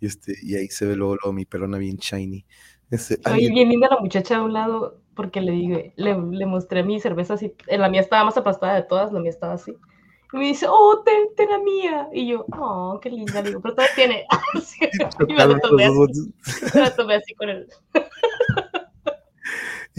y 0.00 0.06
este, 0.06 0.34
y 0.42 0.54
ahí 0.56 0.68
se 0.68 0.86
ve 0.86 0.96
luego, 0.96 1.16
luego 1.16 1.32
mi 1.32 1.44
pelona 1.44 1.78
bien 1.78 1.96
shiny. 1.96 2.44
Este, 2.90 3.18
Oye, 3.30 3.50
bien 3.50 3.68
linda 3.68 3.88
la 3.90 4.00
muchacha 4.00 4.36
a 4.36 4.42
un 4.42 4.52
lado 4.52 5.02
porque 5.14 5.40
le 5.40 5.50
dije, 5.50 5.92
le, 5.96 6.16
le 6.16 6.46
mostré 6.46 6.84
mi 6.84 7.00
cerveza 7.00 7.34
así, 7.34 7.52
eh, 7.66 7.76
la 7.76 7.88
mía 7.88 8.00
estaba 8.00 8.24
más 8.24 8.36
aplastada 8.36 8.76
de 8.76 8.84
todas, 8.84 9.12
la 9.12 9.20
mía 9.20 9.30
estaba 9.30 9.54
así. 9.54 9.74
Y 10.32 10.36
me 10.36 10.44
dice, 10.44 10.66
oh, 10.68 11.02
ten, 11.04 11.28
ten 11.36 11.48
la 11.48 11.58
mía. 11.58 12.08
Y 12.12 12.28
yo, 12.28 12.44
oh, 12.52 12.98
qué 13.02 13.10
linda, 13.10 13.40
le 13.40 13.48
digo, 13.48 13.60
pero 13.60 13.74
todavía 13.74 13.94
tiene. 13.94 14.26
Así, 14.54 14.78
y 15.28 15.32
me 15.32 15.46
la 15.46 15.58
tomé 15.58 15.86
así, 15.86 16.32
me 16.74 16.80
la 16.80 16.94
tomé 16.94 17.14
así 17.16 17.34
con 17.34 17.48
el... 17.48 17.68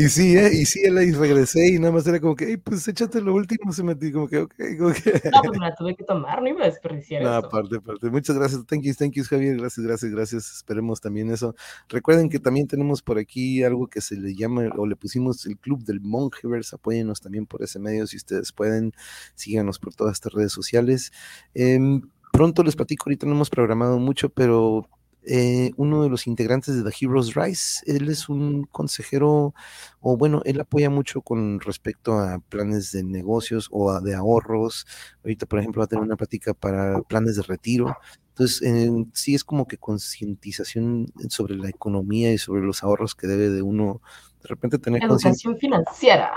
Y 0.01 0.07
sí, 0.07 0.37
¿eh? 0.37 0.49
y 0.53 0.63
sí, 0.65 0.79
y 0.85 1.11
regresé 1.11 1.73
y 1.73 1.77
nada 1.77 1.91
más 1.91 2.07
era 2.07 2.21
como 2.21 2.33
que, 2.33 2.45
"Ey, 2.45 2.55
pues 2.55 2.87
échate 2.87 3.19
lo 3.19 3.33
último, 3.33 3.73
se 3.73 3.83
metí 3.83 4.13
como 4.13 4.29
que, 4.29 4.37
ok, 4.37 4.53
como 4.79 4.93
que... 4.93 5.11
No, 5.29 5.41
pues 5.43 5.59
me 5.59 5.65
la 5.67 5.75
tuve 5.75 5.93
que 5.93 6.05
tomar, 6.05 6.41
no 6.41 6.47
iba 6.47 6.63
a 6.63 6.67
desperdiciar 6.67 7.21
No, 7.21 7.37
eso. 7.37 7.47
aparte, 7.47 7.75
aparte. 7.75 8.09
Muchas 8.09 8.37
gracias. 8.37 8.65
Thank 8.65 8.83
you, 8.83 8.93
thank 8.93 9.11
you, 9.15 9.25
Javier. 9.25 9.57
Gracias, 9.57 9.85
gracias, 9.85 10.09
gracias. 10.09 10.51
Esperemos 10.55 11.01
también 11.01 11.29
eso. 11.31 11.53
Recuerden 11.89 12.29
que 12.29 12.39
también 12.39 12.65
tenemos 12.65 13.01
por 13.01 13.17
aquí 13.17 13.61
algo 13.61 13.87
que 13.87 13.99
se 13.99 14.15
le 14.15 14.33
llama, 14.35 14.69
o 14.77 14.87
le 14.87 14.95
pusimos 14.95 15.45
el 15.45 15.57
Club 15.57 15.83
del 15.83 15.99
Mongeverse. 15.99 16.77
Apóyennos 16.77 17.19
también 17.19 17.45
por 17.45 17.61
ese 17.61 17.77
medio 17.77 18.07
si 18.07 18.15
ustedes 18.15 18.53
pueden. 18.53 18.93
Síganos 19.35 19.79
por 19.79 19.93
todas 19.95 20.13
estas 20.13 20.31
redes 20.31 20.53
sociales. 20.53 21.11
Em, 21.53 22.01
pronto 22.31 22.63
les 22.63 22.77
platico, 22.77 23.03
ahorita 23.09 23.25
no 23.25 23.33
hemos 23.33 23.49
programado 23.49 23.99
mucho, 23.99 24.29
pero 24.29 24.87
eh, 25.29 25.71
uno 25.77 26.03
de 26.03 26.09
los 26.09 26.27
integrantes 26.27 26.75
de 26.75 26.89
The 26.89 26.95
Heroes 27.05 27.35
Rise, 27.35 27.81
él 27.85 28.09
es 28.09 28.29
un 28.29 28.63
consejero, 28.65 29.53
o 30.01 30.17
bueno, 30.17 30.41
él 30.45 30.59
apoya 30.61 30.89
mucho 30.89 31.21
con 31.21 31.59
respecto 31.61 32.19
a 32.19 32.39
planes 32.39 32.91
de 32.91 33.03
negocios 33.03 33.69
o 33.71 33.91
a- 33.91 34.01
de 34.01 34.15
ahorros. 34.15 34.85
Ahorita, 35.23 35.45
por 35.45 35.59
ejemplo, 35.59 35.79
va 35.81 35.85
a 35.85 35.87
tener 35.87 36.03
una 36.03 36.17
plática 36.17 36.53
para 36.53 37.01
planes 37.03 37.35
de 37.37 37.43
retiro. 37.43 37.95
Entonces, 38.39 38.61
sí 39.13 39.35
es 39.35 39.43
como 39.43 39.67
que 39.67 39.77
concientización 39.77 41.11
sobre 41.27 41.55
la 41.57 41.67
economía 41.67 42.31
y 42.31 42.37
sobre 42.37 42.61
los 42.61 42.83
ahorros 42.83 43.13
que 43.13 43.27
debe 43.27 43.49
de 43.49 43.61
uno 43.61 44.01
de 44.41 44.47
repente 44.47 44.79
tener. 44.79 45.03
Educación 45.03 45.57
financiera. 45.57 46.31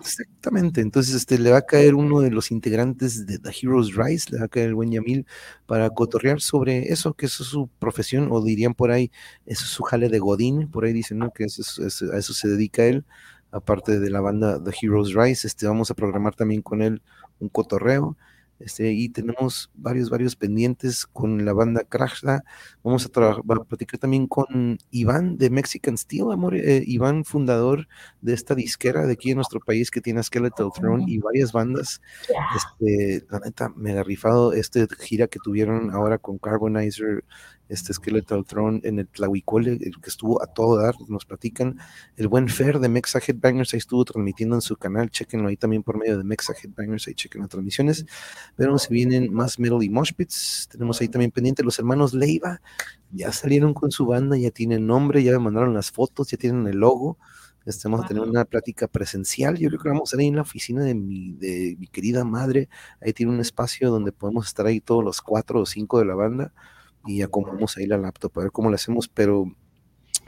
Exactamente. 0.00 0.80
Entonces, 0.80 1.16
este, 1.16 1.40
le 1.40 1.50
va 1.50 1.58
a 1.58 1.66
caer 1.66 1.96
uno 1.96 2.20
de 2.20 2.30
los 2.30 2.52
integrantes 2.52 3.26
de 3.26 3.40
The 3.40 3.50
Heroes 3.60 3.96
Rise, 3.96 4.30
le 4.30 4.38
va 4.38 4.44
a 4.44 4.48
caer 4.48 4.68
el 4.68 4.74
buen 4.76 4.92
Yamil, 4.92 5.26
para 5.66 5.90
cotorrear 5.90 6.40
sobre 6.40 6.92
eso, 6.92 7.14
que 7.14 7.26
eso 7.26 7.42
es 7.42 7.48
su 7.48 7.68
profesión, 7.80 8.28
o 8.30 8.40
dirían 8.40 8.74
por 8.74 8.92
ahí, 8.92 9.10
eso 9.44 9.64
es 9.64 9.70
su 9.70 9.82
jale 9.82 10.08
de 10.08 10.20
Godín, 10.20 10.70
por 10.70 10.84
ahí 10.84 10.92
dicen, 10.92 11.18
¿no? 11.18 11.32
Que 11.32 11.42
eso 11.44 11.62
es- 11.62 11.78
es- 11.80 12.02
a 12.08 12.16
eso 12.16 12.32
se 12.32 12.46
dedica 12.46 12.84
él, 12.84 13.04
aparte 13.50 13.98
de 13.98 14.10
la 14.10 14.20
banda 14.20 14.62
The 14.62 14.72
Heroes 14.80 15.12
Rise, 15.12 15.48
este, 15.48 15.66
vamos 15.66 15.90
a 15.90 15.94
programar 15.94 16.36
también 16.36 16.62
con 16.62 16.80
él 16.82 17.02
un 17.40 17.48
cotorreo. 17.48 18.16
Este, 18.64 18.92
y 18.92 19.08
tenemos 19.08 19.70
varios, 19.74 20.08
varios 20.10 20.36
pendientes 20.36 21.06
con 21.06 21.44
la 21.44 21.52
banda 21.52 21.84
Krashla. 21.84 22.44
Vamos 22.82 23.04
a, 23.06 23.30
a 23.30 23.64
platicar 23.64 23.98
también 23.98 24.26
con 24.26 24.78
Iván 24.90 25.36
de 25.36 25.50
Mexican 25.50 25.98
Steel, 25.98 26.32
amor. 26.32 26.56
eh, 26.56 26.82
Iván, 26.86 27.24
fundador 27.24 27.88
de 28.20 28.34
esta 28.34 28.54
disquera 28.54 29.06
de 29.06 29.14
aquí 29.14 29.30
en 29.30 29.36
nuestro 29.36 29.60
país 29.60 29.90
que 29.90 30.00
tiene 30.00 30.22
Skeletal 30.22 30.70
Throne 30.74 31.04
y 31.06 31.18
varias 31.18 31.52
bandas. 31.52 32.00
Este, 32.56 33.26
la 33.30 33.40
neta, 33.40 33.68
mega 33.76 34.02
rifado 34.02 34.52
este 34.52 34.86
gira 35.00 35.26
que 35.26 35.38
tuvieron 35.42 35.90
ahora 35.90 36.18
con 36.18 36.38
Carbonizer, 36.38 37.24
este 37.72 37.94
Skeletal 37.94 38.44
Throne 38.44 38.80
en 38.84 38.98
el 38.98 39.08
Tlahuicole, 39.08 39.72
el 39.72 40.00
que 40.00 40.10
estuvo 40.10 40.42
a 40.42 40.46
todo 40.46 40.76
dar, 40.76 40.94
nos 41.08 41.24
platican. 41.24 41.78
El 42.16 42.28
buen 42.28 42.48
Fer 42.48 42.78
de 42.78 42.88
Mexa 42.88 43.18
Headbangers 43.18 43.72
ahí 43.72 43.78
estuvo 43.78 44.04
transmitiendo 44.04 44.54
en 44.54 44.60
su 44.60 44.76
canal, 44.76 45.10
chequenlo 45.10 45.48
ahí 45.48 45.56
también 45.56 45.82
por 45.82 45.98
medio 45.98 46.18
de 46.18 46.24
Mexa 46.24 46.52
Headbangers, 46.52 47.08
ahí 47.08 47.14
chequen 47.14 47.40
las 47.40 47.50
transmisiones. 47.50 48.04
Pero 48.56 48.78
se 48.78 48.92
vienen 48.92 49.32
más 49.32 49.58
Metal 49.58 49.82
y 49.82 49.88
Mosh 49.88 50.12
Pits, 50.14 50.68
tenemos 50.70 51.00
ahí 51.00 51.08
también 51.08 51.30
pendiente 51.30 51.62
los 51.62 51.78
hermanos 51.78 52.12
Leiva, 52.12 52.60
ya 53.10 53.32
salieron 53.32 53.72
con 53.74 53.90
su 53.90 54.06
banda, 54.06 54.36
ya 54.36 54.50
tienen 54.50 54.86
nombre, 54.86 55.22
ya 55.22 55.32
me 55.32 55.38
mandaron 55.38 55.72
las 55.74 55.90
fotos, 55.90 56.30
ya 56.30 56.36
tienen 56.36 56.66
el 56.66 56.76
logo. 56.76 57.18
Este, 57.64 57.88
vamos 57.88 58.04
a 58.04 58.08
tener 58.08 58.24
una 58.24 58.44
plática 58.44 58.88
presencial. 58.88 59.56
Yo 59.56 59.68
creo 59.68 59.80
que 59.80 59.88
vamos 59.88 60.02
a 60.02 60.06
estar 60.10 60.20
ahí 60.20 60.26
en 60.26 60.36
la 60.36 60.42
oficina 60.42 60.82
de 60.82 60.94
mi, 60.94 61.32
de 61.34 61.76
mi 61.78 61.86
querida 61.86 62.24
madre. 62.24 62.68
Ahí 63.00 63.12
tiene 63.12 63.30
un 63.30 63.38
espacio 63.38 63.88
donde 63.88 64.10
podemos 64.10 64.48
estar 64.48 64.66
ahí 64.66 64.80
todos 64.80 65.04
los 65.04 65.22
cuatro 65.22 65.60
o 65.60 65.66
cinco 65.66 66.00
de 66.00 66.06
la 66.06 66.16
banda 66.16 66.52
y 67.06 67.22
acomodamos 67.22 67.76
ahí 67.76 67.86
la 67.86 67.98
laptop 67.98 68.32
a 68.38 68.42
ver 68.42 68.52
cómo 68.52 68.68
lo 68.70 68.74
hacemos. 68.76 69.08
Pero 69.08 69.46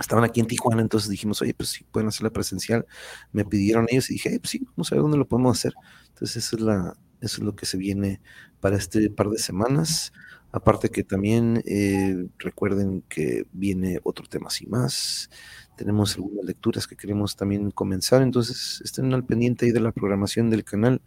estaban 0.00 0.24
aquí 0.24 0.40
en 0.40 0.46
Tijuana, 0.46 0.82
entonces 0.82 1.10
dijimos, 1.10 1.40
oye, 1.42 1.54
pues 1.54 1.70
sí, 1.70 1.84
pueden 1.90 2.08
hacerla 2.08 2.30
presencial. 2.30 2.86
Me 3.32 3.44
pidieron 3.44 3.86
ellos 3.90 4.10
y 4.10 4.14
dije, 4.14 4.34
"Eh, 4.34 4.40
pues 4.40 4.50
sí, 4.50 4.66
vamos 4.76 4.90
a 4.92 4.96
ver 4.96 5.02
dónde 5.02 5.18
lo 5.18 5.26
podemos 5.28 5.58
hacer. 5.58 5.74
Entonces, 6.08 6.36
eso 6.44 6.56
es, 6.56 6.62
la, 6.62 6.96
eso 7.20 7.38
es 7.40 7.44
lo 7.44 7.54
que 7.56 7.66
se 7.66 7.76
viene 7.78 8.20
para 8.60 8.76
este 8.76 9.10
par 9.10 9.28
de 9.30 9.38
semanas. 9.38 10.12
Aparte 10.52 10.88
que 10.90 11.02
también 11.04 11.62
eh, 11.66 12.28
recuerden 12.38 13.02
que 13.08 13.46
viene 13.52 13.98
otro 14.04 14.26
tema 14.26 14.46
así 14.48 14.66
más. 14.66 15.28
Tenemos 15.76 16.14
algunas 16.14 16.44
lecturas 16.44 16.86
que 16.86 16.96
queremos 16.96 17.34
también 17.36 17.72
comenzar, 17.72 18.22
entonces 18.22 18.80
estén 18.84 19.12
al 19.14 19.24
pendiente 19.26 19.66
ahí 19.66 19.72
de 19.72 19.80
la 19.80 19.90
programación 19.92 20.50
del 20.50 20.62
canal. 20.64 21.02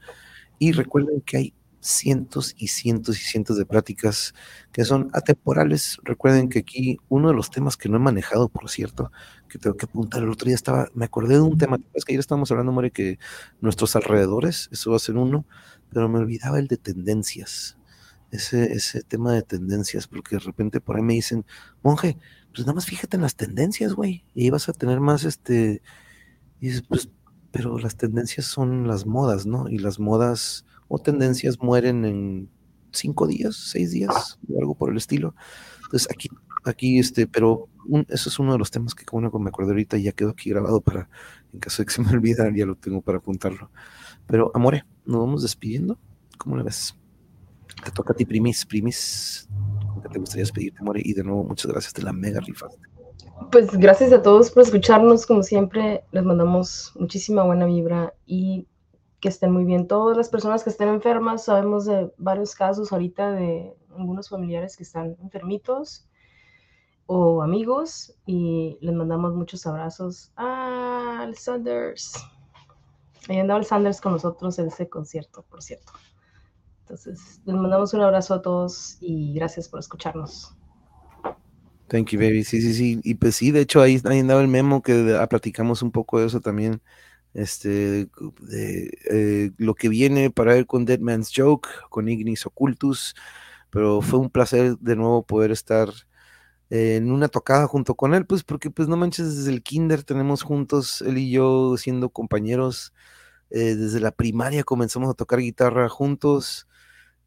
Y 0.60 0.72
recuerden 0.74 1.22
que 1.22 1.38
hay 1.38 1.54
cientos 1.88 2.54
y 2.58 2.68
cientos 2.68 3.20
y 3.20 3.24
cientos 3.24 3.58
de 3.58 3.66
pláticas 3.66 4.34
que 4.72 4.84
son 4.86 5.10
atemporales. 5.14 5.98
Recuerden 6.04 6.50
que 6.50 6.60
aquí 6.60 6.98
uno 7.10 7.30
de 7.30 7.34
los 7.34 7.50
temas 7.50 7.78
que 7.78 7.90
no 7.90 7.98
he 7.98 8.00
manejado, 8.00 8.50
por 8.50 8.70
cierto, 8.70 9.12
que 9.48 9.58
tengo 9.58 9.78
que 9.78 9.86
apuntar, 9.86 10.24
el 10.24 10.30
otro 10.30 10.48
día 10.48 10.56
estaba, 10.56 10.90
me 10.94 11.06
acordé 11.06 11.36
de 11.36 11.42
un 11.42 11.58
tema, 11.58 11.78
es 11.94 12.06
que 12.06 12.14
ayer 12.14 12.20
estábamos 12.20 12.52
hablando, 12.52 12.72
More, 12.72 12.92
que 12.92 13.20
nuestros 13.62 13.96
alrededores, 13.96 14.70
eso 14.72 14.92
va 14.92 14.98
a 14.98 15.00
ser 15.00 15.16
uno, 15.16 15.46
pero 15.90 16.10
me 16.10 16.20
olvidaba 16.20 16.60
el 16.60 16.68
de 16.68 16.78
tendencias 16.78 17.78
ese, 18.32 18.74
ese 18.74 19.02
tema 19.04 19.34
de 19.34 19.42
tendencias, 19.42 20.08
porque 20.08 20.36
de 20.36 20.40
repente 20.40 20.82
por 20.82 20.98
ahí 20.98 21.04
me 21.04 21.14
dicen, 21.14 21.46
monje, 21.84 22.18
pues 22.54 22.62
nada 22.62 22.74
más 22.74 22.86
fíjate 22.86 23.16
en 23.16 23.22
las 23.22 23.36
tendencias, 23.36 23.94
güey, 23.94 24.26
y 24.34 24.44
ahí 24.44 24.50
vas 24.50 24.70
a 24.70 24.74
tener 24.74 25.00
más, 25.00 25.24
este, 25.24 25.82
y 26.60 26.68
dices, 26.68 26.84
pues, 26.88 27.10
pero 27.52 27.78
las 27.80 27.96
tendencias 27.96 28.46
son 28.46 28.88
las 28.88 29.06
modas, 29.06 29.46
¿no? 29.46 29.70
Y 29.70 29.78
las 29.78 30.00
modas 30.00 30.66
o 30.88 31.00
tendencias 31.00 31.60
mueren 31.62 32.06
en 32.06 32.50
cinco 32.92 33.28
días, 33.28 33.56
seis 33.56 33.92
días, 33.92 34.40
algo 34.60 34.76
por 34.76 34.92
el 34.92 34.98
estilo. 34.98 35.36
Entonces 35.86 36.08
aquí, 36.12 36.30
aquí, 36.66 37.00
este, 37.00 37.28
pero 37.28 37.68
un- 37.86 38.06
eso 38.10 38.30
es 38.30 38.40
uno 38.40 38.54
de 38.54 38.60
los 38.60 38.72
temas 38.72 38.94
que 38.96 39.06
como 39.06 39.30
me 39.40 39.50
acuerdo 39.50 39.72
ahorita 39.72 39.98
ya 39.98 40.12
quedó 40.12 40.32
aquí 40.32 40.50
grabado 40.50 40.82
para, 40.82 41.10
en 41.54 41.60
caso 41.60 41.82
de 41.82 41.86
que 41.86 41.94
se 41.94 42.02
me 42.02 42.08
olvida, 42.14 42.50
ya 42.56 42.66
lo 42.66 42.76
tengo 42.76 43.02
para 43.02 43.20
apuntarlo. 43.20 43.70
Pero, 44.28 44.52
Amore, 44.54 44.84
nos 45.06 45.22
vamos 45.22 45.42
despidiendo. 45.44 45.98
¿Cómo 46.38 46.58
le 46.58 46.64
ves? 46.64 46.96
Te 47.84 47.92
toca 47.92 48.14
a 48.14 48.16
ti, 48.16 48.26
primis, 48.26 48.66
primis. 48.66 49.48
¿Con 49.94 50.02
qué 50.02 50.10
te 50.10 50.20
gustaría 50.20 50.44
despedirte, 50.44 50.84
More? 50.84 51.02
Y 51.04 51.14
de 51.14 51.24
nuevo, 51.24 51.44
muchas 51.44 51.72
gracias, 51.72 51.94
te 51.94 52.02
la 52.02 52.14
mega 52.14 52.40
rifaste. 52.40 52.82
Pues 53.52 53.72
gracias 53.72 54.12
a 54.12 54.22
todos 54.22 54.52
por 54.52 54.64
escucharnos, 54.64 55.26
como 55.26 55.44
siempre, 55.44 56.04
les 56.12 56.24
mandamos 56.24 56.92
muchísima 57.00 57.44
buena 57.44 57.66
vibra 57.66 58.14
y 58.26 58.68
que 59.20 59.30
estén 59.30 59.52
muy 59.52 59.66
bien. 59.66 59.88
Todas 59.88 60.18
las 60.18 60.30
personas 60.30 60.64
que 60.64 60.70
estén 60.70 60.90
enfermas, 60.90 61.46
sabemos 61.46 61.86
de 61.86 62.12
varios 62.18 62.56
casos 62.56 62.92
ahorita 62.92 63.32
de 63.32 63.76
algunos 63.96 64.30
familiares 64.30 64.78
que 64.78 64.84
están 64.84 65.18
enfermitos 65.22 66.08
o 67.08 67.42
amigos 67.42 68.14
y 68.26 68.78
les 68.82 68.94
mandamos 68.94 69.34
muchos 69.34 69.66
abrazos. 69.66 70.32
Ah, 70.36 71.28
Sanders. 71.36 72.14
ahí 73.28 73.40
andaba 73.40 73.60
el 73.60 73.66
Sanders 73.66 74.02
con 74.02 74.14
nosotros 74.14 74.60
en 74.60 74.68
ese 74.68 74.88
concierto, 74.90 75.44
por 75.50 75.62
cierto. 75.62 75.94
Entonces, 76.82 77.42
les 77.46 77.56
mandamos 77.56 77.94
un 77.94 78.02
abrazo 78.02 78.36
a 78.36 78.42
todos 78.42 78.98
y 79.02 79.34
gracias 79.34 79.68
por 79.68 79.80
escucharnos. 79.80 80.56
Thank 81.88 82.10
you, 82.10 82.20
baby. 82.20 82.44
Sí, 82.44 82.62
sí, 82.62 82.74
sí. 82.74 83.02
Y 83.04 83.16
pues 83.16 83.36
sí, 83.36 83.52
de 83.52 83.62
hecho, 83.62 83.82
ahí, 83.82 84.00
ahí 84.06 84.20
andaba 84.20 84.42
el 84.42 84.48
memo 84.48 84.82
que 84.82 85.18
ah, 85.20 85.28
platicamos 85.28 85.82
un 85.82 85.92
poco 85.92 86.20
de 86.20 86.28
eso 86.28 86.42
también. 86.42 86.82
Este, 87.38 88.10
eh, 88.52 89.52
lo 89.58 89.76
que 89.76 89.90
viene 89.90 90.32
para 90.32 90.58
él 90.58 90.66
con 90.66 90.86
Dead 90.86 91.00
Man's 91.00 91.32
Joke, 91.36 91.70
con 91.90 92.10
Ignis 92.10 92.46
Occultus. 92.48 93.16
Pero 93.70 94.02
fue 94.02 94.20
un 94.20 94.32
placer 94.32 94.78
de 94.80 94.96
nuevo 94.96 95.24
poder 95.24 95.52
estar 95.52 95.90
en 96.70 97.12
una 97.12 97.28
tocada 97.30 97.68
junto 97.68 97.96
con 97.96 98.14
él, 98.14 98.26
pues 98.26 98.44
porque 98.44 98.72
pues 98.72 98.88
no 98.88 98.98
manches, 98.98 99.38
desde 99.38 99.52
el 99.52 99.64
kinder 99.64 100.04
tenemos 100.04 100.42
juntos, 100.44 101.02
él 101.02 101.18
y 101.18 101.32
yo 101.32 101.78
siendo 101.78 102.10
compañeros, 102.10 102.94
eh, 103.52 103.76
desde 103.76 104.00
la 104.02 104.12
primaria 104.12 104.64
comenzamos 104.64 105.10
a 105.10 105.14
tocar 105.14 105.40
guitarra 105.40 105.90
juntos 105.90 106.68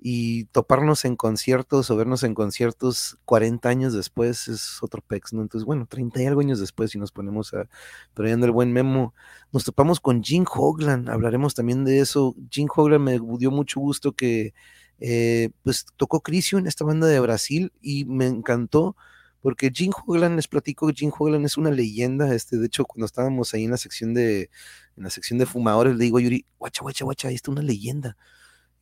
y 0.02 0.44
toparnos 0.47 1.05
en 1.05 1.14
conciertos 1.14 1.90
o 1.90 1.97
vernos 1.97 2.22
en 2.22 2.35
conciertos 2.35 3.18
40 3.27 3.68
años 3.68 3.93
después 3.93 4.48
es 4.48 4.82
otro 4.82 5.02
pex, 5.06 5.35
¿no? 5.35 5.43
Entonces, 5.43 5.66
bueno, 5.66 5.86
30 5.86 6.22
y 6.22 6.27
algo 6.27 6.40
años 6.40 6.59
después, 6.59 6.90
si 6.90 6.98
nos 6.98 7.12
ponemos 7.12 7.52
a 7.52 7.68
trayendo 8.14 8.47
el 8.47 8.52
buen 8.52 8.72
memo, 8.72 9.14
nos 9.52 9.64
topamos 9.64 10.01
con 10.01 10.22
Jim 10.22 10.44
Hoglan, 10.51 11.09
hablaremos 11.10 11.55
también 11.55 11.85
de 11.85 12.01
eso. 12.01 12.35
Jim 12.51 12.68
Hoglan 12.74 13.02
me 13.02 13.20
dio 13.39 13.51
mucho 13.51 13.78
gusto 13.81 14.12
que, 14.12 14.55
eh, 15.01 15.51
pues, 15.62 15.85
tocó 15.97 16.20
Crisium, 16.22 16.66
esta 16.66 16.85
banda 16.85 17.06
de 17.06 17.20
Brasil, 17.20 17.72
y 17.82 18.06
me 18.06 18.27
encantó 18.27 18.97
porque 19.43 19.70
Jim 19.74 19.93
Hoglan, 20.06 20.36
les 20.36 20.48
platico, 20.48 20.90
Jim 20.94 21.10
Hoglan 21.16 21.44
es 21.44 21.56
una 21.56 21.70
leyenda, 21.70 22.35
este, 22.35 22.56
de 22.59 22.66
hecho, 22.66 22.85
cuando 22.85 23.06
estábamos 23.06 23.55
ahí 23.55 23.64
en 23.64 23.70
la 23.70 23.77
sección 23.77 24.14
de, 24.14 24.51
en 24.97 25.05
la 25.05 25.10
sección 25.10 25.39
de 25.39 25.47
fumadores, 25.47 25.97
le 25.97 26.05
digo 26.05 26.18
a 26.18 26.20
Yuri, 26.20 26.44
guacha, 26.59 26.82
guacha, 26.82 27.05
guacha, 27.05 27.28
ahí 27.28 27.35
está 27.35 27.51
una 27.51 27.62
leyenda. 27.62 28.16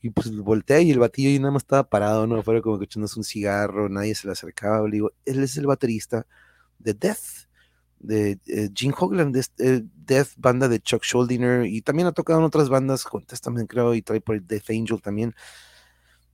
Y 0.01 0.11
pues 0.11 0.31
volteé 0.37 0.83
y 0.83 0.91
el 0.93 0.99
batillo 0.99 1.29
ahí 1.29 1.39
nada 1.39 1.53
más 1.53 1.63
estaba 1.63 1.89
parado, 1.89 2.27
¿no? 2.27 2.43
Fuera 2.43 2.63
como 2.63 2.79
que 2.79 2.85
echándose 2.85 3.19
un 3.19 3.25
cigarro, 3.25 3.89
nadie 3.89 4.15
se 4.15 4.27
le 4.27 4.33
acercaba. 4.33 4.87
Le 4.87 4.95
digo, 4.95 5.13
él 5.25 5.43
es 5.43 5.57
el 5.57 5.67
baterista 5.67 6.27
de 6.79 6.95
Death, 6.95 7.49
de 7.99 8.39
eh, 8.47 8.71
Jim 8.75 8.93
Hoglan, 8.97 9.33
de 9.33 9.45
eh, 9.59 9.83
Death, 10.07 10.29
banda 10.37 10.69
de 10.69 10.81
Chuck 10.81 11.03
Schuldiner, 11.03 11.67
y 11.67 11.83
también 11.83 12.07
ha 12.07 12.13
tocado 12.13 12.39
en 12.39 12.45
otras 12.45 12.69
bandas, 12.69 13.05
con 13.05 13.25
Testament 13.25 13.69
creo, 13.69 13.95
y 13.95 14.03
trae 14.03 14.21
por 14.21 14.41
Death 14.41 14.71
Angel 14.71 15.03
también 15.03 15.35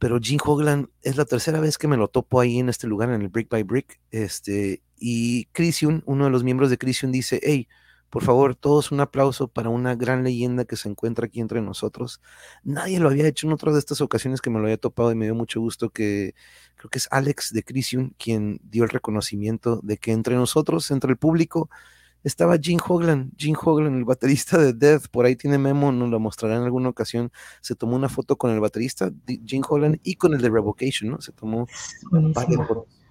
pero 0.04 0.18
Jim 0.20 0.38
Hoglan 0.44 0.90
es 1.00 1.16
la 1.16 1.24
tercera 1.24 1.60
vez 1.60 1.78
que 1.78 1.88
me 1.88 1.96
lo 1.96 2.08
topo 2.08 2.38
ahí 2.38 2.58
en 2.58 2.68
este 2.68 2.86
lugar, 2.86 3.08
en 3.08 3.22
el 3.22 3.28
Brick 3.28 3.48
by 3.48 3.62
Brick, 3.62 4.00
este, 4.10 4.82
y 4.98 5.46
Crisium, 5.46 6.02
uno 6.04 6.24
de 6.24 6.30
los 6.30 6.44
miembros 6.44 6.68
de 6.68 6.76
Crisium 6.76 7.10
dice, 7.10 7.40
hey, 7.42 7.68
por 8.10 8.22
favor, 8.22 8.54
todos 8.54 8.92
un 8.92 9.00
aplauso 9.00 9.48
para 9.48 9.70
una 9.70 9.94
gran 9.94 10.22
leyenda 10.22 10.64
que 10.64 10.76
se 10.76 10.88
encuentra 10.88 11.26
aquí 11.26 11.40
entre 11.40 11.60
nosotros. 11.60 12.20
Nadie 12.62 13.00
lo 13.00 13.08
había 13.08 13.26
hecho 13.26 13.46
en 13.46 13.52
otra 13.52 13.72
de 13.72 13.78
estas 13.78 14.00
ocasiones 14.00 14.40
que 14.40 14.50
me 14.50 14.58
lo 14.58 14.66
había 14.66 14.76
topado 14.76 15.10
y 15.10 15.16
me 15.16 15.24
dio 15.24 15.34
mucho 15.34 15.60
gusto 15.60 15.90
que 15.90 16.34
creo 16.76 16.90
que 16.90 16.98
es 16.98 17.08
Alex 17.10 17.52
de 17.52 17.62
Crisium 17.64 18.12
quien 18.18 18.60
dio 18.62 18.84
el 18.84 18.90
reconocimiento 18.90 19.80
de 19.82 19.96
que 19.96 20.12
entre 20.12 20.36
nosotros, 20.36 20.90
entre 20.90 21.10
el 21.10 21.16
público, 21.16 21.68
estaba 22.24 22.56
Jim 22.56 22.78
Hoglan, 22.84 23.32
Jim 23.36 23.54
Hoglan, 23.62 23.96
el 23.96 24.04
baterista 24.04 24.56
de 24.58 24.72
Death, 24.72 25.08
por 25.08 25.26
ahí 25.26 25.36
tiene 25.36 25.58
memo, 25.58 25.92
nos 25.92 26.08
lo 26.08 26.18
mostrará 26.18 26.56
en 26.56 26.62
alguna 26.62 26.88
ocasión, 26.88 27.30
se 27.60 27.74
tomó 27.74 27.96
una 27.96 28.08
foto 28.08 28.36
con 28.36 28.50
el 28.50 28.60
baterista 28.60 29.10
Jim 29.26 29.62
Hoglan 29.68 30.00
y 30.02 30.14
con 30.14 30.32
el 30.32 30.40
de 30.40 30.48
Revocation, 30.48 31.10
¿no? 31.10 31.20
Se 31.20 31.32
tomó. 31.32 31.66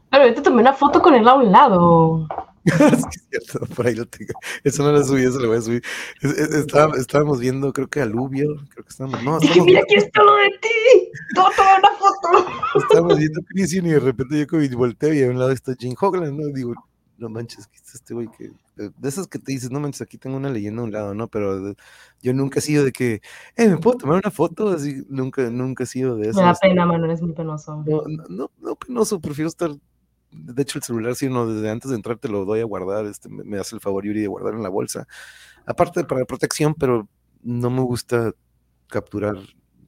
Pero 0.10 0.28
yo 0.28 0.34
te 0.34 0.42
tomé 0.42 0.62
una 0.62 0.74
foto 0.74 1.02
con 1.02 1.14
él 1.14 1.28
a 1.28 1.36
un 1.36 1.52
lado. 1.52 2.28
sí, 3.12 3.20
es 3.20 3.28
cierto, 3.30 3.66
por 3.76 3.88
ahí 3.88 3.96
lo 3.96 4.06
tengo. 4.06 4.34
Eso 4.64 4.84
no 4.84 4.92
lo 4.92 5.04
subí, 5.04 5.24
eso 5.24 5.40
lo 5.40 5.50
voy 5.50 5.58
a 5.58 5.62
subir. 5.62 5.84
estábamos 6.98 7.40
viendo, 7.40 7.74
creo 7.74 7.88
que 7.88 8.02
Aluvio, 8.02 8.56
creo 8.70 8.84
que 8.84 8.90
estábamos, 8.90 9.24
no. 9.24 9.40
Dije, 9.40 9.62
mira, 9.62 9.82
aquí 9.82 9.96
está 9.96 10.24
lo 10.24 10.36
de 10.36 10.50
ti. 10.62 11.12
Todo 11.36 11.50
tomar 11.56 11.80
una 11.80 11.92
foto. 11.98 12.80
Estábamos 12.80 13.18
viendo 13.18 13.42
Christian 13.44 13.86
y 13.88 13.92
de 13.92 14.00
repente 14.00 14.40
yo 14.40 14.48
como 14.48 14.68
volteo 14.78 15.14
y 15.14 15.24
a 15.24 15.30
un 15.30 15.40
lado 15.40 15.52
está 15.52 15.74
Jim 15.78 15.96
Hoglan, 16.00 16.38
¿no? 16.38 16.48
Digo, 16.48 16.74
no 17.18 17.30
manches, 17.30 17.68
que 17.68 17.78
este 17.94 18.14
güey 18.14 18.28
que 18.38 18.52
eh, 18.78 18.90
de 18.98 19.10
esas 19.10 19.28
que 19.28 19.38
te 19.38 19.52
dices, 19.52 19.70
no 19.70 19.80
manches, 19.80 20.02
aquí 20.02 20.18
tengo 20.18 20.36
una 20.36 20.50
leyenda 20.50 20.82
a 20.82 20.86
un 20.86 20.92
lado, 20.92 21.14
¿no? 21.14 21.28
Pero 21.28 21.76
yo 22.22 22.34
nunca 22.34 22.60
he 22.60 22.62
sido 22.62 22.84
de 22.84 22.92
que, 22.92 23.22
eh, 23.56 23.70
¿me 23.70 23.78
puedo 23.78 23.98
tomar 23.98 24.18
una 24.18 24.32
foto? 24.32 24.70
Así, 24.70 25.06
nunca, 25.10 25.50
nunca 25.52 25.84
he 25.84 25.88
sido 25.88 26.16
de 26.16 26.30
eso. 26.30 26.40
Me 26.40 26.46
da 26.46 26.56
pena, 26.56 26.86
mano, 26.86 27.06
eres 27.06 27.22
muy 27.22 27.34
penoso. 27.34 27.84
No, 27.86 28.04
no, 28.30 28.50
no, 28.60 28.76
penoso, 28.76 29.20
prefiero 29.20 29.48
estar, 29.48 29.72
de 30.34 30.62
hecho 30.62 30.80
el 30.80 30.84
celular, 30.84 31.16
si 31.16 31.30
no, 31.30 31.48
desde 31.48 31.70
antes 31.70 31.90
de 31.90 31.96
entrar 31.96 32.18
te 32.18 32.30
lo 32.30 32.46
doy 32.46 32.62
a 32.62 32.66
guardar, 32.66 33.06
este, 33.06 33.30
me, 33.30 33.58
hace 33.58 33.76
el 33.76 33.82
favor, 33.82 34.06
Yuri, 34.06 34.22
de 34.22 34.28
guardar 34.28 34.54
en 34.54 34.64
la 34.64 34.70
bolsa. 34.70 35.08
Aparte 35.66 36.04
para 36.04 36.26
protección, 36.26 36.74
pero 36.76 37.08
no 37.42 37.70
me 37.70 37.82
gusta 37.82 38.34
capturar, 38.88 39.36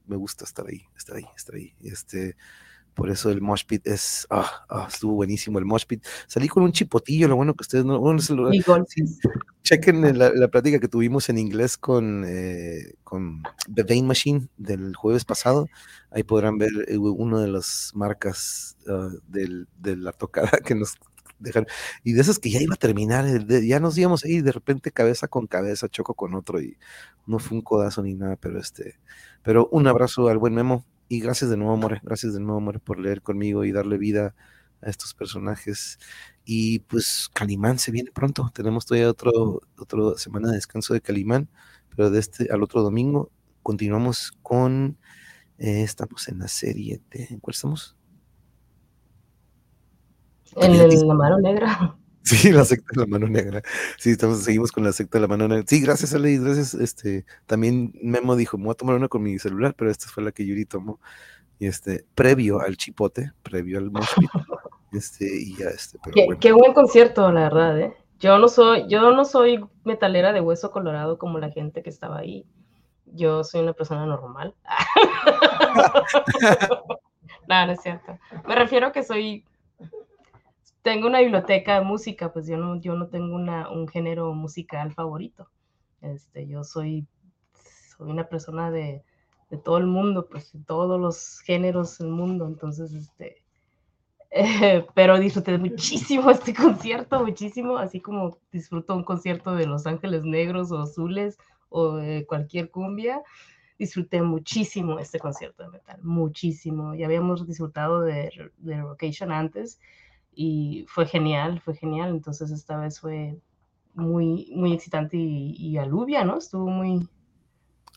me 0.07 0.15
gusta 0.15 0.45
estar 0.45 0.67
ahí, 0.67 0.83
estar 0.95 1.17
ahí, 1.17 1.25
estar 1.35 1.55
ahí. 1.55 1.73
Este, 1.81 2.35
por 2.95 3.09
eso 3.09 3.29
el 3.29 3.41
mosh 3.41 3.65
pit 3.65 3.85
es, 3.85 4.25
ah, 4.29 4.65
ah, 4.69 4.87
estuvo 4.89 5.13
buenísimo 5.15 5.59
el 5.59 5.65
mosh 5.65 5.85
pit. 5.85 6.03
Salí 6.27 6.47
con 6.47 6.63
un 6.63 6.71
chipotillo, 6.71 7.27
lo 7.27 7.35
bueno 7.35 7.53
que 7.53 7.61
ustedes 7.61 7.83
no, 7.83 7.99
bueno, 7.99 8.21
lo, 8.29 8.49
chequen 9.63 10.17
la, 10.17 10.31
la, 10.33 10.47
plática 10.47 10.79
que 10.79 10.87
tuvimos 10.87 11.27
en 11.27 11.37
inglés 11.37 11.77
con, 11.77 12.23
eh, 12.25 12.93
con 13.03 13.43
The 13.73 13.83
Vein 13.83 14.07
Machine 14.07 14.47
del 14.57 14.95
jueves 14.95 15.25
pasado. 15.25 15.67
Ahí 16.09 16.23
podrán 16.23 16.57
ver 16.57 16.71
eh, 16.87 16.97
una 16.97 17.41
de 17.41 17.49
las 17.49 17.91
marcas 17.93 18.77
uh, 18.87 19.19
del, 19.27 19.67
de 19.77 19.97
la 19.97 20.13
tocada 20.13 20.51
que 20.63 20.73
nos 20.73 20.95
dejaron. 21.39 21.67
Y 22.03 22.13
de 22.13 22.21
esas 22.21 22.39
que 22.39 22.49
ya 22.49 22.61
iba 22.61 22.75
a 22.75 22.77
terminar, 22.77 23.25
ya 23.45 23.79
nos 23.81 23.97
íbamos 23.97 24.23
ahí 24.23 24.39
de 24.39 24.53
repente 24.53 24.91
cabeza 24.91 25.27
con 25.27 25.47
cabeza, 25.47 25.89
choco 25.89 26.13
con 26.13 26.33
otro 26.33 26.61
y 26.61 26.77
no 27.27 27.39
fue 27.39 27.57
un 27.57 27.61
codazo 27.61 28.01
ni 28.03 28.13
nada, 28.13 28.37
pero 28.37 28.57
este, 28.57 28.99
pero 29.43 29.67
un 29.71 29.85
abrazo 29.87 30.29
al 30.29 30.37
buen 30.37 30.53
Memo 30.53 30.85
y 31.07 31.19
gracias 31.19 31.49
de 31.49 31.57
nuevo, 31.57 31.73
amor, 31.73 31.99
gracias 32.03 32.33
de 32.33 32.39
nuevo, 32.39 32.57
amor, 32.57 32.79
por 32.79 32.99
leer 32.99 33.21
conmigo 33.21 33.63
y 33.63 33.71
darle 33.71 33.97
vida 33.97 34.35
a 34.81 34.89
estos 34.89 35.13
personajes. 35.13 35.99
Y 36.45 36.79
pues 36.79 37.29
Calimán 37.33 37.79
se 37.79 37.91
viene 37.91 38.11
pronto. 38.11 38.51
Tenemos 38.53 38.85
todavía 38.85 39.09
otro, 39.09 39.61
otra 39.77 40.17
semana 40.17 40.49
de 40.49 40.55
descanso 40.55 40.93
de 40.93 41.01
Calimán, 41.01 41.49
pero 41.89 42.09
de 42.09 42.19
este 42.19 42.51
al 42.51 42.63
otro 42.63 42.81
domingo 42.81 43.31
continuamos 43.65 44.31
con. 44.43 44.97
Eh, 45.57 45.83
estamos 45.83 46.27
en 46.27 46.39
la 46.39 46.47
serie 46.47 47.01
de. 47.09 47.27
¿En 47.31 47.39
cuál 47.39 47.53
estamos? 47.53 47.95
En 50.55 51.07
la 51.07 51.13
mano 51.15 51.39
negra. 51.39 51.97
Sí, 52.25 52.51
la 52.51 52.65
secta 52.65 52.87
de 52.95 53.01
la 53.01 53.05
mano 53.05 53.27
negra. 53.27 53.61
Sí, 53.97 54.09
estamos, 54.09 54.43
seguimos 54.43 54.71
con 54.71 54.83
la 54.83 54.91
secta 54.91 55.19
de 55.19 55.21
la 55.21 55.27
mano 55.27 55.47
negra. 55.47 55.63
Sí, 55.67 55.79
gracias, 55.79 56.15
Ale, 56.15 56.39
gracias. 56.39 56.73
Este, 56.73 57.23
también 57.45 57.93
Memo 58.01 58.35
dijo, 58.35 58.57
me 58.57 58.65
voy 58.65 58.71
a 58.71 58.75
tomar 58.75 58.95
una 58.95 59.07
con 59.07 59.21
mi 59.21 59.37
celular, 59.37 59.75
pero 59.77 59.91
esta 59.91 60.07
fue 60.07 60.23
la 60.23 60.31
que 60.31 60.43
Yuri 60.43 60.65
tomó. 60.65 60.99
Y 61.59 61.67
este, 61.67 62.03
previo 62.15 62.59
al 62.59 62.77
chipote, 62.77 63.31
previo 63.43 63.77
al 63.77 63.91
moshpit. 63.91 64.29
Este, 64.91 65.25
y 65.25 65.57
ya 65.57 65.65
este, 65.65 65.99
pero 66.01 66.13
qué, 66.13 66.27
qué, 66.39 66.51
buen 66.53 66.73
concierto, 66.73 67.29
la 67.29 67.41
verdad, 67.41 67.77
¿eh? 67.81 67.93
Yo 68.19 68.39
no 68.39 68.47
soy, 68.47 68.87
yo 68.87 69.11
no 69.11 69.25
soy 69.25 69.65
metalera 69.83 70.31
de 70.31 70.39
hueso 70.39 70.71
colorado 70.71 71.17
como 71.17 71.37
la 71.37 71.49
gente 71.49 71.83
que 71.83 71.89
estaba 71.89 72.19
ahí. 72.19 72.45
Yo 73.07 73.43
soy 73.43 73.61
una 73.61 73.73
persona 73.73 74.05
normal. 74.05 74.55
no, 77.49 77.65
no 77.65 77.71
es 77.73 77.81
cierto. 77.81 78.17
Me 78.47 78.55
refiero 78.55 78.87
a 78.87 78.91
que 78.93 79.03
soy 79.03 79.43
tengo 80.85 81.07
una 81.07 81.19
biblioteca 81.19 81.79
de 81.79 81.81
música, 81.83 82.31
pues 82.31 82.45
yo 82.45 82.57
no, 82.57 82.79
yo 82.79 82.93
no 82.93 83.07
tengo 83.07 83.35
una, 83.35 83.71
un 83.71 83.87
género 83.87 84.35
musical 84.35 84.93
favorito. 84.93 85.49
Este, 85.99 86.47
yo 86.47 86.63
soy, 86.63 87.07
soy 87.97 88.11
una 88.11 88.29
persona 88.29 88.69
de, 88.69 89.03
de 89.49 89.57
todo 89.57 89.79
el 89.79 89.87
mundo, 89.87 90.27
pues 90.29 90.53
de 90.53 90.63
todos 90.63 91.01
los 91.01 91.39
géneros 91.39 91.97
del 91.97 92.09
mundo, 92.09 92.45
entonces, 92.45 92.93
este, 92.93 93.43
eh, 94.29 94.85
pero 94.93 95.17
disfruté 95.17 95.57
muchísimo 95.57 96.29
este 96.29 96.53
concierto, 96.53 97.25
muchísimo, 97.25 97.79
así 97.79 97.99
como 97.99 98.37
disfruto 98.51 98.95
un 98.95 99.03
concierto 99.03 99.55
de 99.55 99.65
Los 99.65 99.87
Ángeles 99.87 100.23
Negros 100.23 100.71
o 100.71 100.77
Azules 100.77 101.39
o 101.69 101.95
de 101.95 102.27
cualquier 102.27 102.69
cumbia, 102.69 103.23
disfruté 103.79 104.21
muchísimo 104.21 104.99
este 104.99 105.17
concierto 105.17 105.63
de 105.63 105.69
metal, 105.69 105.99
muchísimo. 106.03 106.93
Ya 106.93 107.07
habíamos 107.07 107.47
disfrutado 107.47 108.01
de, 108.01 108.51
de 108.57 108.81
Rocation 108.83 109.31
antes 109.31 109.79
y 110.35 110.85
fue 110.87 111.05
genial, 111.05 111.61
fue 111.61 111.75
genial. 111.75 112.09
Entonces 112.09 112.51
esta 112.51 112.77
vez 112.77 112.99
fue 112.99 113.39
muy, 113.93 114.51
muy 114.55 114.73
excitante 114.73 115.17
y, 115.17 115.77
aluvia, 115.77 116.23
¿no? 116.23 116.37
Estuvo 116.37 116.67
muy, 116.67 117.07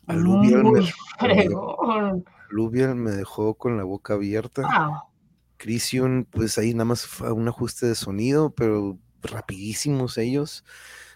Aluvial 0.07 0.63
muy 0.63 0.81
me, 0.81 0.93
fregón. 1.19 2.25
Aluvial 2.51 2.95
me 2.95 3.11
dejó 3.11 3.55
con 3.55 3.77
la 3.77 3.85
boca 3.85 4.15
abierta. 4.15 4.63
Wow. 4.63 5.01
Crisium, 5.59 6.25
pues 6.25 6.57
ahí 6.57 6.73
nada 6.73 6.85
más 6.85 7.05
fue 7.05 7.33
un 7.33 7.49
ajuste 7.49 7.87
de 7.87 7.95
sonido, 7.97 8.51
pero 8.51 8.97
rapidísimos 9.23 10.17
ellos. 10.17 10.65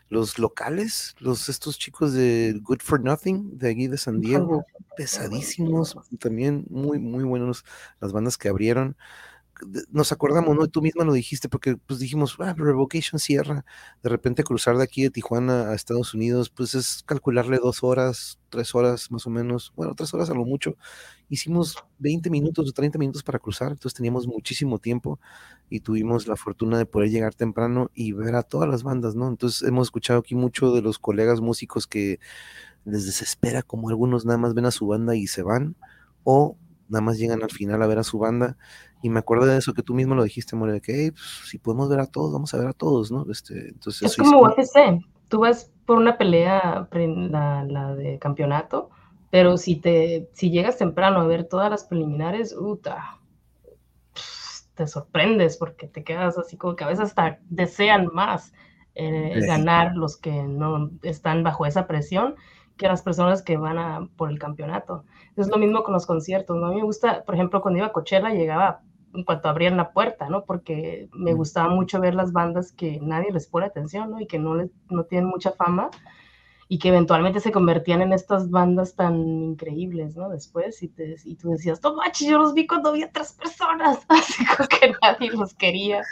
Los 0.08 0.38
locales, 0.38 1.14
los 1.20 1.48
estos 1.48 1.78
chicos 1.78 2.12
de 2.12 2.60
Good 2.60 2.80
for 2.80 3.02
Nothing, 3.02 3.56
de 3.56 3.70
aquí 3.70 3.86
de 3.86 3.96
San 3.96 4.20
Diego, 4.20 4.66
pesadísimos, 4.96 5.96
también 6.18 6.66
muy, 6.68 6.98
muy 6.98 7.24
buenos 7.24 7.64
las 7.98 8.12
bandas 8.12 8.36
que 8.36 8.48
abrieron 8.48 8.96
nos 9.90 10.12
acordamos, 10.12 10.56
¿no? 10.56 10.66
Tú 10.68 10.82
misma 10.82 11.04
lo 11.04 11.12
dijiste, 11.12 11.48
porque 11.48 11.76
pues 11.76 11.98
dijimos, 12.00 12.36
ah, 12.40 12.54
Revocation 12.56 13.18
cierra. 13.18 13.64
De 14.02 14.08
repente 14.08 14.44
cruzar 14.44 14.76
de 14.76 14.84
aquí 14.84 15.02
de 15.02 15.10
Tijuana 15.10 15.70
a 15.70 15.74
Estados 15.74 16.14
Unidos, 16.14 16.50
pues 16.50 16.74
es 16.74 17.02
calcularle 17.04 17.58
dos 17.58 17.82
horas, 17.82 18.38
tres 18.48 18.74
horas 18.74 19.10
más 19.10 19.26
o 19.26 19.30
menos, 19.30 19.72
bueno, 19.76 19.94
tres 19.94 20.12
horas 20.14 20.30
a 20.30 20.34
lo 20.34 20.44
mucho. 20.44 20.76
Hicimos 21.28 21.76
20 21.98 22.30
minutos 22.30 22.68
o 22.68 22.72
30 22.72 22.98
minutos 22.98 23.22
para 23.22 23.38
cruzar, 23.38 23.72
entonces 23.72 23.94
teníamos 23.94 24.26
muchísimo 24.26 24.78
tiempo 24.78 25.18
y 25.70 25.80
tuvimos 25.80 26.26
la 26.26 26.36
fortuna 26.36 26.78
de 26.78 26.86
poder 26.86 27.10
llegar 27.10 27.34
temprano 27.34 27.90
y 27.94 28.12
ver 28.12 28.34
a 28.34 28.42
todas 28.42 28.68
las 28.68 28.82
bandas, 28.82 29.14
¿no? 29.14 29.28
Entonces 29.28 29.66
hemos 29.66 29.88
escuchado 29.88 30.20
aquí 30.20 30.34
mucho 30.34 30.72
de 30.74 30.82
los 30.82 30.98
colegas 30.98 31.40
músicos 31.40 31.86
que 31.86 32.20
les 32.84 33.06
desespera 33.06 33.62
como 33.62 33.88
algunos 33.88 34.24
nada 34.24 34.38
más 34.38 34.54
ven 34.54 34.66
a 34.66 34.70
su 34.70 34.86
banda 34.86 35.16
y 35.16 35.26
se 35.26 35.42
van, 35.42 35.76
o 36.24 36.56
nada 36.92 37.02
más 37.02 37.18
llegan 37.18 37.42
al 37.42 37.50
final 37.50 37.82
a 37.82 37.86
ver 37.86 37.98
a 37.98 38.04
su 38.04 38.18
banda. 38.18 38.56
Y 39.02 39.08
me 39.08 39.18
acuerdo 39.18 39.46
de 39.46 39.56
eso 39.56 39.72
que 39.72 39.82
tú 39.82 39.94
mismo 39.94 40.14
lo 40.14 40.22
dijiste, 40.22 40.54
More, 40.54 40.74
de 40.74 40.80
que 40.80 41.10
pues, 41.12 41.48
si 41.48 41.58
podemos 41.58 41.88
ver 41.88 42.00
a 42.00 42.06
todos, 42.06 42.32
vamos 42.32 42.52
a 42.54 42.58
ver 42.58 42.68
a 42.68 42.72
todos, 42.72 43.10
¿no? 43.10 43.26
Este, 43.30 43.70
entonces, 43.70 44.02
es 44.02 44.16
como 44.16 44.42
UFC, 44.42 45.02
tú 45.28 45.40
vas 45.40 45.70
por 45.86 45.96
una 45.96 46.18
pelea, 46.18 46.88
la, 46.92 47.64
la, 47.64 47.94
de 47.94 48.18
campeonato, 48.18 48.90
pero 49.30 49.56
si 49.56 49.76
te 49.76 50.28
si 50.34 50.50
llegas 50.50 50.76
temprano 50.76 51.20
a 51.20 51.26
ver 51.26 51.44
todas 51.44 51.70
las 51.70 51.84
preliminares, 51.84 52.54
uta, 52.56 53.18
te 54.74 54.86
sorprendes 54.86 55.56
porque 55.56 55.88
te 55.88 56.04
quedas 56.04 56.38
así 56.38 56.56
como 56.56 56.76
que 56.76 56.84
a 56.84 56.88
veces 56.88 57.06
hasta 57.06 57.40
desean 57.48 58.08
más 58.12 58.52
eh, 58.94 59.40
ganar 59.46 59.96
los 59.96 60.18
que 60.18 60.30
no 60.30 60.90
están 61.02 61.42
bajo 61.42 61.64
esa 61.64 61.86
presión 61.86 62.36
que 62.76 62.88
las 62.88 63.02
personas 63.02 63.42
que 63.42 63.56
van 63.56 63.78
a, 63.78 64.08
por 64.16 64.30
el 64.30 64.38
campeonato. 64.38 65.04
Es 65.36 65.48
lo 65.48 65.58
mismo 65.58 65.82
con 65.82 65.94
los 65.94 66.06
conciertos, 66.06 66.56
¿no? 66.56 66.66
A 66.66 66.70
mí 66.70 66.76
me 66.76 66.82
gusta, 66.84 67.24
por 67.24 67.34
ejemplo, 67.34 67.60
cuando 67.60 67.78
iba 67.78 67.86
a 67.86 67.92
Coachella 67.92 68.30
llegaba 68.30 68.80
en 69.14 69.24
cuanto 69.24 69.48
abrían 69.48 69.76
la 69.76 69.92
puerta, 69.92 70.28
¿no? 70.28 70.44
Porque 70.44 71.08
me 71.12 71.34
gustaba 71.34 71.68
mucho 71.68 72.00
ver 72.00 72.14
las 72.14 72.32
bandas 72.32 72.72
que 72.72 72.98
nadie 73.00 73.30
les 73.32 73.46
pone 73.46 73.66
atención, 73.66 74.10
¿no? 74.10 74.20
Y 74.20 74.26
que 74.26 74.38
no, 74.38 74.54
les, 74.54 74.70
no 74.88 75.04
tienen 75.04 75.28
mucha 75.28 75.52
fama 75.52 75.90
y 76.72 76.78
que 76.78 76.88
eventualmente 76.88 77.38
se 77.38 77.52
convertían 77.52 78.00
en 78.00 78.14
estas 78.14 78.48
bandas 78.48 78.94
tan 78.96 79.14
increíbles, 79.42 80.16
¿no? 80.16 80.30
Después, 80.30 80.82
y, 80.82 80.88
te, 80.88 81.16
y 81.22 81.36
tú 81.36 81.50
decías, 81.50 81.82
no 81.82 81.94
manches, 81.94 82.26
yo 82.26 82.38
los 82.38 82.54
vi 82.54 82.66
cuando 82.66 82.88
había 82.88 83.12
tres 83.12 83.34
personas, 83.34 83.98
así 84.08 84.42
como 84.46 84.66
que 84.66 84.94
nadie 85.02 85.30
los 85.32 85.52
quería. 85.52 86.02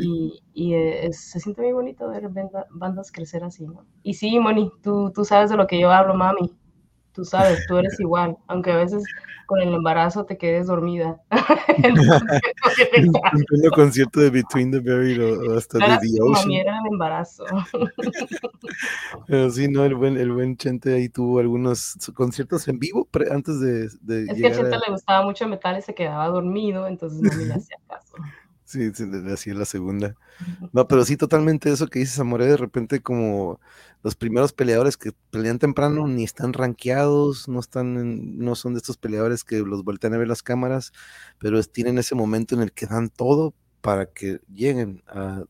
Y, 0.00 0.42
y 0.54 0.72
eh, 0.72 1.12
se 1.12 1.40
siente 1.40 1.60
muy 1.60 1.72
bonito 1.72 2.08
ver 2.08 2.26
bandas 2.70 3.12
crecer 3.12 3.44
así, 3.44 3.66
¿no? 3.66 3.84
Y 4.02 4.14
sí, 4.14 4.38
Moni, 4.38 4.72
tú, 4.82 5.12
tú 5.14 5.26
sabes 5.26 5.50
de 5.50 5.58
lo 5.58 5.66
que 5.66 5.78
yo 5.78 5.90
hablo, 5.92 6.14
mami. 6.14 6.56
Tú 7.12 7.26
sabes, 7.26 7.66
tú 7.68 7.76
eres 7.76 8.00
igual, 8.00 8.38
aunque 8.46 8.72
a 8.72 8.76
veces 8.76 9.04
con 9.46 9.60
el 9.60 9.72
embarazo 9.72 10.24
te 10.24 10.36
quedes 10.36 10.66
dormida. 10.66 11.20
Un 13.52 13.70
concierto 13.74 14.20
de 14.20 14.30
Between 14.30 14.70
the 14.70 14.80
Buried 14.80 15.22
o, 15.22 15.56
hasta 15.56 15.78
de 15.78 15.98
The 15.98 16.22
Ocean. 16.22 16.52
era 16.52 16.78
el 16.80 16.92
embarazo. 16.92 17.44
Pero 19.26 19.50
sí, 19.50 19.68
no, 19.68 19.84
el 19.84 19.94
buen, 19.94 20.16
el 20.16 20.32
buen 20.32 20.56
Chente 20.56 20.94
ahí 20.94 21.08
tuvo 21.08 21.38
algunos 21.38 21.96
conciertos 22.14 22.66
en 22.68 22.78
vivo 22.78 23.08
antes 23.30 23.60
de, 23.60 23.88
de 24.00 24.24
Es 24.24 24.40
que 24.40 24.46
a 24.48 24.52
Chente 24.52 24.76
le 24.86 24.92
gustaba 24.92 25.24
mucho 25.24 25.44
el 25.44 25.50
metal 25.50 25.78
y 25.78 25.82
se 25.82 25.94
quedaba 25.94 26.26
dormido, 26.28 26.86
entonces 26.86 27.20
no 27.20 27.44
le 27.44 27.54
hacía 27.54 27.78
caso. 27.88 28.16
Sí, 28.66 28.90
así 29.32 29.50
es 29.50 29.56
la 29.56 29.64
segunda. 29.64 30.16
No, 30.72 30.88
pero 30.88 31.04
sí, 31.04 31.16
totalmente 31.16 31.70
eso 31.70 31.86
que 31.86 32.00
dices, 32.00 32.18
Amore, 32.18 32.46
de 32.46 32.56
repente 32.56 33.00
como 33.00 33.60
los 34.06 34.14
primeros 34.14 34.52
peleadores 34.52 34.96
que 34.96 35.10
pelean 35.32 35.58
temprano 35.58 36.06
ni 36.06 36.22
están 36.22 36.52
rankeados, 36.52 37.48
no 37.48 37.58
están, 37.58 38.38
no 38.38 38.54
son 38.54 38.74
de 38.74 38.78
estos 38.78 38.96
peleadores 38.98 39.42
que 39.42 39.58
los 39.58 39.82
voltean 39.82 40.14
a 40.14 40.16
ver 40.16 40.28
las 40.28 40.44
cámaras, 40.44 40.92
pero 41.40 41.60
tienen 41.64 41.98
ese 41.98 42.14
momento 42.14 42.54
en 42.54 42.62
el 42.62 42.70
que 42.70 42.86
dan 42.86 43.10
todo 43.10 43.52
para 43.80 44.06
que 44.06 44.40
lleguen 44.52 45.02
a, 45.06 45.44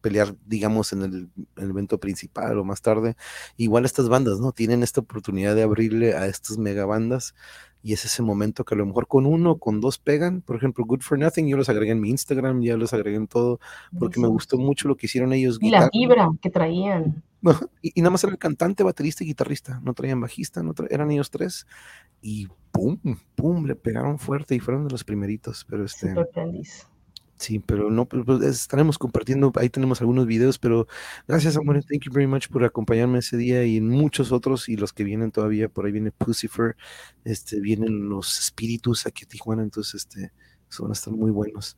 pelear, 0.00 0.34
digamos, 0.46 0.92
en 0.92 1.02
el, 1.02 1.28
el, 1.56 1.70
evento 1.70 1.98
principal 1.98 2.58
o 2.58 2.64
más 2.64 2.82
tarde. 2.82 3.16
Igual 3.56 3.84
estas 3.84 4.08
bandas, 4.08 4.40
¿no? 4.40 4.52
Tienen 4.52 4.82
esta 4.82 5.00
oportunidad 5.00 5.54
de 5.54 5.62
abrirle 5.62 6.14
a 6.14 6.26
estas 6.26 6.58
mega 6.58 6.86
bandas 6.86 7.34
y 7.84 7.92
es 7.92 8.02
ese 8.06 8.22
momento 8.22 8.64
que 8.64 8.74
a 8.74 8.78
lo 8.78 8.86
mejor 8.86 9.06
con 9.06 9.26
uno, 9.26 9.58
con 9.58 9.82
dos 9.82 9.98
pegan. 9.98 10.40
Por 10.40 10.56
ejemplo, 10.56 10.86
Good 10.86 11.02
for 11.02 11.18
Nothing, 11.18 11.48
yo 11.48 11.58
los 11.58 11.68
agregué 11.68 11.92
en 11.92 12.00
mi 12.00 12.08
Instagram, 12.08 12.62
ya 12.62 12.78
los 12.78 12.94
agregué 12.94 13.18
en 13.18 13.26
todo, 13.26 13.60
porque 13.98 14.18
me 14.18 14.26
gustó 14.26 14.56
mucho 14.56 14.88
lo 14.88 14.96
que 14.96 15.04
hicieron 15.04 15.34
ellos. 15.34 15.58
Y 15.60 15.68
la 15.68 15.90
vibra 15.92 16.30
que 16.40 16.48
traían. 16.48 17.22
y, 17.82 18.00
nada 18.00 18.10
más 18.10 18.24
era 18.24 18.32
el 18.32 18.38
cantante, 18.38 18.82
baterista 18.82 19.22
y 19.22 19.26
guitarrista, 19.26 19.80
no 19.84 19.92
traían 19.92 20.18
bajista, 20.18 20.62
no 20.62 20.72
eran 20.88 21.10
ellos 21.10 21.30
tres. 21.30 21.66
Y 22.22 22.48
pum, 22.72 22.98
pum, 23.34 23.66
le 23.66 23.74
pegaron 23.74 24.18
fuerte 24.18 24.54
y 24.54 24.60
fueron 24.60 24.86
de 24.86 24.90
los 24.90 25.04
primeritos. 25.04 25.66
Pero 25.68 25.84
este. 25.84 26.14
Sí, 27.44 27.58
pero 27.58 27.90
no, 27.90 28.06
pues, 28.06 28.24
pues, 28.24 28.42
estaremos 28.42 28.96
compartiendo, 28.96 29.52
ahí 29.56 29.68
tenemos 29.68 30.00
algunos 30.00 30.26
videos, 30.26 30.58
pero 30.58 30.86
gracias, 31.28 31.58
amor, 31.58 31.84
thank 31.84 32.04
you 32.04 32.10
very 32.10 32.26
much 32.26 32.48
por 32.48 32.64
acompañarme 32.64 33.18
ese 33.18 33.36
día 33.36 33.62
y 33.66 33.76
en 33.76 33.90
muchos 33.90 34.32
otros 34.32 34.66
y 34.70 34.76
los 34.76 34.94
que 34.94 35.04
vienen 35.04 35.30
todavía, 35.30 35.68
por 35.68 35.84
ahí 35.84 35.92
viene 35.92 36.10
Pucifer, 36.10 36.74
este, 37.24 37.60
vienen 37.60 38.08
los 38.08 38.38
espíritus 38.38 39.06
aquí 39.06 39.24
a 39.24 39.28
Tijuana, 39.28 39.62
entonces, 39.62 40.06
este, 40.06 40.32
van 40.78 40.90
a 40.90 40.94
estar 40.94 41.12
muy 41.12 41.30
buenos. 41.30 41.76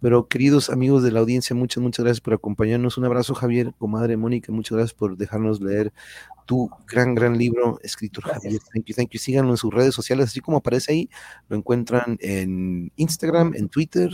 Pero 0.00 0.28
queridos 0.28 0.70
amigos 0.70 1.02
de 1.02 1.12
la 1.12 1.20
audiencia, 1.20 1.54
muchas, 1.54 1.82
muchas 1.82 2.04
gracias 2.04 2.20
por 2.20 2.34
acompañarnos. 2.34 2.96
Un 2.98 3.04
abrazo, 3.04 3.34
Javier, 3.34 3.74
comadre 3.78 4.16
Mónica, 4.16 4.52
muchas 4.52 4.76
gracias 4.76 4.94
por 4.94 5.16
dejarnos 5.16 5.60
leer 5.60 5.92
tu 6.46 6.70
gran, 6.86 7.14
gran 7.14 7.36
libro, 7.36 7.78
escritor 7.82 8.24
Javier. 8.24 8.60
Thank 8.72 8.86
you, 8.86 8.94
thank 8.94 9.10
you. 9.10 9.18
Síganlo 9.18 9.50
en 9.50 9.56
sus 9.56 9.72
redes 9.72 9.94
sociales, 9.94 10.26
así 10.26 10.40
como 10.40 10.58
aparece 10.58 10.92
ahí. 10.92 11.10
Lo 11.48 11.56
encuentran 11.56 12.16
en 12.20 12.92
Instagram, 12.96 13.54
en 13.54 13.68
Twitter, 13.68 14.10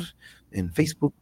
en 0.54 0.72
Facebook 0.72 1.14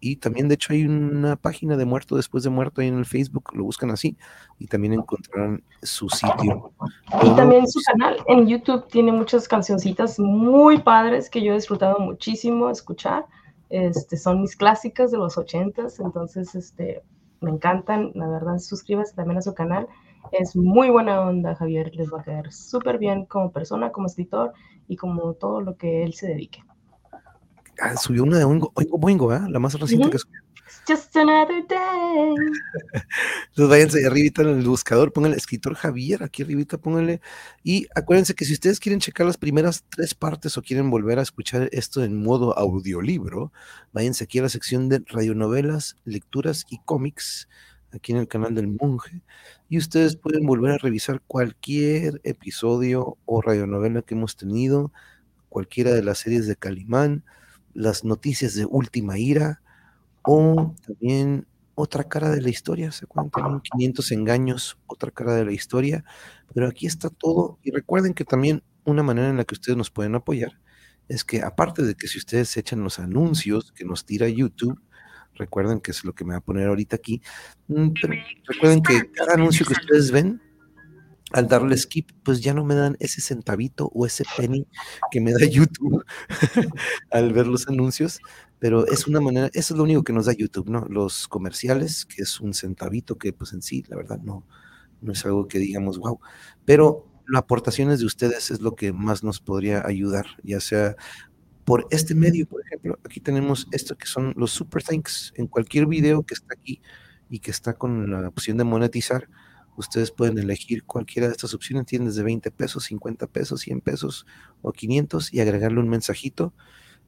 y 0.00 0.16
también 0.16 0.48
de 0.48 0.54
hecho 0.54 0.72
hay 0.72 0.84
una 0.86 1.36
página 1.36 1.76
de 1.76 1.84
muerto 1.84 2.16
después 2.16 2.42
de 2.42 2.50
muerto 2.50 2.80
ahí 2.80 2.88
en 2.88 2.98
el 2.98 3.04
Facebook, 3.04 3.50
lo 3.54 3.64
buscan 3.64 3.90
así 3.90 4.16
y 4.58 4.66
también 4.66 4.94
encontrarán 4.94 5.62
su 5.82 6.08
sitio. 6.08 6.72
Y 7.22 7.30
también 7.36 7.68
su 7.68 7.80
canal 7.82 8.16
en 8.26 8.46
YouTube 8.46 8.88
tiene 8.88 9.12
muchas 9.12 9.46
cancioncitas 9.46 10.18
muy 10.18 10.78
padres 10.80 11.28
que 11.28 11.42
yo 11.42 11.52
he 11.52 11.56
disfrutado 11.56 11.98
muchísimo 11.98 12.70
escuchar. 12.70 13.26
Este, 13.68 14.16
son 14.16 14.40
mis 14.40 14.56
clásicas 14.56 15.10
de 15.12 15.18
los 15.18 15.36
ochentas, 15.36 16.00
entonces 16.00 16.54
este, 16.54 17.02
me 17.40 17.50
encantan, 17.50 18.10
la 18.14 18.26
verdad, 18.26 18.58
suscríbase 18.58 19.14
también 19.14 19.38
a 19.38 19.42
su 19.42 19.54
canal. 19.54 19.86
Es 20.32 20.56
muy 20.56 20.90
buena 20.90 21.20
onda, 21.20 21.54
Javier, 21.54 21.94
les 21.94 22.12
va 22.12 22.20
a 22.20 22.24
caer 22.24 22.52
súper 22.52 22.98
bien 22.98 23.26
como 23.26 23.52
persona, 23.52 23.92
como 23.92 24.06
escritor 24.06 24.52
y 24.88 24.96
como 24.96 25.34
todo 25.34 25.60
lo 25.60 25.76
que 25.76 26.02
él 26.02 26.14
se 26.14 26.26
dedique. 26.28 26.64
Ah, 27.80 27.96
subió 27.96 28.24
una 28.24 28.38
de 28.38 28.44
Oingo, 28.44 28.72
Boingo, 28.98 29.34
¿eh? 29.34 29.40
la 29.48 29.58
más 29.58 29.78
reciente 29.78 30.10
que 30.10 30.18
subió. 30.18 30.40
Just 30.86 31.14
another 31.16 31.66
day. 31.68 32.34
Entonces 33.48 33.68
váyanse 33.68 34.06
arribita 34.06 34.42
en 34.42 34.48
el 34.48 34.66
buscador, 34.66 35.12
pónganle 35.12 35.36
escritor 35.36 35.74
Javier, 35.74 36.22
aquí 36.22 36.42
arribita 36.42 36.78
pónganle. 36.78 37.20
Y 37.62 37.86
acuérdense 37.94 38.34
que 38.34 38.44
si 38.44 38.54
ustedes 38.54 38.80
quieren 38.80 39.00
checar 39.00 39.26
las 39.26 39.36
primeras 39.36 39.84
tres 39.88 40.14
partes 40.14 40.56
o 40.56 40.62
quieren 40.62 40.90
volver 40.90 41.18
a 41.18 41.22
escuchar 41.22 41.68
esto 41.72 42.02
en 42.02 42.22
modo 42.22 42.56
audiolibro, 42.58 43.52
váyanse 43.92 44.24
aquí 44.24 44.38
a 44.38 44.42
la 44.42 44.48
sección 44.48 44.88
de 44.88 45.02
radionovelas, 45.06 45.96
lecturas 46.04 46.64
y 46.70 46.78
cómics, 46.84 47.48
aquí 47.92 48.12
en 48.12 48.18
el 48.18 48.28
canal 48.28 48.54
del 48.54 48.68
monje. 48.68 49.22
Y 49.68 49.78
ustedes 49.78 50.16
pueden 50.16 50.46
volver 50.46 50.72
a 50.72 50.78
revisar 50.78 51.20
cualquier 51.26 52.20
episodio 52.24 53.16
o 53.26 53.42
radionovela 53.42 54.02
que 54.02 54.14
hemos 54.14 54.36
tenido, 54.36 54.92
cualquiera 55.48 55.92
de 55.92 56.02
las 56.02 56.18
series 56.18 56.46
de 56.46 56.56
Calimán 56.56 57.24
las 57.74 58.04
noticias 58.04 58.54
de 58.54 58.64
última 58.64 59.18
ira 59.18 59.62
o 60.22 60.74
también 60.86 61.46
otra 61.74 62.04
cara 62.04 62.30
de 62.30 62.42
la 62.42 62.50
historia, 62.50 62.92
se 62.92 63.06
cuentan 63.06 63.60
500 63.60 64.12
engaños, 64.12 64.78
otra 64.86 65.10
cara 65.10 65.34
de 65.34 65.44
la 65.44 65.52
historia, 65.52 66.04
pero 66.52 66.68
aquí 66.68 66.86
está 66.86 67.08
todo. 67.08 67.58
Y 67.62 67.70
recuerden 67.70 68.12
que 68.12 68.24
también 68.24 68.62
una 68.84 69.02
manera 69.02 69.28
en 69.28 69.36
la 69.36 69.44
que 69.44 69.54
ustedes 69.54 69.78
nos 69.78 69.90
pueden 69.90 70.14
apoyar 70.14 70.60
es 71.08 71.24
que 71.24 71.42
aparte 71.42 71.82
de 71.82 71.94
que 71.94 72.06
si 72.06 72.18
ustedes 72.18 72.56
echan 72.56 72.84
los 72.84 72.98
anuncios 72.98 73.72
que 73.72 73.84
nos 73.84 74.04
tira 74.04 74.28
YouTube, 74.28 74.80
recuerden 75.34 75.80
que 75.80 75.90
es 75.90 76.04
lo 76.04 76.14
que 76.14 76.24
me 76.24 76.34
va 76.34 76.38
a 76.38 76.42
poner 76.42 76.68
ahorita 76.68 76.96
aquí, 76.96 77.20
mm, 77.68 77.88
pero 78.00 78.14
recuerden 78.46 78.82
que 78.82 79.10
cada 79.10 79.34
anuncio 79.34 79.66
que 79.66 79.72
ustedes 79.72 80.10
ven 80.10 80.40
al 81.32 81.48
darle 81.48 81.76
skip, 81.76 82.10
pues 82.22 82.40
ya 82.40 82.54
no 82.54 82.64
me 82.64 82.74
dan 82.74 82.96
ese 83.00 83.20
centavito 83.20 83.90
o 83.94 84.06
ese 84.06 84.24
penny 84.36 84.66
que 85.10 85.20
me 85.20 85.32
da 85.32 85.38
YouTube 85.46 86.04
al 87.10 87.32
ver 87.32 87.46
los 87.46 87.68
anuncios, 87.68 88.20
pero 88.58 88.86
es 88.86 89.06
una 89.06 89.20
manera, 89.20 89.50
eso 89.52 89.74
es 89.74 89.78
lo 89.78 89.84
único 89.84 90.02
que 90.02 90.12
nos 90.12 90.26
da 90.26 90.32
YouTube, 90.32 90.68
¿no? 90.68 90.86
Los 90.88 91.28
comerciales, 91.28 92.04
que 92.04 92.22
es 92.22 92.40
un 92.40 92.54
centavito 92.54 93.16
que 93.16 93.32
pues 93.32 93.52
en 93.52 93.62
sí, 93.62 93.84
la 93.88 93.96
verdad, 93.96 94.18
no, 94.22 94.46
no 95.00 95.12
es 95.12 95.24
algo 95.24 95.48
que 95.48 95.58
digamos, 95.58 95.98
wow, 95.98 96.20
pero 96.64 97.06
las 97.28 97.40
aportaciones 97.40 98.00
de 98.00 98.06
ustedes 98.06 98.50
es 98.50 98.60
lo 98.60 98.74
que 98.74 98.92
más 98.92 99.22
nos 99.22 99.40
podría 99.40 99.86
ayudar, 99.86 100.26
ya 100.42 100.60
sea 100.60 100.96
por 101.64 101.86
este 101.90 102.16
medio, 102.16 102.48
por 102.48 102.62
ejemplo, 102.62 102.98
aquí 103.04 103.20
tenemos 103.20 103.68
esto 103.70 103.96
que 103.96 104.06
son 104.06 104.34
los 104.36 104.50
super 104.50 104.82
thanks 104.82 105.32
en 105.36 105.46
cualquier 105.46 105.86
video 105.86 106.24
que 106.24 106.34
está 106.34 106.54
aquí 106.54 106.82
y 107.28 107.38
que 107.38 107.52
está 107.52 107.74
con 107.74 108.10
la 108.10 108.26
opción 108.26 108.56
de 108.56 108.64
monetizar 108.64 109.28
Ustedes 109.80 110.10
pueden 110.12 110.38
elegir 110.38 110.84
cualquiera 110.84 111.26
de 111.26 111.32
estas 111.32 111.54
opciones, 111.54 111.86
tienen 111.86 112.08
desde 112.08 112.22
20 112.22 112.50
pesos, 112.50 112.84
50 112.84 113.26
pesos, 113.26 113.60
100 113.62 113.80
pesos 113.80 114.26
o 114.62 114.72
500 114.72 115.32
y 115.34 115.40
agregarle 115.40 115.80
un 115.80 115.88
mensajito 115.88 116.52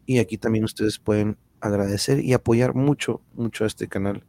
Y 0.07 0.19
aquí 0.19 0.37
también 0.37 0.65
ustedes 0.65 0.99
pueden 0.99 1.37
agradecer 1.61 2.19
y 2.25 2.33
apoyar 2.33 2.75
mucho, 2.75 3.21
mucho 3.35 3.63
a 3.65 3.69
este 3.69 3.87
canal 3.87 4.25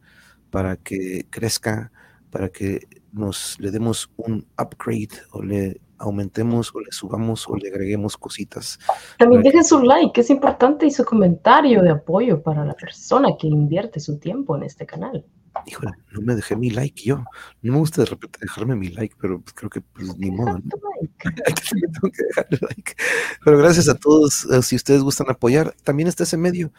para 0.50 0.76
que 0.76 1.26
crezca, 1.30 1.90
para 2.30 2.48
que 2.48 2.86
nos 3.12 3.58
le 3.58 3.70
demos 3.72 4.08
un 4.16 4.46
upgrade 4.56 5.08
o 5.32 5.42
le 5.42 5.80
aumentemos 5.98 6.72
o 6.74 6.80
le 6.80 6.92
subamos 6.92 7.48
o 7.48 7.56
le 7.56 7.68
agreguemos 7.68 8.16
cositas. 8.16 8.78
También 9.18 9.42
que- 9.42 9.48
dejen 9.48 9.64
su 9.64 9.82
like, 9.82 10.20
es 10.20 10.30
importante, 10.30 10.86
y 10.86 10.90
su 10.90 11.04
comentario 11.04 11.82
de 11.82 11.90
apoyo 11.90 12.40
para 12.42 12.64
la 12.64 12.74
persona 12.74 13.30
que 13.38 13.48
invierte 13.48 13.98
su 14.00 14.18
tiempo 14.18 14.56
en 14.56 14.62
este 14.64 14.86
canal. 14.86 15.24
Híjole, 15.66 15.92
no 16.12 16.20
me 16.20 16.34
dejé 16.34 16.56
mi 16.56 16.70
like 16.70 17.02
yo. 17.02 17.24
No 17.62 17.72
me 17.72 17.78
gusta 17.78 18.02
de 18.02 18.06
repente 18.10 18.38
dejarme 18.42 18.76
mi 18.76 18.88
like, 18.88 19.14
pero 19.20 19.40
pues 19.40 19.54
creo 19.54 19.70
que 19.70 19.80
pues, 19.80 20.16
ni 20.18 20.30
modo. 20.30 20.58
¿no? 20.58 20.62
Tengo 21.22 22.12
que 22.12 22.24
dejar 22.28 22.46
el 22.50 22.58
like. 22.62 22.94
Pero 23.44 23.58
gracias 23.58 23.88
a 23.88 23.94
todos. 23.94 24.44
eh, 24.46 24.62
si 24.62 24.76
ustedes 24.76 25.02
gustan 25.02 25.30
apoyar, 25.30 25.74
también 25.84 26.08
está 26.08 26.24
ese 26.24 26.36
medio. 26.36 26.72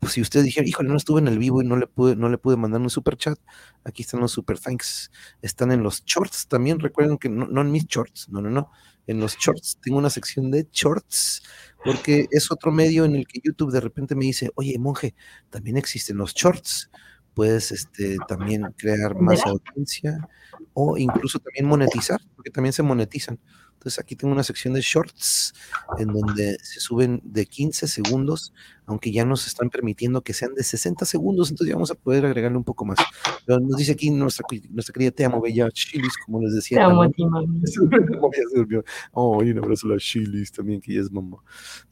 Pues 0.00 0.14
si 0.14 0.20
ustedes 0.20 0.44
dijeron, 0.46 0.68
híjole, 0.68 0.88
no 0.90 0.96
estuve 0.96 1.20
en 1.20 1.28
el 1.28 1.38
vivo 1.38 1.62
y 1.62 1.66
no 1.66 1.76
le 1.76 1.86
pude, 1.86 2.16
no 2.16 2.28
le 2.28 2.38
pude 2.38 2.56
mandar 2.56 2.80
un 2.80 2.90
super 2.90 3.16
chat, 3.16 3.38
aquí 3.84 4.02
están 4.02 4.20
los 4.20 4.32
super 4.32 4.58
thanks. 4.58 5.10
Están 5.40 5.72
en 5.72 5.82
los 5.82 6.04
shorts 6.04 6.46
también. 6.48 6.80
Recuerden 6.80 7.18
que 7.18 7.28
no, 7.28 7.46
no 7.46 7.60
en 7.62 7.70
mis 7.72 7.86
shorts, 7.86 8.28
no, 8.30 8.40
no, 8.42 8.50
no. 8.50 8.70
En 9.06 9.20
los 9.20 9.36
shorts 9.36 9.78
tengo 9.82 9.98
una 9.98 10.10
sección 10.10 10.50
de 10.50 10.68
shorts, 10.72 11.42
porque 11.84 12.26
es 12.30 12.50
otro 12.50 12.72
medio 12.72 13.04
en 13.04 13.16
el 13.16 13.26
que 13.26 13.40
YouTube 13.42 13.70
de 13.72 13.80
repente 13.80 14.14
me 14.14 14.24
dice, 14.24 14.50
oye, 14.56 14.78
monje, 14.78 15.14
también 15.50 15.76
existen 15.76 16.16
los 16.16 16.34
shorts. 16.34 16.90
Puedes 17.34 17.72
este, 17.72 18.16
también 18.28 18.64
crear 18.76 19.14
más 19.20 19.44
audiencia 19.44 20.28
o 20.72 20.96
incluso 20.96 21.38
también 21.38 21.66
monetizar, 21.66 22.20
porque 22.36 22.50
también 22.50 22.72
se 22.72 22.82
monetizan. 22.82 23.38
Entonces 23.84 23.98
aquí 23.98 24.16
tengo 24.16 24.32
una 24.32 24.42
sección 24.42 24.72
de 24.72 24.80
shorts 24.80 25.52
en 25.98 26.08
donde 26.08 26.56
se 26.62 26.80
suben 26.80 27.20
de 27.22 27.44
15 27.44 27.86
segundos, 27.86 28.54
aunque 28.86 29.12
ya 29.12 29.26
nos 29.26 29.46
están 29.46 29.68
permitiendo 29.68 30.22
que 30.22 30.32
sean 30.32 30.54
de 30.54 30.62
60 30.62 31.04
segundos, 31.04 31.50
entonces 31.50 31.68
ya 31.68 31.74
vamos 31.74 31.90
a 31.90 31.94
poder 31.94 32.24
agregarle 32.24 32.56
un 32.56 32.64
poco 32.64 32.86
más. 32.86 32.98
Pero 33.44 33.60
nos 33.60 33.76
dice 33.76 33.92
aquí 33.92 34.10
nuestra, 34.10 34.46
nuestra 34.70 34.92
querida 34.94 35.10
Te 35.10 35.26
amo 35.26 35.38
Bella 35.38 35.68
Chilis, 35.70 36.16
como 36.24 36.40
les 36.40 36.54
decía. 36.54 36.78
Te 36.78 36.84
amo 36.84 37.02
a 37.02 37.10
ti, 37.10 37.26
mami. 37.26 37.60
Oh, 39.12 39.42
y 39.42 39.50
un 39.50 39.58
abrazo 39.58 39.86
a 39.86 39.90
la 39.90 39.98
Chilis 39.98 40.50
también, 40.50 40.80
que 40.80 40.94
ya 40.94 41.02
es 41.02 41.12
mamá. 41.12 41.36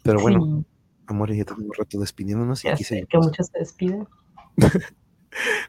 Pero 0.03 0.21
bueno, 0.23 0.65
Sí, 0.65 0.67
amor, 1.09 1.35
ya 1.35 1.45
tenemos 1.45 1.67
un 1.67 1.75
rato 1.77 2.01
despidiéndonos 2.01 2.65
y 2.65 2.69
ya 2.69 2.75
aquí 2.75 2.85
sé 2.85 3.07
que 3.07 3.19
muchos 3.19 3.49
se 3.49 3.59
despiden. 3.59 4.09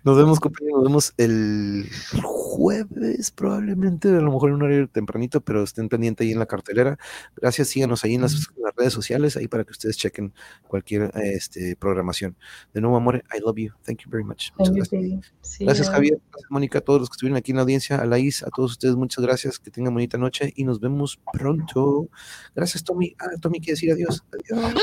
Nos 0.04 0.18
vemos, 0.18 0.40
compañeros. 0.40 0.78
Nos 0.78 0.84
vemos 0.84 1.14
el 1.18 1.90
jueves, 2.22 3.32
probablemente, 3.32 4.10
a 4.10 4.22
lo 4.22 4.32
mejor 4.32 4.50
en 4.50 4.56
un 4.56 4.64
horario 4.64 4.88
tempranito, 4.88 5.42
pero 5.42 5.64
estén 5.64 5.90
pendientes 5.90 6.26
ahí 6.26 6.32
en 6.32 6.40
la 6.40 6.46
cartelera. 6.46 6.98
Gracias, 7.36 7.70
síganos 7.70 8.04
ahí 8.04 8.16
en 8.16 8.22
las, 8.22 8.34
en 8.34 8.64
las 8.64 8.76
redes 8.76 8.94
sociales, 8.94 9.38
ahí 9.38 9.48
para 9.48 9.64
que 9.64 9.72
ustedes 9.72 9.98
chequen 9.98 10.34
cualquier 10.68 11.12
este, 11.16 11.76
programación. 11.76 12.36
De 12.74 12.82
nuevo, 12.82 12.98
amor, 12.98 13.24
I 13.36 13.40
love 13.40 13.58
you. 13.58 13.72
Thank 13.86 14.02
you 14.04 14.12
very 14.12 14.24
much. 14.24 14.52
Muchas 14.58 14.76
gracias. 14.76 15.32
Gracias. 15.60 15.90
Javier. 15.90 16.20
Gracias, 16.32 16.52
Mónica, 16.52 16.80
a 16.80 16.82
todos 16.82 17.00
los 17.00 17.10
que 17.10 17.14
estuvieron 17.14 17.38
aquí 17.38 17.52
en 17.52 17.58
la 17.58 17.64
audiencia, 17.64 17.98
a 17.98 18.06
Laís, 18.06 18.44
a 18.44 18.50
todos 18.50 18.72
ustedes, 18.72 18.96
muchas 18.96 19.24
gracias. 19.24 19.60
Que 19.60 19.72
tengan 19.72 19.94
bonita 19.94 20.18
noche 20.18 20.52
y 20.56 20.64
nos 20.64 20.80
vemos 20.80 21.20
pronto. 21.32 22.10
Gracias, 22.56 22.84
Tommy. 22.84 23.16
Ah, 23.20 23.38
Tommy 23.42 23.60
quiere 23.60 23.74
decir 23.74 23.92
adiós. 23.92 24.24
Adiós. 24.32 24.74